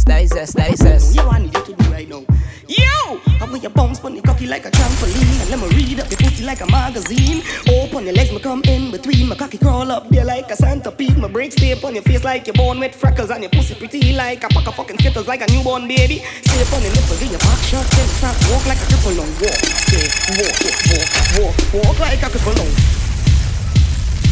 that 0.00 0.20
is 0.20 0.30
this, 0.30 0.52
that 0.52 0.72
is 0.72 0.78
this. 0.78 1.14
You 1.14 1.26
want 1.26 1.44
you 1.44 1.64
to 1.64 1.72
do 1.72 1.90
right 1.90 2.08
now. 2.08 2.24
You! 2.68 3.20
I 3.40 3.44
want 3.44 3.62
your 3.62 3.70
bounce 3.70 4.04
on 4.04 4.14
your 4.14 4.24
cocky 4.24 4.46
like 4.46 4.64
a 4.64 4.70
trampoline. 4.70 5.40
And 5.42 5.50
let 5.50 5.60
me 5.60 5.68
read 5.76 6.00
up 6.00 6.10
your 6.10 6.18
pussy 6.18 6.44
like 6.44 6.60
a 6.60 6.66
magazine. 6.66 7.42
Open 7.68 8.04
your 8.04 8.14
legs, 8.14 8.32
me 8.32 8.40
come 8.40 8.62
in 8.64 8.90
between. 8.90 9.28
My 9.28 9.36
cocky 9.36 9.58
crawl 9.58 9.92
up 9.92 10.08
there 10.08 10.24
like 10.24 10.50
a 10.50 10.56
centipede. 10.56 11.16
My 11.16 11.28
brakes 11.28 11.54
stay 11.54 11.80
on 11.80 11.94
your 11.94 12.02
face 12.02 12.24
like 12.24 12.46
you're 12.46 12.54
born 12.54 12.80
with 12.80 12.94
freckles. 12.94 13.30
And 13.30 13.42
your 13.42 13.50
pussy 13.50 13.74
pretty 13.74 14.14
like 14.14 14.42
a 14.42 14.48
pack 14.48 14.66
of 14.66 14.74
fucking 14.74 14.98
skittles 14.98 15.28
like 15.28 15.42
a 15.42 15.52
newborn 15.52 15.86
baby. 15.86 16.15
Stay 16.22 16.62
up 16.62 16.72
on 16.72 16.82
your 16.82 16.92
nipple, 16.92 17.16
get 17.18 17.30
your 17.30 17.40
back 17.40 17.60
shot, 17.64 17.86
then 17.96 18.08
start 18.08 18.36
walk 18.50 18.64
like 18.66 18.78
a 18.78 18.86
cripple 18.88 19.18
on 19.20 19.30
walk. 19.40 19.60
Stay, 19.84 20.06
walk, 20.38 20.56
walk, 20.92 21.08
walk, 21.38 21.56
walk 21.74 21.98
like 22.00 22.22
a 22.22 22.28
cripple 22.30 22.58
on. 22.60 22.70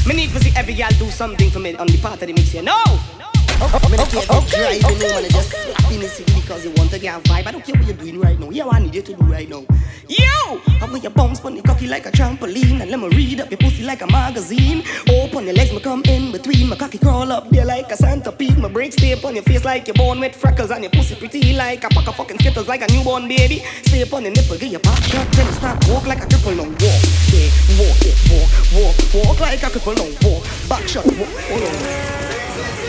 Me 0.07 0.15
need 0.15 0.31
to 0.31 0.41
see 0.41 0.53
every 0.57 0.75
girl 0.75 0.91
do 0.99 1.11
something 1.11 1.51
for 1.51 1.61
me 1.61 1.75
on 1.77 1.87
the 1.87 1.97
part 1.99 2.21
of 2.21 2.27
the 2.27 2.33
mix 2.33 2.53
here. 2.53 2.63
No! 2.63 3.24
I'm 3.61 3.91
gonna 3.91 4.07
take 4.07 4.27
the 4.27 4.41
drive, 4.51 4.91
you 4.91 4.99
know, 4.99 5.17
and 5.19 5.27
I 5.27 5.29
just 5.29 5.51
slap 5.51 5.93
in 5.93 6.03
city 6.09 6.41
because 6.41 6.65
you 6.65 6.73
want 6.77 6.91
to 6.91 6.99
get 6.99 7.17
a 7.17 7.21
vibe. 7.29 7.47
I 7.47 7.53
don't 7.53 7.65
care 7.65 7.75
what 7.77 7.87
you're 7.87 7.97
doing 7.97 8.21
right 8.21 8.39
now. 8.39 8.51
Yeah, 8.51 8.65
what 8.67 8.77
I 8.77 8.79
need 8.81 8.95
you 8.95 9.03
to 9.03 9.15
do 9.15 9.25
right 9.25 9.49
now. 9.49 9.65
You! 10.09 10.61
I 10.81 10.87
want 10.87 11.03
your 11.03 11.13
bounce 11.13 11.45
on 11.45 11.55
your 11.55 11.65
cocky 11.65 11.87
like 11.87 12.07
a 12.07 12.11
trampoline. 12.11 12.81
And 12.81 12.91
let 12.91 13.01
me 13.01 13.09
read 13.09 13.41
up 13.41 13.51
your 13.51 13.59
pussy 13.59 13.83
like 13.83 14.03
a 14.03 14.07
magazine. 14.07 14.83
Open 15.11 15.45
your 15.45 15.55
legs, 15.55 15.73
me 15.73 15.81
come 15.81 16.03
in 16.07 16.33
between. 16.33 16.69
My 16.69 16.77
cocky 16.77 16.99
crawl 16.99 17.33
up 17.33 17.49
there 17.51 17.65
like 17.65 17.91
a 17.91 17.97
centipede. 17.97 18.59
My 18.59 18.69
brakes 18.69 18.97
stay 18.97 19.15
on 19.15 19.35
your 19.35 19.45
face 19.45 19.65
like 19.65 19.87
you're 19.87 19.95
born 19.95 20.21
with 20.21 20.35
freckles. 20.37 20.71
And 20.71 20.85
your 20.85 20.91
pussy 20.91 21.15
pretty 21.15 21.55
like 21.55 21.85
a 21.85 21.89
pack 21.89 22.09
of 22.09 22.17
fucking 22.17 22.39
skittles 22.39 22.69
like 22.69 22.83
a 22.83 22.93
newborn 22.93 23.29
baby. 23.29 23.65
Stay 23.83 24.03
up 24.03 24.13
on 24.13 24.25
your 24.25 24.33
nipple, 24.33 24.59
get 24.59 24.71
your 24.71 24.81
back 24.81 25.03
shot, 25.03 25.27
then 25.33 25.53
start 25.55 25.85
walk 25.89 26.07
like 26.07 26.23
a 26.23 26.27
cripple 26.27 26.57
now. 26.57 26.65
Walk, 26.65 27.03
yeah, 27.33 27.51
walk, 27.79 27.97
yeah, 28.05 28.15
walk, 28.31 28.95
walk, 29.15 29.27
walk 29.27 29.41
like 29.41 29.63
a 29.63 29.67
cripple 29.67 29.97
now. 29.97 30.29
Walk, 30.29 30.45
back 30.69 30.89
shot, 30.89 31.07
walk, 31.07 31.29
hold 31.49 31.63
on. 31.63 32.84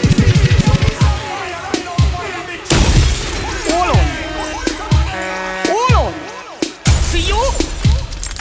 See 7.16 7.30
you? 7.32 7.40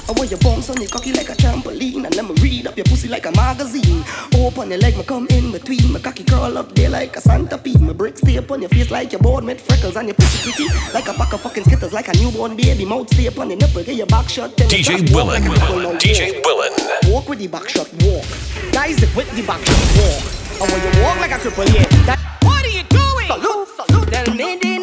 I 0.09 0.13
want 0.19 0.33
your 0.33 0.41
bounce 0.41 0.69
on 0.69 0.81
your 0.81 0.91
cocky 0.91 1.13
like 1.13 1.29
a 1.29 1.35
trampoline 1.35 2.05
And 2.07 2.15
let 2.17 2.25
me 2.29 2.35
read 2.43 2.67
up 2.67 2.77
your 2.77 2.85
pussy 2.87 3.07
like 3.07 3.25
a 3.25 3.31
magazine 3.31 4.05
Open 4.35 4.69
your 4.69 4.81
leg, 4.81 4.97
me 4.97 5.05
come 5.05 5.29
in 5.31 5.53
between 5.53 5.93
My 5.93 6.01
cocky 6.01 6.25
curl 6.25 6.59
up 6.59 6.75
there 6.75 6.91
like 6.91 7.15
a 7.17 7.21
centipede 7.21 7.81
My 7.81 7.93
bricks 7.93 8.21
stay 8.21 8.37
up 8.37 8.51
on 8.51 8.63
your 8.63 8.69
face 8.69 8.91
like 8.91 9.13
your 9.13 9.21
board 9.21 9.45
born 9.45 9.55
with 9.55 9.61
freckles 9.61 9.95
And 9.95 10.09
your 10.09 10.17
pussy 10.17 10.51
pretty 10.51 10.69
like 10.93 11.07
a 11.07 11.15
pack 11.15 11.33
of 11.33 11.41
fucking 11.43 11.63
skittles 11.63 11.93
Like 11.93 12.09
a 12.09 12.15
newborn 12.15 12.57
baby 12.57 12.85
Mouth 12.85 13.09
stay 13.15 13.29
up 13.29 13.39
on 13.39 13.49
your 13.51 13.61
nipple, 13.61 13.85
get 13.85 13.95
your 13.95 14.09
back 14.09 14.29
shot 14.29 14.57
then 14.57 14.69
you 14.69 14.79
DJ 14.79 15.07
start 15.07 15.11
Willen. 15.13 15.45
like 15.45 15.57
a. 15.57 15.97
DJ 15.97 16.45
Willen. 16.45 16.73
Walk 17.13 17.29
with 17.29 17.39
the 17.39 17.47
back 17.47 17.69
shot, 17.69 17.89
walk 18.03 18.27
Guys, 18.73 19.01
with 19.15 19.31
the 19.37 19.47
back 19.47 19.65
shot, 19.65 19.87
walk 20.03 20.69
I 20.69 20.73
want 20.73 20.83
you 20.83 21.01
walk 21.01 21.21
like 21.21 21.31
a 21.31 21.39
cripple, 21.39 21.73
yeah 21.73 21.87
that, 22.07 22.19
What 22.43 22.65
are 22.65 22.69
you 22.69 22.83
doing? 22.91 23.27
Salute, 23.29 23.69
salute 23.69 24.09
Tell 24.09 24.74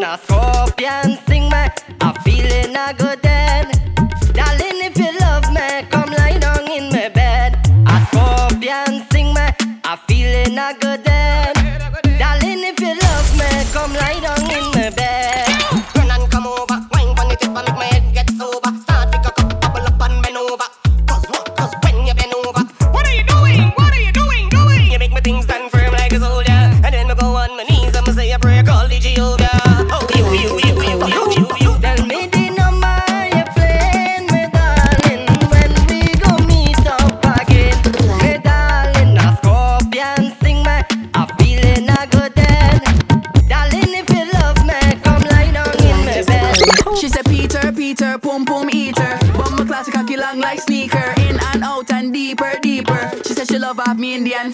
darling. 0.00 0.04
A 0.04 0.18
scorpion 0.18 1.18
sing 1.26 1.48
my, 1.48 1.72
a 2.00 2.22
feeling 2.22 2.76
a 2.76 2.94
good 2.96 3.20
then. 3.22 3.70
Darling, 4.32 4.80
if 4.84 4.98
you 4.98 5.18
love 5.20 5.52
me, 5.52 5.86
come 5.90 6.10
lie 6.10 6.38
down 6.38 6.70
in 6.70 6.90
my 6.90 7.08
bed. 7.08 7.58
I'm 7.86 8.02
a 8.02 8.06
scorpion 8.06 9.06
sing 9.10 9.34
my, 9.34 9.54
a 9.84 9.96
feeling 10.08 10.58
a 10.58 10.74
good 10.78 10.97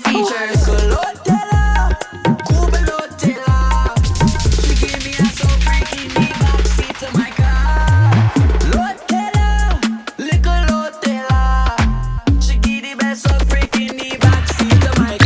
have 0.04 0.14
me 0.14 0.20
Indian 0.20 0.30
features. 0.30 0.64
She 4.60 4.74
give 4.80 5.04
me 5.04 5.12
a 5.12 5.26
so 5.26 5.48
freaky 5.64 6.08
me 6.08 6.26
backseat 6.40 6.94
to 7.00 7.08
my 7.16 7.30
car. 7.30 8.10
Lotella, 8.72 9.80
little 10.18 10.62
Lotella. 10.70 12.42
She 12.42 12.54
give 12.58 12.82
the 12.82 12.94
best 12.98 13.22
so 13.28 13.34
freaky 13.46 13.86
me 13.94 14.10
backseat 14.10 14.78
to 14.84 14.90
my 15.00 15.16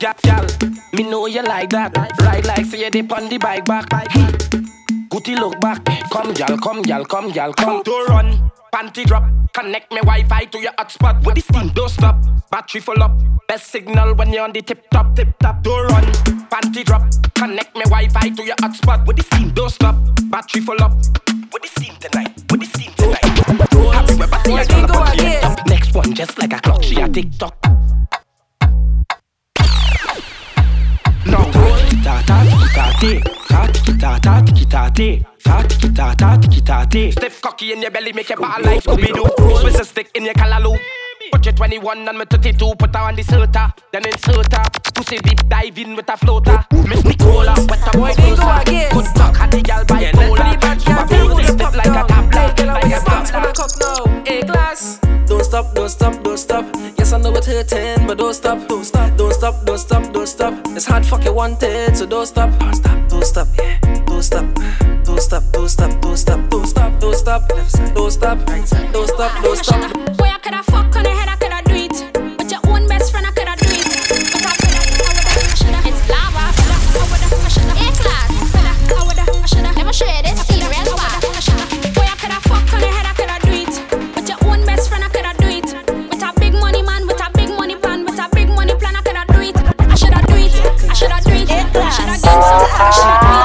Gal, 0.00 0.14
gal, 0.22 0.46
me 0.92 1.02
know 1.04 1.26
you 1.26 1.42
like 1.42 1.70
that. 1.70 1.92
Ride 2.20 2.46
like 2.46 2.66
say 2.66 2.84
you 2.84 2.90
dip 2.90 3.12
on 3.12 3.28
the 3.28 3.38
bike 3.38 3.64
back. 3.64 3.99
Come, 7.10 7.30
gal, 7.32 7.52
come. 7.52 7.82
To 7.82 8.04
run. 8.08 8.50
Panty 8.72 9.04
drop. 9.04 9.24
Connect 9.52 9.90
me 9.90 9.98
Wi-Fi 9.98 10.44
to 10.44 10.58
your 10.58 10.72
hotspot. 10.72 11.24
With 11.24 11.34
the 11.34 11.40
steam, 11.40 11.68
don't 11.70 11.88
stop. 11.88 12.16
Battery 12.50 12.80
full 12.80 13.02
up. 13.02 13.12
Best 13.48 13.66
signal 13.66 14.14
when 14.14 14.32
you're 14.32 14.44
on 14.44 14.52
the 14.52 14.62
tip 14.62 14.88
top, 14.90 15.16
tip 15.16 15.28
top. 15.40 15.62
To 15.64 15.70
run. 15.70 16.04
Panty 16.48 16.84
drop. 16.84 17.02
Connect 17.34 17.74
me 17.74 17.82
Wi-Fi 17.82 18.30
to 18.30 18.44
your 18.44 18.56
hotspot. 18.56 19.06
With 19.06 19.16
the 19.16 19.24
steam, 19.24 19.50
don't 19.50 19.70
stop. 19.70 19.96
Battery 20.30 20.62
full 20.62 20.82
up. 20.82 20.92
With 21.52 21.62
the 21.62 21.68
steam 21.68 21.94
tonight. 21.96 22.32
With 22.50 22.60
the 22.60 22.66
steam 22.66 22.92
tonight. 22.96 23.24
With 23.48 24.32
a 24.32 24.40
see 24.44 24.56
a 24.56 24.64
girl 24.66 24.84
up 24.84 25.08
on 25.10 25.16
the 25.16 25.38
top. 25.42 25.66
Next 25.66 25.94
one, 25.94 26.14
just 26.14 26.38
like 26.38 26.52
a 26.52 26.60
clock, 26.60 26.82
she 26.82 27.00
a 27.00 27.08
TikTok. 27.08 27.56
No. 31.26 31.50
Ta 32.04 32.22
ta 32.26 32.44
ta 32.74 32.88
ta 33.48 33.66
ta 33.98 34.18
ta 34.18 34.42
ta 34.70 34.88
ti 34.90 35.24
ta 35.42 35.62
ti 35.62 35.92
ta 35.92 36.14
ta 36.14 36.36
ti 36.36 36.60
ta 36.60 36.84
ti. 36.84 37.10
Stiff 37.12 37.40
cocky 37.40 37.72
in 37.72 37.82
your 37.82 37.90
belly, 37.90 38.12
make 38.12 38.28
your 38.28 38.38
ball 38.38 38.60
like 38.62 38.82
Scooby 38.82 39.12
Doo. 39.14 39.28
Twist 39.60 39.80
a 39.80 39.84
stick 39.84 40.10
in 40.14 40.24
your 40.24 40.34
callaloo. 40.34 40.78
Put 41.32 41.44
your 41.46 41.54
21 41.54 42.08
and 42.08 42.18
my 42.18 42.24
32, 42.24 42.74
put 42.76 42.94
her 42.94 43.02
on 43.02 43.14
the 43.14 43.22
surta, 43.22 43.72
then 43.92 44.04
insert 44.04 44.52
her. 44.52 44.64
Pussy 44.94 45.18
deep 45.18 45.48
dive 45.48 45.78
in 45.78 45.94
with 45.94 46.08
a 46.08 46.16
floater. 46.16 46.64
Miss 46.88 47.04
Nicola, 47.04 47.54
wet 47.68 47.86
a 47.86 47.96
boy 47.96 48.12
closer. 48.14 48.64
Good 48.66 49.06
talk, 49.14 49.36
had 49.36 49.50
the 49.52 49.62
gal 49.62 49.84
bipolar. 49.84 50.80
Super 50.80 51.06
big, 51.06 51.46
stiff 51.46 51.76
like 51.76 51.86
a 51.86 52.04
tablet, 52.08 52.66
like 52.66 52.92
a 52.92 53.52
cock 53.52 53.70
now, 53.78 54.22
A 54.26 54.42
class. 54.42 54.98
Don't 55.26 55.44
stop, 55.44 55.72
don't 55.74 55.88
stop, 55.88 56.22
don't 56.24 56.38
stop. 56.38 56.64
Yes, 56.98 57.12
I 57.12 57.18
know 57.18 57.32
it 57.36 57.44
hurting, 57.44 58.06
but 58.08 58.18
don't 58.18 58.34
stop, 58.34 58.66
don't 58.66 58.84
stop, 58.84 59.16
don't 59.16 59.32
stop, 59.32 59.64
don't 59.64 59.78
stop, 59.78 60.12
don't 60.12 60.26
stop. 60.26 60.54
It's 60.70 60.86
hard, 60.86 61.06
fuck 61.06 61.24
you 61.24 61.32
wanted, 61.32 61.96
so 61.96 62.06
don't 62.06 62.26
stop, 62.26 62.50
don't 62.58 62.74
stop, 62.74 63.08
don't 63.08 63.24
stop, 63.24 63.46
yeah, 63.56 63.78
don't 64.04 64.22
stop, 64.22 64.44
don't 65.20 65.26
stop, 65.28 65.52
don't 65.52 65.68
stop, 65.68 66.00
don't 66.00 66.16
stop, 66.16 66.50
don't 66.50 66.66
stop, 66.66 66.98
don't 66.98 67.14
stop, 67.14 67.52
left 67.52 67.70
side, 67.70 67.94
don't 67.94 68.10
stop, 68.10 68.48
right 68.48 68.66
side, 68.66 68.90
don't 68.90 69.06
stop, 69.06 69.42
don't 69.42 69.56
stop. 69.58 70.16
Boy, 70.16 70.24
I 70.24 70.38
coulda 70.38 70.62
fuck 70.62 70.96
on 70.96 71.02
the 71.02 71.10
head, 71.10 71.28
I 71.28 71.36
coulda 71.36 71.60
do 71.68 71.74
it. 71.76 72.38
But 72.38 72.50
your 72.50 72.60
own 72.72 72.88
best 72.88 73.12
friend, 73.12 73.26
I 73.26 73.30
coulda 73.32 73.52
do 73.60 73.68
it. 73.68 73.84
But 74.32 74.48
I 74.48 74.56
coulda, 74.56 74.80
I 74.80 74.96
woulda, 74.96 75.20
I 75.28 75.54
shoulda. 75.60 75.80
It's 75.84 76.08
lava, 76.08 76.40
I 76.40 77.04
woulda, 77.04 77.28
I 77.36 77.48
shoulda. 77.52 77.72
A 77.76 77.92
class, 78.00 78.32
I 78.32 79.04
woulda, 79.04 79.24
I 79.28 79.44
shoulda. 79.44 79.70
Let 79.76 79.84
me 79.84 79.92
show 79.92 80.08
you 80.08 80.22
this 80.24 80.40
serious 80.48 80.88
part. 80.88 81.20
I 81.20 81.40
shoulda. 81.44 81.64
Boy, 81.92 82.08
I 82.08 82.16
coulda 82.16 82.40
fuck 82.48 82.72
on 82.72 82.80
the 82.80 82.88
head, 82.88 83.04
I 83.04 83.12
coulda 83.12 83.36
do 83.44 83.52
it. 83.60 83.76
But 84.16 84.24
your 84.24 84.40
own 84.48 84.64
best 84.64 84.88
friend, 84.88 85.04
I 85.04 85.08
coulda 85.12 85.36
do 85.36 85.48
it. 85.52 85.68
With 86.08 86.24
a 86.24 86.32
big 86.40 86.54
money 86.56 86.80
man, 86.80 87.04
with 87.04 87.20
a 87.20 87.28
big 87.36 87.52
money 87.52 87.76
plan, 87.76 88.08
with 88.08 88.16
a 88.16 88.24
big 88.32 88.48
money 88.48 88.72
plan, 88.72 88.96
I 88.96 89.04
coulda 89.04 89.28
do 89.28 89.40
it. 89.44 89.56
I 89.84 89.94
shoulda 90.00 90.24
do 90.24 90.36
it. 90.40 90.56
I 90.88 90.96
shoulda 90.96 91.20
do 91.28 91.36
it. 91.36 91.50
I 91.52 91.92
shoulda 91.92 92.16
get 92.16 92.24
some 92.24 92.40
fuck, 92.40 92.72
I 92.72 92.88
shoulda 92.96 93.20
do 93.20 93.36
it. 93.36 93.39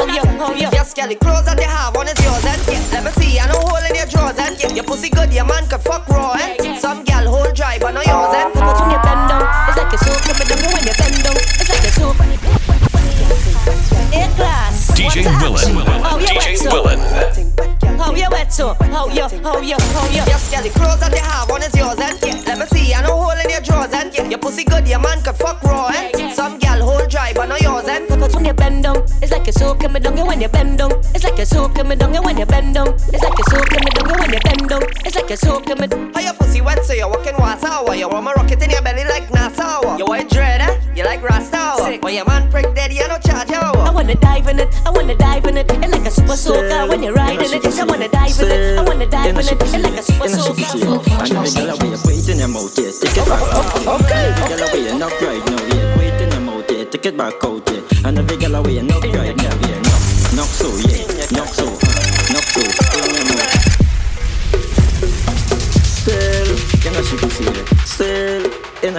How 0.00 0.06
right 0.06 0.16
you, 0.16 0.22
back, 0.24 0.32
I 0.32 0.38
how 0.40 0.48
shoulda 0.48 0.64
you, 0.64 0.64
how 0.64 0.64
you? 0.64 0.68
Yes, 0.72 0.94
girl, 0.96 1.12
clothes 1.20 1.44
that 1.44 1.60
they 1.60 1.68
have 1.68 1.92
on 1.92 2.08
is 2.08 2.16
yours 2.24 2.40
and 2.48 2.56
yeah. 2.64 2.80
Let 2.88 3.04
me 3.04 3.12
see, 3.20 3.36
I 3.36 3.44
know 3.52 3.60
hole 3.60 3.84
in 3.84 3.92
your 3.92 4.08
drawers 4.08 4.38
and 4.40 4.56
yeah. 4.56 4.72
Your 4.72 4.84
pussy 4.88 5.10
good, 5.12 5.28
your 5.28 5.44
man 5.44 5.68
could 5.68 5.84
fuck 5.84 6.08
raw 6.08 6.32
and 6.40 6.80
some 6.80 7.04
gal 7.04 7.28
hold 7.28 7.52
dry, 7.52 7.76
but 7.76 7.92
not 7.92 8.08
yours 8.08 8.32
and. 8.32 8.48
But 8.56 8.80
when 8.80 8.96
you 8.96 9.00
bend 9.04 9.28
down, 9.28 9.44
it's 9.68 9.76
like 9.76 9.92
you're 9.92 10.00
so 10.00 10.16
coming 10.24 10.48
down. 10.48 10.72
When 10.72 10.88
you 10.88 10.96
bend 10.96 11.20
down, 11.20 11.36
it's 11.36 11.68
like 11.68 11.84
you're 11.84 12.00
so. 12.00 12.08
A 14.10 14.24
class. 14.40 14.90
DJ 14.96 15.28
Willen. 15.36 15.84
How 16.00 16.16
you 16.16 16.32
DJ 16.32 16.48
wet 16.48 16.56
so? 16.56 16.70
Willen. 16.72 17.00
How 18.00 18.16
you 18.16 18.28
wet 18.32 18.48
so? 18.48 18.72
How 18.88 19.04
you, 19.12 19.28
how 19.44 19.60
you, 19.60 19.76
how 19.76 20.08
you? 20.08 20.24
Yes, 20.24 20.48
girl, 20.48 20.64
clothes 20.72 21.00
that 21.04 21.12
they 21.12 21.20
have 21.20 21.52
on 21.52 21.60
is 21.60 21.76
yours 21.76 22.00
and 22.00 22.16
yeah. 22.24 22.40
Let 22.48 22.56
me 22.56 22.64
see, 22.72 22.94
I 22.96 23.04
know 23.04 23.20
hole 23.20 23.36
in 23.36 23.52
your 23.52 23.60
drawers 23.60 23.92
and 23.92 24.08
yeah. 24.16 24.24
Your 24.32 24.40
pussy 24.40 24.64
good, 24.64 24.88
your 24.88 24.98
man 24.98 25.20
could 25.20 25.36
fuck 25.36 25.62
raw 25.62 25.89
like 29.92 30.04
you're 30.04 30.16
so. 30.16 30.26
When 30.26 30.40
you 30.40 30.48
bend 30.48 30.78
down, 30.78 30.92
it's 31.14 31.24
like 31.24 31.36
you're 31.36 31.46
so 31.46 31.68
coming 31.68 31.98
down. 31.98 32.24
When 32.24 32.38
you 32.38 32.46
bend 32.46 32.74
down, 32.74 32.88
it's 32.94 33.22
like 33.22 33.36
you're 33.36 33.50
so 33.50 33.60
coming 33.64 33.94
down. 33.94 34.18
When 34.20 34.32
you 34.32 34.40
bend 34.40 34.68
down, 34.68 34.82
it's 35.04 35.16
like 35.16 35.28
you're 35.28 35.36
so 35.36 35.60
coming. 35.60 35.90
How 36.14 36.20
your 36.20 36.34
pussy 36.34 36.60
wet 36.60 36.84
so 36.84 36.92
you're 36.92 37.08
walking 37.08 37.36
water 37.38 37.94
You 37.94 38.08
want 38.08 38.24
my 38.24 38.32
rocket 38.34 38.62
in 38.62 38.70
your 38.70 38.82
belly 38.82 39.04
like 39.04 39.28
NASA 39.28 39.98
You 39.98 40.06
white 40.06 40.28
dread, 40.28 40.60
eh? 40.60 40.80
You 40.94 41.04
like 41.04 41.22
Rasta 41.22 41.98
When 42.00 42.14
your 42.14 42.24
man 42.26 42.50
prick 42.50 42.74
dead, 42.74 42.92
you 42.92 43.06
no 43.08 43.18
charge 43.18 43.50
I 43.50 43.90
wanna 43.90 44.14
dive 44.14 44.48
in 44.48 44.60
it, 44.60 44.68
I 44.86 44.90
wanna 44.90 45.16
dive 45.16 45.44
in 45.46 45.56
it, 45.56 45.70
and 45.70 45.90
like 45.90 46.06
a 46.06 46.10
super 46.10 46.36
soaker 46.36 46.86
when 46.88 47.02
you're 47.02 47.12
riding 47.14 47.40
it. 47.40 47.64
Yes, 47.64 47.78
I 47.78 47.84
wanna 47.84 48.08
dive 48.08 48.38
in 48.40 48.50
it, 48.50 48.78
I 48.78 48.82
wanna 48.82 49.06
dive 49.06 49.26
in 49.26 49.38
it, 49.38 49.74
and 49.74 49.82
like 49.82 49.98
a 49.98 50.02
super 50.02 50.28
soaker. 50.28 50.60
And 50.60 51.32
every 51.36 51.50
girl 51.50 51.70
away, 51.70 51.96
wait 52.04 52.28
in 52.28 52.38
your 52.38 52.48
mouth, 52.48 52.78
yeah, 52.78 52.90
take 52.90 53.16
it 53.16 53.26
back 53.28 53.42
out, 53.54 54.00
yeah. 54.10 54.34
Every 54.34 54.44
girl 54.48 54.62
away, 54.68 54.98
knock 54.98 55.20
right 55.20 55.44
now, 55.46 55.62
yeah, 55.74 55.98
wait 55.98 56.20
in 56.20 56.30
your 56.30 56.40
mouth, 56.40 56.70
yeah, 56.70 56.84
take 56.84 57.06
it 57.06 57.16
back 57.16 57.44
out, 57.44 57.69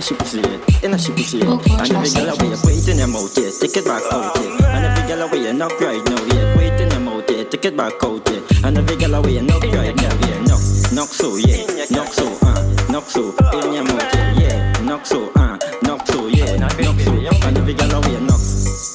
in 0.02 0.08
a 0.08 0.08
she 0.08 0.16
pussy, 0.16 0.42
yeah. 0.42 0.84
in 0.84 0.94
a 0.94 0.98
she 0.98 1.12
pussy, 1.12 1.38
yeah. 1.38 1.62
And 1.78 1.92
every 1.94 2.10
girl 2.10 2.34
away, 2.34 2.58
wait 2.66 2.88
in 2.88 2.98
your 2.98 3.08
mouth, 3.08 3.38
yeah, 3.38 3.52
take 3.54 3.78
it 3.78 3.86
back 3.86 4.02
out, 4.12 4.36
yeah. 4.36 4.74
And 4.74 4.86
every 4.86 5.08
girl 5.08 5.22
away, 5.22 5.48
and 5.48 5.60
knock 5.60 5.80
right 5.80 6.04
now, 6.10 6.26
yeah, 6.26 6.58
wait 6.58 6.82
in 6.82 6.90
your 6.90 7.00
mouth, 7.02 7.30
yeah, 7.30 7.44
take 7.44 7.66
it 7.66 7.78
back 7.78 8.04
out, 8.04 8.28
yeah. 8.32 8.42
And 8.66 8.78
every 8.80 8.98
girl 8.98 9.14
away, 9.14 9.40
knock 9.42 9.62
right 9.62 9.96
now, 9.96 10.10
yeah, 10.26 10.42
knock, 10.42 10.62
knock 10.92 11.10
so, 11.14 11.38
yeah, 11.38 11.70
knock 11.92 12.08
so, 12.08 12.26
uh, 12.42 12.90
knock 12.90 13.06
so, 13.06 13.30
in 13.62 13.74
your 13.74 13.84
mouth, 13.84 14.10
yeah, 14.16 14.42
yeah, 14.42 14.82
knock 14.82 15.06
so, 15.06 15.30
uh, 15.36 15.60
knock 15.84 16.08
so, 16.08 16.26
yeah, 16.26 16.58
knock 16.58 16.74
so, 17.00 17.14
and 17.46 17.58
every 17.60 17.76
girl 17.76 17.94
away, 17.94 18.18
knock, 18.26 18.42
knock. 18.42 18.42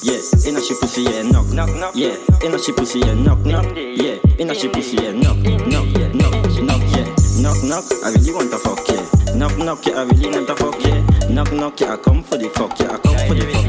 yeah, 0.03 0.19
in 0.43 0.57
a 0.57 0.61
she 0.61 0.75
pussy, 0.75 1.03
yeah, 1.03 1.23
knock, 1.23 1.47
knock, 1.55 1.95
yeah, 1.95 2.19
in 2.43 2.53
a 2.53 2.59
she 2.59 2.73
pussy, 2.73 2.99
yeah, 2.99 3.13
knock, 3.13 3.39
knock, 3.45 3.65
yeah, 3.77 4.19
in 4.39 4.49
a 4.49 4.53
she 4.53 4.67
pussy, 4.67 4.97
yeah, 4.97 5.13
knock, 5.13 5.37
knock, 5.39 5.87
knock, 6.11 6.43
knock, 6.67 6.83
yeah, 6.91 7.07
knock, 7.39 7.63
knock, 7.63 7.85
I 8.03 8.11
really 8.11 8.33
want 8.33 8.46
knock, 9.67 9.85
yeah, 9.85 9.99
I 9.99 10.03
really 10.03 10.29
want 10.29 10.47
to 10.47 10.55
fuck, 10.55 10.85
yeah, 10.85 11.27
knock, 11.27 11.51
knock, 11.51 11.81
yeah, 11.81 11.91
I 11.91 11.97
come 11.97 12.23
for 12.23 12.37
the 12.37 12.47
fuck, 12.51 12.79
yeah, 12.79 12.93
I 12.93 12.97
come 12.99 13.27
for 13.27 13.33
the 13.33 13.51
fuck, 13.51 13.66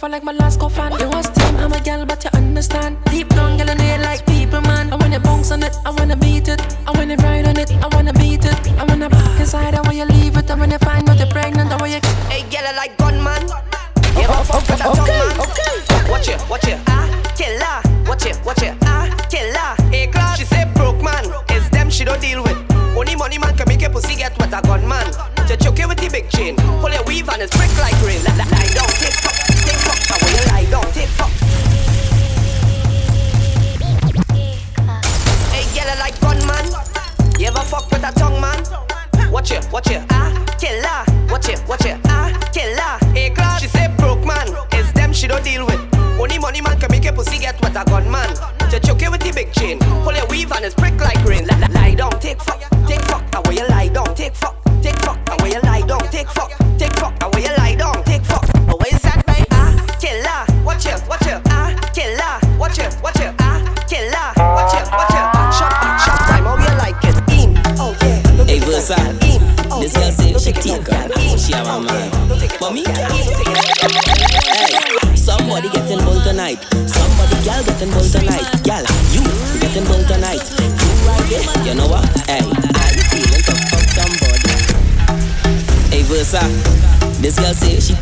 lover 0.00 0.12
like 0.12 0.24
my 0.24 0.32
last 0.32 0.60
co-fan. 0.60 0.92
You 0.98 1.08
was 1.08 1.28
team, 1.30 1.56
I'm 1.56 1.72
a 1.72 1.80
gal, 1.80 2.06
but 2.06 2.24
you 2.24 2.30
understand. 2.34 2.96
Deep 3.06 3.28
down, 3.28 3.58
girl, 3.58 3.70
I 3.70 3.74
need 3.74 3.98
like 4.02 4.24
people, 4.26 4.60
man. 4.62 4.92
I 4.92 4.96
wanna 4.96 5.20
bounce 5.20 5.50
on 5.50 5.62
it, 5.62 5.76
I 5.84 5.90
wanna 5.90 6.16
beat 6.16 6.48
it, 6.48 6.60
I 6.86 6.90
wanna 6.92 7.16
ride 7.16 7.46
on 7.46 7.58
it, 7.58 7.70
I 7.72 7.88
wanna 7.94 8.12
beat 8.12 8.44
it. 8.44 8.56
I 8.78 8.84
wanna 8.84 9.10
back 9.10 9.40
inside, 9.40 9.74
I 9.74 9.80
wanna 9.82 10.06
leave 10.06 10.36
it, 10.36 10.50
I 10.50 10.54
wanna 10.54 10.78
find 10.78 11.08
out 11.08 11.18
you're 11.18 11.26
pregnant, 11.28 11.70
I 11.70 11.76
wanna. 11.76 11.94
You... 11.94 12.00
Hey, 12.28 12.42
girl, 12.50 12.66
I 12.66 12.72
like 12.76 12.96
gunman. 12.98 13.42
Yeah, 14.16 14.26
oh, 14.28 14.46
oh, 14.52 14.64
oh, 14.70 14.76
oh, 14.84 15.02
okay, 15.02 15.18
man. 15.18 15.40
okay. 15.44 16.10
Watch 16.10 16.28
it, 16.28 16.40
watch 16.48 16.68
it, 16.68 16.78
ah, 16.88 17.06
killer. 17.36 17.80
Watch 18.08 18.26
it, 18.26 18.40
watch 18.44 18.62
it, 18.62 18.76
ah, 18.84 19.06
killer. 19.28 19.90
Hey, 19.90 20.06
class, 20.06 20.38
she 20.38 20.44
say 20.44 20.64
broke 20.74 21.02
man. 21.02 21.24
It's 21.48 21.68
them 21.70 21.90
she 21.90 22.04
don't 22.04 22.20
deal 22.20 22.42
with. 22.42 22.58
Only 22.96 23.16
money 23.16 23.38
man 23.38 23.56
can 23.56 23.68
make 23.68 23.82
a 23.82 23.90
pussy 23.90 24.16
get 24.16 24.36
what 24.38 24.52
a 24.52 24.60
gun 24.62 24.86
man. 24.86 25.06
Just 25.46 25.60
choke 25.62 25.78
it 25.78 25.88
with 25.88 25.98
the 25.98 26.08
big 26.08 26.28
chain, 26.30 26.56
pull 26.80 26.90
your 26.90 27.04
weave 27.04 27.28
and 27.28 27.42
it's 27.42 27.56
brick 27.56 27.70
like. 27.78 27.99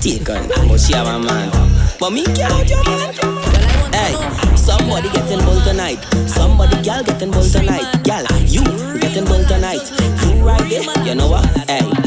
Take 0.01 0.25
but 0.27 0.79
she 0.79 0.93
have 0.95 1.09
a 1.09 1.19
man. 1.19 1.51
But 1.99 2.11
me 2.11 2.25
can't 2.25 2.69
your 2.71 2.85
man. 2.85 3.13
Hey, 3.93 4.15
somebody 4.57 5.09
getting 5.11 5.45
bull 5.45 5.61
tonight. 5.63 5.99
Somebody 6.29 6.81
gal 6.83 7.03
getting 7.03 7.33
bull 7.33 7.43
tonight. 7.43 8.05
Gal, 8.05 8.25
you 8.43 8.63
getting 9.01 9.25
bull 9.25 9.45
tonight. 9.45 9.91
You 10.23 10.45
right 10.45 10.63
there, 10.71 11.05
you 11.05 11.15
know 11.17 11.29
what? 11.29 11.47
Hey. 11.69 11.98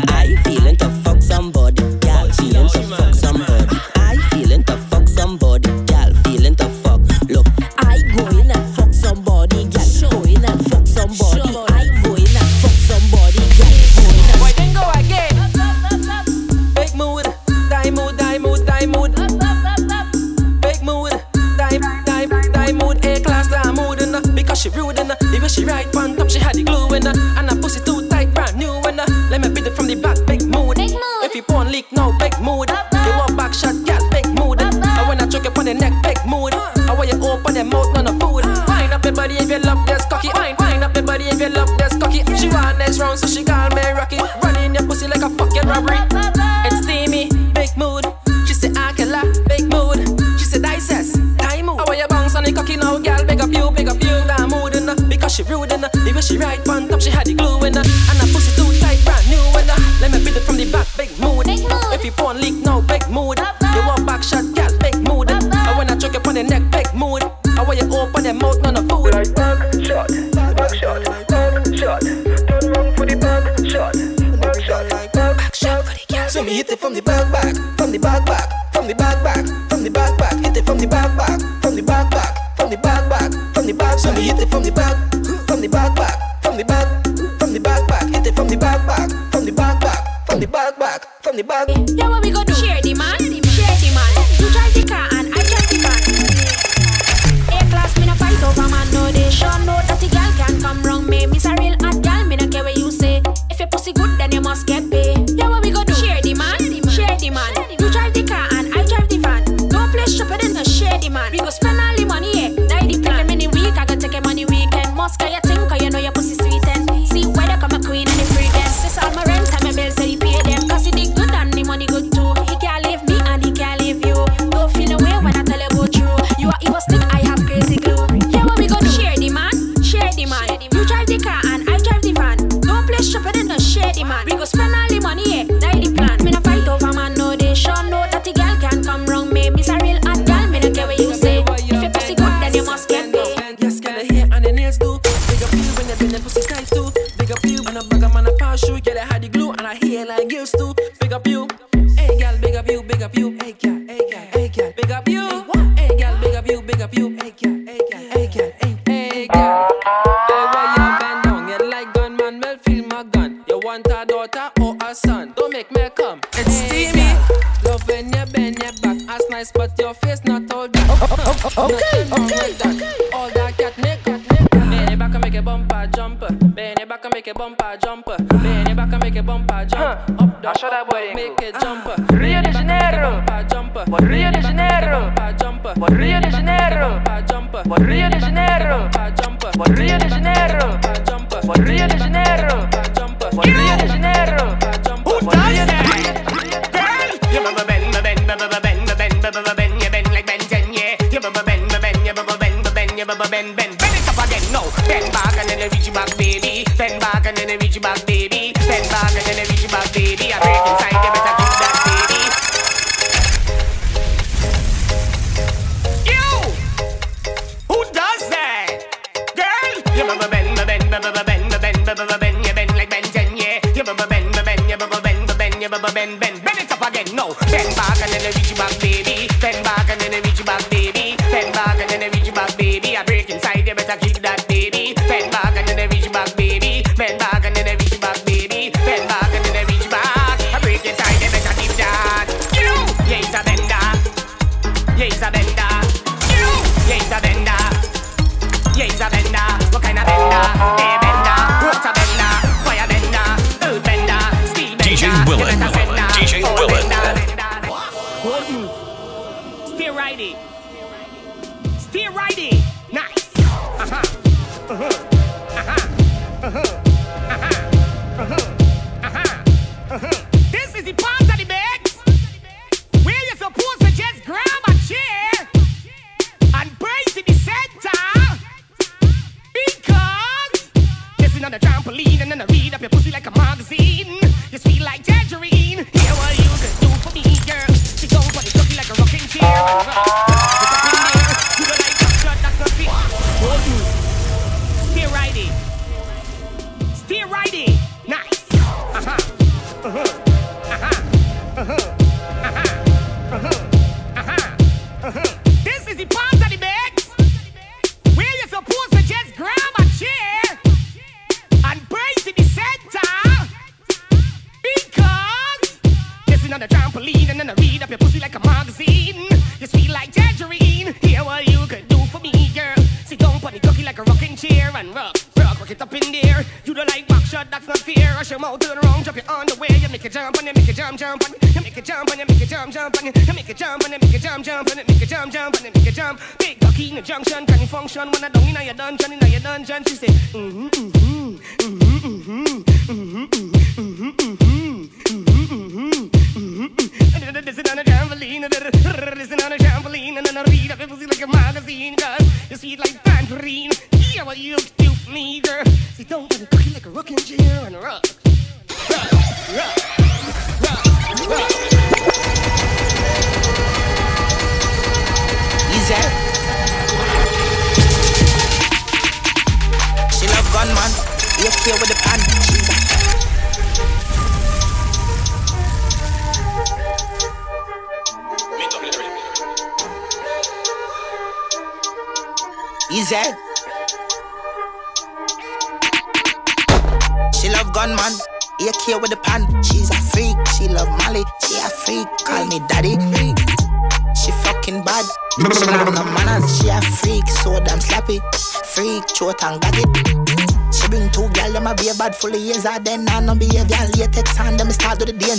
So 76.41 76.47
me 76.47 76.55
hit 76.55 76.72
it 76.72 76.80
from 76.80 76.95
the 76.95 77.03
back 77.03 77.31
back, 77.31 77.53
from 77.77 77.91
the 77.91 77.99
back 77.99 78.26
back, 78.26 78.73
from 78.73 78.88
the 78.88 78.95
back 78.95 79.23
back, 79.23 79.45
from 79.69 79.84
the 79.84 79.91
back 79.91 80.18
back. 80.18 80.34
Hit 80.43 80.57
it 80.57 80.65
from 80.65 80.80
the 80.80 80.88
back 80.88 81.15
back, 81.15 81.39
from 81.61 81.76
the 81.76 81.84
back 81.84 82.09
back, 82.09 82.57
from 82.57 82.72
the 82.72 82.77
back 82.77 83.07
back, 83.07 83.31
from 83.53 83.68
the 83.68 83.73
back. 83.73 83.99
So 83.99 84.11
me 84.11 84.23
hit 84.23 84.39
it 84.39 84.49
from 84.49 84.63
the 84.63 84.72
back, 84.72 84.97
from 85.45 85.61
the 85.61 85.68
back 85.69 85.95
back, 85.95 86.41
from 86.41 86.57
the 86.57 86.65
back, 86.65 87.05
from 87.38 87.53
the 87.53 87.59
back 87.59 87.88
back. 87.88 88.09
Hit 88.09 88.26
it 88.26 88.35
from 88.35 88.47
the 88.47 88.57
back 88.57 88.88
back, 88.88 89.11
from 89.31 89.45
the 89.45 89.51
back 89.51 89.80
back, 89.81 90.26
from 90.26 90.39
the 90.39 90.47
back 90.47 90.80
back, 90.80 91.05
from 91.22 91.38
the 91.38 91.43
back. 91.43 91.68
Yeah, 91.95 92.19
we 92.19 92.31
go? 92.31 92.40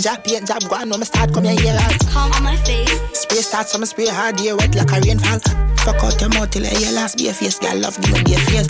job, 0.03 0.23
paint 0.23 0.45
job, 0.45 0.61
go 0.69 0.75
on, 0.75 0.89
no, 0.89 0.97
me 0.97 1.05
start 1.05 1.33
come 1.33 1.45
here, 1.45 1.77
out. 1.79 2.07
Calm 2.11 2.31
on 2.33 2.43
my 2.43 2.57
face. 2.57 2.91
Spray 3.13 3.37
start, 3.37 3.69
so 3.69 3.77
me 3.79 3.85
spray 3.85 4.07
hard, 4.07 4.39
yeah, 4.41 4.53
wet 4.53 4.75
like 4.75 4.91
a 4.91 4.99
rainfall. 4.99 5.39
Fuck 5.79 6.03
out 6.03 6.19
your 6.19 6.29
mouth 6.29 6.51
till 6.51 6.65
I 6.65 6.75
hear 6.75 6.91
last 6.91 7.17
be 7.17 7.29
a 7.29 7.33
face, 7.33 7.57
girl, 7.57 7.77
love 7.77 7.97
you, 8.05 8.13
be 8.25 8.33
a 8.33 8.39
face. 8.39 8.67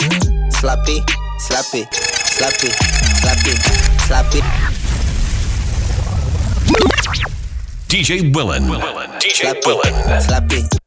Slappy, 0.54 1.02
slappy, 1.42 1.84
slappy, 2.38 2.70
slappy, 3.18 3.54
slappy. 4.06 4.40
DJ 7.88 8.34
Willen. 8.34 8.68
Willen. 8.68 9.10
DJ 9.18 9.54
Willen. 9.66 9.92
Slappy. 10.20 10.83